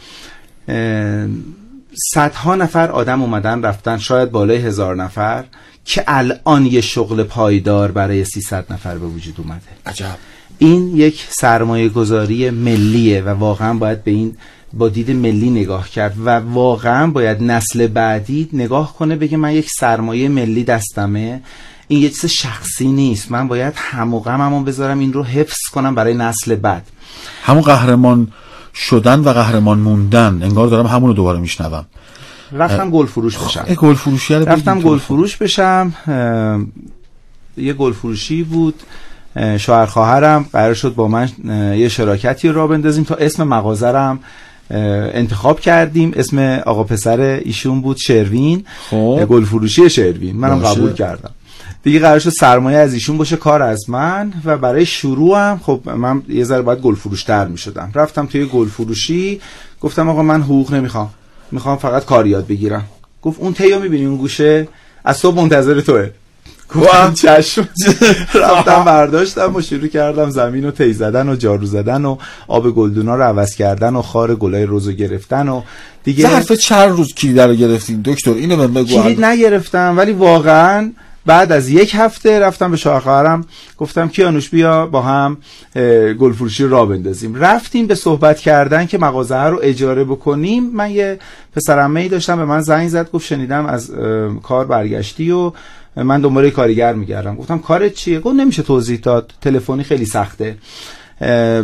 صدها 2.14 2.56
نفر 2.56 2.92
آدم 2.92 3.22
اومدن 3.22 3.62
رفتن 3.62 3.98
شاید 3.98 4.32
بالای 4.32 4.58
هزار 4.58 4.96
نفر 4.96 5.44
که 5.86 6.04
الان 6.08 6.66
یه 6.66 6.82
شغل 6.82 7.24
پایدار 7.24 7.92
برای 7.92 8.26
300 8.26 8.74
نفر 8.74 8.98
به 8.98 9.08
وجود 9.08 9.36
اومده. 9.38 9.62
عجب. 9.86 10.18
این 10.58 10.98
یک 10.98 11.28
سرمایه 11.30 11.90
گذاری 11.90 12.50
ملیه 12.50 13.22
و 13.22 13.30
واقعا 13.30 13.74
باید 13.74 14.04
به 14.04 14.12
این 14.12 14.38
با 14.74 14.90
دید 14.90 15.12
ملی 15.12 15.50
نگاه 15.50 15.90
کرد 15.90 16.16
و 16.26 16.30
واقعا 16.30 17.08
باید 17.08 17.44
نسل 17.44 17.88
بعدی 17.88 18.50
نگاه 18.54 18.96
کنه 18.96 19.16
بگه 19.16 19.38
من 19.38 19.54
یک 19.54 19.70
سرمایه 19.80 20.30
ملی 20.30 20.64
دستمه. 20.64 21.42
این 21.88 22.02
یه 22.02 22.10
چیز 22.10 22.26
شخصی 22.26 22.88
نیست. 22.88 23.32
من 23.32 23.48
باید 23.48 23.74
هم 23.76 24.14
و 24.14 24.20
غممو 24.20 24.64
بذارم 24.64 25.00
این 25.00 25.14
رو 25.14 25.24
حفظ 25.24 25.60
کنم 25.74 25.96
برای 25.96 26.14
نسل 26.14 26.56
بعد. 26.56 26.88
همون 27.44 27.62
قهرمان 27.62 28.28
شدن 28.76 29.20
و 29.20 29.34
قهرمان 29.34 29.80
موندن 29.80 30.40
انگار 30.44 30.68
دارم 30.68 30.88
همون 30.88 31.08
رو 31.08 31.14
دوباره 31.14 31.40
میشنوم. 31.40 31.86
رفتم 32.52 32.90
گل 32.90 33.06
فروش 33.06 33.38
بشم. 33.38 33.64
گل 33.64 33.94
فروشی 33.94 34.36
رو 34.36 34.50
رفتم. 34.50 34.80
گل 34.80 34.98
فروش 34.98 35.38
بشم. 35.38 35.94
یه 37.58 37.74
گل 37.74 37.94
فروشی 37.94 38.44
بود. 38.44 38.76
شوهر 39.58 39.86
خواهرم 39.86 40.46
قرار 40.54 40.74
شد 40.74 40.96
با 40.96 41.08
من 41.08 41.30
یه 41.78 41.90
شراکتی 41.90 42.48
رو 42.48 42.56
را 42.56 42.68
بندازیم. 42.68 43.04
تا 43.04 43.16
اسم 43.16 43.44
مغازرم 43.44 44.20
انتخاب 44.70 45.60
کردیم. 45.60 46.12
اسم 46.16 46.40
آقا 46.66 46.84
پسر 46.84 47.20
ایشون 47.20 47.82
بود 47.82 47.98
شروین. 47.98 48.66
خب. 48.90 49.26
گل 49.30 49.46
فروشی 49.46 49.90
شروین. 49.90 50.36
منم. 50.36 50.60
قبول 50.60 50.94
کردم. 50.94 51.32
دیگه 51.84 52.00
قرار 52.00 52.20
شد 52.20 52.30
سرمایه 52.30 52.78
از 52.78 52.94
ایشون 52.94 53.18
باشه 53.18 53.36
کار 53.36 53.62
از 53.62 53.90
من 53.90 54.34
و 54.46 54.58
برای 54.58 54.86
شروعم 54.86 55.60
خب 55.64 55.90
من 55.96 56.22
یه 56.30 56.44
ذره 56.44 56.62
باید 56.62 56.80
گل 56.80 56.96
فروشتر 56.96 57.48
می 57.48 57.58
شدم 57.58 57.92
رفتم 57.96 58.26
توی 58.26 58.46
گل 58.46 58.68
فروشی 58.68 59.42
گفتم 59.82 60.10
آقا 60.10 60.24
من 60.24 60.42
حقوق 60.42 60.74
نمی‌خوام. 60.74 61.10
می‌خوام 61.52 61.78
فقط 61.78 62.06
کار 62.06 62.28
یاد 62.28 62.48
بگیرم. 62.48 62.84
گفت 63.22 63.40
اون 63.40 63.54
تیو 63.54 63.80
می‌بینی 63.80 64.06
اون 64.06 64.18
گوشه؟ 64.18 64.68
از 65.06 65.18
صبح 65.18 65.36
منتظر 65.36 65.82
توه. 65.82 66.10
گفتم 66.76 67.14
چشم. 67.14 67.68
رفتم 68.44 68.84
برداشتم 68.84 69.56
و 69.56 69.62
شروع 69.62 69.88
کردم 69.88 70.30
زمین 70.30 70.64
رو 70.64 70.72
تی 70.72 70.94
زدن 70.94 71.30
و 71.30 71.36
جارو 71.36 71.66
زدن 71.66 72.06
و 72.06 72.18
آب 72.48 72.76
گلدونا 72.76 73.16
رو 73.16 73.24
عوض 73.24 73.56
کردن 73.56 73.96
و 73.96 74.02
خار 74.02 74.36
گلای 74.36 74.64
روزو 74.64 74.92
گرفتن 74.92 75.50
و 75.50 75.62
دیگه 76.04 76.30
ظرف 76.30 76.52
چند 76.52 76.90
روز 76.90 77.14
کلید 77.14 77.40
رو 77.40 77.56
گرفتین؟ 77.56 78.02
دکتر 78.06 78.32
اینو 78.32 78.58
بهم 78.58 78.74
بگو. 78.74 79.02
کلید 79.02 79.26
نگرفتم 79.26 79.94
ولی 79.98 80.12
واقعا 80.12 80.92
بعد 81.26 81.52
از 81.52 81.70
یک 81.70 81.96
هفته 81.96 82.40
رفتم 82.40 82.72
به 82.72 82.78
شوهر 82.78 83.00
خواهرم 83.00 83.46
گفتم 83.78 84.10
کیانوش 84.10 84.50
بیا 84.50 84.86
با 84.86 85.02
هم 85.02 85.38
گل 86.20 86.34
فروشی 86.34 86.68
را 86.68 86.86
بندازیم. 86.86 87.36
رفتیم 87.36 87.88
به 87.88 87.96
صحبت 87.96 88.40
کردن 88.40 88.86
که 88.86 88.98
مغازه 88.98 89.44
رو 89.44 89.60
اجاره 89.62 90.04
بکنیم. 90.04 90.70
من 90.70 90.92
یه 90.92 91.20
پسرمه 91.56 92.00
ای 92.00 92.10
داشتم 92.10 92.38
به 92.38 92.46
من 92.46 92.62
زنگ 92.62 92.88
زد 92.88 93.12
گفت 93.12 93.26
شنیدم 93.26 93.66
از 93.66 93.92
کار 94.44 94.66
برگشتی 94.66 95.32
و 95.32 95.52
من 95.96 96.22
دنبال 96.22 96.50
کارگر 96.50 96.94
میگردم. 96.94 97.36
گفتم 97.36 97.60
کارت 97.60 97.94
چیه؟ 97.94 98.20
گفت 98.20 98.36
نمیشه 98.36 98.64
توضیح 98.64 99.00
داد. 99.00 99.34
تلفنی 99.42 99.84
خیلی 99.84 100.06
سخته. 100.06 100.58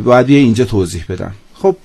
باید 0.04 0.26
بیا 0.26 0.38
اینجا 0.38 0.66
توضیح 0.66 1.06
بدم. 1.10 1.34
خب 1.54 1.76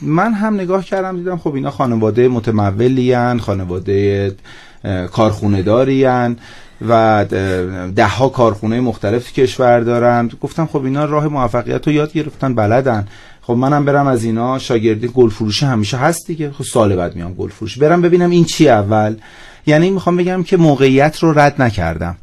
من 0.00 0.32
هم 0.32 0.54
نگاه 0.54 0.84
کردم 0.84 1.16
دیدم 1.16 1.36
خب 1.36 1.54
اینا 1.54 1.70
خانواده 1.70 2.28
متمولی 2.28 3.38
خانواده 3.38 4.32
کارخونه 5.12 5.62
دارین 5.62 6.36
و 6.88 7.24
ده 7.96 8.06
ها 8.06 8.28
کارخونه 8.28 8.80
مختلف 8.80 9.30
تو 9.30 9.42
کشور 9.42 9.80
دارن. 9.80 10.30
گفتم 10.40 10.66
خب 10.66 10.84
اینا 10.84 11.04
راه 11.04 11.28
موفقیت 11.28 11.86
رو 11.86 11.92
یاد 11.92 12.12
گرفتن 12.12 12.54
بلدن. 12.54 13.08
خب 13.42 13.52
منم 13.52 13.84
برم 13.84 14.06
از 14.06 14.24
اینا 14.24 14.58
شاگردی 14.58 15.08
گل 15.08 15.28
فروشی 15.28 15.66
همیشه 15.66 15.96
هست 15.96 16.26
دیگه. 16.26 16.50
خب 16.50 16.64
سال 16.64 16.96
بعد 16.96 17.16
میام 17.16 17.34
گل 17.34 17.48
فروشی 17.48 17.80
برم 17.80 18.02
ببینم 18.02 18.30
این 18.30 18.44
چی 18.44 18.68
اول. 18.68 19.14
یعنی 19.66 19.90
می‌خوام 19.90 20.16
بگم 20.16 20.42
که 20.42 20.56
موقعیت 20.56 21.18
رو 21.18 21.38
رد 21.38 21.62
نکردم. 21.62 22.16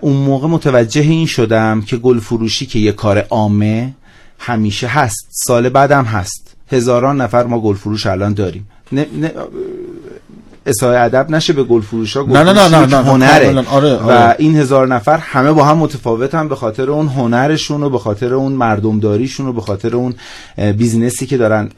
اون 0.00 0.16
موقع 0.16 0.48
متوجه 0.48 1.00
این 1.00 1.26
شدم 1.26 1.82
که 1.82 1.96
گل 1.96 2.18
فروشی 2.18 2.66
که 2.66 2.78
یه 2.78 2.92
کار 2.92 3.18
عامه 3.18 3.94
همیشه 4.38 4.86
هست. 4.86 5.28
سال 5.30 5.68
بعدم 5.68 6.04
هست. 6.04 6.56
هزاران 6.72 7.20
نفر 7.20 7.44
ما 7.46 7.60
گل 7.60 7.74
فروش 7.74 8.06
الان 8.06 8.34
داریم. 8.34 8.68
نه 8.92 9.06
نه 9.20 9.32
اسائه 10.66 10.96
ادب 10.96 11.30
نشه 11.30 11.52
به 11.52 11.64
گل 11.64 11.80
فروش 11.80 12.16
ها 12.16 12.22
نه، 12.22 12.42
نه، 12.42 12.52
نه، 12.52 12.68
نه، 12.68 12.86
نه، 12.86 12.96
هنره. 12.96 13.44
کاملاً، 13.44 13.64
آره، 13.70 13.94
و 13.94 14.10
آره. 14.10 14.36
این 14.38 14.56
هزار 14.56 14.88
نفر 14.88 15.16
همه 15.16 15.52
با 15.52 15.64
هم 15.64 15.78
متفاوتن 15.78 16.48
به 16.48 16.56
خاطر 16.56 16.90
اون 16.90 17.08
هنرشون 17.08 17.82
و 17.82 17.90
به 17.90 17.98
خاطر 17.98 18.34
اون 18.34 18.52
مردمداریشون 18.52 19.46
و 19.46 19.52
به 19.52 19.60
خاطر 19.60 19.96
اون 19.96 20.14
business 20.56 21.18
ی 21.18 21.26
که 21.26 21.36
دارن 21.36 21.68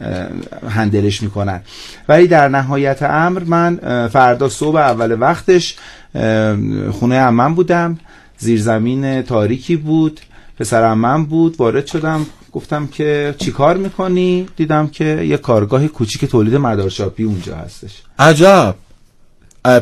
handle 0.68 1.09
ش 1.09 1.22
می‌کنن. 1.22 1.60
ولی 2.08 2.26
در 2.26 2.48
نهایت 2.48 3.02
امر 3.02 3.42
من 3.44 3.76
فردا 4.12 4.48
صبح 4.48 4.76
اول 4.76 5.20
وقتش 5.20 5.76
خونه 6.90 7.18
عمم 7.18 7.54
بودم. 7.54 7.98
زیرزمین 8.38 9.22
تاریکی 9.22 9.76
بود. 9.76 10.20
پسر 10.58 10.84
عمم 10.84 11.24
بود. 11.24 11.56
وارد 11.58 11.86
شدم. 11.86 12.26
گفتم 12.53 12.86
که 12.86 13.34
چی 13.38 13.50
کار 13.50 13.76
می‌کنی؟ 13.76 14.48
دیدم 14.57 14.88
که 14.88 15.05
یه 15.05 15.36
کارگاه 15.36 15.88
کوچیک 15.88 16.24
تولید 16.24 16.55
مدارچاپی 16.55 17.24
اونجا 17.24 17.57
هستش. 17.57 18.03
عجب! 18.18 18.74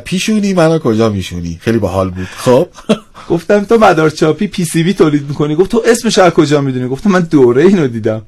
پیشونی؟ 0.04 0.52
منو 0.52 0.78
کجا 0.78 1.08
میشونی؟ 1.08 1.58
خیلی 1.62 1.78
باحال 1.78 2.10
بود. 2.10 2.26
خب. 2.36 2.68
گفتم 3.30 3.64
تو 3.64 3.78
مدارچاپی 3.78 4.46
PCB 4.46 4.94
تولید 4.94 5.28
می‌کنی. 5.28 5.54
گفت 5.54 5.70
تو 5.70 5.82
اسمش 5.86 6.18
از 6.18 6.32
کجا 6.32 6.60
می‌دونی؟ 6.60 6.88
گفتم 6.88 7.10
من 7.10 7.20
دوره 7.20 7.62
اینو 7.62 7.86
دیدم. 7.86 8.22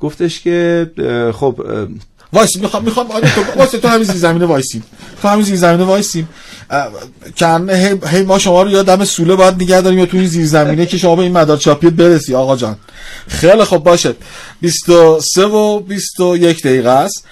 گفتش 0.00 0.40
که 0.40 0.90
خب 1.34 1.62
اه، 1.68 1.86
وایس 2.32 2.56
می‌خوام 2.56 2.84
می‌خوام 2.84 3.10
آره 3.10 3.34
تو 3.34 3.40
وایس 3.58 3.70
تو 3.70 3.88
همین 3.88 4.04
زمینه 4.04 4.46
وایسیم 4.46 4.84
تو 5.22 5.28
همین 5.28 5.44
زمینه 5.44 5.84
وایسیم 5.84 6.28
کن 7.40 7.70
هی, 7.70 7.94
هی 8.10 8.22
ما 8.22 8.38
شما 8.38 8.62
رو 8.62 8.70
یا 8.70 8.82
دم 8.82 9.04
سوله 9.04 9.36
باید 9.36 9.54
نگه 9.54 9.80
داریم 9.80 9.98
یا 9.98 10.06
تو 10.06 10.16
این 10.16 10.26
زیر 10.26 10.46
زمینه 10.46 10.86
که 10.86 10.98
شما 10.98 11.16
به 11.16 11.22
این 11.22 11.32
مدار 11.32 11.56
چاپی 11.56 11.90
برسی 11.90 12.34
آقا 12.34 12.56
جان. 12.56 12.76
خیلی 13.28 13.64
خب 13.64 13.78
باشه 13.78 14.14
23 14.60 15.46
و 15.46 15.80
21 15.80 16.62
دقیقه 16.62 16.90
است 16.90 17.24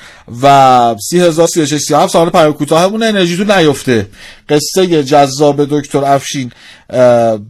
و 0.42 0.96
3036 1.10 1.78
37 1.78 2.12
سال 2.12 2.30
پیام 2.30 3.02
انرژی 3.02 3.36
تو 3.36 3.58
نیفته. 3.58 4.06
قصه 4.48 5.04
جذاب 5.04 5.64
دکتر 5.70 6.04
افشین 6.04 6.52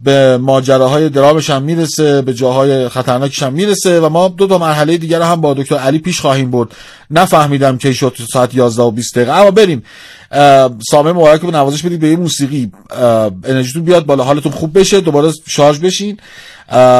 به 0.03 0.37
ماجراهای 0.41 1.09
درامش 1.09 1.49
هم 1.49 1.63
می‌رسه 1.63 2.21
به 2.21 2.33
جاهای 2.33 2.89
خطرناکش 2.89 3.43
هم 3.43 3.53
می‌رسه 3.53 3.99
و 3.99 4.09
ما 4.09 4.27
دو 4.27 4.47
تا 4.47 4.57
مرحله 4.57 4.97
دیگر 4.97 5.21
هم 5.21 5.41
با 5.41 5.53
دکتر 5.53 5.75
علی 5.75 5.99
پیش 5.99 6.19
خواهیم 6.21 6.51
برد. 6.51 6.69
نفهمیدم 7.11 7.77
که 7.77 7.93
شد 7.93 8.17
ساعت 8.33 8.55
11 8.55 8.83
و 8.83 8.91
20 8.91 9.15
دقیقه. 9.15 9.31
اما 9.31 9.51
بریم. 9.51 9.83
سامه 10.89 11.11
مبارک 11.11 11.41
رو 11.41 11.51
نوازش 11.51 11.83
بدید 11.83 11.99
به 11.99 12.07
یه 12.09 12.15
موسیقی. 12.15 12.71
انرژیتون 13.43 13.83
بیاد 13.83 14.05
بالا. 14.05 14.23
حالتون 14.23 14.51
خوب 14.51 14.79
بشه. 14.79 15.01
دوباره 15.01 15.31
شارژ 15.47 15.79
بشین. 15.79 16.17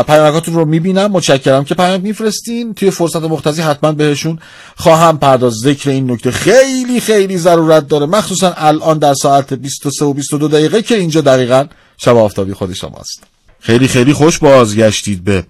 پیامکاتون 0.08 0.54
رو 0.54 0.66
می‌بینم. 0.66 1.12
متشکرم 1.12 1.64
که 1.64 1.76
پیام 1.76 2.02
میفرستین. 2.02 2.74
توی 2.74 2.92
فرصت 2.92 3.24
مختصی 3.24 3.62
حتما 3.62 3.92
بهشون 3.92 4.40
خواهم 4.76 5.18
پرداز. 5.18 5.54
ذکر 5.54 5.90
این 5.90 6.12
نکته 6.12 6.32
خیلی 6.32 7.00
خیلی 7.00 7.38
ضرورت 7.38 7.88
داره. 7.88 8.06
مخصوصا 8.06 8.54
الان 8.58 8.98
در 8.98 9.14
ساعت 9.14 9.54
23 9.54 10.06
و 10.06 10.14
22 10.14 10.48
دقیقه 10.48 10.82
که 10.82 10.96
اینجا 10.96 11.22
دقیقا 11.22 11.66
شب 11.98 12.16
آفتابی 12.16 12.54
خود 12.54 12.74
شماست. 12.74 13.24
خیلی 13.60 13.88
خیلی 13.88 14.14
خوش 14.14 14.40
بازگشتید 14.40 15.24
به 15.24 15.44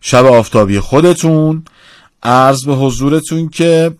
شب 0.00 0.24
آفتابی 0.24 0.80
خودتون. 0.80 1.64
عرض 2.22 2.64
به 2.64 2.74
حضورتون 2.74 3.48
که 3.48 3.90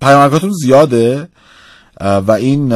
پیامکاتون 0.00 0.52
زیاده. 0.52 1.28
و 2.00 2.30
این 2.30 2.72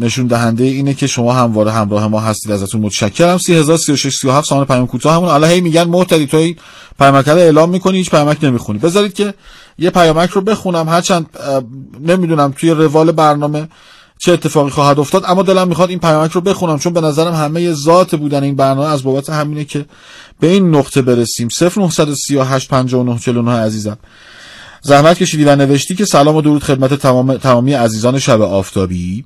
نشون 0.00 0.26
دهنده 0.26 0.64
اینه 0.64 0.94
که 0.94 1.06
شما 1.06 1.32
همواره 1.32 1.72
همراه 1.72 2.08
ما 2.08 2.20
هستید 2.20 2.52
ازتون 2.52 2.80
متشکرم. 2.80 3.38
3036 3.38 4.16
37 4.16 4.48
سامان 4.48 4.64
پیام 4.64 4.86
کوتاه 4.86 5.14
همون. 5.14 5.28
الان 5.28 5.50
هی 5.50 5.60
میگن 5.60 5.84
محتدی 5.84 6.26
تو 6.26 6.36
این 6.36 6.56
پیامک 6.98 7.28
رو 7.28 7.36
اعلام 7.36 7.70
می‌کنی 7.70 7.98
هیچ 7.98 8.10
پیامک 8.10 8.44
نمی‌خونی. 8.44 8.78
بذارید 8.78 9.12
که 9.12 9.34
یه 9.78 9.90
پیامک 9.90 10.30
رو 10.30 10.40
بخونم. 10.40 10.88
هرچند 10.88 11.26
نمی‌دونم 12.00 12.54
توی 12.56 12.70
روال 12.70 13.12
برنامه 13.12 13.68
چه 14.18 14.32
اتفاقی 14.32 14.70
خواهد 14.70 15.00
افتاد 15.00 15.24
اما 15.26 15.42
دلم 15.42 15.68
می‌خواد 15.68 15.90
این 15.90 15.98
پیامک 15.98 16.32
رو 16.32 16.40
بخونم 16.40 16.78
چون 16.78 16.92
به 16.92 17.00
نظرم 17.00 17.34
همه 17.34 17.72
ذات 17.72 18.14
بودن 18.14 18.42
این 18.42 18.56
برنامه. 18.56 18.88
از 18.88 19.02
بابت 19.02 19.30
همینه 19.30 19.64
که 19.64 19.84
به 20.40 20.46
این 20.46 20.74
نقطه 20.74 21.02
برسیم. 21.02 21.48
0938 21.60 22.68
59 22.68 23.18
49 23.18 23.52
عزیزم. 23.52 23.98
زحمت 24.82 25.18
کشیدی 25.18 25.44
و 25.44 25.56
نوشتی 25.56 25.94
که 25.94 26.04
سلام 26.04 26.36
و 26.36 26.42
درود 26.42 26.62
خدمت 26.62 26.94
تمام 26.94 27.36
تمامی 27.36 27.72
عزیزان 27.72 28.18
شب 28.18 28.40
آفتابی. 28.40 29.24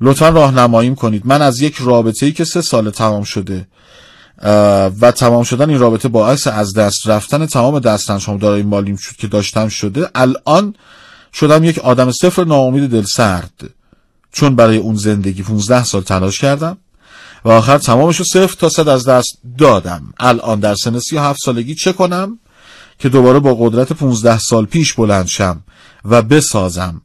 لطفا 0.00 0.28
راهنماییم 0.28 0.94
کنید. 0.94 1.22
من 1.26 1.42
از 1.42 1.60
یک 1.60 1.76
رابطه 1.80 2.26
ای 2.26 2.32
که 2.32 2.44
سه 2.44 2.60
سال 2.60 2.90
تمام 2.90 3.24
شده 3.24 3.66
و 5.00 5.12
تمام 5.16 5.44
شدن 5.44 5.70
این 5.70 5.78
رابطه 5.78 6.08
باعث 6.08 6.46
از 6.46 6.74
دست 6.74 7.08
رفتن 7.08 7.46
تمام 7.46 7.78
دستنشام 7.78 8.38
دارای 8.38 8.62
مالیم 8.62 8.96
شد 8.96 9.16
که 9.16 9.26
داشتم 9.26 9.68
شده. 9.68 10.08
الان 10.14 10.74
شدم 11.32 11.64
یک 11.64 11.78
آدم 11.78 12.10
صفر 12.12 12.44
ناامید 12.44 12.90
دل 12.90 13.04
سرد. 13.04 13.70
چون 14.32 14.56
برای 14.56 14.76
اون 14.76 14.94
زندگی 14.94 15.42
15 15.42 15.84
سال 15.84 16.02
تلاش 16.02 16.38
کردم 16.38 16.78
و 17.44 17.50
آخر 17.50 17.78
تمامش 17.78 18.16
رو 18.16 18.24
صفر 18.24 18.56
تا 18.58 18.68
صد 18.68 18.88
از 18.88 19.08
دست 19.08 19.38
دادم. 19.58 20.02
الان 20.20 20.60
در 20.60 20.74
سن 20.74 20.98
سی 20.98 21.16
و 21.16 21.20
هفت 21.20 21.38
سالگی 21.44 21.74
چه 21.74 21.92
کنم؟ 21.92 22.38
که 23.02 23.08
دوباره 23.08 23.38
با 23.38 23.54
قدرت 23.54 23.92
15 23.92 24.38
سال 24.38 24.66
پیش 24.66 24.92
بلند 24.92 25.26
شم 25.26 25.62
و 26.04 26.22
بسازم. 26.22 27.02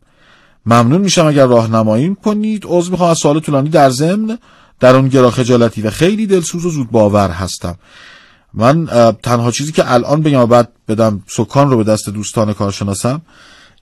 ممنون 0.66 1.02
میشم 1.02 1.26
اگر 1.26 1.46
راهنمایی 1.46 2.16
کنید. 2.24 2.64
عذر 2.66 2.92
می‌خوام 2.92 3.10
از 3.10 3.18
سوال 3.18 3.40
طولانی 3.40 3.70
در 3.70 3.90
ضمن 3.90 4.38
در 4.80 4.96
اون 4.96 5.08
گرا 5.08 5.32
خجالتی 5.32 5.82
و 5.82 5.90
خیلی 5.90 6.28
دلسوز 6.28 6.66
و 6.66 6.70
زود 6.70 6.92
باور 6.92 7.30
هستم. 7.30 7.76
من 8.54 8.86
تنها 9.24 9.52
چیزی 9.52 9.72
که 9.72 9.94
الان 9.94 10.22
بگم 10.22 10.40
و 10.40 10.46
بعد 10.46 10.72
بدم 10.88 11.24
سکان 11.28 11.70
رو 11.70 11.78
به 11.78 11.84
دست 11.84 12.10
دوستان 12.10 12.54
کارشناسم 12.54 13.22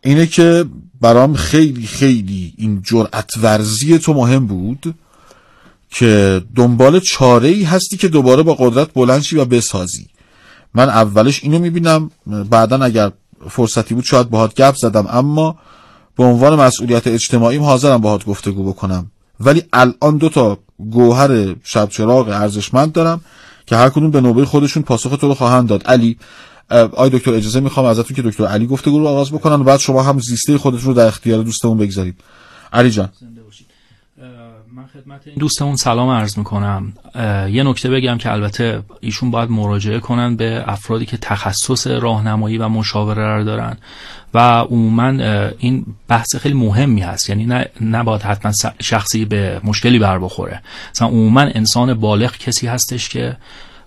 اینه 0.02 0.26
که 0.28 0.66
برام 1.02 1.34
خیلی 1.34 1.88
خیلی 1.88 2.54
این 2.58 2.82
جرأت 2.82 3.32
ورزی 3.42 4.00
تو 4.00 4.14
مهم 4.14 4.48
بود 4.48 4.96
که 5.90 6.42
دنبال 6.56 7.00
چاره 7.00 7.48
ای 7.48 7.64
هستی 7.64 7.98
که 7.98 8.08
دوباره 8.08 8.44
با 8.44 8.54
قدرت 8.54 8.94
بلند 8.94 9.26
و 9.34 9.46
بسازی. 9.46 10.15
من 10.76 10.90
اولش 10.90 11.44
اینو 11.44 11.60
می‌بینم 11.60 12.12
بعدا 12.50 12.84
اگر 12.84 13.12
فرصتی 13.50 13.94
بود 13.94 14.04
شاید 14.04 14.30
باهات 14.30 14.56
گپ 14.56 14.76
زدم 14.76 15.08
اما 15.10 15.56
به 16.18 16.24
عنوان 16.24 16.60
مسئولیت 16.60 17.08
اجتماعیم 17.08 17.64
حاضرم 17.64 17.98
باهات 17.98 18.26
گفتگو 18.26 18.64
بکنم. 18.64 19.12
ولی 19.40 19.64
الان 19.74 20.18
دو 20.18 20.30
تا 20.30 20.58
گوهر 20.92 21.56
شب 21.64 21.90
چراغ 21.90 22.30
ارزشمند 22.30 22.92
دارم 22.92 23.22
که 23.66 23.76
هر 23.76 23.90
کدوم 23.90 24.12
به 24.12 24.22
نوبه 24.22 24.46
خودشون 24.46 24.84
پاسخ 24.84 25.18
تو 25.18 25.28
رو 25.28 25.34
خواهند 25.34 25.68
داد. 25.68 25.84
علی 25.88 26.18
آی 26.96 27.10
دکتر 27.10 27.34
اجازه 27.34 27.60
می‌خوام 27.60 27.86
ازتون 27.86 28.16
که 28.16 28.22
دکتر 28.22 28.46
علی 28.46 28.68
گفتگو 28.68 29.00
رو 29.00 29.08
آغاز 29.08 29.32
بکنن. 29.32 29.56
و 29.56 29.64
بعد 29.64 29.80
شما 29.80 30.04
هم 30.04 30.20
زیسته 30.20 30.58
خودتون 30.58 30.86
رو 30.86 30.94
در 30.94 31.08
اختیار 31.08 31.44
دوستمون 31.44 31.78
بگذارید 31.78 32.16
علی 32.74 32.92
جان. 32.92 33.10
خدمت 34.96 35.28
این 35.28 35.36
دوستمون 35.40 35.76
سلام 35.76 36.10
عرض 36.10 36.38
می‌کنم. 36.38 36.94
یه 37.52 37.64
نکته 37.64 37.90
بگم 37.90 38.18
که 38.18 38.32
البته 38.32 38.82
ایشون 39.00 39.32
باید 39.32 39.50
مراجعه 39.50 40.00
کنن 40.00 40.36
به 40.36 40.64
افرادی 40.68 41.06
که 41.06 41.18
تخصص 41.18 41.88
راهنمایی 41.88 42.58
و 42.58 42.68
مشاوره 42.68 43.36
رو 43.36 43.44
دارن. 43.44 43.78
و 44.34 44.40
عموما 44.40 45.08
این 45.58 45.86
بحث 46.08 46.36
خیلی 46.36 46.56
مهمی 46.56 47.02
هست. 47.02 47.30
یعنی 47.30 47.46
نه 47.46 47.66
نباید 47.82 48.22
حتما 48.22 48.52
شخصی 48.82 49.26
به 49.26 49.62
مشکلی 49.64 50.00
بر 50.00 50.20
بخوره. 50.20 50.62
مثلا 50.92 51.08
عموما 51.08 51.42
انسان 51.42 51.94
بالغ 51.94 52.38
کسی 52.38 52.68
هستش 52.68 53.10
که 53.10 53.38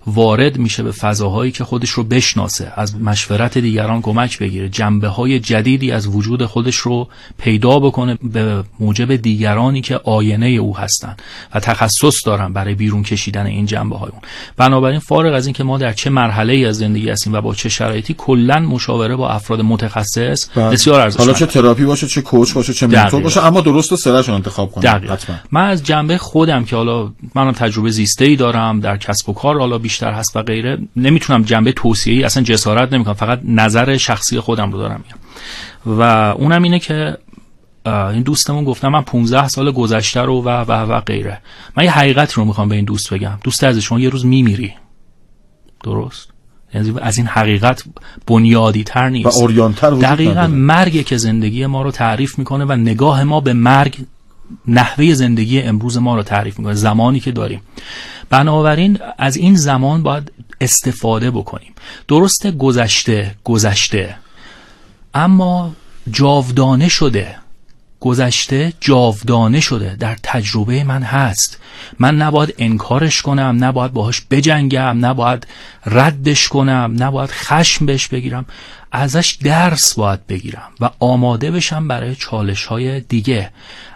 وارد 0.07 0.57
میشه 0.57 0.83
به 0.83 0.91
فضاهایی 0.91 1.51
که 1.51 1.63
خودش 1.63 1.89
رو 1.89 2.03
بشناسه 2.03 2.73
از 2.75 2.95
مشورت 2.95 3.57
دیگران 3.57 4.01
کمک 4.01 4.39
بگیره 4.39 4.69
جنبه 4.69 5.07
های 5.07 5.39
جدیدی 5.39 5.91
از 5.91 6.07
وجود 6.07 6.45
خودش 6.45 6.75
رو 6.75 7.07
پیدا 7.37 7.79
بکنه 7.79 8.17
به 8.23 8.63
موجب 8.79 9.15
دیگرانی 9.15 9.81
که 9.81 9.97
آینه 10.03 10.47
او 10.47 10.77
هستن 10.77 11.15
و 11.55 11.59
تخصص 11.59 12.25
دارن 12.25 12.53
برای 12.53 12.75
بیرون 12.75 13.03
کشیدن 13.03 13.45
این 13.45 13.65
جنبه 13.65 13.97
های 13.97 14.09
اون. 14.09 14.21
بنابراین 14.57 14.99
فارغ 14.99 15.33
از 15.33 15.45
اینکه 15.45 15.63
ما 15.63 15.77
در 15.77 15.93
چه 15.93 16.09
مرحله 16.09 16.53
ای 16.53 16.65
از 16.65 16.77
زندگی 16.77 17.09
هستیم 17.09 17.33
و 17.33 17.41
با 17.41 17.55
چه 17.55 17.69
شرایطی 17.69 18.15
کلا 18.17 18.59
مشاوره 18.59 19.15
با 19.15 19.29
افراد 19.29 19.61
متخصص 19.61 20.49
بله. 20.55 20.69
بسیار 20.69 20.99
ارزشمنده 20.99 21.31
حالا 21.31 21.39
چه 21.39 21.45
تراپی 21.45 21.85
باشه 21.85 22.07
چه 22.07 22.21
کوچ 22.21 22.53
باشه 22.53 22.73
چه 22.73 22.87
منتور 22.87 23.21
باشه 23.21 23.45
اما 23.45 23.61
درست 23.61 23.91
و 23.91 23.97
سرش 23.97 24.29
انتخاب 24.29 24.71
کنید 24.71 25.19
من 25.51 25.69
از 25.69 25.83
جنبه 25.83 26.17
خودم 26.17 26.65
که 26.65 26.75
حالا 26.75 27.11
منم 27.35 27.51
تجربه 27.51 27.89
زیسته 27.89 28.25
ای 28.25 28.35
دارم 28.35 28.79
در 28.79 28.97
کسب 28.97 29.29
و 29.29 29.33
کار 29.33 29.59
حالا 29.59 29.77
بیشتر 29.89 30.13
هست 30.13 30.35
و 30.35 30.41
غیره 30.41 30.77
نمی‌تونم 30.95 31.43
جنبه 31.43 31.71
توصیه‌ای 31.71 32.23
اصلا 32.23 32.43
جسارت 32.43 32.93
نمی‌کنم 32.93 33.13
فقط 33.13 33.39
نظر 33.43 33.97
شخصی 33.97 34.39
خودم 34.39 34.71
رو 34.71 34.77
دارم 34.77 35.03
میگم. 35.03 35.19
و 35.99 36.01
اونم 36.37 36.63
اینه 36.63 36.79
که 36.79 37.17
این 37.85 38.21
دوستمون 38.21 38.63
گفتم 38.63 38.87
من 38.87 39.01
15 39.01 39.47
سال 39.47 39.71
گذشته 39.71 40.21
رو 40.21 40.41
و 40.41 40.49
و 40.49 40.71
و 40.71 40.99
غیره. 41.01 41.41
من 41.77 41.83
یه 41.83 41.91
حقیقت 41.91 42.33
رو 42.33 42.45
می‌خوام 42.45 42.69
به 42.69 42.75
این 42.75 42.85
دوست 42.85 43.13
بگم. 43.13 43.37
دوست 43.43 43.63
از 43.63 43.77
شما 43.77 43.99
یه 43.99 44.09
روز 44.09 44.25
میمیری. 44.25 44.73
درست؟ 45.83 46.29
یعنی 46.73 46.93
از 47.01 47.17
این 47.17 47.27
حقیقت 47.27 47.83
بنیادی 48.27 48.83
تر 48.83 49.09
نیست. 49.09 49.37
و 49.37 49.39
اوریانتر 49.39 49.89
دقیقا 49.89 50.47
مرگ 50.47 51.05
که 51.05 51.17
زندگی 51.17 51.65
ما 51.65 51.81
رو 51.81 51.91
تعریف 51.91 52.39
می‌کنه 52.39 52.65
و 52.65 52.71
نگاه 52.71 53.23
ما 53.23 53.39
به 53.39 53.53
مرگ 53.53 53.97
نحوه 54.67 55.13
زندگی 55.13 55.61
امروز 55.61 55.97
ما 55.97 56.15
رو 56.15 56.23
تعریف 56.23 56.59
می‌کنه 56.59 56.73
زمانی 56.73 57.19
که 57.19 57.31
داریم. 57.31 57.61
بنابراین 58.29 58.99
از 59.17 59.37
این 59.37 59.55
زمان 59.55 60.03
باید 60.03 60.31
استفاده 60.61 61.31
بکنیم. 61.31 61.73
درست 62.07 62.47
گذشته 62.47 63.35
گذشته. 63.43 64.15
اما 65.13 65.75
جاودانه 66.11 66.87
شده. 66.87 67.35
گذشته 67.99 68.73
جاودانه 68.79 69.59
شده. 69.59 69.95
در 69.95 70.17
تجربه 70.23 70.83
من 70.83 71.03
هست. 71.03 71.59
من 71.99 72.15
نباید 72.15 72.55
انکارش 72.57 73.21
کنم 73.21 73.57
نباید 73.59 73.93
باهاش 73.93 74.21
بجنگم 74.31 75.05
نباید 75.05 75.47
ردش 75.85 76.47
کنم 76.47 76.95
نباید 76.99 77.29
خشم 77.29 77.85
بهش 77.85 78.07
بگیرم. 78.07 78.45
ازش 78.91 79.37
درس 79.43 79.93
باید 79.93 80.27
بگیرم 80.27 80.69
و 80.79 80.89
آماده 80.99 81.51
بشم 81.51 81.87
برای 81.87 82.15
چالش 82.15 82.65
های 82.65 82.99
دیگه. 82.99 83.51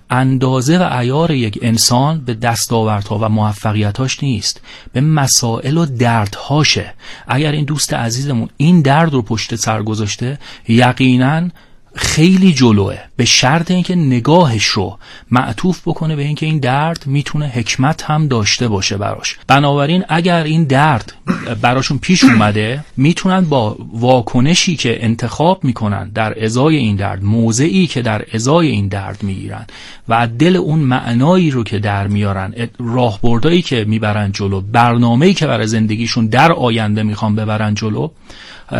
اندازه 0.09 0.77
و 0.77 0.97
ایار 0.97 1.31
یک 1.31 1.59
انسان 1.61 2.19
به 2.19 2.33
دستاوردها 2.33 3.19
و 3.21 3.29
موفقیتاش 3.29 4.23
نیست 4.23 4.61
به 4.93 5.01
مسائل 5.01 5.77
و 5.77 5.85
دردهاشه. 5.85 6.93
اگر 7.27 7.51
این 7.51 7.65
دوست 7.65 7.93
عزیزمون 7.93 8.49
این 8.57 8.81
درد 8.81 9.13
رو 9.13 9.21
پشت 9.21 9.55
سر 9.55 9.83
گذاشته 9.83 10.39
یقینا 10.67 11.49
خیلی 11.95 12.53
جلوه. 12.53 12.97
به 13.15 13.25
شرط 13.25 13.71
اینکه 13.71 13.95
نگاهش 13.95 14.65
رو 14.65 14.97
معطوف 15.31 15.81
بکنه 15.87 16.15
به 16.15 16.23
اینکه 16.23 16.45
این 16.45 16.59
درد 16.59 17.03
می‌تونه 17.05 17.47
حکمت 17.47 18.03
هم 18.03 18.27
داشته 18.27 18.67
باشه 18.67 18.97
براش. 18.97 19.37
بنابراین 19.47 20.03
اگر 20.09 20.43
این 20.43 20.63
درد 20.63 21.13
براشون 21.61 21.97
پیش 21.97 22.23
اومده 22.23 22.85
می‌تونن 22.97 23.41
با 23.41 23.77
واکنشی 23.93 24.75
که 24.75 25.05
انتخاب 25.05 25.63
می‌کنن 25.63 26.09
در 26.09 26.43
ازای 26.43 26.75
این 26.75 26.95
درد 26.95 27.23
موضعی 27.23 27.87
که 27.87 28.01
در 28.01 28.25
ازای 28.33 28.67
این 28.67 28.87
درد 28.87 29.23
می‌گیرن 29.23 29.65
و 30.09 30.27
دل 30.27 30.55
اون 30.55 30.79
معنایی 30.79 31.51
رو 31.51 31.63
که 31.63 31.79
در 31.79 32.07
میارن 32.07 32.53
راهبردایی 32.79 33.61
که 33.61 33.85
می‌برن 33.87 34.31
جلو 34.31 34.61
برنامه‌ای 34.61 35.33
که 35.33 35.47
برای 35.47 35.67
زندگیشون 35.67 36.27
در 36.27 36.51
آینده 36.51 37.03
می‌خوان 37.03 37.35
ببرن 37.35 37.73
جلو 37.73 38.09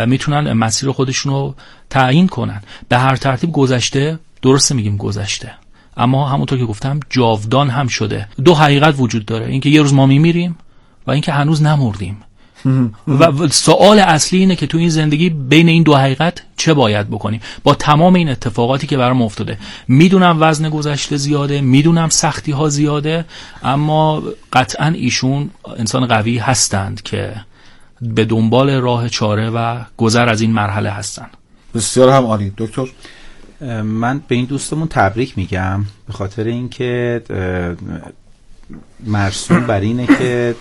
می‌تونن 0.06 0.52
مسیر 0.52 0.90
خودشون 0.90 1.32
رو 1.32 1.54
تعیین 1.90 2.28
کنن. 2.28 2.62
به 2.88 2.98
هر 2.98 3.16
ترتیب 3.16 3.52
گذشته 3.52 4.18
درسته 4.42 4.74
میگیم 4.74 4.96
گذشته. 4.96 5.52
اما 5.96 6.28
همونطور 6.28 6.58
که 6.58 6.64
گفتم 6.64 7.00
جاودان 7.10 7.70
هم 7.70 7.86
شده. 7.86 8.28
دو 8.44 8.54
حقیقت 8.54 8.94
وجود 8.98 9.24
داره. 9.24 9.46
اینکه 9.46 9.70
یه 9.70 9.82
روز 9.82 9.94
ما 9.94 10.06
میمیریم 10.06 10.56
و 11.06 11.10
اینکه 11.10 11.32
هنوز 11.32 11.62
نمردیم. 11.62 12.16
و 13.20 13.48
سوال 13.48 13.98
اصلی 13.98 14.38
اینه 14.38 14.56
که 14.56 14.66
تو 14.66 14.78
این 14.78 14.88
زندگی 14.88 15.30
بین 15.30 15.68
این 15.68 15.82
دو 15.82 15.96
حقیقت 15.96 16.42
چه 16.56 16.74
باید 16.74 17.10
بکنیم؟ 17.10 17.40
با 17.64 17.74
تمام 17.74 18.14
این 18.14 18.28
اتفاقاتی 18.28 18.86
که 18.86 18.96
برام 18.96 19.22
افتاده. 19.22 19.58
می‌دونم 19.88 20.36
وزن 20.40 20.68
گذشته 20.68 21.16
زیاده 21.16 21.60
می‌دونم 21.60 22.08
سختی 22.08 22.52
ها 22.52 22.68
زیاده 22.68 23.24
اما 23.62 24.22
قطعا 24.52 24.86
ایشون 24.86 25.50
انسان 25.78 26.06
قوی 26.06 26.38
هستند 26.38 27.02
که 27.02 27.34
به 28.04 28.24
دنبال 28.24 28.70
راه 28.70 29.08
چاره 29.08 29.50
و 29.50 29.80
گذر 29.96 30.28
از 30.28 30.40
این 30.40 30.52
مرحله 30.52 30.90
هستن. 30.90 31.26
بسیار 31.74 32.08
هم 32.08 32.24
عالی. 32.24 32.52
دکتر؟ 32.58 32.86
من 33.82 34.22
به 34.28 34.34
این 34.34 34.44
دوستمون 34.44 34.88
تبریک 34.88 35.38
میگم 35.38 35.84
به 36.06 36.12
خاطر 36.12 36.44
اینکه 36.44 37.22
مرسوم 39.06 39.66
بر 39.66 39.80
اینه 39.80 40.06
که 40.06 40.54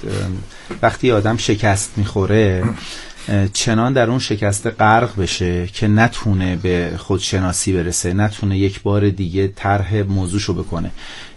وقتی 0.82 1.11
آدم 1.11 1.38
شکست 1.38 1.94
می‌خوره 1.98 2.64
چنان 3.53 3.94
در 3.94 4.10
اون 4.10 4.20
شکسته 4.20 4.70
غرق 4.70 5.22
بشه 5.22 5.68
که 5.68 5.88
نتونه 5.88 6.56
به 6.56 6.94
خودشناسی 6.98 7.74
برسه 7.74 8.14
نتونه 8.14 8.57
یک 8.57 8.82
بار 8.82 9.10
دیگه 9.10 9.48
طرح 9.48 9.95
موضوعشو 9.95 10.53
بکنه. 10.53 10.91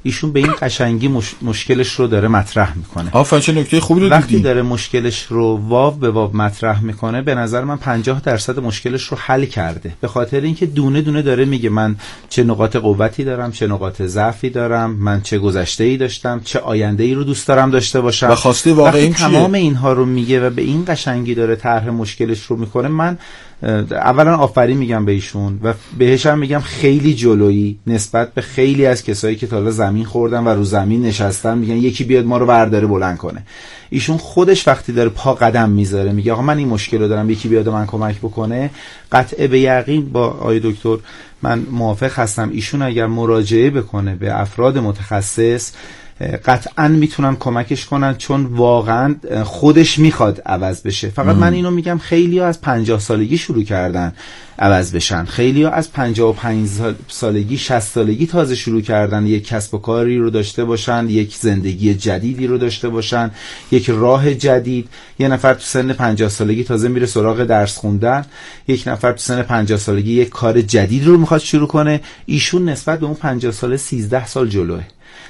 ایشون 0.07 0.33
به 0.33 0.41
این 0.41 0.53
قشنگی 0.62 1.11
مشکلش 1.43 1.93
رو 1.93 2.07
داره 2.07 2.28
مطرح 2.28 2.77
می‌کنه. 2.77 3.11
آفرین 3.12 3.43
چه 3.43 3.53
نکته 3.53 3.81
خوبی 3.81 4.01
رو 4.01 4.09
وقتی 4.09 4.41
داره 4.41 4.62
مشکلش 4.62 5.27
رو 5.28 5.61
واو 5.69 5.95
به 5.95 6.11
واو 6.11 6.37
مطرح 6.37 6.83
می‌کنه 6.83 7.23
به 7.23 7.35
نظر 7.35 7.65
من 7.65 7.77
50 7.77 8.20
درصد 8.20 8.59
مشکلش 8.59 9.03
رو 9.03 9.16
حل 9.20 9.45
کرده. 9.45 9.93
به 10.01 10.09
خاطر 10.09 10.41
اینکه 10.41 10.66
دونه 10.66 11.03
دونه 11.03 11.23
داره 11.23 11.45
میگه 11.45 11.70
من 11.70 11.97
چه 12.28 12.45
نقاط 12.45 12.77
قوتی 12.77 13.24
دارم 13.24 13.53
چه 13.53 13.66
نقاط 13.66 14.03
ضعفی 14.03 14.51
دارم 14.51 14.91
من 14.91 15.23
چه 15.23 15.39
گذشته 15.39 15.85
ای 15.85 15.97
داشتم 15.97 16.41
چه 16.45 16.59
آینده 16.59 17.05
ای 17.05 17.15
رو 17.15 17.24
دوست 17.24 17.49
دارم 17.49 17.70
داشته 17.70 18.01
باشم. 18.01 18.31
و 18.31 18.35
خواسته 18.35 18.73
واقعی 18.73 19.09
تمام 19.09 19.55
اینها 19.55 19.93
رو 19.93 20.07
میگه 20.07 20.47
و 20.47 20.51
به 20.51 20.62
این 20.62 20.85
قشنگی 20.89 21.35
داره 21.35 21.57
طرح 21.57 21.91
مشکلش 21.91 22.43
رو 22.43 22.57
می‌کنه 22.57 22.89
من 22.89 23.19
اولا 23.62 24.37
آفرین 24.37 24.78
میگم 24.78 25.05
به 25.05 25.12
ایشون 25.12 25.61
و 25.62 25.74
بهش 25.99 26.27
هم 26.27 26.39
میگم 26.39 26.59
خیلی 26.59 27.15
جلویی 27.15 27.78
نسبت 27.87 28.35
به 28.35 28.41
خیلی 28.41 28.87
از 28.87 29.05
کسایی 29.05 29.37
که 29.37 29.47
تا 29.47 29.70
زمین 29.70 30.05
خوردن 30.05 30.45
و 30.45 30.49
رو 30.49 30.65
زمین 30.65 31.03
نشستن 31.03 31.59
میگن 31.59 31.77
یکی 31.77 32.05
بیاد 32.05 32.24
ما 32.24 32.39
رو 32.39 32.47
برداره 32.47 32.87
بلند 32.87 33.16
کنه. 33.19 33.43
ایشون 33.91 34.16
خودش 34.16 34.69
وقتی 34.69 34.93
داره 34.93 35.09
پا 35.09 35.35
قدم 35.35 35.70
می‌ذاره 35.70 36.12
میگه 36.12 36.33
آقا 36.33 36.43
من 36.43 36.59
این 36.59 36.69
مشکل 36.69 36.99
رو 36.99 37.09
دارم 37.09 37.31
یکی 37.31 37.49
بیاد 37.49 37.69
من 37.69 37.87
کمک 37.87 38.19
بکنه. 38.19 38.70
قطعه 39.12 39.49
به 39.49 39.61
یقین 39.61 40.12
با 40.12 40.31
آی 40.31 40.61
دکتر 40.61 40.97
من 41.43 41.66
موافق 41.70 42.19
هستم. 42.19 42.51
ایشون 42.51 42.83
اگر 42.83 43.07
مراجعه 43.07 43.70
بکنه 43.70 44.16
به 44.16 44.41
افراد 44.41 44.78
متخصص 44.78 45.73
قطعا 46.21 46.89
می‌تونن 46.89 47.37
کمکش 47.37 47.87
کنن 47.87 48.15
چون 48.15 48.45
واقعا 48.45 49.15
خودش 49.45 49.99
می‌خواد 49.99 50.43
عوض 50.47 50.83
بشه. 50.83 51.09
فقط 51.09 51.37
من 51.37 51.53
اینو 51.53 51.71
میگم 51.71 51.99
خیلی 51.99 52.39
ها 52.39 52.47
از 52.47 52.61
پنجاه 52.61 53.01
سالگی 53.01 53.39
شروع 53.39 53.65
کردن 53.65 54.13
عوض 54.59 54.95
بشن. 54.95 55.25
خیلی 55.25 55.63
ها 55.63 55.71
از 55.71 55.93
پنجاه 55.93 56.31
و 56.31 56.33
پنج 56.33 56.69
سالگی 57.09 57.59
شست 57.59 57.93
سالگی 57.93 58.27
تازه 58.27 58.55
شروع 58.55 58.81
کردن 58.81 59.27
یک 59.27 59.47
کسب 59.47 59.75
و 59.75 59.79
کاری 59.79 60.19
رو 60.19 60.31
داشته 60.31 60.65
باشن 60.65 61.07
یک 61.09 61.37
زندگی 61.37 61.95
جدیدی 61.95 62.47
رو 62.47 62.59
داشته 62.59 62.89
باشن 62.89 63.31
یک 63.71 63.91
راه 63.91 64.35
جدید. 64.35 64.89
یه 65.19 65.29
نفر 65.29 65.55
تو 65.55 65.61
سن 65.61 65.93
پنجاه 65.93 66.29
سالگی 66.29 66.65
تازه 66.65 66.89
میره 66.89 67.07
سراغ 67.07 67.45
درس 67.45 67.77
خوندن 67.77 68.25
یک 68.69 68.85
نفر 68.87 69.13
تو 69.13 69.19
سن 69.19 69.43
پنجاه 69.43 69.79
سالگی 69.79 70.13
یک 70.13 70.29
کار 70.29 70.61
جدید 70.61 71.07
رو 71.07 71.19
می‌خواد 71.19 71.41
شروع 71.41 71.69
کنه. 71.69 72.01
ایشون 72.27 72.69
نسبت 72.69 73.01
به 73.01 73.07
اون 73.07 73.15
پنجاه 73.15 73.53
ساله 73.53 73.77
سیزده 73.77 74.27
سال 74.27 74.49
جلوه. 74.49 74.83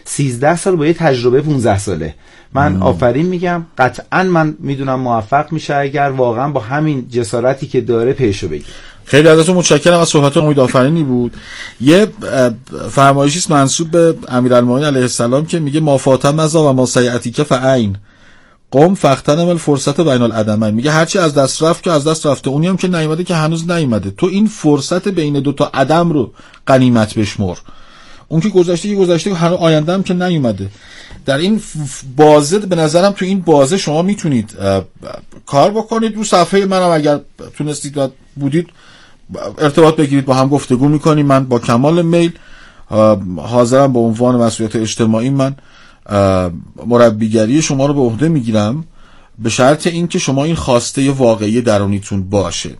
13 0.09 0.57
سال 0.57 0.77
با 0.77 0.87
یه 0.87 0.93
تجربه 0.93 1.41
15 1.41 1.79
ساله. 1.79 2.15
من 2.55 2.83
آفرین 2.83 3.27
میگم. 3.27 3.67
قطعا 3.79 4.23
من 4.23 4.57
می‌دونم 4.61 5.01
موفق 5.01 5.53
میشه 5.53 5.77
اگر 5.77 6.11
واقعا 6.11 6.49
با 6.49 6.61
همین 6.61 7.09
جسارتی 7.09 7.67
که 7.67 7.81
داره 7.81 8.13
پیشو 8.13 8.49
بگیر. 8.49 8.67
خیلی 9.05 9.29
ازتون 9.29 9.57
متشکرم. 9.57 10.01
از 10.01 10.09
صحبت 10.09 10.37
امید 10.37 10.61
آفرینی 10.61 11.03
بود. 11.03 11.35
یه 11.81 12.07
فرمایشی 12.91 13.39
است 13.39 13.51
منصوب 13.51 13.91
به 13.91 14.15
امیرالمومنین 14.29 14.87
علیه 14.87 15.03
السلام 15.03 15.47
که 15.47 15.59
میگه 15.59 15.81
ما 15.81 15.99
فاطم 15.99 16.49
و 16.55 16.73
ما 16.73 16.87
سیعتی 16.87 17.33
فعین. 17.45 17.97
قوم 18.71 18.95
فختن 18.95 19.55
فرصت 19.55 20.01
بین 20.01 20.23
العدمین 20.23 20.71
میگه 20.71 20.91
هرچی 20.91 21.19
از 21.19 21.35
دست 21.35 21.63
رفت 21.63 21.83
که 21.83 21.93
از 21.93 22.07
دست 22.07 22.27
رفته. 22.27 22.51
اونی 22.51 22.67
هم 22.67 22.77
که 22.77 22.89
نیومده 22.89 23.25
که 23.25 23.35
هنوز 23.35 23.71
نیومده. 23.71 24.11
تو 24.11 24.27
این 24.27 24.47
فرصت 24.47 25.09
بین 25.09 25.41
دو 25.41 25.53
تا 25.53 25.71
عدم 25.75 26.13
رو 26.13 26.33
غنیمت 26.67 27.19
بشمر. 27.19 27.57
اون 28.29 28.41
که 28.41 28.49
گذشته 28.49 28.89
که 28.89 28.95
گذشته 28.95 29.35
هر 29.35 29.55
آینده 29.55 29.93
هم 29.93 30.03
که 30.03 30.15
نیومده. 30.15 30.69
در 31.27 31.39
این 31.39 31.61
بازه 32.17 32.59
به 32.59 32.77
نظرم 32.77 33.13
تو 33.13 33.25
این 33.25 33.41
بازه 33.41 33.77
شما 33.77 34.03
می‌تونید 34.03 34.55
کار 35.47 35.71
بکنید. 35.71 36.17
رو 36.17 36.25
صفحه 36.25 36.65
منم 36.65 36.91
اگر 36.91 37.21
تونستید 37.59 37.99
بودید 38.37 38.69
ارتباط 39.59 39.97
بگیرید 39.97 40.25
با 40.25 40.35
هم 40.35 40.49
گفتگو 40.49 40.89
می‌کنیم. 40.89 41.27
من 41.27 41.45
با 41.45 41.59
کمال 41.59 42.03
میل 42.03 42.33
حاضرم 43.37 43.93
به 43.93 43.99
عنوان 43.99 44.37
مسئولیت 44.37 44.77
اجتماعی 44.77 45.31
من 45.31 45.57
مربیگری 46.87 47.63
شما 47.63 47.87
رو 47.87 47.95
به 47.95 48.01
عهده 48.01 48.29
می‌گیرم. 48.29 48.85
به 49.39 49.51
شرط 49.51 49.87
اینکه 49.87 50.19
شما 50.19 50.45
این 50.45 50.55
خواسته 50.55 51.11
واقعی 51.11 51.61
درونیتون 51.61 52.31
باشه. 52.31 52.71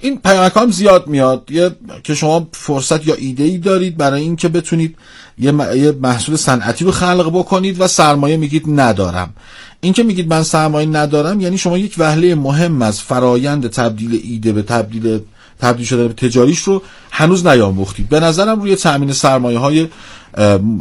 این 0.00 0.20
پیامک 0.20 0.52
هم 0.56 0.70
زیاد 0.70 1.06
میاد. 1.06 1.50
یه 1.50 1.70
که 2.02 2.14
شما 2.14 2.48
فرصت 2.52 3.06
یا 3.06 3.14
ایده 3.14 3.44
ای 3.44 3.58
دارید 3.58 3.96
برای 3.96 4.22
اینکه 4.22 4.48
بتونید 4.48 4.96
یه, 5.38 5.52
محصول 5.92 6.36
صنعتی 6.36 6.84
رو 6.84 6.90
خلق 6.90 7.30
بکنید 7.34 7.80
و 7.80 7.88
سرمایه 7.88 8.36
میگید 8.36 8.64
ندارم. 8.66 9.34
این 9.80 9.92
که 9.92 10.02
میگید 10.02 10.28
من 10.28 10.42
سرمایه 10.42 10.88
ندارم 10.88 11.40
یعنی 11.40 11.58
شما 11.58 11.78
یک 11.78 11.94
وهله 11.98 12.34
مهم 12.34 12.82
از 12.82 13.00
فرایند 13.00 13.70
تبدیل 13.70 14.20
ایده 14.24 14.52
به 14.52 14.62
تبدیل 14.62 15.20
تبدیل 15.60 15.86
شده 15.86 16.08
به 16.08 16.14
تجاریش 16.14 16.58
رو 16.58 16.82
هنوز 17.10 17.46
نیاموختید. 17.46 18.08
به 18.08 18.20
نظرم 18.20 18.60
روی 18.60 18.76
تأمین 18.76 19.12
سرمایه 19.12 19.58
های 19.58 19.88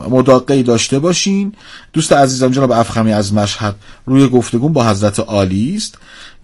مداقعی 0.10 0.64
داشته 0.64 1.00
باشین. 1.00 1.54
دوست 1.94 2.14
عزیزم 2.14 2.52
جناب 2.52 2.72
افخمی 2.72 3.14
از 3.14 3.34
مشهد 3.34 3.76
روی 4.06 4.28
گفتگون 4.28 4.74
با 4.74 4.90
حضرت 4.90 5.20
عالی 5.20 5.76
است. 5.76 5.98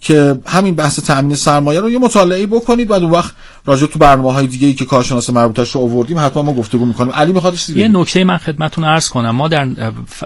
که 0.03 0.39
همین 0.45 0.75
بحث 0.75 0.99
تامین 0.99 1.35
سرمایه 1.35 1.80
رو 1.80 1.89
یه 1.89 1.99
مطالعه 1.99 2.45
بکنید. 2.45 2.88
بعد 2.88 3.03
اون 3.03 3.11
وقت 3.11 3.34
راجع 3.65 3.88
تو 3.88 3.99
برنامه 3.99 4.34
های 4.34 4.47
دیگه 4.47 4.67
ای 4.67 4.73
که 4.73 4.85
کارشناس 4.85 5.30
مربوطش 5.30 5.71
رو 5.71 5.81
آوردیم 5.81 6.19
حتما 6.19 6.43
ما 6.43 6.53
گفتگو 6.53 6.85
می‌کنیم. 6.85 7.13
علی 7.13 7.34
می‌خواد 7.34 7.55
یه 7.75 7.88
نکته 7.88 8.23
من 8.23 8.38
خدمتتون 8.38 8.84
عرض 8.84 9.09
کنم. 9.09 9.30
ما 9.30 9.47
در 9.47 9.67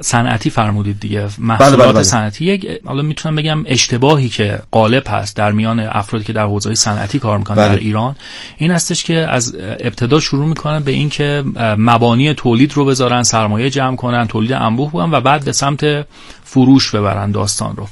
صنعتی 0.02 0.50
فرمودید 0.50 1.00
دیگه. 1.00 1.28
محصولات 1.38 1.74
بله 1.74 1.84
بله 1.84 1.94
بله. 1.94 2.04
صنعتی. 2.04 2.46
یک 2.46 2.68
حالا 2.86 3.02
می‌تونم 3.02 3.36
بگم 3.36 3.64
اشتباهی 3.66 4.30
که 4.30 4.60
غالب 4.72 5.04
هست 5.08 5.36
در 5.36 5.52
میان 5.52 5.80
افرادی 5.80 6.26
که 6.26 6.34
در 6.34 6.46
حوزه 6.46 6.76
صنعتی 6.76 7.20
کار 7.20 7.38
می‌کنن 7.38 7.56
بله. 7.56 7.68
در 7.68 7.80
ایران 7.80 8.16
این 8.58 8.72
هستش 8.72 9.04
که 9.04 9.16
از 9.16 9.56
ابتدا 9.60 10.20
شروع 10.20 10.46
می‌کنن 10.46 10.80
به 10.80 10.92
اینکه 10.92 11.44
مبانی 11.78 12.34
تولید 12.34 12.74
رو 12.74 12.86
بذارن 12.86 13.24
سرمایه 13.24 13.70
جمع 13.70 13.96
کنن 13.96 14.28
تولید 14.28 14.54
انبوه 14.54 14.92
و 14.92 15.22
بعد 15.22 15.46
به 15.46 15.52
سمت 15.52 16.06
فروش 16.44 16.96
ببرن 16.96 17.32
داستان 17.32 17.76
رو. 17.76 17.88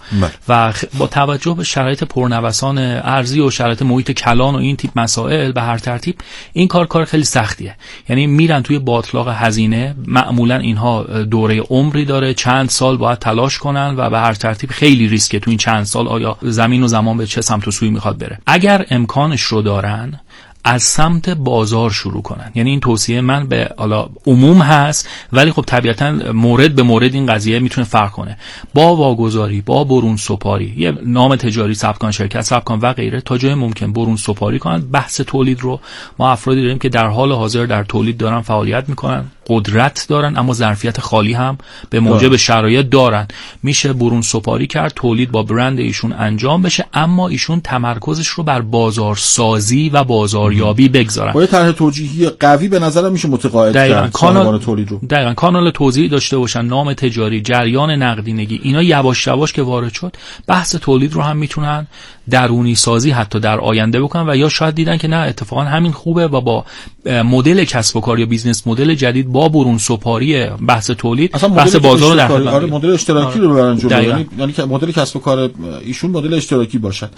و 0.50 0.74
با 0.98 1.08
توجه 1.08 1.54
به 1.54 1.64
شرایط 1.76 2.04
پرنوسان 2.04 2.78
ارزی 2.78 3.40
و 3.40 3.50
شرایط 3.50 3.82
محیط 3.82 4.12
کلان 4.12 4.56
و 4.56 4.58
این 4.58 4.76
تیپ 4.76 4.92
مسائل 4.96 5.52
به 5.52 5.62
هر 5.62 5.78
ترتیب 5.78 6.16
این 6.54 6.68
کار 6.68 6.88
کار 6.88 7.06
خیلی 7.06 7.24
سختیه. 7.24 7.76
یعنی 8.10 8.28
میرن 8.28 8.62
توی 8.62 8.80
باطلاق 8.80 9.28
هزینه 9.30 9.96
معمولا 10.08 10.58
اینها 10.58 11.04
دوره 11.04 11.60
عمری 11.60 12.06
داره 12.06 12.34
چند 12.34 12.70
سال 12.70 12.98
باید 12.98 13.20
تلاش 13.20 13.58
کنن 13.58 13.96
و 13.98 14.10
به 14.10 14.20
هر 14.20 14.34
ترتیب 14.34 14.70
خیلی 14.70 15.08
ریسکه 15.08 15.40
تو 15.40 15.50
این 15.50 15.58
چند 15.58 15.84
سال 15.84 16.08
آیا 16.08 16.38
زمین 16.42 16.84
و 16.84 16.88
زمان 16.88 17.18
به 17.18 17.28
چه 17.28 17.42
سمت 17.42 17.68
و 17.68 17.72
سوی 17.72 17.90
می‌خواد 17.90 18.18
بره. 18.18 18.40
اگر 18.48 18.86
امکانش 18.90 19.42
رو 19.42 19.62
دارن 19.62 20.20
از 20.68 20.84
سمت 20.84 21.30
بازار 21.30 21.92
شروع 21.92 22.22
کنن. 22.22 22.52
یعنی 22.56 22.70
این 22.70 22.80
توصیه 22.80 23.22
من 23.22 23.48
به 23.48 23.70
حالا 23.78 24.10
عموم 24.28 24.62
هست 24.62 25.10
ولی 25.34 25.52
خب 25.52 25.62
طبیعتا 25.62 26.12
مورد 26.34 26.76
به 26.76 26.84
مورد 26.84 27.14
این 27.14 27.26
قضیه 27.26 27.60
می‌تونه 27.60 27.88
فرق 27.88 28.12
کنه. 28.12 28.38
با 28.74 28.96
واگذاری 28.96 29.62
با 29.62 29.84
برون 29.84 30.18
سپاری 30.18 30.74
یه 30.78 30.94
نام 31.06 31.36
تجاری 31.36 31.74
ثبت 31.74 31.98
کن 31.98 32.12
شرکت 32.12 32.42
ثبت 32.42 32.64
کن 32.64 32.80
و 32.82 32.94
غیره 32.94 33.22
تا 33.22 33.38
جای 33.38 33.54
ممکن 33.54 33.94
برون 33.94 34.16
سپاری 34.16 34.60
کنن. 34.60 34.80
بحث 34.80 35.22
تولید 35.22 35.62
رو 35.62 35.80
ما 36.20 36.32
افرادی 36.32 36.62
داریم 36.62 36.80
که 36.80 36.90
در 36.90 37.08
حال 37.08 37.32
حاضر 37.32 37.66
در 37.66 37.84
تولید 37.84 38.18
دارن 38.18 38.42
فعالیت 38.42 38.90
می‌کنن. 38.90 39.26
قدرت 39.48 40.06
دارن 40.10 40.38
اما 40.38 40.54
ظرفیت 40.54 41.00
خالی 41.00 41.34
هم 41.34 41.58
به 41.90 42.00
موجب 42.00 42.36
شرایط 42.36 42.90
دارن. 42.90 43.28
میشه 43.64 43.94
برون 43.94 44.22
سپاری 44.22 44.68
کرد 44.68 44.94
تولید 44.96 45.32
با 45.32 45.44
برند 45.44 45.80
ایشون 45.80 46.14
انجام 46.14 46.62
بشه 46.62 46.86
اما 46.94 47.28
ایشون 47.28 47.62
تمرکزش 47.62 48.28
رو 48.28 48.44
بر 48.44 48.62
بازارسازی 48.62 49.90
و 49.90 50.04
بازاریابی 50.04 50.90
بگذارن. 50.90 51.32
با 51.32 51.46
طرح 51.46 51.72
توجیهی 51.72 52.30
قوی 52.30 52.68
به 52.68 52.80
نظرم 52.80 53.12
میشه 53.12 53.28
متقاعد 53.28 53.74
کرد 53.74 54.12
کانال 54.12 54.60
تولید 54.60 54.92
رو. 54.92 55.00
دقیقاً. 55.10 55.34
کانال 55.34 55.72
توزیعی 55.72 56.10
داشته 56.10 56.38
باشن 56.38 56.66
نام 56.66 56.94
تجاری 56.94 57.42
جریان 57.42 57.92
نقدینگی 57.92 58.60
اینا 58.64 58.84
یواش 58.84 59.28
یواش 59.28 59.54
که 59.54 59.62
وارد 59.62 59.94
شد 59.94 60.16
بحث 60.48 60.76
تولید 60.76 61.14
رو 61.14 61.22
هم 61.22 61.38
می‌تونن 61.38 61.88
درونی 62.30 62.76
سازی 62.76 63.12
حتی 63.12 63.40
در 63.40 63.60
آینده 63.60 64.02
بکنن 64.02 64.30
و 64.30 64.36
یا 64.36 64.50
شاید 64.50 64.76
دیدن 64.76 64.98
که 64.98 65.08
نه 65.08 65.16
اتفاقا 65.16 65.62
همین 65.62 65.92
خوبه 65.92 66.28
و 66.28 66.42
با 66.42 66.66
مدل 67.06 67.64
کسب 67.64 67.98
و 67.98 68.02
کار 68.02 68.20
یا 68.20 68.26
business 68.26 68.68
model 68.68 68.94
جدید 68.94 69.32
با 69.36 69.50
برون 69.50 69.78
سپاری 69.78 70.48
بحث 70.68 70.92
تولید 70.92 71.32
بحث 71.32 71.76
بازار 71.76 72.10
رو 72.10 72.44
در 72.44 72.50
آره 72.50 72.66
مدل 72.66 72.94
اشتراکی 72.94 73.40
رو 73.40 73.54
ببرن 73.54 73.78
جلو 73.78 74.04
یعنی 74.04 74.26
یعنی 74.38 74.54
مدل 74.70 74.92
کسب 74.92 75.16
و 75.16 75.20
کار 75.20 75.50
ایشون 75.86 76.12
مدل 76.12 76.34
اشتراکی 76.34 76.78
باشد. 76.78 77.10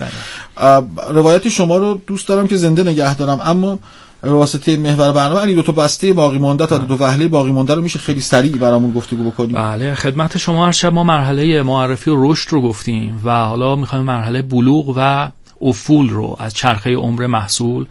روایت 1.10 1.50
شما 1.50 1.78
رو 1.78 2.02
دوست 2.08 2.28
دارم 2.28 2.48
که 2.48 2.58
زنده 2.58 2.84
نگه 2.84 3.16
دارم. 3.16 3.40
اما 3.44 3.80
واسطه 4.24 4.78
محور 4.78 5.12
برنامه 5.12 5.42
علی 5.42 5.56
دو 5.56 5.62
تا 5.62 5.72
بسته 5.72 6.14
باقی 6.14 6.38
مانده 6.38 6.66
تا 6.66 6.78
دو 6.78 6.96
وهله 7.00 7.28
باقی 7.28 7.52
مانده 7.52 7.76
رو 7.76 7.82
میشه 7.82 8.00
خیلی 8.00 8.22
سریع 8.22 8.58
برامون 8.58 8.92
گفتگو 8.92 9.32
بکنیم. 9.32 9.56
بله 9.56 9.96
خدمت 9.96 10.38
شما 10.38 10.66
هر 10.66 10.72
شب 10.72 10.94
ما 10.94 11.04
مرحله 11.04 11.64
معرفی 11.64 12.10
و 12.10 12.32
رشد 12.32 12.54
رو 12.54 12.62
گفتیم 12.62 13.22
و 13.24 13.46
حالا 13.46 13.76
می‌خوایم 13.76 14.06
مرحله 14.06 14.42
بلوغ 14.42 14.94
و 14.98 15.32
افول 15.62 16.10
رو 16.10 16.36
از 16.40 16.54
چرخه 16.54 16.96
عمر 16.96 17.28
محصول 17.28 17.86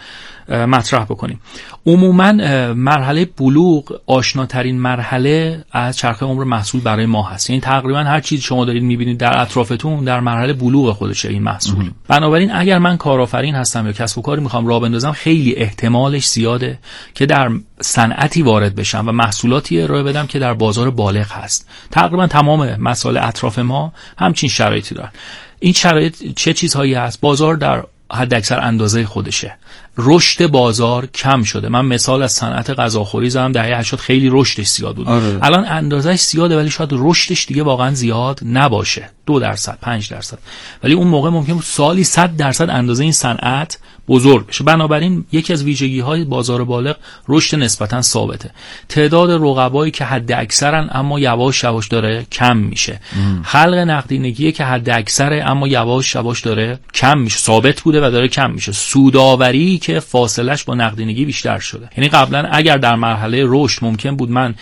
مطرح 0.48 1.05
بکنیم. 1.05 1.40
عموما 1.86 2.32
مرحله 2.73 3.24
بلوغ 3.24 4.01
آشناترین 4.06 4.78
مرحله 4.78 5.64
از 5.73 5.97
چرخه 5.97 6.27
عمر 6.27 6.44
محصول 6.44 6.81
برای 6.81 7.06
ما 7.06 7.23
هست. 7.23 7.51
یعنی 7.51 7.60
تقریبا 7.60 7.98
هر 7.98 8.20
چیزی 8.20 8.43
شما 8.43 8.64
دارید 8.64 8.82
می‌بینید 8.82 9.18
در 9.18 9.40
اطرافتون 9.40 10.05
در 10.05 10.20
مرحله 10.20 10.52
بلوغ 10.52 10.93
خودشه 10.93 11.28
این 11.28 11.43
محصول. 11.43 11.90
بنابراین 12.09 12.52
اگر 12.52 12.78
من 12.78 12.97
کارآفرین 12.97 13.55
هستم 13.55 13.86
یا 13.86 13.93
کسب 13.93 14.18
و 14.18 14.23
کاری 14.23 14.43
می‌خوام 14.43 14.66
راه 14.66 14.81
بندازم 14.81 15.12
خیلی 15.12 15.55
احتمالش 15.56 16.27
زیاده 16.28 16.78
که 17.14 17.27
در 17.27 17.51
صنعتی 17.81 18.43
وارد 18.43 18.74
بشم 18.74 19.09
و 19.09 19.12
محصولاتی 19.12 19.81
ارائه 19.81 20.02
بدم 20.02 20.27
که 20.27 20.39
در 20.39 20.55
بازار 20.55 20.90
بالغ 20.90 21.32
هست. 21.32 21.68
تقریبا 21.90 22.27
تمام 22.27 22.77
مسائل 22.81 23.16
اطراف 23.16 23.59
ما 23.59 23.93
همچین 24.18 24.48
شرایطی 24.48 24.94
دارن. 24.94 25.10
این 25.59 25.73
شرایط 25.73 26.35
چه 26.36 26.52
چیزهایی 26.52 26.94
هست؟ 26.94 27.20
بازار 27.20 27.56
در 27.56 27.82
حد 28.12 28.35
اکثر 28.35 28.60
اندازه 28.60 29.05
خودشه. 29.05 29.56
رشد 29.98 30.47
بازار 30.47 31.06
کم 31.06 31.43
شده. 31.43 31.68
من 31.68 31.85
مثال 31.85 32.23
از 32.23 32.32
صنعت 32.32 32.70
غذاخوری 32.70 33.31
زدم 33.31 33.52
دهه 33.52 33.78
80 33.78 34.01
خیلی 34.01 34.28
رشدش 34.32 34.68
زیاد 34.68 34.97
بود. 34.97 35.09
آره. 35.09 35.39
الان 35.43 35.64
اندازش 35.64 36.20
زیاده 36.20 36.56
ولی 36.56 36.70
شاید 36.70 36.90
رشدش 36.93 37.47
دیگه 37.47 37.62
واقعا 37.62 37.94
زیاد 37.94 38.40
نباشه. 38.44 39.10
دو 39.27 39.40
درصد 39.40 39.78
پنج 39.82 40.10
درصد. 40.10 40.39
ولی 40.82 40.94
اون 40.94 41.09
موقع 41.09 41.31
ممکن 41.31 41.60
سالی 41.64 42.05
100 42.05 42.36
درصد 42.36 42.70
اندازه 42.70 43.02
این 43.02 43.12
صنعت 43.12 43.78
بزرگ 44.09 44.47
بشه. 44.47 44.64
بنابراین 44.64 45.24
یکی 45.32 45.52
از 45.52 45.64
ویژگی 45.64 46.01
های 46.01 46.24
بازار 46.24 46.64
بالغ 46.64 46.97
رشد 47.28 47.56
نسبتا 47.56 48.02
ثابته. 48.02 48.51
تعداد 48.89 49.31
رقبایی 49.31 49.90
که 49.90 50.05
حد 50.05 50.32
اکثرن 50.32 50.90
اما 50.93 51.20
یواش 51.20 51.64
یواش 51.64 51.89
داره 51.89 52.27
کم 52.32 52.56
میشه. 52.56 53.01
خلق 53.44 53.74
نقدینگی 53.74 54.52
که 54.52 54.64
حد 54.64 54.90
اکثره 54.90 55.44
اما 55.51 55.68
یواش 55.68 56.14
یواش 56.14 56.40
داره 56.40 56.78
کم 56.94 57.18
میشه. 57.18 57.39
ثابت 57.39 57.81
بوده 57.81 58.06
و 58.06 58.10
داره 58.10 58.28
کم 58.28 58.51
میشه. 58.51 58.73
سوداوری 58.73 59.78
که 59.87 60.01
فاصلش 60.01 60.65
با 60.65 60.75
نقدینگی 60.75 61.25
بیشتر 61.25 61.59
شده. 61.59 61.89
یعنی 61.97 62.09
قبلا 62.09 62.49
اگر 62.53 62.77
در 62.77 62.95
مرحله 62.95 63.45
رشد 63.47 63.85
ممکن 63.85 64.17
بود 64.17 64.31
من 64.31 64.55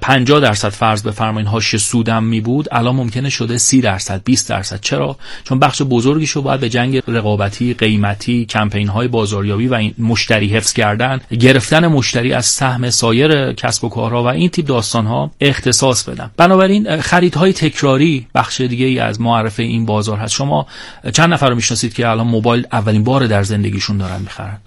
50 0.00 0.40
درصد 0.40 0.68
فرض 0.68 1.02
بفرمایید 1.02 1.48
هاش 1.48 1.76
سودم 1.76 2.24
می 2.24 2.40
بود 2.40 2.68
الان 2.72 2.96
ممکنه 2.96 3.30
شده 3.30 3.58
30 3.58 3.80
درصد 3.80 4.20
20 4.24 4.48
درصد. 4.48 4.80
چرا؟ 4.80 5.16
چون 5.44 5.58
بخش 5.58 5.82
بزرگیشو 5.82 6.42
باید 6.42 6.60
به 6.60 6.68
جنگ 6.68 7.02
رقابتی 7.08 7.74
قیمتی 7.74 8.44
کمپین 8.44 8.88
های 8.88 9.08
بازاریابی 9.08 9.66
و 9.66 9.74
این 9.74 9.94
مشتری 9.98 10.48
حفظ 10.48 10.72
کردن 10.72 11.20
گرفتن 11.40 11.86
مشتری 11.86 12.32
از 12.32 12.46
سهم 12.46 12.90
سایر 12.90 13.52
کسب 13.52 13.84
و 13.84 13.88
کارها 13.88 14.22
و 14.22 14.26
این 14.26 14.48
تیپ 14.48 14.66
داستان 14.66 15.06
ها 15.06 15.30
اختصاص 15.40 16.08
بدم. 16.08 16.30
بنابراین 16.36 17.00
خریدهای 17.00 17.52
تکراری 17.52 18.26
بخش 18.34 18.60
دیگه 18.60 18.86
ای 18.86 18.98
از 18.98 19.20
معرفه 19.20 19.62
این 19.62 19.86
بازار 19.86 20.18
هست. 20.18 20.34
شما 20.34 20.66
چند 21.12 21.32
نفر 21.32 21.48
رو 21.48 21.54
می‌شناسید 21.54 21.94
که 21.94 22.08
الان 22.08 22.26
موبایل 22.26 22.66
اولین 22.72 23.04
بار 23.04 23.26
در 23.26 23.42
زندگیشون 23.42 23.98
دارن 23.98 24.20
می‌خرن. 24.20 24.59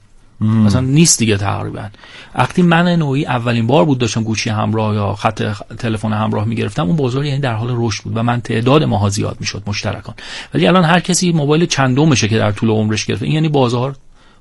مثلا 0.44 0.82
نیست 0.82 1.20
دیگه 1.20 1.38
تقریبا. 1.38 1.90
وقتی 2.36 2.61
من 2.61 2.88
نوعی 2.88 3.26
اولین 3.26 3.68
بار 3.68 3.86
بود 3.86 3.98
داشتم 3.98 4.24
گوشی 4.24 4.49
همراه 4.49 4.95
یا 4.95 5.15
خط 5.15 5.44
تلفن 5.78 6.14
همراه 6.14 6.45
می‌گرفتم 6.45 6.88
اون 6.88 6.95
بازار 6.95 7.26
یعنی 7.26 7.40
در 7.40 7.53
حال 7.53 7.70
رشد 7.72 8.03
بود 8.03 8.18
و 8.18 8.24
من 8.24 8.41
تعداد 8.41 8.84
ماها 8.84 9.10
زیاد 9.10 9.38
می‌شد 9.40 9.64
مشترکان. 9.68 10.15
ولی 10.53 10.68
الان 10.68 10.84
هر 10.84 10.99
کسی 10.99 11.32
موبایل 11.32 11.65
چندمشه 11.65 12.28
که 12.28 12.38
در 12.38 12.52
طول 12.52 12.70
عمرش 12.70 13.06
گرفته 13.06 13.26
این 13.26 13.34
یعنی 13.36 13.49
بازار 13.49 13.95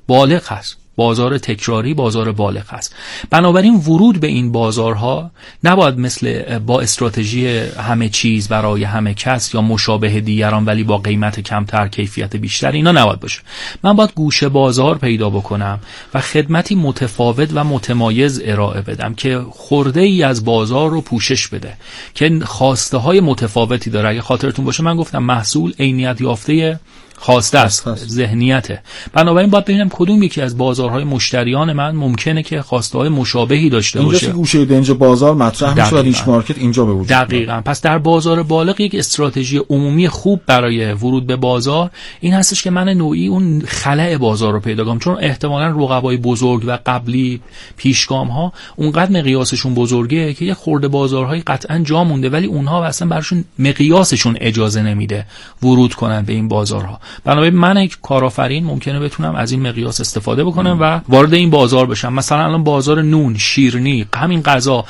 بالغ 0.07 0.53
هست 0.53 0.82
بازار 0.97 1.39
تکراری 1.39 1.95
بازار 1.95 2.33
بالغ 2.33 2.75
است. 2.75 2.95
بنابراین 3.31 3.75
ورود 3.75 4.21
به 4.21 4.27
این 4.27 4.53
بازارها 4.53 5.31
نباید 5.65 5.99
مثل 5.99 6.59
با 6.59 6.81
استراتژی 6.81 7.59
همه 7.59 8.09
چیز 8.09 8.49
برای 8.49 8.85
همه 8.85 9.15
کس 9.15 9.55
یا 9.55 9.61
مشابه 9.61 10.21
دیگران 10.21 10.65
ولی 10.65 10.85
با 10.85 10.99
قیمت 10.99 11.41
کمتر 11.41 11.89
کیفیت 11.89 12.37
بیشتر 12.37 12.73
اینا 12.73 12.93
نباید 12.93 13.21
باشه. 13.21 13.41
من 13.83 13.93
باید 13.93 14.13
گوشه 14.15 14.49
بازار 14.49 14.99
پیدا 14.99 15.31
بکنم 15.31 15.81
و 16.15 16.21
خدمتی 16.21 16.75
متفاوت 16.75 17.51
و 17.55 17.65
متمایز 17.65 18.41
ارائه 18.45 18.81
بدم 18.81 19.15
که 19.15 19.41
خورده 19.51 20.01
ای 20.01 20.23
از 20.23 20.45
بازار 20.45 20.91
رو 20.91 21.01
پوشش 21.01 21.49
بده 21.49 21.77
که 22.15 22.41
خواسته 22.45 22.97
های 22.97 23.21
متفاوتی 23.21 23.91
داره. 23.91 24.09
اگه 24.09 24.21
خاطرتون 24.21 24.65
باشه 24.65 24.83
من 24.83 24.97
گفتم 24.97 25.23
محصول 25.23 25.75
عینیت 25.79 26.21
یافته 26.21 26.81
خواسته 27.23 27.59
است. 27.59 27.95
ذهنیته. 27.97 28.83
بنابراین 29.13 29.51
باید 29.51 29.65
ببینم 29.65 29.89
کدوم 29.89 30.23
یکی 30.23 30.41
از 30.41 30.59
بازارهای 30.59 31.05
مشتریان 31.05 31.73
من 31.73 31.91
ممکنه 31.91 32.43
که 32.43 32.63
خواسته 32.63 32.99
های 32.99 33.09
مشابهی 33.09 33.71
داشته 33.71 34.01
اینجا 34.01 34.13
باشه. 34.13 34.33
گوشه 34.33 34.65
دنج 34.65 34.91
بازار 34.91 35.35
مطرح 35.35 35.85
میشه 35.85 35.97
و. 35.97 36.03
ریچ 36.03 36.23
مارکت 36.27 36.59
اینجا 36.59 36.85
به 36.85 36.93
وجود. 36.93 37.09
دقیقا. 37.09 37.63
پس 37.65 37.81
در 37.81 37.99
بازار 37.99 38.43
بالغ 38.43 38.81
یک 38.81 38.95
استراتژی 38.95 39.61
عمومی 39.71 40.09
خوب 40.09 40.41
برای 40.47 40.93
ورود 40.93 41.27
به 41.27 41.37
بازار 41.37 41.91
این 42.21 42.35
هستش 42.35 42.63
که 42.63 42.71
من 42.71 42.89
نوعی 42.89 43.27
اون 43.27 43.63
خلع 43.67 44.17
بازار 44.17 44.53
رو 44.53 44.61
پیدا 44.61 44.85
کنم. 44.85 44.99
چون 44.99 45.17
احتمالا 45.21 45.67
رقبای 45.67 46.17
بزرگ 46.17 46.63
و 46.67 46.79
قبلی 46.87 47.41
پیشگام 47.77 48.29
ها 48.29 48.53
اونقدر 48.77 49.13
مقیاسشون 49.13 49.75
بزرگه 49.75 50.35
که 50.35 50.45
یه 50.45 50.55
خورده 50.55 50.89
بازارهای 50.89 51.41
قطعا 51.41 51.79
جا 51.79 52.05
مونده 52.05 52.31
ولی 52.31 52.47
اونها 52.47 52.85
اصلا 52.85 53.09
براشون 53.09 53.45
مقیاسشون 53.59 54.37
اجازه 54.41 54.83
نمیده 54.83 55.27
ورود 55.63 55.95
کنن 55.95 56.23
به 56.23 56.33
این 56.33 56.49
بازارها. 56.49 57.01
بنابراین 57.25 57.55
من 57.55 57.77
یک 57.77 57.99
کارآفرین 58.03 58.65
ممکنه 58.65 59.01
بتونم 59.01 59.35
از 59.35 59.53
این 59.53 59.69
مقیاس 59.69 60.01
استفاده 60.01 60.45
بکنم 60.45 60.79
و 60.81 61.01
وارد 61.09 61.35
این 61.35 61.51
بازار 61.51 61.87
بشم. 61.87 62.13
مثلا 62.13 62.45
الان 62.45 62.65
بازار 62.65 63.03
نون 63.03 63.39
شیرنی 63.39 64.07
همین 64.15 64.43
غذا. 64.43 64.85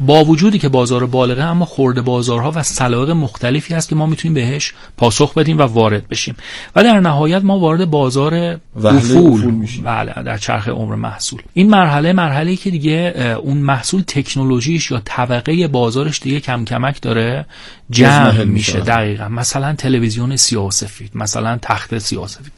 با 0.00 0.24
وجودی 0.24 0.58
که 0.58 0.68
بازار 0.68 1.06
بالغه 1.06 1.42
اما 1.42 1.64
خورده 1.64 2.02
بازارها 2.02 2.52
و 2.54 2.62
سلایق 2.62 3.10
مختلفی 3.10 3.74
هست 3.74 3.88
که 3.88 3.94
ما 3.94 4.06
می‌تونیم 4.06 4.34
بهش 4.34 4.74
پاسخ 4.96 5.34
بدیم 5.34 5.58
و 5.58 5.62
وارد 5.62 6.08
بشیم. 6.08 6.36
و 6.76 6.84
در 6.84 7.00
نهایت 7.00 7.44
ما 7.44 7.58
وارد 7.58 7.90
بازار 7.90 8.60
افول 8.84 9.44
میشیم. 9.44 9.84
بله 9.84 10.22
در 10.22 10.38
چرخ 10.38 10.68
عمر 10.68 10.94
محصول. 10.94 11.42
این 11.54 11.70
مرحله 11.70 12.12
مرحله 12.12 12.50
ای 12.50 12.56
که 12.56 12.70
دیگه 12.70 13.14
اون 13.42 13.56
محصول 13.56 14.02
تکنولوژیش 14.06 14.90
یا 14.90 15.02
طبقه 15.04 15.68
بازارش 15.68 16.20
دیگه 16.20 16.40
کم 16.40 16.64
کمک 16.64 17.02
داره 17.02 17.46
جمع 17.90 18.44
میشه. 18.44 18.80
دقیقا. 18.80 19.28
مثلا 19.28 19.74
تلویزیون 19.74 20.36
سیاه 20.36 20.70
سفید 20.70 21.10
مثلا 21.14 21.58
تخت 21.62 21.98
سیاه 21.98 22.28
سفید. 22.28 22.52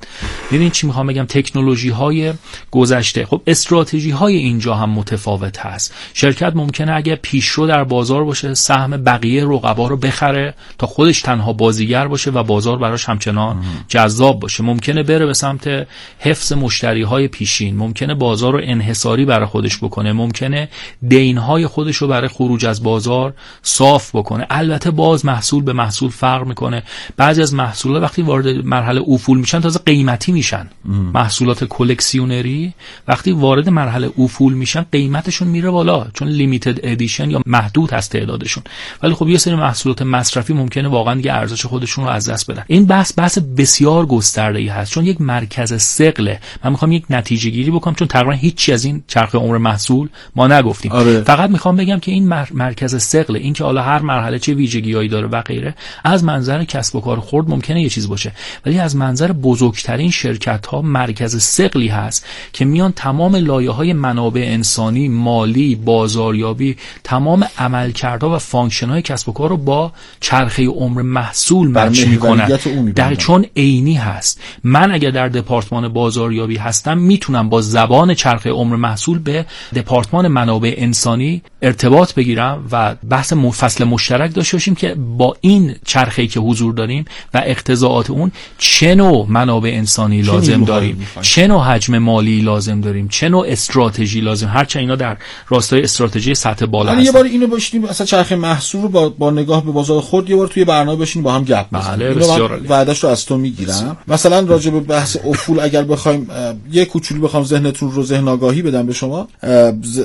ببین 0.52 0.70
چی 0.70 0.86
می‌خوام 0.86 1.06
بگم؟ 1.06 1.24
تکنولوژی 1.24 1.89
های 1.89 2.32
گذشته. 2.70 3.27
خب 3.27 3.43
استراتژی 3.47 4.10
های 4.10 4.36
اینجا 4.36 4.74
هم 4.74 4.90
متفاوت 4.90 5.59
هست. 5.59 5.94
شرکت 6.15 6.52
ممکنه 6.56 6.93
اگه 6.93 7.16
پیشرو 7.30 7.66
در 7.66 7.84
بازار 7.84 8.24
باشه 8.24 8.55
سهم 8.55 8.90
بقیه 8.90 9.44
رقبا 9.44 9.88
رو 9.88 9.96
بخره 9.96 10.55
تا 10.78 10.86
خودش 10.86 11.22
تنها 11.22 11.52
بازیگر 11.52 12.09
باشه 12.09 12.30
و 12.30 12.42
بازار 12.42 12.78
براش 12.78 13.09
همچنان 13.09 13.64
جذاب 13.88 14.40
باشه. 14.40 14.62
ممکنه 14.62 15.02
بره 15.02 15.26
به 15.26 15.34
سمت 15.34 15.86
حفظ 16.18 16.52
مشتری 16.52 17.02
های 17.02 17.28
پیشین 17.28 17.76
ممکنه 17.76 18.14
بازار 18.14 18.52
رو 18.52 18.60
انحصاری 18.62 19.24
برای 19.24 19.46
خودش 19.46 19.78
بکنه 19.78 20.12
ممکنه 20.12 20.68
دین 21.09 21.38
های 21.38 21.66
خودش 21.66 21.96
رو 21.96 22.09
برای 22.09 22.28
خروج 22.28 22.66
از 22.66 22.82
بازار 22.82 23.34
صاف 23.62 24.16
بکنه. 24.16 24.46
البته 24.50 24.90
باز 24.90 25.26
محصول 25.26 25.64
به 25.64 25.72
محصول 25.72 26.10
فرق 26.10 26.46
می‌کنه. 26.46 26.82
بعضی 27.16 27.42
از 27.42 27.55
محصولات 27.55 28.02
وقتی 28.02 28.22
وارد 28.22 28.48
مرحله 28.48 29.00
افول 29.09 29.38
میشن 29.38 29.60
تازه 29.60 29.80
قیمتی 29.86 30.32
میشن. 30.32 30.68
محصولات 31.14 31.64
کلکسیونری 31.64 32.74
وقتی 33.09 33.32
وارد 33.32 33.68
مرحله 33.68 34.10
افول 34.18 34.52
میشن 34.55 34.86
قیمتشون 34.92 35.48
میره 35.48 35.70
بالا. 35.70 36.06
چون 36.14 36.28
limited 36.28 36.78
edition 36.82 37.18
یا 37.24 37.40
محدود 37.47 37.93
هست 37.93 38.12
تعدادشون. 38.12 38.62
ولی 39.03 39.15
خب 39.15 39.28
یه 39.28 39.39
سری 39.39 39.55
محصولات 39.55 40.03
مصرفی 40.03 40.53
ممکنه 40.53 40.89
واقعا 40.89 41.15
دیگه 41.15 41.32
ارزش 41.32 41.66
خودشون 41.66 42.05
رو 42.05 42.11
از 42.11 42.28
دست 42.31 42.51
بدن. 42.51 42.65
این 42.66 42.86
بحث 42.86 43.12
بحث 43.16 43.39
بسیار 43.39 44.07
گسترده 44.07 44.59
ای 44.59 44.69
هست 44.69 44.93
چون 44.93 45.07
یک 45.07 45.20
مرکز 45.20 45.74
ثقله. 45.77 46.40
من 46.65 46.70
می‌خوام 46.70 46.93
یک 46.93 47.05
نتیجه 47.11 47.51
گیری 47.51 47.70
بکنم 47.70 47.95
چون 47.95 48.09
تقریبا 48.09 48.32
هیچی 48.32 48.73
از 48.73 48.85
این 48.85 49.03
چرخ 49.07 49.35
عمر 49.35 49.59
محصول 49.59 50.09
ما 50.36 50.47
نگفتیم. 50.47 50.93
آره. 50.93 51.20
فقط 51.20 51.51
می‌خوام 51.51 51.77
بگم 51.77 51.99
که 51.99 52.12
این 52.12 52.28
مر- 52.28 52.53
مرکز 52.55 52.97
ثقل 52.97 53.36
این 53.36 53.53
که 53.53 53.65
حالا 53.65 53.82
هر 53.82 53.99
مرحله 53.99 54.39
چه 54.39 54.55
ویژگیهایی 54.55 55.09
داره 55.09 55.27
و 55.27 55.43
غیره 55.43 55.74
از 56.05 56.24
منظر 56.24 56.65
کسب 56.65 56.97
و 56.97 57.01
کار 57.01 57.20
خرد 57.20 57.51
ممکنه 57.51 57.82
یه 57.82 57.89
چیز 57.89 58.09
باشه. 58.09 58.32
ولی 58.66 58.78
از 58.78 58.97
منظر 58.97 59.32
بزرگترین 59.32 60.11
شرکت 60.11 60.66
ها 60.66 60.82
مرکز 60.82 61.39
ثقلی 61.39 61.89
هست 61.89 62.27
که 62.53 62.65
میان 62.65 62.93
تمام 62.93 63.36
لایه 63.36 63.70
های 63.70 63.93
منابع 63.93 64.45
انسانی 64.47 65.09
مالی 65.09 65.74
بازاریابی 65.74 66.77
تمام 67.09 67.44
عملکردها 67.59 68.35
و 68.35 68.39
function 68.39 68.89
های 68.89 69.02
کسب 69.02 69.28
و 69.28 69.32
کار 69.32 69.48
رو 69.51 69.56
با 69.56 69.93
چرخه 70.20 70.66
عمر 70.66 71.02
محصول 71.02 71.68
match 71.70 72.06
می‌کنن. 72.06 72.47
در 72.93 73.14
چون 73.14 73.47
عینی 73.56 73.94
هست. 73.94 74.40
من 74.64 74.93
اگر 74.93 75.10
در 75.10 75.28
دپارتمان 75.28 75.89
بازاریابی 75.89 76.56
هستم 76.56 76.98
می‌تونم 76.98 77.48
با 77.48 77.60
زبان 77.60 78.14
چرخه 78.14 78.51
عمر 78.51 78.76
محصول 78.76 79.18
به 79.18 79.47
دپارتمان 79.74 80.28
منابع 80.28 80.74
انسانی 80.76 81.43
ارتباط 81.62 82.14
بگیرم 82.14 82.66
و 82.72 82.94
بحث 83.10 83.32
م- 83.32 83.51
فصل 83.51 83.85
مشترک 83.85 84.35
داشته 84.35 84.56
باشیم 84.56 84.74
که 84.74 84.94
با 84.94 85.36
این 85.40 85.74
چرخه 85.86 86.26
که 86.26 86.40
حضور 86.40 86.74
داریم 86.74 87.05
و 87.35 87.43
اقتضاعات 87.47 88.10
اون 88.10 88.32
چه 88.59 88.94
نوع 88.94 89.26
منابع 89.28 89.70
انسانی 89.74 90.22
لازم 90.22 90.64
داریم؟ 90.64 91.06
چه 91.22 91.47
نوع 91.47 91.64
حجم 91.64 91.98
مالی 91.98 92.40
لازم 92.40 92.80
داریم؟ 92.80 93.09
چه 93.09 93.28
نوع 93.28 93.47
استراتژی 93.48 94.20
لازم؟ 94.20 94.48
هرچند 94.48 94.80
اینا 94.80 94.97
در 94.97 95.16
راستای 95.48 95.82
استراتژی 95.82 96.35
سطح 96.35 96.66
بالا 96.66 96.98
ولی 96.99 97.05
یه 97.05 97.11
هستن 97.11 97.23
بار 97.23 97.31
اینو 97.31 97.47
باشیم 97.47 97.85
اصلا 97.85 98.07
چرخ 98.07 98.33
محصول 98.33 98.83
رو 98.83 98.89
با, 98.89 99.09
با 99.09 99.31
نگاه 99.31 99.65
به 99.65 99.73
بازار 99.73 100.01
خود 100.01 100.31
یه 100.31 100.37
بار 100.37 100.47
توی 100.47 100.65
برنامه 100.65 100.99
بشین 100.99 101.23
با 101.23 101.33
هم 101.33 101.45
گپ 101.45 101.66
بزنیم. 101.73 102.15
بله، 102.15 102.27
عالی. 102.27 102.66
وعده‌اش 102.69 103.05
رو 103.05 103.11
از 103.11 103.27
تو 103.27 103.39
می‌گیرم. 103.39 103.97
مثلا 104.09 104.41
راجع 104.41 104.70
به 104.70 104.81
بحث 104.81 105.16
افول 105.27 105.61
اگر 105.61 105.83
بخوایم 105.85 106.31
یه 106.73 106.85
کوچولو 106.85 107.20
بخوام 107.20 107.45
ذهنتون 107.45 107.93
رو 107.93 108.05
ذهن 108.05 108.29
آگاهی 108.29 108.62
بدم 108.62 108.87
به 108.87 108.93
شما 108.93 109.29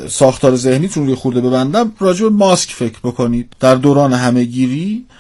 ساختار 0.10 0.56
ذهنیتون 0.56 1.04
رو 1.04 1.10
یه 1.10 1.16
خورده 1.16 1.42
ببندم. 1.42 1.92
راجع 2.00 2.24
به 2.24 2.30
ماسک 2.30 2.70
فکر 2.70 2.98
بکنید. 3.04 3.54
در 3.60 3.76
دوران 3.76 4.14
همهگیری 4.14 5.06
اه، 5.06 5.14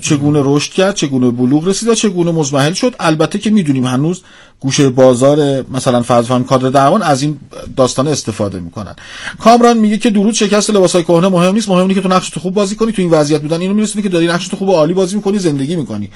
چگونه 0.00 0.40
رشد 0.44 0.72
کرد 0.72 0.94
چگونه 0.94 1.30
بلوغ 1.30 1.68
رسید 1.68 1.88
و 1.88 1.94
چگونه 1.94 2.32
مزمحل 2.32 2.72
شد. 2.72 2.94
البته 3.00 3.38
که 3.38 3.50
می‌دونیم 3.50 3.84
هنوز 3.84 4.22
گوشه 4.60 4.88
بازار 4.88 5.64
مثلا 5.70 6.02
فرض 6.02 6.30
کادر 6.48 6.68
درمان 6.68 7.02
از 7.02 7.22
این 7.22 7.38
داستان 7.76 8.08
استفاده 8.08 8.60
می‌کنن. 8.60 8.94
کامران 9.40 9.78
میگه 9.78 9.98
که 9.98 10.10
درود 10.10 10.34
شکست 10.34 10.70
لباسای 10.70 11.02
کهنه 11.02 11.28
مهم 11.28 11.54
نیست. 11.54 11.68
مهم 11.68 11.94
که 11.94 12.00
تو 12.00 12.08
نقش 12.08 12.30
تو 12.30 12.40
خوب 12.40 12.54
بازی 12.54 12.76
کنی. 12.76 12.92
تو 12.92 13.02
این 13.02 13.10
وضعیت 13.10 13.42
بودن 13.42 13.60
اینو 13.60 13.74
میرسونی 13.74 14.02
که 14.02 14.08
داری 14.08 14.26
نقش 14.26 14.48
تو 14.48 14.56
خوب 14.56 14.70
عالی 14.70 14.94
بازی 14.94 15.16
می‌کنی 15.16 15.38
زندگی 15.38 15.76
می‌کنی. 15.76 16.10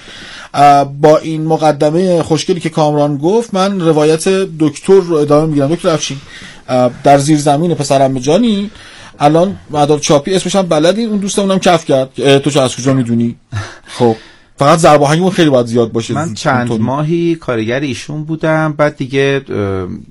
با 1.00 1.18
این 1.22 1.46
مقدمه 1.46 2.22
خوشگلی 2.22 2.60
که 2.60 2.68
کامران 2.68 3.16
گفت 3.16 3.54
من 3.54 3.80
روایت 3.80 4.28
دکتر 4.58 5.00
رو 5.00 5.16
ادامه 5.16 5.46
می‌گیرم. 5.46 5.74
دکتر 5.74 5.88
افشین 5.88 6.16
در 7.04 7.18
زیر 7.18 7.38
زمین 7.38 7.74
پسرم 7.74 8.18
جانی. 8.18 8.70
الان 9.20 9.56
مدار 9.70 9.98
چاپی 9.98 10.34
اسمش 10.34 10.56
هم 10.56 10.62
بلدی؟ 10.62 11.04
اون 11.04 11.18
دوستمونم 11.18 11.58
کف 11.58 11.84
کرد. 11.84 12.38
تو 12.38 12.50
چه 12.50 12.60
از 12.60 12.76
کجا 12.76 12.94
می‌دونی؟ 12.94 13.36
خب. 13.98 14.16
فقط 14.56 14.84
آهنگمون 14.84 15.30
خیلی 15.30 15.50
باید 15.50 15.66
زیاد 15.66 15.92
باشه. 15.92 16.14
من 16.14 16.34
چند 16.34 16.56
اونطوری. 16.56 16.82
ماهی 16.82 17.34
کارگر 17.34 17.80
ایشون 17.80 18.24
بودم. 18.24 18.74
بعد 18.78 18.96
دیگه 18.96 19.40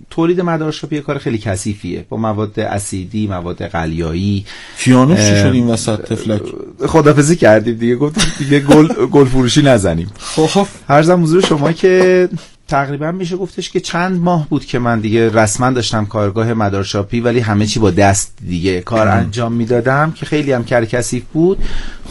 تولید 0.10 0.42
مدارشاپی 0.42 0.96
یه 0.96 1.02
کار 1.02 1.18
خیلی 1.18 1.38
کثیفیه. 1.38 2.06
با 2.10 2.18
مواد 2.18 2.60
اسیدی 2.60 3.28
مواد 3.28 3.64
قلیایی. 3.64 4.46
کیانوش 4.80 5.20
چی 5.20 5.36
شد 5.36 5.52
این 5.54 5.68
وسط؟ 5.68 6.02
تفلک. 6.02 6.42
خدافزی 6.88 7.36
کردیم 7.36 7.76
دیگه. 7.76 7.96
گفتیم 7.96 8.24
دیگه 8.40 8.60
گل 8.60 8.88
گل 8.88 9.26
فروشی 9.26 9.62
نزنیم. 9.62 10.12
خب. 10.20 10.68
هر 10.88 11.02
حضور 11.02 11.42
شما 11.42 11.72
که 11.72 12.30
تقریبا 12.70 13.12
میشه 13.12 13.38
گفتش 13.38 13.70
که 13.70 13.80
چند 13.80 14.22
ماه 14.22 14.50
بود 14.50 14.66
که 14.66 14.80
من 14.80 15.00
دیگه 15.00 15.30
رسما 15.30 15.70
داشتم 15.72 16.06
کارگاه 16.06 16.54
مدارشاپی 16.54 17.20
ولی 17.20 17.40
همه 17.40 17.66
چی 17.66 17.80
با 17.80 17.92
دست 17.92 18.38
دیگه 18.48 18.82
کار 18.82 19.08
انجام 19.08 19.54
می‌دادم 19.54 20.12
که 20.12 20.26
خیلی 20.26 20.52
هم 20.52 20.64
کرکسیف 20.64 21.24
بود. 21.34 21.64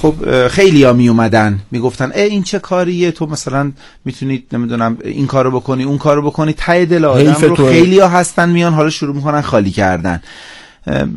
خب 0.03 0.49
خیلی 0.49 0.85
ها 0.85 0.93
می 0.93 1.09
اومدن 1.09 1.61
می‌گفتن 1.71 2.13
ای 2.15 2.23
این 2.23 2.43
چه 2.43 2.59
کاریه؟ 2.59 3.11
تو 3.11 3.27
مثلا 3.27 3.73
می‌تونید 4.05 4.47
نمی‌دونم 4.53 4.99
این 5.05 5.27
کارو 5.27 5.51
بکنی 5.51 5.85
اون 5.85 5.99
کارو 5.99 6.23
بکنی. 6.23 6.53
ته 6.53 6.85
دل 6.85 7.05
آدم 7.05 7.35
رو 7.41 7.55
خیلی 7.55 7.99
ها 7.99 8.09
هستن 8.09 8.49
میان 8.49 8.75
حالا 8.75 8.91
شروع 8.91 9.15
می‌کنن 9.15 9.41
خالی 9.41 9.71
کردن. 9.71 10.23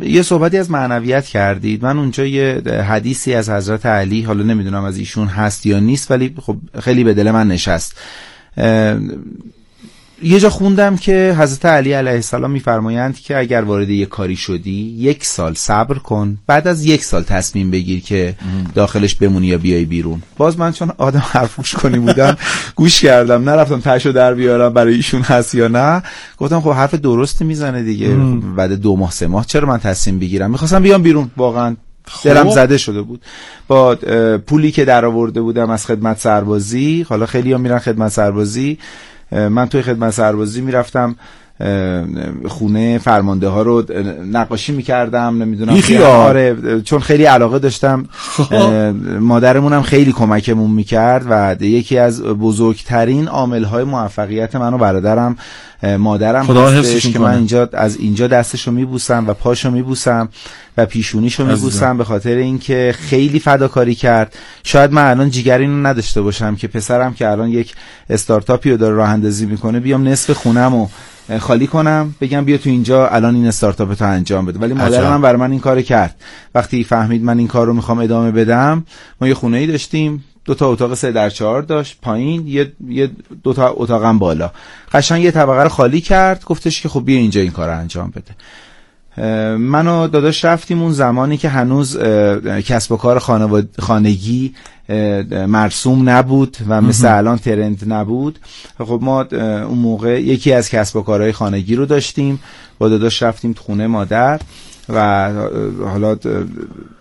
یه 0.02 0.22
صحبتی 0.22 0.58
از 0.58 0.72
معنویت 0.72 1.26
کردید. 1.26 1.86
من 1.86 1.98
اونجا 1.98 2.26
یه 2.26 2.62
حدیثی 2.90 3.34
از 3.34 3.50
حضرت 3.50 3.86
علی 3.86 4.22
حالا 4.22 4.44
نمی‌دونم 4.44 4.84
از 4.84 4.98
ایشون 4.98 5.28
هست 5.28 5.66
یا 5.66 5.80
نیست 5.80 6.12
ولی 6.12 6.36
خب 6.42 6.58
خیلی 6.80 7.04
به 7.04 7.14
دل 7.14 7.32
من 7.32 7.48
نشست. 7.48 7.98
یه 10.24 10.40
جا 10.40 10.50
خوندم 10.50 10.98
که 10.98 11.36
حضرت 11.40 11.66
علی 11.66 11.94
علیه 11.94 12.12
السلام 12.12 12.52
میفرمایند 12.52 13.20
که 13.20 13.38
اگر 13.38 13.62
وارد 13.62 13.90
یک 13.90 14.10
کاری 14.10 14.36
شدی 14.36 14.96
یک 14.98 15.26
سال 15.26 15.54
صبر 15.54 15.98
کن 15.98 16.38
بعد 16.48 16.68
از 16.68 16.86
یک 16.86 17.04
سال 17.04 17.24
تصمیم 17.24 17.72
بگیر 17.72 18.02
که 18.02 18.36
داخلش 18.76 19.16
بمونی 19.16 19.48
یا 19.48 19.58
بیای 19.58 19.86
بیرون. 19.86 20.22
باز 20.38 20.60
من 20.60 20.72
چون 20.72 20.92
آدم 20.98 21.24
حرفوش 21.32 21.76
کنی 21.76 22.00
بودم 22.00 22.38
گوش 22.76 23.02
کردم. 23.02 23.50
نرفتم 23.50 23.80
تشو 23.80 24.12
در 24.12 24.34
بیارم 24.34 24.74
برای 24.74 24.94
ایشون 24.94 25.22
هست 25.22 25.56
یا 25.56 25.68
نه. 25.68 26.04
گفتم 26.38 26.62
خب 26.62 26.72
حرف 26.72 26.96
درستی 26.96 27.46
می‌زنه 27.46 27.84
دیگه. 27.84 28.16
بعد 28.58 28.74
دو 28.74 28.96
ماه 28.96 29.12
سه 29.12 29.28
ماه 29.28 29.46
چرا 29.46 29.68
من 29.68 29.78
تصمیم 29.78 30.20
بگیرم؟ 30.20 30.52
می‌خواستم 30.52 30.84
بیام 30.84 31.02
بیرون. 31.04 31.32
واقعا 31.38 31.76
دلم 32.24 32.44
خب. 32.44 32.56
زده 32.56 32.78
شده 32.78 33.02
بود 33.02 33.22
با 33.68 33.96
پولی 34.48 34.72
که 34.72 34.86
در 34.86 35.06
آورده 35.06 35.42
بودم 35.42 35.70
از 35.70 35.86
خدمت 35.86 36.20
سربازی 36.20 37.06
حالا 37.10 37.26
خیلی 37.26 37.52
ها 37.52 37.58
میرن 37.58 37.80
خدمت 37.80 38.12
سربازی 38.12 38.78
من 39.32 39.70
توی 39.70 39.82
خدمت 39.82 40.14
سربازی 40.14 40.62
می‌رفتم 40.62 41.16
خونه 42.48 42.98
فرمانده 42.98 43.48
ها 43.48 43.62
رو 43.62 43.84
نقاشی 44.32 44.72
می‌کردم 44.72 45.44
نمی‌دونم 45.44 46.04
آره 46.04 46.82
چون 46.82 47.00
خیلی 47.00 47.24
علاقه 47.24 47.60
داشتم. 47.60 48.06
خب. 48.12 48.64
مادرمونم 49.20 49.82
خیلی 49.82 50.12
کمکمون 50.12 50.72
می‌کرد 50.72 51.26
و 51.30 51.56
یکی 51.64 51.98
از 51.98 52.24
بزرگترین 52.24 53.28
عامل 53.28 53.64
های 53.64 53.84
موفقیت 53.84 54.56
من 54.56 54.74
و 54.74 54.78
برادرم 54.78 55.38
مادرم 55.98 56.46
خدا 56.46 56.68
هستش 56.68 57.08
که 57.08 57.20
من 57.20 57.36
اینجا 57.36 57.70
از 57.74 57.98
اینجا 57.98 58.28
دستشو 58.28 58.72
میبوسم 58.72 59.28
و 59.28 59.34
پاشو 59.34 59.72
میبوسم 59.72 60.30
و 60.78 60.86
پیشونیشو 60.86 61.46
میبوسم 61.46 61.98
به 61.98 62.04
خاطر 62.04 62.36
اینکه 62.36 62.96
خیلی 63.00 63.40
فداکاری 63.40 63.96
کرد. 63.96 64.36
شاید 64.64 64.92
من 64.92 65.10
الان 65.10 65.30
جیگر 65.30 65.58
اینو 65.58 65.88
نداشته 65.88 66.22
باشم 66.22 66.56
که 66.56 66.68
پسرم 66.68 67.14
که 67.14 67.30
الان 67.30 67.50
یک 67.50 67.74
استارتاپی 68.10 68.72
رو 68.72 68.78
داره 68.78 68.96
راه 68.96 69.10
اندازی 69.10 69.46
می‌کنه 69.46 69.80
بیام 69.80 70.08
نصف 70.08 70.32
خونم 70.32 70.74
خالی 71.40 71.68
کنم. 71.68 72.16
بگم 72.22 72.46
بیا 72.46 72.58
تو 72.58 72.70
اینجا 72.70 73.08
الان 73.08 73.36
این 73.36 73.48
استارتاپ 73.48 73.94
تو 73.94 74.06
انجام 74.06 74.46
بده. 74.46 74.60
ولی 74.60 74.74
مادرم 74.74 75.10
من 75.10 75.22
برای 75.22 75.40
من 75.40 75.52
این 75.52 75.60
کار 75.60 75.82
کرد. 75.82 76.16
وقتی 76.56 76.84
فهمید 76.84 77.24
من 77.24 77.38
این 77.38 77.48
کار 77.48 77.68
رو 77.68 77.74
می‌خوام 77.74 78.00
ادامه 78.00 78.32
بدم 78.32 78.86
ما 79.22 79.28
یه 79.28 79.34
خونه 79.34 79.58
ای 79.58 79.68
داشتیم. 79.68 80.24
دو 80.46 80.54
تا 80.54 80.68
اتاق 80.68 80.94
سه 80.94 81.12
در 81.12 81.30
چهار 81.30 81.62
داشت. 81.62 81.98
پایین 82.02 82.48
یه, 82.48 82.72
یه 82.88 83.12
دو 83.44 83.54
تا 83.54 83.74
اتاقم 83.78 84.18
بالا. 84.18 84.52
قشنگ 84.94 85.24
یه 85.24 85.32
طبقه 85.32 85.64
رو 85.64 85.70
خالی 85.70 86.02
کرد. 86.02 86.44
گفتش 86.46 86.82
که 86.82 86.90
خب 86.90 87.06
بیا 87.06 87.18
اینجا 87.18 87.42
این 87.42 87.52
کار 87.52 87.68
رو 87.68 87.78
انجام 87.78 88.14
بده. 88.16 88.36
من 89.58 89.88
و 89.88 90.08
داداش 90.08 90.46
رفتیم 90.46 90.82
اون 90.82 90.92
زمانی 90.92 91.38
که 91.38 91.50
هنوز 91.50 91.98
کسب 92.66 92.92
و 92.92 92.98
کار 92.98 93.20
خانگی 93.80 94.54
مرسوم 95.48 96.10
نبود 96.10 96.58
و 96.68 96.82
مثل 96.82 97.18
الان 97.18 97.38
ترند 97.38 97.84
نبود. 97.88 98.40
خب 98.78 99.00
ما 99.02 99.22
اون 99.22 99.78
موقع 99.78 100.22
یکی 100.22 100.54
از 100.54 100.70
کسب 100.70 100.96
و 100.96 101.02
کارهای 101.02 101.32
خانگی 101.32 101.76
رو 101.76 101.86
داشتیم. 101.86 102.40
با 102.80 102.90
داداش 102.90 103.24
رفتیم 103.24 103.54
خونه 103.54 103.88
مادر 103.88 104.40
و 104.90 105.30
حالا 105.86 106.18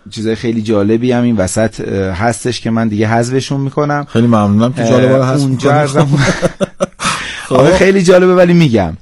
چیزای 0.09 0.35
خیلی 0.35 0.61
جالبی 0.61 1.11
هم 1.11 1.23
این 1.23 1.35
وسط 1.37 1.79
هستش 1.89 2.61
که 2.61 2.69
من 2.69 2.87
دیگه 2.87 3.07
حذفشون 3.07 3.61
می‌کنم. 3.61 4.05
خیلی 4.09 4.27
ممنونم 4.27 4.73
که 4.73 4.83
جالبه 4.83 5.25
هست 5.25 5.43
اونجا 5.43 5.87
خب. 7.47 7.71
خیلی 7.71 8.03
جالبه 8.03 8.35
ولی 8.35 8.53
میگم. 8.53 8.97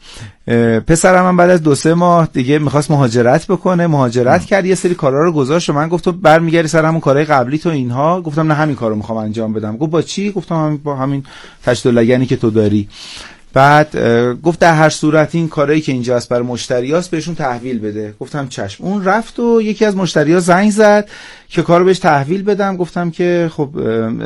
پسرم 0.88 1.24
من 1.26 1.38
بعد 1.38 1.50
از 1.50 1.64
دو 1.64 1.76
سه 1.76 1.94
ماه 1.94 2.30
دیگه 2.34 2.60
می‌خواست 2.60 2.92
مهاجرت 2.92 3.48
بکنه. 3.48 3.88
مهاجرت 3.88 4.46
کرد 4.46 4.66
یه 4.66 4.76
سری 4.76 4.96
کارا 4.96 5.24
رو 5.24 5.32
گذاشت 5.32 5.70
و 5.70 5.74
من 5.74 5.88
گفت 5.88 6.04
تو 6.04 6.12
برمیگردی 6.12 6.68
سر 6.68 6.86
همون 6.86 7.00
کارهای 7.00 7.26
قبلی 7.26 7.58
تو 7.58 7.70
اینها؟ 7.70 8.22
گفتم 8.22 8.48
نه 8.48 8.54
همین 8.54 8.76
کارو 8.76 8.96
می‌خوام 8.96 9.18
انجام 9.18 9.54
بدم. 9.54 9.78
گفت 9.78 9.92
با 9.92 10.02
چی؟ 10.02 10.32
گفتم 10.32 10.78
با 10.78 10.96
همین 10.96 11.24
تشت 11.64 11.88
لگنی 11.88 12.26
که 12.26 12.36
تو 12.36 12.50
داری. 12.50 12.88
بعد 13.54 13.98
گفت 14.44 14.60
در 14.60 14.74
هر 14.74 14.90
صورت 14.90 15.36
این 15.36 15.48
کارهایی 15.48 15.82
که 15.82 15.92
اینجا 15.92 16.16
هست 16.16 16.30
برای 16.30 16.44
مشتریاست 16.44 17.12
بهشون 17.12 17.36
تحویل 17.36 17.80
بده. 17.80 18.14
گفتم 18.20 18.48
چشم. 18.48 18.84
اون 18.84 19.04
رفت 19.04 19.40
و 19.40 19.62
یکی 19.62 19.86
از 19.86 19.96
مشتریا 19.96 20.40
زنگ 20.40 20.72
زد 20.72 21.10
که 21.50 21.62
کارو 21.62 21.86
بهش 21.86 22.00
تحویل 22.00 22.44
بدم. 22.44 22.78
گفتم 22.78 23.12
که 23.12 23.52
خب 23.54 23.70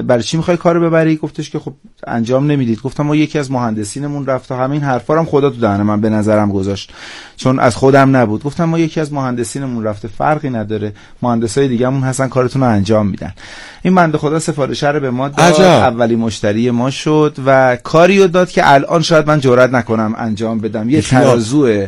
برای 0.01 0.23
چی 0.23 0.37
می‌خوای 0.37 0.57
کارو 0.57 0.89
ببری؟ 0.89 1.15
گفتش 1.15 1.49
که 1.49 1.59
خب 1.59 1.73
انجام 2.07 2.51
نمی‌دید. 2.51 2.81
گفتم 2.81 3.03
ما 3.03 3.15
یکی 3.15 3.39
از 3.39 3.51
مهندسینمون 3.51 4.25
رفت 4.25 4.51
و 4.51 4.55
همین 4.55 4.81
حرفا 4.81 5.19
هم 5.19 5.25
خدا 5.25 5.49
تو 5.49 5.59
دهن 5.59 5.81
من 5.81 6.01
به 6.01 6.09
نظرم 6.09 6.51
گذاشت. 6.51 6.91
چون 7.37 7.59
از 7.59 7.75
خودم 7.75 8.15
نبود. 8.15 8.43
گفتم 8.43 8.65
ما 8.65 8.79
یکی 8.79 8.99
از 8.99 9.13
مهندسینمون 9.13 9.83
رفته 9.83 10.07
فرقی 10.07 10.49
نداره. 10.49 10.93
مهندسای 11.21 11.67
دیگه‌مون 11.67 12.03
هستن 12.03 12.27
کارتون 12.27 12.61
رو 12.61 12.67
انجام 12.67 13.07
میدن. 13.07 13.33
این 13.81 13.95
بنده 13.95 14.17
خدا 14.17 14.39
سفارش 14.39 14.83
رو 14.83 14.99
به 14.99 15.11
ما 15.11 15.29
داد. 15.29 15.61
اولی 15.61 16.15
مشتری 16.15 16.71
ما 16.71 16.89
شد 16.89 17.37
و 17.45 17.75
کاری 17.75 18.19
رو 18.19 18.27
داد 18.27 18.49
که 18.49 18.73
الان 18.73 19.01
شاید 19.01 19.22
من 19.27 19.39
جرئت 19.39 19.73
نکنم 19.73 20.15
انجام 20.17 20.59
بدم. 20.59 20.89
یه 20.89 21.01
ترازو 21.01 21.87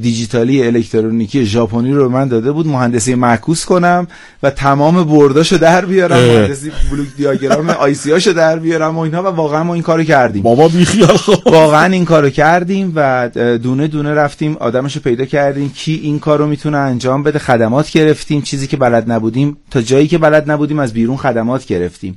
دیجیتالی 0.00 0.66
الکترونیکی 0.66 1.46
ژاپنی 1.46 1.92
رو 1.92 2.08
من 2.08 2.28
داده 2.28 2.52
بود 2.52 2.66
مهندسی 2.66 3.14
معکوس 3.14 3.64
کنم 3.64 4.06
و 4.42 4.50
تمام 4.50 5.04
برداشو 5.04 5.56
در 5.56 5.84
بیارم 5.84 6.16
مهندسی 6.16 6.72
بلوک 6.90 7.08
دیاگرام 7.16 7.70
آی 7.70 7.94
سی 7.94 8.12
هاشو 8.12 8.32
در 8.32 8.58
بیارم 8.58 8.96
و 8.96 9.00
اینها 9.00 9.22
و 9.22 9.26
واقعا 9.26 9.62
ما 9.62 9.74
این 9.74 9.82
کارو 9.82 10.04
کردیم. 10.04 10.42
بابا 10.42 10.68
بیخیال. 10.68 11.18
واقعا 11.46 11.92
این 11.92 12.04
کارو 12.04 12.30
کردیم 12.30 12.92
و 12.96 13.30
دونه 13.62 13.88
دونه 13.88 14.14
رفتیم 14.14 14.56
آدمشو 14.60 15.00
پیدا 15.00 15.24
کردیم. 15.24 15.70
کی 15.74 16.00
این 16.02 16.18
کارو 16.18 16.46
می‌تونه 16.46 16.78
انجام 16.78 17.22
بده؟ 17.22 17.38
خدمات 17.38 17.90
گرفتیم. 17.90 18.42
چیزی 18.42 18.66
که 18.66 18.76
بلد 18.76 19.12
نبودیم 19.12 19.56
تا 19.70 19.82
جایی 19.82 20.08
که 20.08 20.18
بلد 20.18 20.50
نبودیم 20.50 20.78
از 20.78 20.92
بیرون 20.92 21.16
خدمات 21.16 21.66
گرفتیم. 21.66 22.16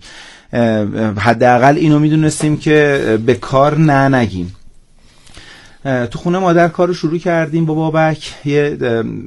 حداقل 1.17 1.75
اینو 1.75 1.99
می‌دونستیم 1.99 2.57
که 2.57 3.19
به 3.25 3.33
کار 3.33 3.77
نه 3.77 4.17
نگیم. 4.17 4.55
تو 5.83 6.19
خونه 6.19 6.39
مادر 6.39 6.67
کارو 6.67 6.93
شروع 6.93 7.17
کردیم 7.17 7.65
با 7.65 7.73
بابک 7.73 8.33
یه 8.45 8.77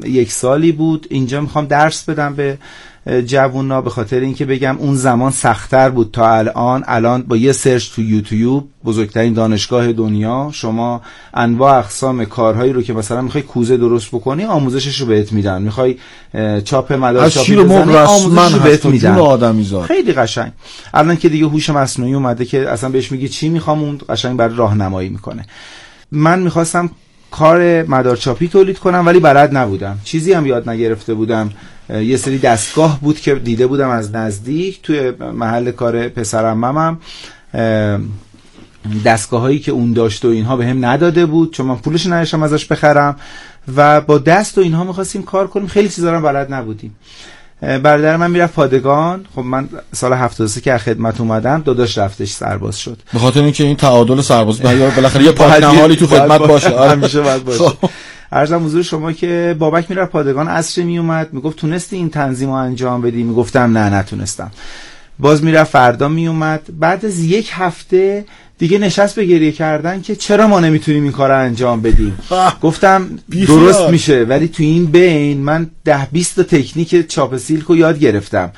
یک 0.05 0.32
سالی 0.32 0.72
بود. 0.72 1.06
اینجا 1.10 1.40
می‌خوام 1.40 1.66
درس 1.66 2.05
بدم 2.05 2.34
به 2.34 2.59
جوونا 3.27 3.81
به 3.81 3.90
خاطر 3.90 4.20
اینکه 4.20 4.44
بگم 4.44 4.77
اون 4.78 4.94
زمان 4.94 5.31
سختتر 5.31 5.90
بود 5.90 6.10
تا 6.12 6.35
الان. 6.35 6.85
الان 6.86 7.22
با 7.22 7.36
یه 7.36 7.52
سرچ 7.52 7.90
تو 7.94 8.02
یوتیوب 8.02 8.68
بزرگترین 8.85 9.32
دانشگاه 9.32 9.93
دنیا 9.93 10.51
شما 10.52 11.01
انواع 11.35 11.78
اقسام 11.78 12.24
کارهایی 12.24 12.72
رو 12.72 12.82
که 12.82 12.93
مثلا 12.93 13.22
می‌خوای 13.22 13.43
کوزه 13.43 13.77
درست 13.77 14.09
بکنی 14.09 14.44
آموزشش 14.44 15.01
رو 15.01 15.06
بهت 15.06 15.32
میدن. 15.32 15.62
می‌خوای 15.62 15.97
چاپ 16.64 16.93
مدار 16.93 17.31
چاپی 17.31 17.56
بزنی 17.56 17.97
آموزشش 17.97 18.55
رو 18.55 18.60
بهت 18.60 18.86
میدن. 18.86 19.16
خیلی 19.82 20.12
قشنگ. 20.12 20.52
الان 20.94 21.16
که 21.16 21.28
دیگه 21.28 21.47
هوش 21.47 21.70
مصنوعی 21.70 22.14
اومده 22.14 22.44
که 22.44 22.68
اصلا 22.68 22.90
بهش 22.90 23.12
میگی 23.12 23.28
چی 23.28 23.48
می‌خوام 23.48 23.81
اون 23.81 24.01
قشنگ 24.09 24.36
برای 24.36 24.56
راهنمایی 24.56 25.09
می‌کنه. 25.09 25.44
من 26.12 26.39
می‌خواستم 26.39 26.90
کار 27.31 27.82
مدارچاپی 27.82 28.48
تولید 28.48 28.78
کنم 28.78 29.06
ولی 29.06 29.20
بلد 29.20 29.56
نبودم. 29.56 29.98
چیزی 30.05 30.32
هم 30.32 30.47
یاد 30.47 30.68
نگرفته 30.68 31.14
بودم. 31.14 31.51
یه 31.95 32.17
سری 32.17 32.39
دستگاه 32.39 33.01
بود 33.01 33.21
که 33.21 33.35
دیده 33.35 33.67
بودم 33.67 33.89
از 33.89 34.15
نزدیک 34.15 34.83
توی 34.83 35.11
محل 35.11 35.71
کار 35.71 36.09
پسرم 36.09 36.99
دستگاه 39.05 39.41
هایی 39.41 39.59
که 39.59 39.73
اون 39.73 39.93
داشت 39.93 40.25
و 40.25 40.29
اینها 40.29 40.57
به 40.57 40.67
هم 40.67 40.85
نداده 40.85 41.27
بود 41.27 41.53
چون 41.55 41.67
من 41.67 41.77
پولش 41.77 42.07
نداشتم 42.07 42.43
ازش 42.43 42.65
بخرم 42.65 43.17
و 43.77 44.01
با 44.01 44.19
دست 44.19 44.59
و 44.59 44.61
اینها 44.61 44.85
می‌خواستیم 44.85 45.23
کار 45.23 45.47
کنیم. 45.47 45.67
خیلی 45.67 45.89
چیزا 45.89 46.12
رو 46.12 46.21
بلد 46.21 46.55
نبودیم. 46.55 46.97
برادر 47.61 48.17
من 48.17 48.31
می‌رفت 48.31 48.55
پادگان. 48.55 49.27
خب 49.35 49.43
من 49.43 49.69
سال 49.93 50.12
73 50.12 50.61
که 50.61 50.79
خدمت 50.79 51.21
اومدم 51.21 51.62
داداش 51.62 51.99
رفتش 51.99 52.31
سرباز 52.31 52.79
شد. 52.79 52.99
به 53.12 53.19
خاطر 53.19 53.43
اینکه 53.43 53.65
این 53.65 53.77
تعادل 53.77 54.21
سرباز 54.21 54.62
بالاخره 54.62 55.25
یه 55.25 55.33
پاک 55.43 55.62
نهالی 55.62 55.97
تو 55.97 56.07
خدمت 56.07 56.41
باشه. 56.41 56.69
آره. 56.69 56.95
میشه 56.95 57.21
بعد 57.21 57.45
باشه. 57.45 57.69
خب. 57.69 57.91
ارزم 58.32 58.65
حضور 58.65 58.82
شما 58.82 59.12
که 59.12 59.57
بابک 59.59 59.90
می‌رفت 59.90 60.12
پادگان 60.12 60.48
عصر 60.48 60.82
میومد 60.82 61.28
می‌گفت 61.32 61.57
تونستی 61.57 61.97
این 61.97 62.11
تنظیم 62.11 62.48
رو 62.48 62.55
انجام 62.55 63.02
بدی؟ 63.02 63.23
می‌گفتم 63.23 63.78
نه 63.78 63.94
نتونستم. 63.94 64.51
باز 65.19 65.44
می‌رفت 65.44 65.70
فردا 65.70 66.09
میومد. 66.09 66.62
بعد 66.78 67.07
از 67.07 67.19
یک 67.24 67.51
هفته 67.52 68.24
دیگه 68.59 68.78
نشست 68.78 69.16
به 69.16 69.24
گریه 69.24 69.52
کردن 69.52 70.02
که 70.02 70.16
چرا 70.16 70.47
ما 70.47 70.61
نمی‌تونیم 70.61 71.02
این 71.02 71.12
کار 71.12 71.28
رو 71.28 71.39
انجام 71.39 71.81
بدیم؟ 71.81 72.19
گفتم 72.62 73.07
درست 73.47 73.89
میشه 73.89 74.24
ولی 74.24 74.48
تو 74.48 74.62
این 74.62 74.86
بین 74.86 75.39
من 75.39 75.70
ده 75.85 76.09
بیست 76.12 76.36
تا 76.36 76.43
تکنیک 76.43 77.09
چاپ 77.09 77.36
سیلک 77.36 77.65
رو 77.65 77.77
یاد 77.77 77.98
گرفتم. 77.98 78.52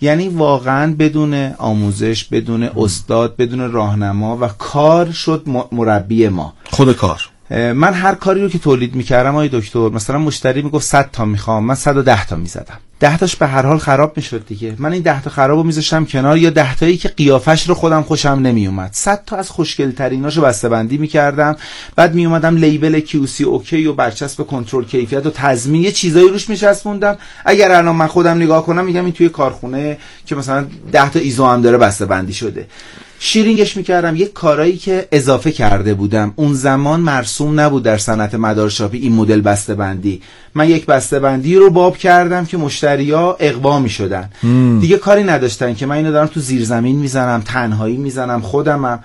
یعنی 0.00 0.28
واقعا 0.28 0.94
بدون 0.94 1.34
آموزش 1.58 2.24
بدون 2.24 2.62
استاد 2.62 3.36
بدون 3.36 3.72
راهنما 3.72 4.38
و 4.40 4.48
کار 4.48 5.10
شد 5.10 5.44
مربی 5.72 6.28
ما. 6.28 6.52
خود 6.70 6.92
کار. 6.92 7.20
من 7.50 7.92
هر 7.94 8.14
کاری 8.14 8.42
رو 8.42 8.48
که 8.48 8.58
تولید 8.58 8.94
می‌کردم 8.94 9.30
آقای 9.30 9.48
دکتر 9.52 9.88
مثلا 9.88 10.18
مشتری 10.18 10.62
می‌گفت 10.62 10.86
100 10.86 11.10
تا 11.12 11.24
می‌خوام 11.24 11.64
من 11.64 11.74
110 11.74 12.26
تا 12.26 12.36
می‌زدم. 12.36 12.78
10 13.00 13.16
تاش 13.16 13.36
به 13.36 13.46
هر 13.46 13.66
حال 13.66 13.78
خراب 13.78 14.12
می‌شد 14.16 14.46
دیگه. 14.46 14.74
من 14.78 14.92
این 14.92 15.02
10 15.02 15.22
تا 15.22 15.30
خرابو 15.30 15.62
میذاشتم 15.62 16.04
کنار 16.04 16.38
یا 16.38 16.50
10 16.50 16.74
تایی 16.74 16.96
که 16.96 17.08
قیافش 17.08 17.68
رو 17.68 17.74
خودم 17.74 18.02
خوشم 18.02 18.28
نمیومد 18.28 18.90
100 18.92 19.24
تا 19.26 19.36
از 19.36 19.50
خوشگل 19.50 19.90
تریناشو 19.90 20.42
بسته 20.42 20.68
بندی 20.68 20.98
می‌کردم. 20.98 21.56
بعد 21.96 22.14
میومدم 22.14 22.56
لیبل 22.56 23.00
کیوسی 23.00 23.44
اوکی 23.44 23.86
و 23.86 23.92
برچسب 23.92 24.42
کنترل 24.42 24.84
کیفیت 24.84 25.26
و 25.26 25.30
تضمین. 25.30 25.82
یه 25.82 25.92
چیزایی 25.92 26.28
روش 26.28 26.48
میچسبوندم 26.48 27.16
اگر 27.44 27.72
الان 27.72 27.96
من 27.96 28.06
خودم 28.06 28.36
نگاه 28.36 28.66
کنم 28.66 28.84
میگم 28.84 29.04
این 29.04 29.12
توی 29.12 29.28
کارخونه 29.28 29.98
که 30.26 30.34
مثلا 30.34 30.66
10 30.92 31.10
تا 31.10 31.18
ایزو 31.18 31.46
هم 31.46 31.62
داره 31.62 31.78
بسته 31.78 32.06
بندی 32.06 32.32
شده. 32.32 32.66
شیرینگش 33.26 33.76
می‌کردم. 33.76 34.16
یک 34.16 34.32
کارایی 34.32 34.76
که 34.76 35.08
اضافه 35.12 35.52
کرده 35.52 35.94
بودم. 35.94 36.32
اون 36.36 36.54
زمان 36.54 37.00
مرسوم 37.00 37.60
نبود 37.60 37.82
در 37.82 37.98
صنعت 37.98 38.34
مدارشاپی 38.34 38.98
این 38.98 39.12
مدل 39.12 39.40
بسته 39.40 39.74
بندی 39.74 40.22
من 40.54 40.68
یک 40.68 40.86
بسته 40.86 41.20
بندی 41.20 41.56
رو 41.56 41.70
باب 41.70 41.96
کردم 41.96 42.44
که 42.44 42.56
مشتریا 42.56 43.36
اقوا 43.40 43.78
می‌شدن. 43.78 44.30
دیگه 44.80 44.96
کاری 44.96 45.24
نداشتن 45.24 45.74
که 45.74 45.86
من 45.86 45.96
اینو 45.96 46.12
دارم 46.12 46.26
تو 46.26 46.40
زیرزمین 46.40 46.96
می‌زنم 46.96 47.42
تنهایی 47.44 47.96
می‌زنم 47.96 48.40
خودمم. 48.40 49.04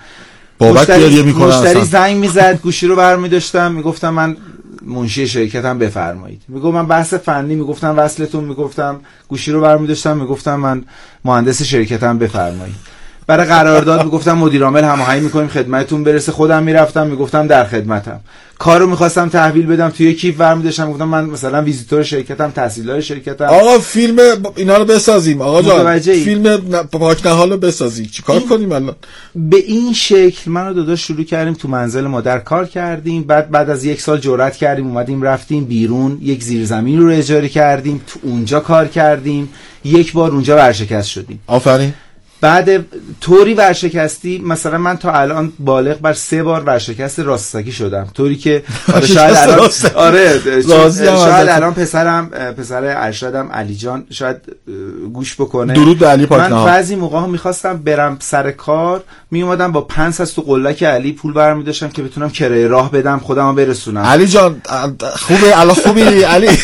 مشتری, 0.60 1.22
مشتری 1.22 1.84
زنگ 1.84 2.16
می‌زد 2.16 2.60
گوشی 2.62 2.86
رو 2.86 2.96
برمیداشتم. 2.96 3.72
می‌گفتم 3.72 4.10
من 4.10 4.36
منشی 4.82 5.28
شرکتم 5.28 5.78
بفرمایید. 5.78 6.42
میگم 6.48 6.70
من 6.70 6.86
بحث 6.86 7.14
فنی 7.14 7.54
می‌گفتم 7.54 7.94
وصلتون 7.98 8.44
می‌گفتم 8.44 9.00
گوشی 9.28 9.52
رو 9.52 9.60
برمیداشتم. 9.60 10.16
می‌گفتم 10.16 10.56
من 10.56 10.84
مهندس 11.24 11.62
شرکتم 11.62 12.18
بفرمایید. 12.18 12.99
برای 13.30 13.46
قرارداد 13.46 14.04
می‌گفتم 14.04 14.32
مدیر 14.32 14.64
عامل 14.64 14.84
هماهنگ 14.84 15.22
می‌کنیم 15.22 15.48
خدمتتون 15.48 16.04
برسه. 16.04 16.32
خودم 16.32 16.62
می‌رفتم 16.62 17.06
می‌گفتم 17.06 17.46
در 17.46 17.64
خدمتم. 17.64 18.20
کارو 18.58 18.86
می‌خواستم 18.86 19.28
تحویل 19.28 19.66
بدم 19.66 19.88
توی 19.88 20.14
کیف 20.14 20.36
برمی 20.36 20.62
داشتم 20.62 20.92
گفتم 20.92 21.04
من 21.04 21.24
مثلا 21.24 21.62
ویزیتور 21.62 22.02
شرکتم 22.02 22.50
تحصیلات 22.50 23.00
شرکتم. 23.00 23.44
آقا 23.44 23.78
فیلم 23.78 24.18
اینا 24.56 24.76
رو 24.76 24.84
بسازیم. 24.84 25.40
آقا 25.40 25.62
جان 25.62 25.98
فیلم 25.98 26.56
پاک 26.92 27.26
نهال 27.26 27.50
رو 27.50 27.56
بسازی 27.56 28.06
چیکار 28.06 28.40
کنیم 28.40 28.72
الان؟ 28.72 28.94
به 29.34 29.56
این 29.56 29.92
شکل 29.92 30.50
من 30.50 30.68
و 30.68 30.74
داداش 30.74 31.06
شروع 31.06 31.24
کردیم 31.24 31.54
تو 31.54 31.68
منزل 31.68 32.06
مادر 32.06 32.38
کار 32.38 32.66
کردیم. 32.66 33.22
بعد 33.22 33.50
بعد 33.50 33.70
از 33.70 33.84
یک 33.84 34.00
سال 34.00 34.18
جرأت 34.18 34.56
کردیم 34.56 34.86
اومدیم 34.86 35.22
رفتیم 35.22 35.64
بیرون. 35.64 36.18
یک 36.22 36.42
زیرزمین 36.42 37.00
رو 37.00 37.10
اجاره 37.10 37.48
کردیم. 37.48 38.00
تو 38.06 38.18
اونجا 38.22 38.60
کار 38.60 38.86
کردیم. 38.86 39.48
یک 39.84 40.12
بار 40.12 40.30
اونجا 40.30 40.56
ورشکست 40.56 41.08
شدیم. 41.08 41.40
آفرین. 41.46 41.94
بعد 42.40 42.84
طوری 43.20 43.54
ورشکستی 43.54 44.38
مثلا 44.38 44.78
من 44.78 44.96
تا 44.96 45.12
الان 45.12 45.52
بالغ 45.58 45.98
بر 45.98 46.12
سه 46.12 46.42
بار 46.42 46.62
ورشکست 46.64 47.18
راستکی 47.18 47.72
شدم. 47.72 48.08
طوری 48.14 48.36
که 48.36 48.62
آره 48.94 49.06
شاید 49.06 49.36
الان 49.36 49.70
آره 49.94 50.40
شاید 50.62 51.48
الان 51.48 51.74
پسرم 51.74 52.26
پسر 52.58 52.84
ارشدم 52.84 53.48
علی 53.52 53.74
جان 53.74 54.06
شاید 54.10 54.36
گوش 55.12 55.34
بکنه. 55.34 55.72
درود 55.72 56.04
علی 56.04 56.26
من 56.30 56.48
بعضی 56.64 56.96
موقع 56.96 57.18
ها 57.18 57.26
می‌خواستم 57.26 57.76
برم 57.76 58.16
سر 58.20 58.50
کار 58.50 59.04
می 59.30 59.42
اومدم 59.42 59.72
با 59.72 59.80
پنس 59.80 60.20
از 60.20 60.34
تو 60.34 60.42
قلک 60.42 60.82
علی 60.82 61.12
پول 61.12 61.32
برمی 61.32 61.64
داشتم 61.64 61.88
که 61.88 62.02
بتونم 62.02 62.30
کرایه 62.30 62.66
راه 62.66 62.90
بدم 62.92 63.18
خودم 63.18 63.54
برسونم. 63.54 64.00
علی 64.00 64.26
جان 64.26 64.62
خوبه 65.16 65.60
الان 65.60 65.74
خوبی 65.74 66.02
علی؟ 66.02 66.48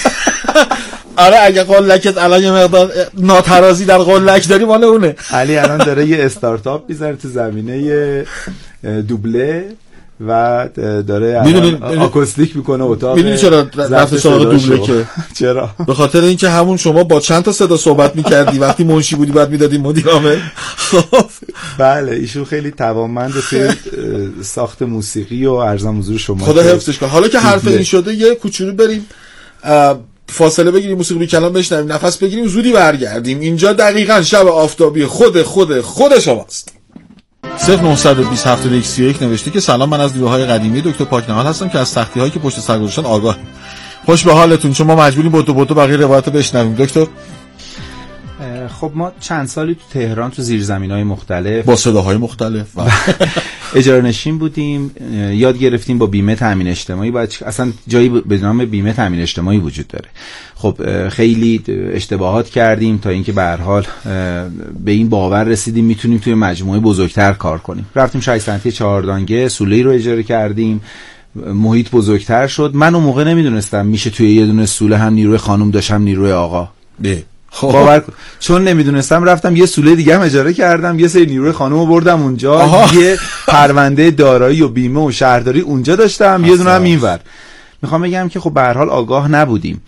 آره 1.16 1.36
اگه 1.42 1.64
قلکت 1.64 2.18
الان 2.18 2.42
یه 2.42 2.52
مقدار 2.52 2.92
ناترازی 3.18 3.84
در 3.84 3.98
قلک 3.98 4.48
داری 4.48 4.64
مال 4.64 4.84
اونه. 4.84 5.16
علی 5.30 5.56
الان 5.56 5.78
داره 5.78 6.06
یه 6.06 6.24
استارتاپ 6.24 6.88
می‌زنه 6.88 7.16
تو 7.16 7.28
زمینه 7.28 8.24
دوبله 9.08 9.64
و 10.28 10.68
داره 11.06 11.40
آکوستیک 11.98 12.56
می‌کنه 12.56 12.84
اتاق 12.84 13.16
می‌دونی 13.16 13.38
چرا 13.38 13.66
رفت 13.90 14.16
سراغ 14.16 14.42
دوبله 14.42 14.78
که؟ 14.78 15.04
چرا؟ 15.38 15.70
به 15.86 15.94
خاطر 15.94 16.20
اینکه 16.20 16.48
همون 16.48 16.76
شما 16.76 17.04
با 17.04 17.20
چند 17.20 17.42
تا 17.42 17.52
صدا 17.52 17.76
صحبت 17.76 18.16
می‌کردی 18.16 18.58
وقتی 18.58 18.84
منشی 18.84 19.16
بودی 19.16 19.32
بعد 19.32 19.50
می‌دادی 19.50 19.78
مدیر 19.78 20.08
عامل 20.08 20.36
بله 21.78 22.12
ایشون 22.12 22.44
خیلی 22.44 22.70
توانمند 22.70 23.34
توی 23.50 23.68
ساخت 24.42 24.82
موسیقی 24.82 25.46
و 25.46 25.52
ارزم 25.52 25.98
حضور 25.98 26.18
شما 26.18 26.44
خدا 26.44 26.62
حفظش 26.62 26.98
کنه. 26.98 27.08
حالا 27.08 27.28
که 27.28 27.38
حرف 27.38 27.66
این 27.66 27.82
شده 27.82 28.14
یه 28.14 28.34
کوچولو 28.34 28.72
بریم. 28.72 29.06
فاصله 30.28 30.70
بگیریم 30.70 30.96
موسیقی 30.96 31.26
کلام 31.26 31.52
بشنویم 31.52 31.92
نفس 31.92 32.16
بگیریم 32.16 32.46
زودی 32.46 32.72
برگردیم. 32.72 33.40
اینجا 33.40 33.72
دقیقا 33.72 34.22
شب 34.22 34.46
آفتابی 34.46 35.06
خود 35.06 35.42
خود 35.42 35.80
خود 35.80 36.18
شماست. 36.18 36.72
0920 37.58 38.98
یک 38.98 39.22
نوشته 39.22 39.50
که 39.50 39.60
سلام 39.60 39.88
من 39.88 40.00
از 40.00 40.14
نیروهای 40.14 40.46
قدیمی 40.46 40.80
دکتر 40.80 41.04
پاکنهال 41.04 41.46
هستم 41.46 41.68
که 41.68 41.78
از 41.78 41.88
سختی 41.88 42.20
هایی 42.20 42.32
که 42.32 42.38
پشت 42.38 42.60
سر 42.60 42.78
گذاشتن 42.78 43.04
آگاه 43.04 43.36
خوش 44.06 44.24
به 44.24 44.32
حالتون. 44.32 44.72
چون 44.72 44.86
ما 44.86 44.96
مجبوریم 44.96 45.32
بوتو 45.32 45.54
بوتو 45.54 45.74
بقیه 45.74 45.96
روایت 45.96 46.28
بشنویم. 46.28 46.74
دکتر 46.74 47.06
خب 48.68 48.92
ما 48.94 49.12
چند 49.20 49.46
سالی 49.46 49.74
تو 49.74 49.80
تهران 49.90 50.30
تو 50.30 50.42
زیرزمین 50.42 50.90
های 50.90 51.04
مختلف 51.04 51.64
با 51.64 51.76
صداهای 51.76 52.16
مختلف 52.16 52.66
اجاره 53.74 54.02
نشین 54.02 54.38
بودیم 54.38 54.90
یاد 55.32 55.58
گرفتیم 55.58 55.98
با 55.98 56.06
بیمه 56.06 56.34
تامین 56.34 56.68
اجتماعی. 56.68 57.10
باید 57.10 57.38
اصلا 57.46 57.72
جایی 57.88 58.08
به 58.08 58.38
نام 58.38 58.64
بیمه 58.64 58.92
تامین 58.92 59.20
اجتماعی 59.20 59.58
وجود 59.58 59.88
داره. 59.88 60.08
خب 60.54 61.08
خیلی 61.08 61.62
اشتباهات 61.92 62.48
کردیم 62.48 62.98
تا 62.98 63.10
اینکه 63.10 63.32
به 63.32 63.42
هر 63.42 63.56
حال 63.56 63.86
به 64.84 64.92
این 64.92 65.08
باور 65.08 65.44
رسیدیم 65.44 65.84
می‌تونیم 65.84 66.18
توی 66.18 66.34
مجموعه 66.34 66.80
بزرگتر 66.80 67.32
کار 67.32 67.58
کنیم. 67.58 67.86
رفتیم 67.94 68.20
6 68.20 68.38
سنتی 68.38 68.72
چهاردانگه 68.72 69.48
سوله 69.48 69.82
رو 69.82 69.90
اجاره 69.90 70.22
کردیم. 70.22 70.80
محیط 71.34 71.90
بزرگتر 71.90 72.46
شد. 72.46 72.70
من 72.74 72.94
اون 72.94 73.04
موقع 73.04 73.24
نمی‌دونستم 73.24 73.86
میشه 73.86 74.10
توی 74.10 74.34
یه 74.34 74.46
دونه 74.46 74.66
سوله 74.66 74.98
هم 74.98 75.12
نیروی 75.12 75.36
خانم 75.36 75.70
داشتم 75.70 76.02
نیروی 76.02 76.32
آقا. 76.32 76.68
خب. 77.56 77.72
باور 77.72 78.02
چون 78.40 78.64
نمی‌دونستم 78.64 79.24
رفتم 79.24 79.56
یه 79.56 79.66
سوله 79.66 79.94
دیگه 79.94 80.14
هم 80.14 80.20
اجاره 80.20 80.52
کردم 80.52 80.98
یه 80.98 81.08
سری 81.08 81.26
نیروی 81.26 81.52
خانم 81.52 81.78
رو 81.78 81.86
بردم 81.86 82.22
اونجا 82.22 82.54
آها. 82.54 82.94
یه 82.94 83.18
پرونده 83.48 84.10
دارایی 84.10 84.62
و 84.62 84.68
بیمه 84.68 85.06
و 85.06 85.10
شهرداری 85.10 85.60
اونجا 85.60 85.96
داشتم 85.96 86.42
یه 86.44 86.56
دونه 86.56 86.70
هم 86.70 86.82
اینور. 86.82 87.20
می‌خوام 87.82 88.02
بگم 88.02 88.28
که 88.28 88.40
خب 88.40 88.54
به 88.54 88.60
هر 88.60 88.72
حال 88.72 88.90
آگاه 88.90 89.28
نبودیم. 89.28 89.82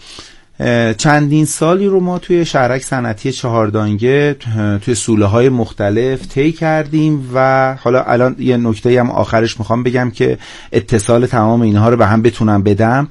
چندین 0.97 1.45
سالی 1.45 1.87
رو 1.87 2.01
ما 2.01 2.19
توی 2.19 2.45
شهرک 2.45 2.83
صنعتی 2.83 3.33
چهاردانگه 3.33 4.37
توی 4.85 4.95
سوله 4.95 5.27
های 5.27 5.49
مختلف 5.49 6.29
طی 6.29 6.53
کردیم 6.53 7.31
و 7.35 7.75
حالا 7.83 8.03
الان 8.03 8.37
یه 8.39 8.57
نکته 8.57 9.01
هم 9.01 9.11
آخرش 9.11 9.59
می‌خوام 9.59 9.83
بگم 9.83 10.11
که 10.11 10.39
اتصال 10.73 11.27
تمام 11.27 11.61
اینها 11.61 11.89
رو 11.89 11.97
به 11.97 12.07
هم 12.07 12.23
بتونم 12.23 12.63
بدم. 12.63 13.09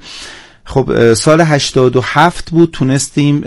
خب 0.68 1.14
سال 1.14 1.40
87 1.40 2.50
بود 2.50 2.70
تونستیم 2.70 3.40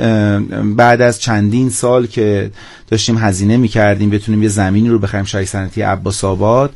بعد 0.76 1.02
از 1.02 1.22
چندین 1.22 1.70
سال 1.70 2.08
که 2.08 2.52
داشتیم 2.88 3.18
هزینه 3.18 3.58
می‌کردیم 3.58 4.10
بتونیم 4.10 4.44
یه 4.44 4.50
زمینی 4.50 4.90
رو 4.90 5.00
بخریم 5.00 5.24
شهر 5.24 5.46
صنعتی 5.46 5.82
عباس 5.82 6.24
آباد 6.24 6.74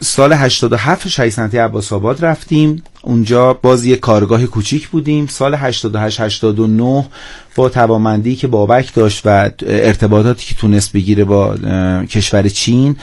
سال 0.00 0.32
87 0.32 1.08
شهر 1.08 1.30
صنعتی 1.30 1.58
عباس 1.58 1.92
آباد 1.92 2.24
رفتیم. 2.24 2.82
اونجا 3.10 3.52
باز 3.52 3.84
یه 3.84 3.96
کارگاه 3.96 4.46
کوچیک 4.46 4.88
بودیم. 4.88 5.26
سال 5.26 5.54
88 5.54 6.20
89 6.20 7.06
با 7.56 7.68
توامندی 7.68 8.36
که 8.36 8.46
بابک 8.46 8.94
داشت 8.94 9.22
و 9.24 9.50
ارتباطاتی 9.66 10.46
که 10.46 10.54
تونست 10.54 10.92
بگیره 10.92 11.24
با 11.24 11.56
کشور 12.04 12.48
چین 12.48 12.96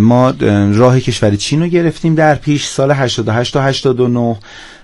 ما 0.00 0.34
راه 0.72 1.00
کشور 1.00 1.36
چین 1.36 1.62
رو 1.62 1.68
گرفتیم. 1.68 2.14
در 2.14 2.34
پیش 2.34 2.66
سال 2.66 2.90
88 2.90 3.52
تا 3.52 3.62
89 3.62 4.36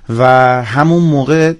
و 0.08 0.24
همون 0.64 1.02
موقع 1.02 1.52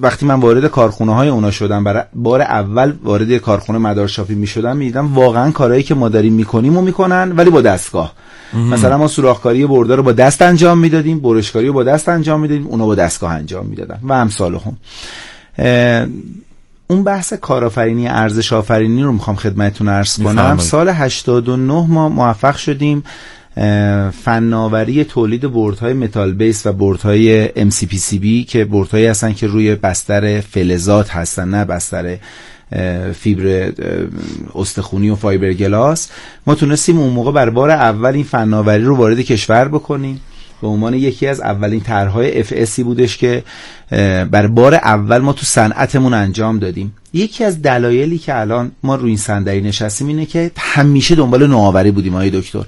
وقتی 0.00 0.26
من 0.26 0.40
وارد 0.40 0.66
کارخونه 0.66 1.14
های 1.14 1.28
اونا 1.28 1.50
شدم 1.50 1.84
برای 1.84 2.02
بار 2.14 2.40
اول 2.40 2.92
وارد 3.02 3.36
کارخونه 3.36 3.78
مدارشاپی 3.78 4.34
می 4.34 4.46
شدم 4.46 4.76
می 4.76 4.84
دیدم 4.84 5.14
واقعا 5.14 5.50
کارهایی 5.50 5.82
که 5.82 5.94
ما 5.94 6.08
داریم 6.08 6.32
می‌کنیم 6.32 6.76
و 6.76 6.82
می‌کنن 6.82 7.32
ولی 7.36 7.50
با 7.50 7.60
دستگاه. 7.60 8.12
مثلا 8.54 8.98
ما 8.98 9.08
سوراخکاری 9.08 9.66
برده 9.66 9.96
رو 9.96 10.02
با 10.02 10.12
دست 10.12 10.42
انجام 10.42 10.78
می‌دادیم 10.78 11.20
برشکاری 11.20 11.66
رو 11.66 11.72
با 11.72 11.82
دست 11.84 12.08
انجام 12.08 12.40
می‌دادیم 12.40 12.66
اونا 12.66 12.86
با 12.86 12.94
دستگاه 12.94 13.32
انجام 13.32 13.66
می‌دادن 13.66 13.98
و 14.02 14.12
امثال 14.12 14.54
هم. 14.54 14.76
اون 16.86 17.04
بحث 17.04 17.32
کارآفرینی 17.32 18.08
ارزش 18.08 18.52
آفرینی 18.52 19.02
رو 19.02 19.12
می‌خوام 19.12 19.36
خدمتتون 19.36 19.88
عرض 19.88 20.18
کنم. 20.22 20.58
سال 20.58 20.88
89 20.88 21.86
ما 21.88 22.08
موفق 22.08 22.56
شدیم. 22.56 23.04
فناوری 24.24 25.04
تولید 25.04 25.52
بردهای 25.52 25.92
metal 25.92 26.32
base 26.32 26.66
و 26.66 26.72
بردهای 26.72 27.48
MCPCB 27.48 28.46
که 28.48 28.64
بردهایی 28.64 29.06
هستن 29.06 29.32
که 29.32 29.46
روی 29.46 29.74
بستر 29.74 30.40
فلزات 30.40 31.10
هستن 31.10 31.48
نه 31.48 31.64
بستر 31.64 32.18
فیبر 33.12 33.72
استخونی 34.54 35.10
و 35.10 35.14
fiberglass. 35.14 36.08
ما 36.46 36.54
تونستیم 36.54 36.98
اون 36.98 37.12
موقع 37.12 37.32
برا 37.32 37.50
بار 37.50 37.70
اول 37.70 38.14
این 38.14 38.24
فناوری 38.24 38.84
رو 38.84 38.96
وارد 38.96 39.20
کشور 39.20 39.68
بکنیم. 39.68 40.20
به 40.62 40.68
عنوان 40.68 40.94
یکی 40.94 41.26
از 41.26 41.40
اولین 41.40 41.80
طرحهای 41.80 42.40
اف 42.40 42.80
بودش 42.80 43.16
که 43.16 43.42
برا 44.30 44.46
بار 44.46 44.74
اول 44.74 45.18
ما 45.18 45.32
تو 45.32 45.46
صنعتمون 45.46 46.14
انجام 46.14 46.58
دادیم. 46.58 46.94
یکی 47.14 47.44
از 47.44 47.62
دلایلی 47.62 48.18
که 48.18 48.40
الان 48.40 48.72
ما 48.82 48.94
روی 48.94 49.08
این 49.08 49.16
صندلی 49.16 49.60
نشستیم 49.60 50.08
اینه 50.08 50.26
که 50.26 50.50
همیشه 50.58 51.14
دنبال 51.14 51.46
نوآوری 51.46 51.90
بودیم 51.90 52.14
آقای 52.14 52.30
دکتر. 52.30 52.64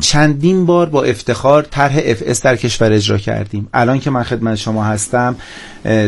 چندین 0.00 0.66
بار 0.66 0.88
با 0.88 1.02
افتخار 1.02 1.62
طرح 1.62 2.00
اف 2.04 2.22
اس 2.26 2.42
در 2.42 2.56
کشور 2.56 2.92
اجرا 2.92 3.18
کردیم. 3.18 3.68
الان 3.74 3.98
که 4.00 4.10
من 4.10 4.22
خدمت 4.22 4.54
شما 4.54 4.84
هستم 4.84 5.36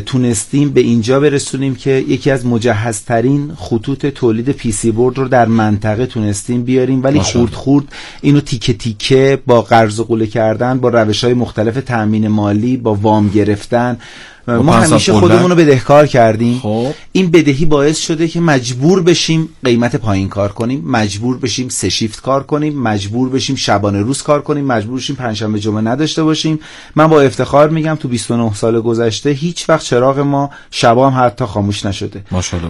تونستیم 0.06 0.70
به 0.70 0.80
اینجا 0.80 1.20
برسونیم 1.20 1.74
که 1.74 1.90
یکی 1.90 2.30
از 2.30 2.46
مجهزترین 2.46 3.52
خطوط 3.56 4.06
تولید 4.06 4.50
PC 4.50 4.90
board 4.90 5.18
رو 5.18 5.28
در 5.28 5.46
منطقه 5.46 6.06
تونستیم 6.06 6.62
بیاریم. 6.62 7.02
ولی 7.02 7.20
خورد 7.20 7.52
خورد 7.52 7.84
اینو 8.20 8.40
تیکه 8.40 8.72
تیکه 8.72 9.38
با 9.46 9.62
قرض 9.62 10.00
و 10.00 10.04
قوله 10.04 10.26
کردن 10.26 10.78
با 10.78 10.88
روش 10.88 11.24
های 11.24 11.34
مختلف 11.34 11.84
تامین 11.84 12.28
مالی 12.28 12.76
با 12.76 12.94
وام 12.94 13.28
گرفتن 13.28 13.98
ما 14.46 14.72
همیشه 14.72 15.12
خودمون 15.12 15.50
رو 15.50 15.56
بدهکار 15.56 16.06
کردیم. 16.06 16.58
خب. 16.58 16.86
این 17.12 17.30
بدهی 17.30 17.64
باعث 17.64 17.98
شده 17.98 18.28
که 18.28 18.40
مجبور 18.40 19.02
بشیم 19.02 19.48
قیمت 19.64 19.96
پایین 19.96 20.28
کار 20.28 20.52
کنیم 20.52 20.82
مجبور 20.86 21.38
بشیم 21.38 21.68
سه 21.68 21.88
شیفت 21.88 22.22
کار 22.22 22.42
کنیم 22.42 22.82
مجبور 22.82 23.28
بشیم 23.28 23.56
شبانه 23.56 24.00
روز 24.00 24.22
کار 24.22 24.42
کنیم 24.42 24.64
مجبور 24.64 24.98
بشیم 24.98 25.16
پنجشنبه 25.16 25.58
جمعه 25.60 25.80
نداشته 25.82 26.22
باشیم. 26.22 26.60
من 26.96 27.06
با 27.06 27.20
افتخار 27.20 27.68
میگم 27.68 27.94
تو 27.94 28.08
29 28.08 28.54
سال 28.54 28.80
گذشته 28.80 29.30
هیچ 29.30 29.68
وقت 29.68 29.82
چراغ 29.84 30.18
ما 30.18 30.50
شبا 30.70 31.10
هم 31.10 31.26
حتی 31.26 31.44
خاموش 31.44 31.86
نشده. 31.86 32.22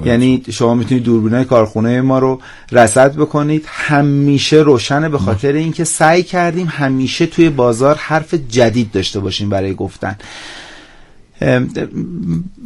یعنی 0.05 0.42
شما 0.51 0.74
می‌تونید 0.74 1.05
دوربینای 1.05 1.44
کارخونه 1.44 2.01
ما 2.01 2.18
رو 2.18 2.40
رصد 2.72 3.16
بکنید. 3.16 3.64
همیشه 3.66 4.56
روشنه 4.56 5.09
به 5.09 5.18
خاطر 5.18 5.52
اینکه 5.52 5.84
سعی 5.84 6.22
کردیم 6.22 6.66
همیشه 6.70 7.26
توی 7.26 7.51
بازار 7.51 7.96
حرف 7.96 8.34
جدید 8.34 8.90
داشته 8.92 9.20
باشیم 9.20 9.48
برای 9.48 9.74
گفتن. 9.74 10.16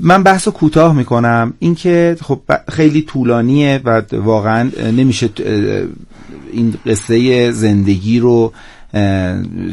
من 0.01 0.23
بحث 0.23 0.49
کوتاه 0.49 0.95
می‌کنم. 0.95 1.55
اینکه 1.59 2.17
خب 2.23 2.41
خیلی 2.73 3.03
طولانیه 3.03 3.81
و 3.85 4.03
واقعا 4.13 4.71
نمیشه 4.97 5.29
این 6.53 6.75
قصه 6.87 7.51
زندگی 7.51 8.21
رو 8.21 8.53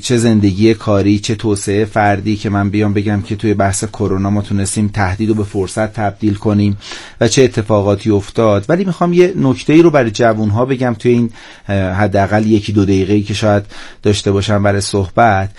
چه 0.02 0.18
زندگی 0.18 0.74
کاری 0.74 1.20
چه 1.20 1.36
توسعه 1.36 1.86
فردی 1.86 2.36
که 2.36 2.50
من 2.50 2.70
بیام 2.70 2.94
بگم 2.94 3.22
که 3.22 3.36
توی 3.36 3.54
بحث 3.54 3.84
کرونا 3.86 4.30
ما 4.30 4.42
تونستیم 4.42 4.88
تهدید 4.88 5.30
رو 5.30 5.36
به 5.36 5.44
فرصت 5.44 5.94
تبدیل 5.94 6.34
کنیم 6.34 6.78
و 7.22 7.28
چه 7.28 7.44
اتفاقاتی 7.44 8.12
افتاد. 8.12 8.66
ولی 8.70 8.86
می‌خوام 8.86 9.14
یه 9.14 9.34
نکته 9.38 9.74
ای 9.74 9.82
رو 9.82 9.90
برای 9.90 10.12
جوون 10.12 10.50
ها 10.50 10.66
بگم 10.66 10.96
توی 11.00 11.12
این 11.12 11.30
حداقل 11.68 12.46
یکی 12.46 12.74
دو 12.74 12.86
دقیقه 12.86 13.14
ای 13.14 13.24
که 13.24 13.34
شاید 13.34 13.64
داشته 14.04 14.32
باشم 14.32 14.64
برای 14.64 14.82
صحبت. 14.82 15.50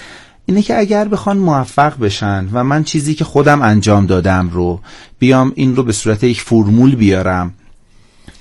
اینه 0.47 0.62
که 0.62 0.78
اگر 0.78 1.09
بخوان 1.09 1.39
موفق 1.39 1.98
بشن 1.98 2.48
و 2.52 2.64
من 2.64 2.85
چیزی 2.85 3.14
که 3.14 3.24
خودم 3.24 3.62
انجام 3.62 4.06
دادم 4.06 4.51
رو 4.52 4.81
بیام 5.18 5.52
این 5.55 5.77
رو 5.77 5.82
به 5.82 5.93
صورت 5.93 6.24
یک 6.24 6.40
فرمول 6.40 6.94
بیارم 6.94 7.55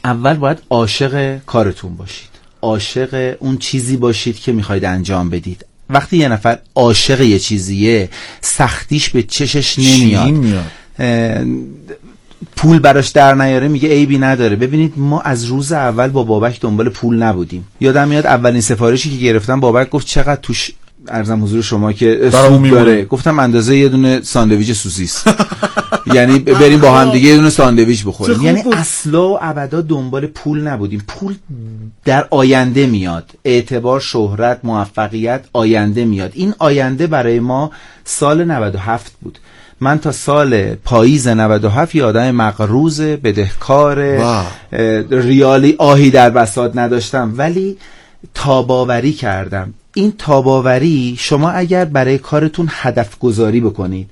اول 0.03 0.34
باید 0.34 0.57
عاشق 0.69 1.38
کارتون 1.45 1.95
باشید. 1.95 2.30
عاشق 2.61 3.36
اون 3.40 3.57
چیزی 3.57 3.98
باشید 3.98 4.40
که 4.40 4.52
می‌خواید 4.52 4.86
انجام 4.86 5.30
بدید. 5.30 5.65
وقتی 5.90 6.18
یه 6.18 6.27
نفر 6.27 6.60
عاشق 6.76 7.22
یه 7.22 7.40
چیزیه 7.40 8.10
سختیش 8.41 9.10
به 9.10 9.23
چشش 9.23 9.80
نمیاد. 9.80 10.30
میاد. 10.30 11.48
پول 12.56 12.80
براش 12.80 13.07
در 13.07 13.34
نیاره 13.34 13.68
میگه 13.68 13.90
عیبی 13.90 14.18
نداره. 14.18 14.56
ببینید 14.56 14.94
ما 14.98 15.22
از 15.22 15.45
روز 15.45 15.72
اول 15.72 16.07
با 16.07 16.23
بابک 16.23 16.61
دنبال 16.61 16.90
پول 16.90 17.23
نبودیم. 17.23 17.68
یادم 17.82 18.07
میاد 18.07 18.26
اولین 18.26 18.61
سفارشی 18.61 19.10
که 19.10 19.18
گرفتم 19.18 19.60
بابک 19.60 19.90
گفت 19.90 20.07
چقدر 20.07 20.41
توش 20.41 20.72
ارزم 21.07 21.44
حضور 21.44 21.61
شما 21.61 21.94
که 21.94 22.32
میمونه. 22.52 22.69
داره. 22.72 23.06
گفتم 23.06 23.40
اندازه 23.40 23.77
یه 23.77 23.90
دونه 23.90 24.22
ساندویچ 24.22 24.72
سوسیس. 24.72 25.23
یعنی 26.14 26.40
بریم 26.40 26.80
با 26.80 26.91
هم 26.98 27.11
دیگه 27.11 27.30
یه 27.30 27.36
دونه 27.36 27.49
ساندویچ 27.49 28.06
بخوریم. 28.06 28.41
یعنی. 28.41 28.64
اصلا 28.73 29.30
و 29.30 29.38
ابدا 29.41 29.82
دنبال 29.82 30.26
پول 30.26 30.68
نبودیم. 30.68 31.03
پول 31.07 31.36
در 32.06 32.27
آینده 32.30 32.86
میاد. 32.86 33.32
اعتبار 33.45 33.99
شهرت 33.99 34.60
موفقیت 34.64 35.41
آینده 35.53 36.06
میاد. 36.06 36.32
این 36.34 36.53
آینده 36.60 37.07
برای 37.07 37.40
ما 37.40 37.72
سال 38.03 38.44
97 38.44 39.11
بود. 39.22 39.40
من 39.80 39.99
تا 39.99 40.11
سال 40.11 40.76
پاییز 40.76 41.27
97 41.27 41.95
یه 41.95 42.03
آدم 42.03 42.32
مقروض 42.32 43.02
بدهکار 43.02 44.19
ریالی 45.11 45.76
آهی 45.77 46.10
در 46.10 46.30
بساط 46.30 46.72
نداشتم. 46.76 47.34
ولی 47.38 47.77
تاباوری 48.34 49.14
کردم. 49.14 49.73
این 49.96 50.14
تاباوری 50.18 51.16
شما 51.20 51.50
اگر 51.50 51.86
برای 51.86 52.18
کارتون 52.18 52.68
هدف 52.72 53.20
گذاری 53.20 53.60
بکنید 53.60 54.10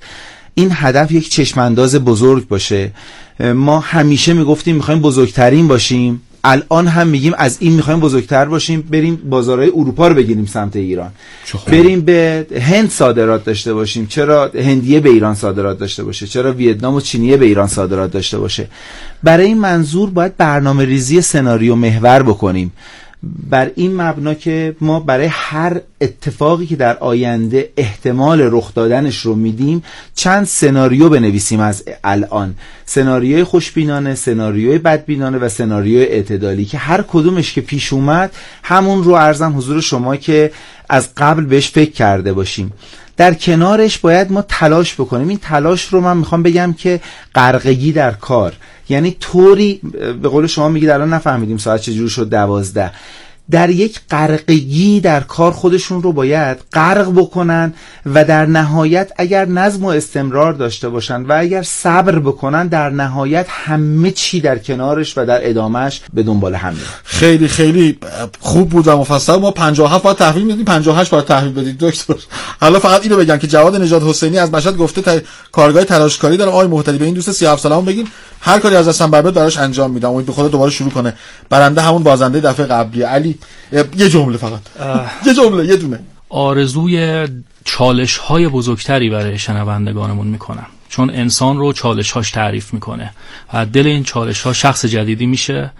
این 0.55 0.69
هدف 0.71 1.11
یک 1.11 1.29
چشمانداز 1.29 1.95
بزرگ 1.95 2.47
باشه. 2.47 2.91
ما 3.39 3.79
همیشه 3.79 4.33
می‌گفتیم 4.33 4.75
می‌خوایم 4.75 5.01
بزرگترین 5.01 5.67
باشیم. 5.67 6.21
الان 6.45 6.87
هم 6.87 7.07
میگیم 7.07 7.33
از 7.37 7.57
این 7.59 7.73
می‌خوایم 7.73 7.99
بزرگتر 7.99 8.45
باشیم. 8.45 8.81
بریم 8.81 9.15
بازارهای 9.15 9.69
اروپا 9.69 10.07
رو 10.07 10.15
بگیریم 10.15 10.45
سمت 10.45 10.75
ایران. 10.75 11.11
بریم 11.67 12.01
به 12.01 12.45
هند 12.61 12.89
صادرات 12.89 13.45
داشته 13.45 13.73
باشیم. 13.73 14.07
چرا 14.07 14.51
هندیه 14.55 14.99
به 14.99 15.09
ایران 15.09 15.35
صادرات 15.35 15.79
داشته 15.79 16.03
باشه؟ 16.03 16.27
چرا 16.27 16.53
ویتنام 16.53 16.93
و 16.93 17.01
چینیه 17.01 17.37
به 17.37 17.45
ایران 17.45 17.67
صادرات 17.67 18.11
داشته 18.11 18.39
باشه؟ 18.39 18.67
برای 19.23 19.45
این 19.45 19.57
منظور 19.57 20.09
باید 20.09 20.37
برنامه 20.37 20.85
ریزی 20.85 21.21
سناریو 21.21 21.75
محور 21.75 22.23
بکنیم. 22.23 22.71
بر 23.49 23.71
این 23.75 24.01
مبنا 24.01 24.33
که 24.33 24.75
ما 24.81 24.99
برای 24.99 25.27
هر 25.31 25.81
اتفاقی 26.01 26.65
که 26.65 26.75
در 26.75 26.97
آینده 26.97 27.69
احتمال 27.77 28.41
رخ 28.41 28.73
دادنش 28.73 29.19
رو 29.19 29.35
میدیم 29.35 29.83
چند 30.15 30.45
سناریو 30.45 31.09
بنویسیم 31.09 31.59
از 31.59 31.83
الان. 32.03 32.55
سناریوی 32.85 33.43
خوشبینانه 33.43 34.15
سناریوی 34.15 34.77
بدبینانه 34.77 35.37
و 35.37 35.49
سناریوی 35.49 36.03
اعتدالی 36.03 36.65
که 36.65 36.77
هر 36.77 37.01
کدومش 37.07 37.53
که 37.53 37.61
پیش 37.61 37.93
اومد 37.93 38.31
همون 38.63 39.03
رو 39.03 39.11
ارزم 39.13 39.57
حضور 39.57 39.81
شما 39.81 40.15
که 40.15 40.51
از 40.89 41.15
قبل 41.17 41.45
بهش 41.45 41.69
فکر 41.69 41.91
کرده 41.91 42.33
باشیم. 42.33 42.73
در 43.17 43.33
کنارش 43.33 43.97
باید 43.97 44.31
ما 44.31 44.41
تلاش 44.41 44.93
بکنیم. 44.93 45.27
این 45.27 45.37
تلاش 45.37 45.85
رو 45.85 46.01
من 46.01 46.17
می‌خوام 46.17 46.43
بگم 46.43 46.73
که 46.77 47.01
غرقگی 47.35 47.91
در 47.91 48.11
کار. 48.11 48.53
یعنی 48.89 49.17
طوری 49.19 49.81
به 50.21 50.29
قول 50.29 50.47
شما 50.47 50.69
میگید 50.69 50.89
الان 50.89 51.13
نفهمیدیم 51.13 51.57
ساعت 51.57 51.81
چجور 51.81 52.09
شد 52.09 52.29
دوازده. 52.29 52.91
در 53.51 53.69
یک 53.69 53.99
غرقگی 54.11 54.99
در 54.99 55.19
کار 55.19 55.51
خودشون 55.51 56.03
رو 56.03 56.11
باید 56.11 56.57
غرق 56.73 57.11
بکنن 57.15 57.73
و 58.05 58.25
در 58.25 58.45
نهایت 58.45 59.11
اگر 59.17 59.45
نظم 59.45 59.85
و 59.85 59.87
استمرار 59.87 60.53
داشته 60.53 60.89
باشن 60.89 61.21
و 61.21 61.35
اگر 61.39 61.61
صبر 61.63 62.19
بکنن 62.19 62.67
در 62.67 62.89
نهایت 62.89 63.45
همه 63.49 64.11
چی 64.11 64.41
در 64.41 64.57
کنارش 64.57 65.17
و 65.17 65.25
در 65.25 65.49
ادامهش 65.49 66.01
به 66.13 66.23
دنبال 66.23 66.55
هم 66.55 66.75
خیلی 67.03 67.47
خیلی 67.47 67.99
خوب 68.39 68.69
بود 68.69 68.87
و 68.87 68.97
مفصل. 68.97 69.35
ما 69.35 69.51
57 69.51 70.03
باید 70.03 70.17
تحویل 70.17 70.43
میدیم 70.43 70.65
58 70.65 71.11
باید 71.11 71.25
تحویل 71.25 71.53
بدید 71.53 71.77
دکتر. 71.79 72.15
حالا 72.61 72.79
فقط 72.79 73.03
اینو 73.03 73.17
بگم 73.17 73.37
که 73.37 73.47
جواد 73.47 73.75
نژاد 73.75 74.03
حسینی 74.03 74.37
از 74.39 74.53
مشهد 74.53 74.77
گفته 74.77 75.01
ت... 75.01 75.23
کارگاه 75.51 75.83
تلاشکاری 75.83 76.37
دارم. 76.37 76.51
آقای 76.51 76.67
محتدی 76.67 76.97
به 76.97 77.05
این 77.05 77.13
دوست 77.13 77.31
37 77.31 77.63
سالمون 77.63 77.85
بگین. 77.85 78.07
هر 78.45 78.59
کاری 78.59 78.75
از 78.75 78.87
دستم 78.87 79.11
برباد 79.11 79.33
براش 79.33 79.57
انجام 79.57 79.91
میدم. 79.91 80.09
امید 80.09 80.25
به 80.25 80.31
خدا 80.31 80.47
دوباره 80.47 80.71
شروع 80.71 80.91
کنه. 80.91 81.13
برنده 81.49 81.81
همون 81.81 82.03
بازنده 82.03 82.39
دفعه 82.39 82.65
قبلی. 82.65 83.01
علی 83.01 83.37
یه 83.97 84.09
جمله 84.09 84.37
فقط. 84.37 84.59
یه 85.27 85.33
جمله 85.33 85.65
یه 85.65 85.75
دونه. 85.75 85.99
آرزوی 86.29 87.27
چالش 87.65 88.17
های 88.17 88.47
بزرگتری 88.47 89.09
برای 89.09 89.37
شنوندگانمون 89.37 90.27
می‌کنم. 90.27 90.65
چون 90.89 91.09
انسان 91.09 91.57
رو 91.57 91.73
چالش 91.73 92.11
هاش 92.11 92.31
تعریف 92.31 92.73
می‌کنه 92.73 93.11
و 93.53 93.65
دل 93.65 93.87
این 93.87 94.03
چالش 94.03 94.41
ها 94.41 94.53
شخص 94.53 94.85
جدیدی 94.85 95.25
میشه 95.25 95.71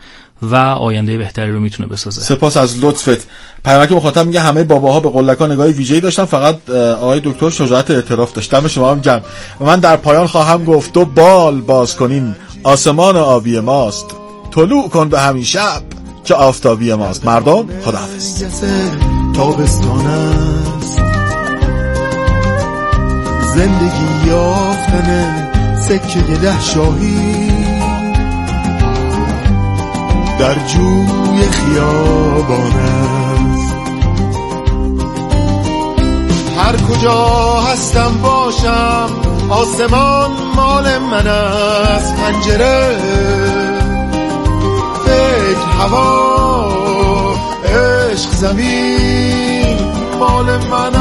و 0.42 0.56
آینده 0.56 1.18
بهتری 1.18 1.52
رو 1.52 1.60
می‌تونه 1.60 1.90
بسازه. 1.90 2.22
سپاس 2.22 2.58
از 2.58 2.84
لطفت. 2.84 3.28
پیامک 3.66 3.92
مخاطب 3.92 4.26
میگه 4.26 4.40
همه 4.40 4.64
باباها 4.64 5.00
به 5.00 5.10
قلکا 5.10 5.48
نگاه 5.48 5.68
ویژه‌ای 5.68 6.02
داشتن 6.02 6.26
فقط 6.26 6.70
آقای 6.70 7.22
دکتر 7.24 7.50
شجاعت 7.50 7.92
اعتراف 7.92 8.34
داشت. 8.34 8.52
دم 8.52 8.68
شما 8.68 8.92
هم 8.92 9.00
گرم 9.00 9.22
و 9.60 9.66
من 9.66 9.80
در 9.80 9.98
پایان 9.98 10.28
خواهم 10.28 10.66
گفت 10.66 10.94
تو 10.94 11.06
بال 11.06 11.62
باز 11.62 11.96
کنین. 11.96 12.36
آسمان 12.64 13.18
آبی 13.18 13.60
ماست. 13.60 14.06
طلوع 14.52 14.90
کن 14.90 15.10
به 15.10 15.20
همین 15.20 15.44
شب 15.44 15.82
که 16.24 16.34
آفتابی 16.36 16.94
ماست. 16.94 17.26
مردم 17.26 17.82
خداحافظ. 17.86 18.44
تابستان 19.36 20.08
است. 20.08 21.02
زندگی 23.56 24.28
یافتن 24.28 25.50
سکه 25.82 26.22
ده 26.22 26.62
شاهی. 26.62 27.52
در 30.40 30.54
جوی 30.68 31.50
خیابان 31.52 32.74
است. 32.74 33.74
هر 36.58 36.76
کجا 36.78 37.26
هستم 37.72 38.12
باشم 38.24 39.23
آسمان 39.54 40.32
مال 40.56 40.98
من 40.98 41.28
است 41.28 42.16
پنجره. 42.16 42.98
فکر 45.06 45.66
هوا 45.80 46.34
عشق 47.66 48.32
زمین 48.32 49.78
مال 50.20 50.46
من 50.46 50.96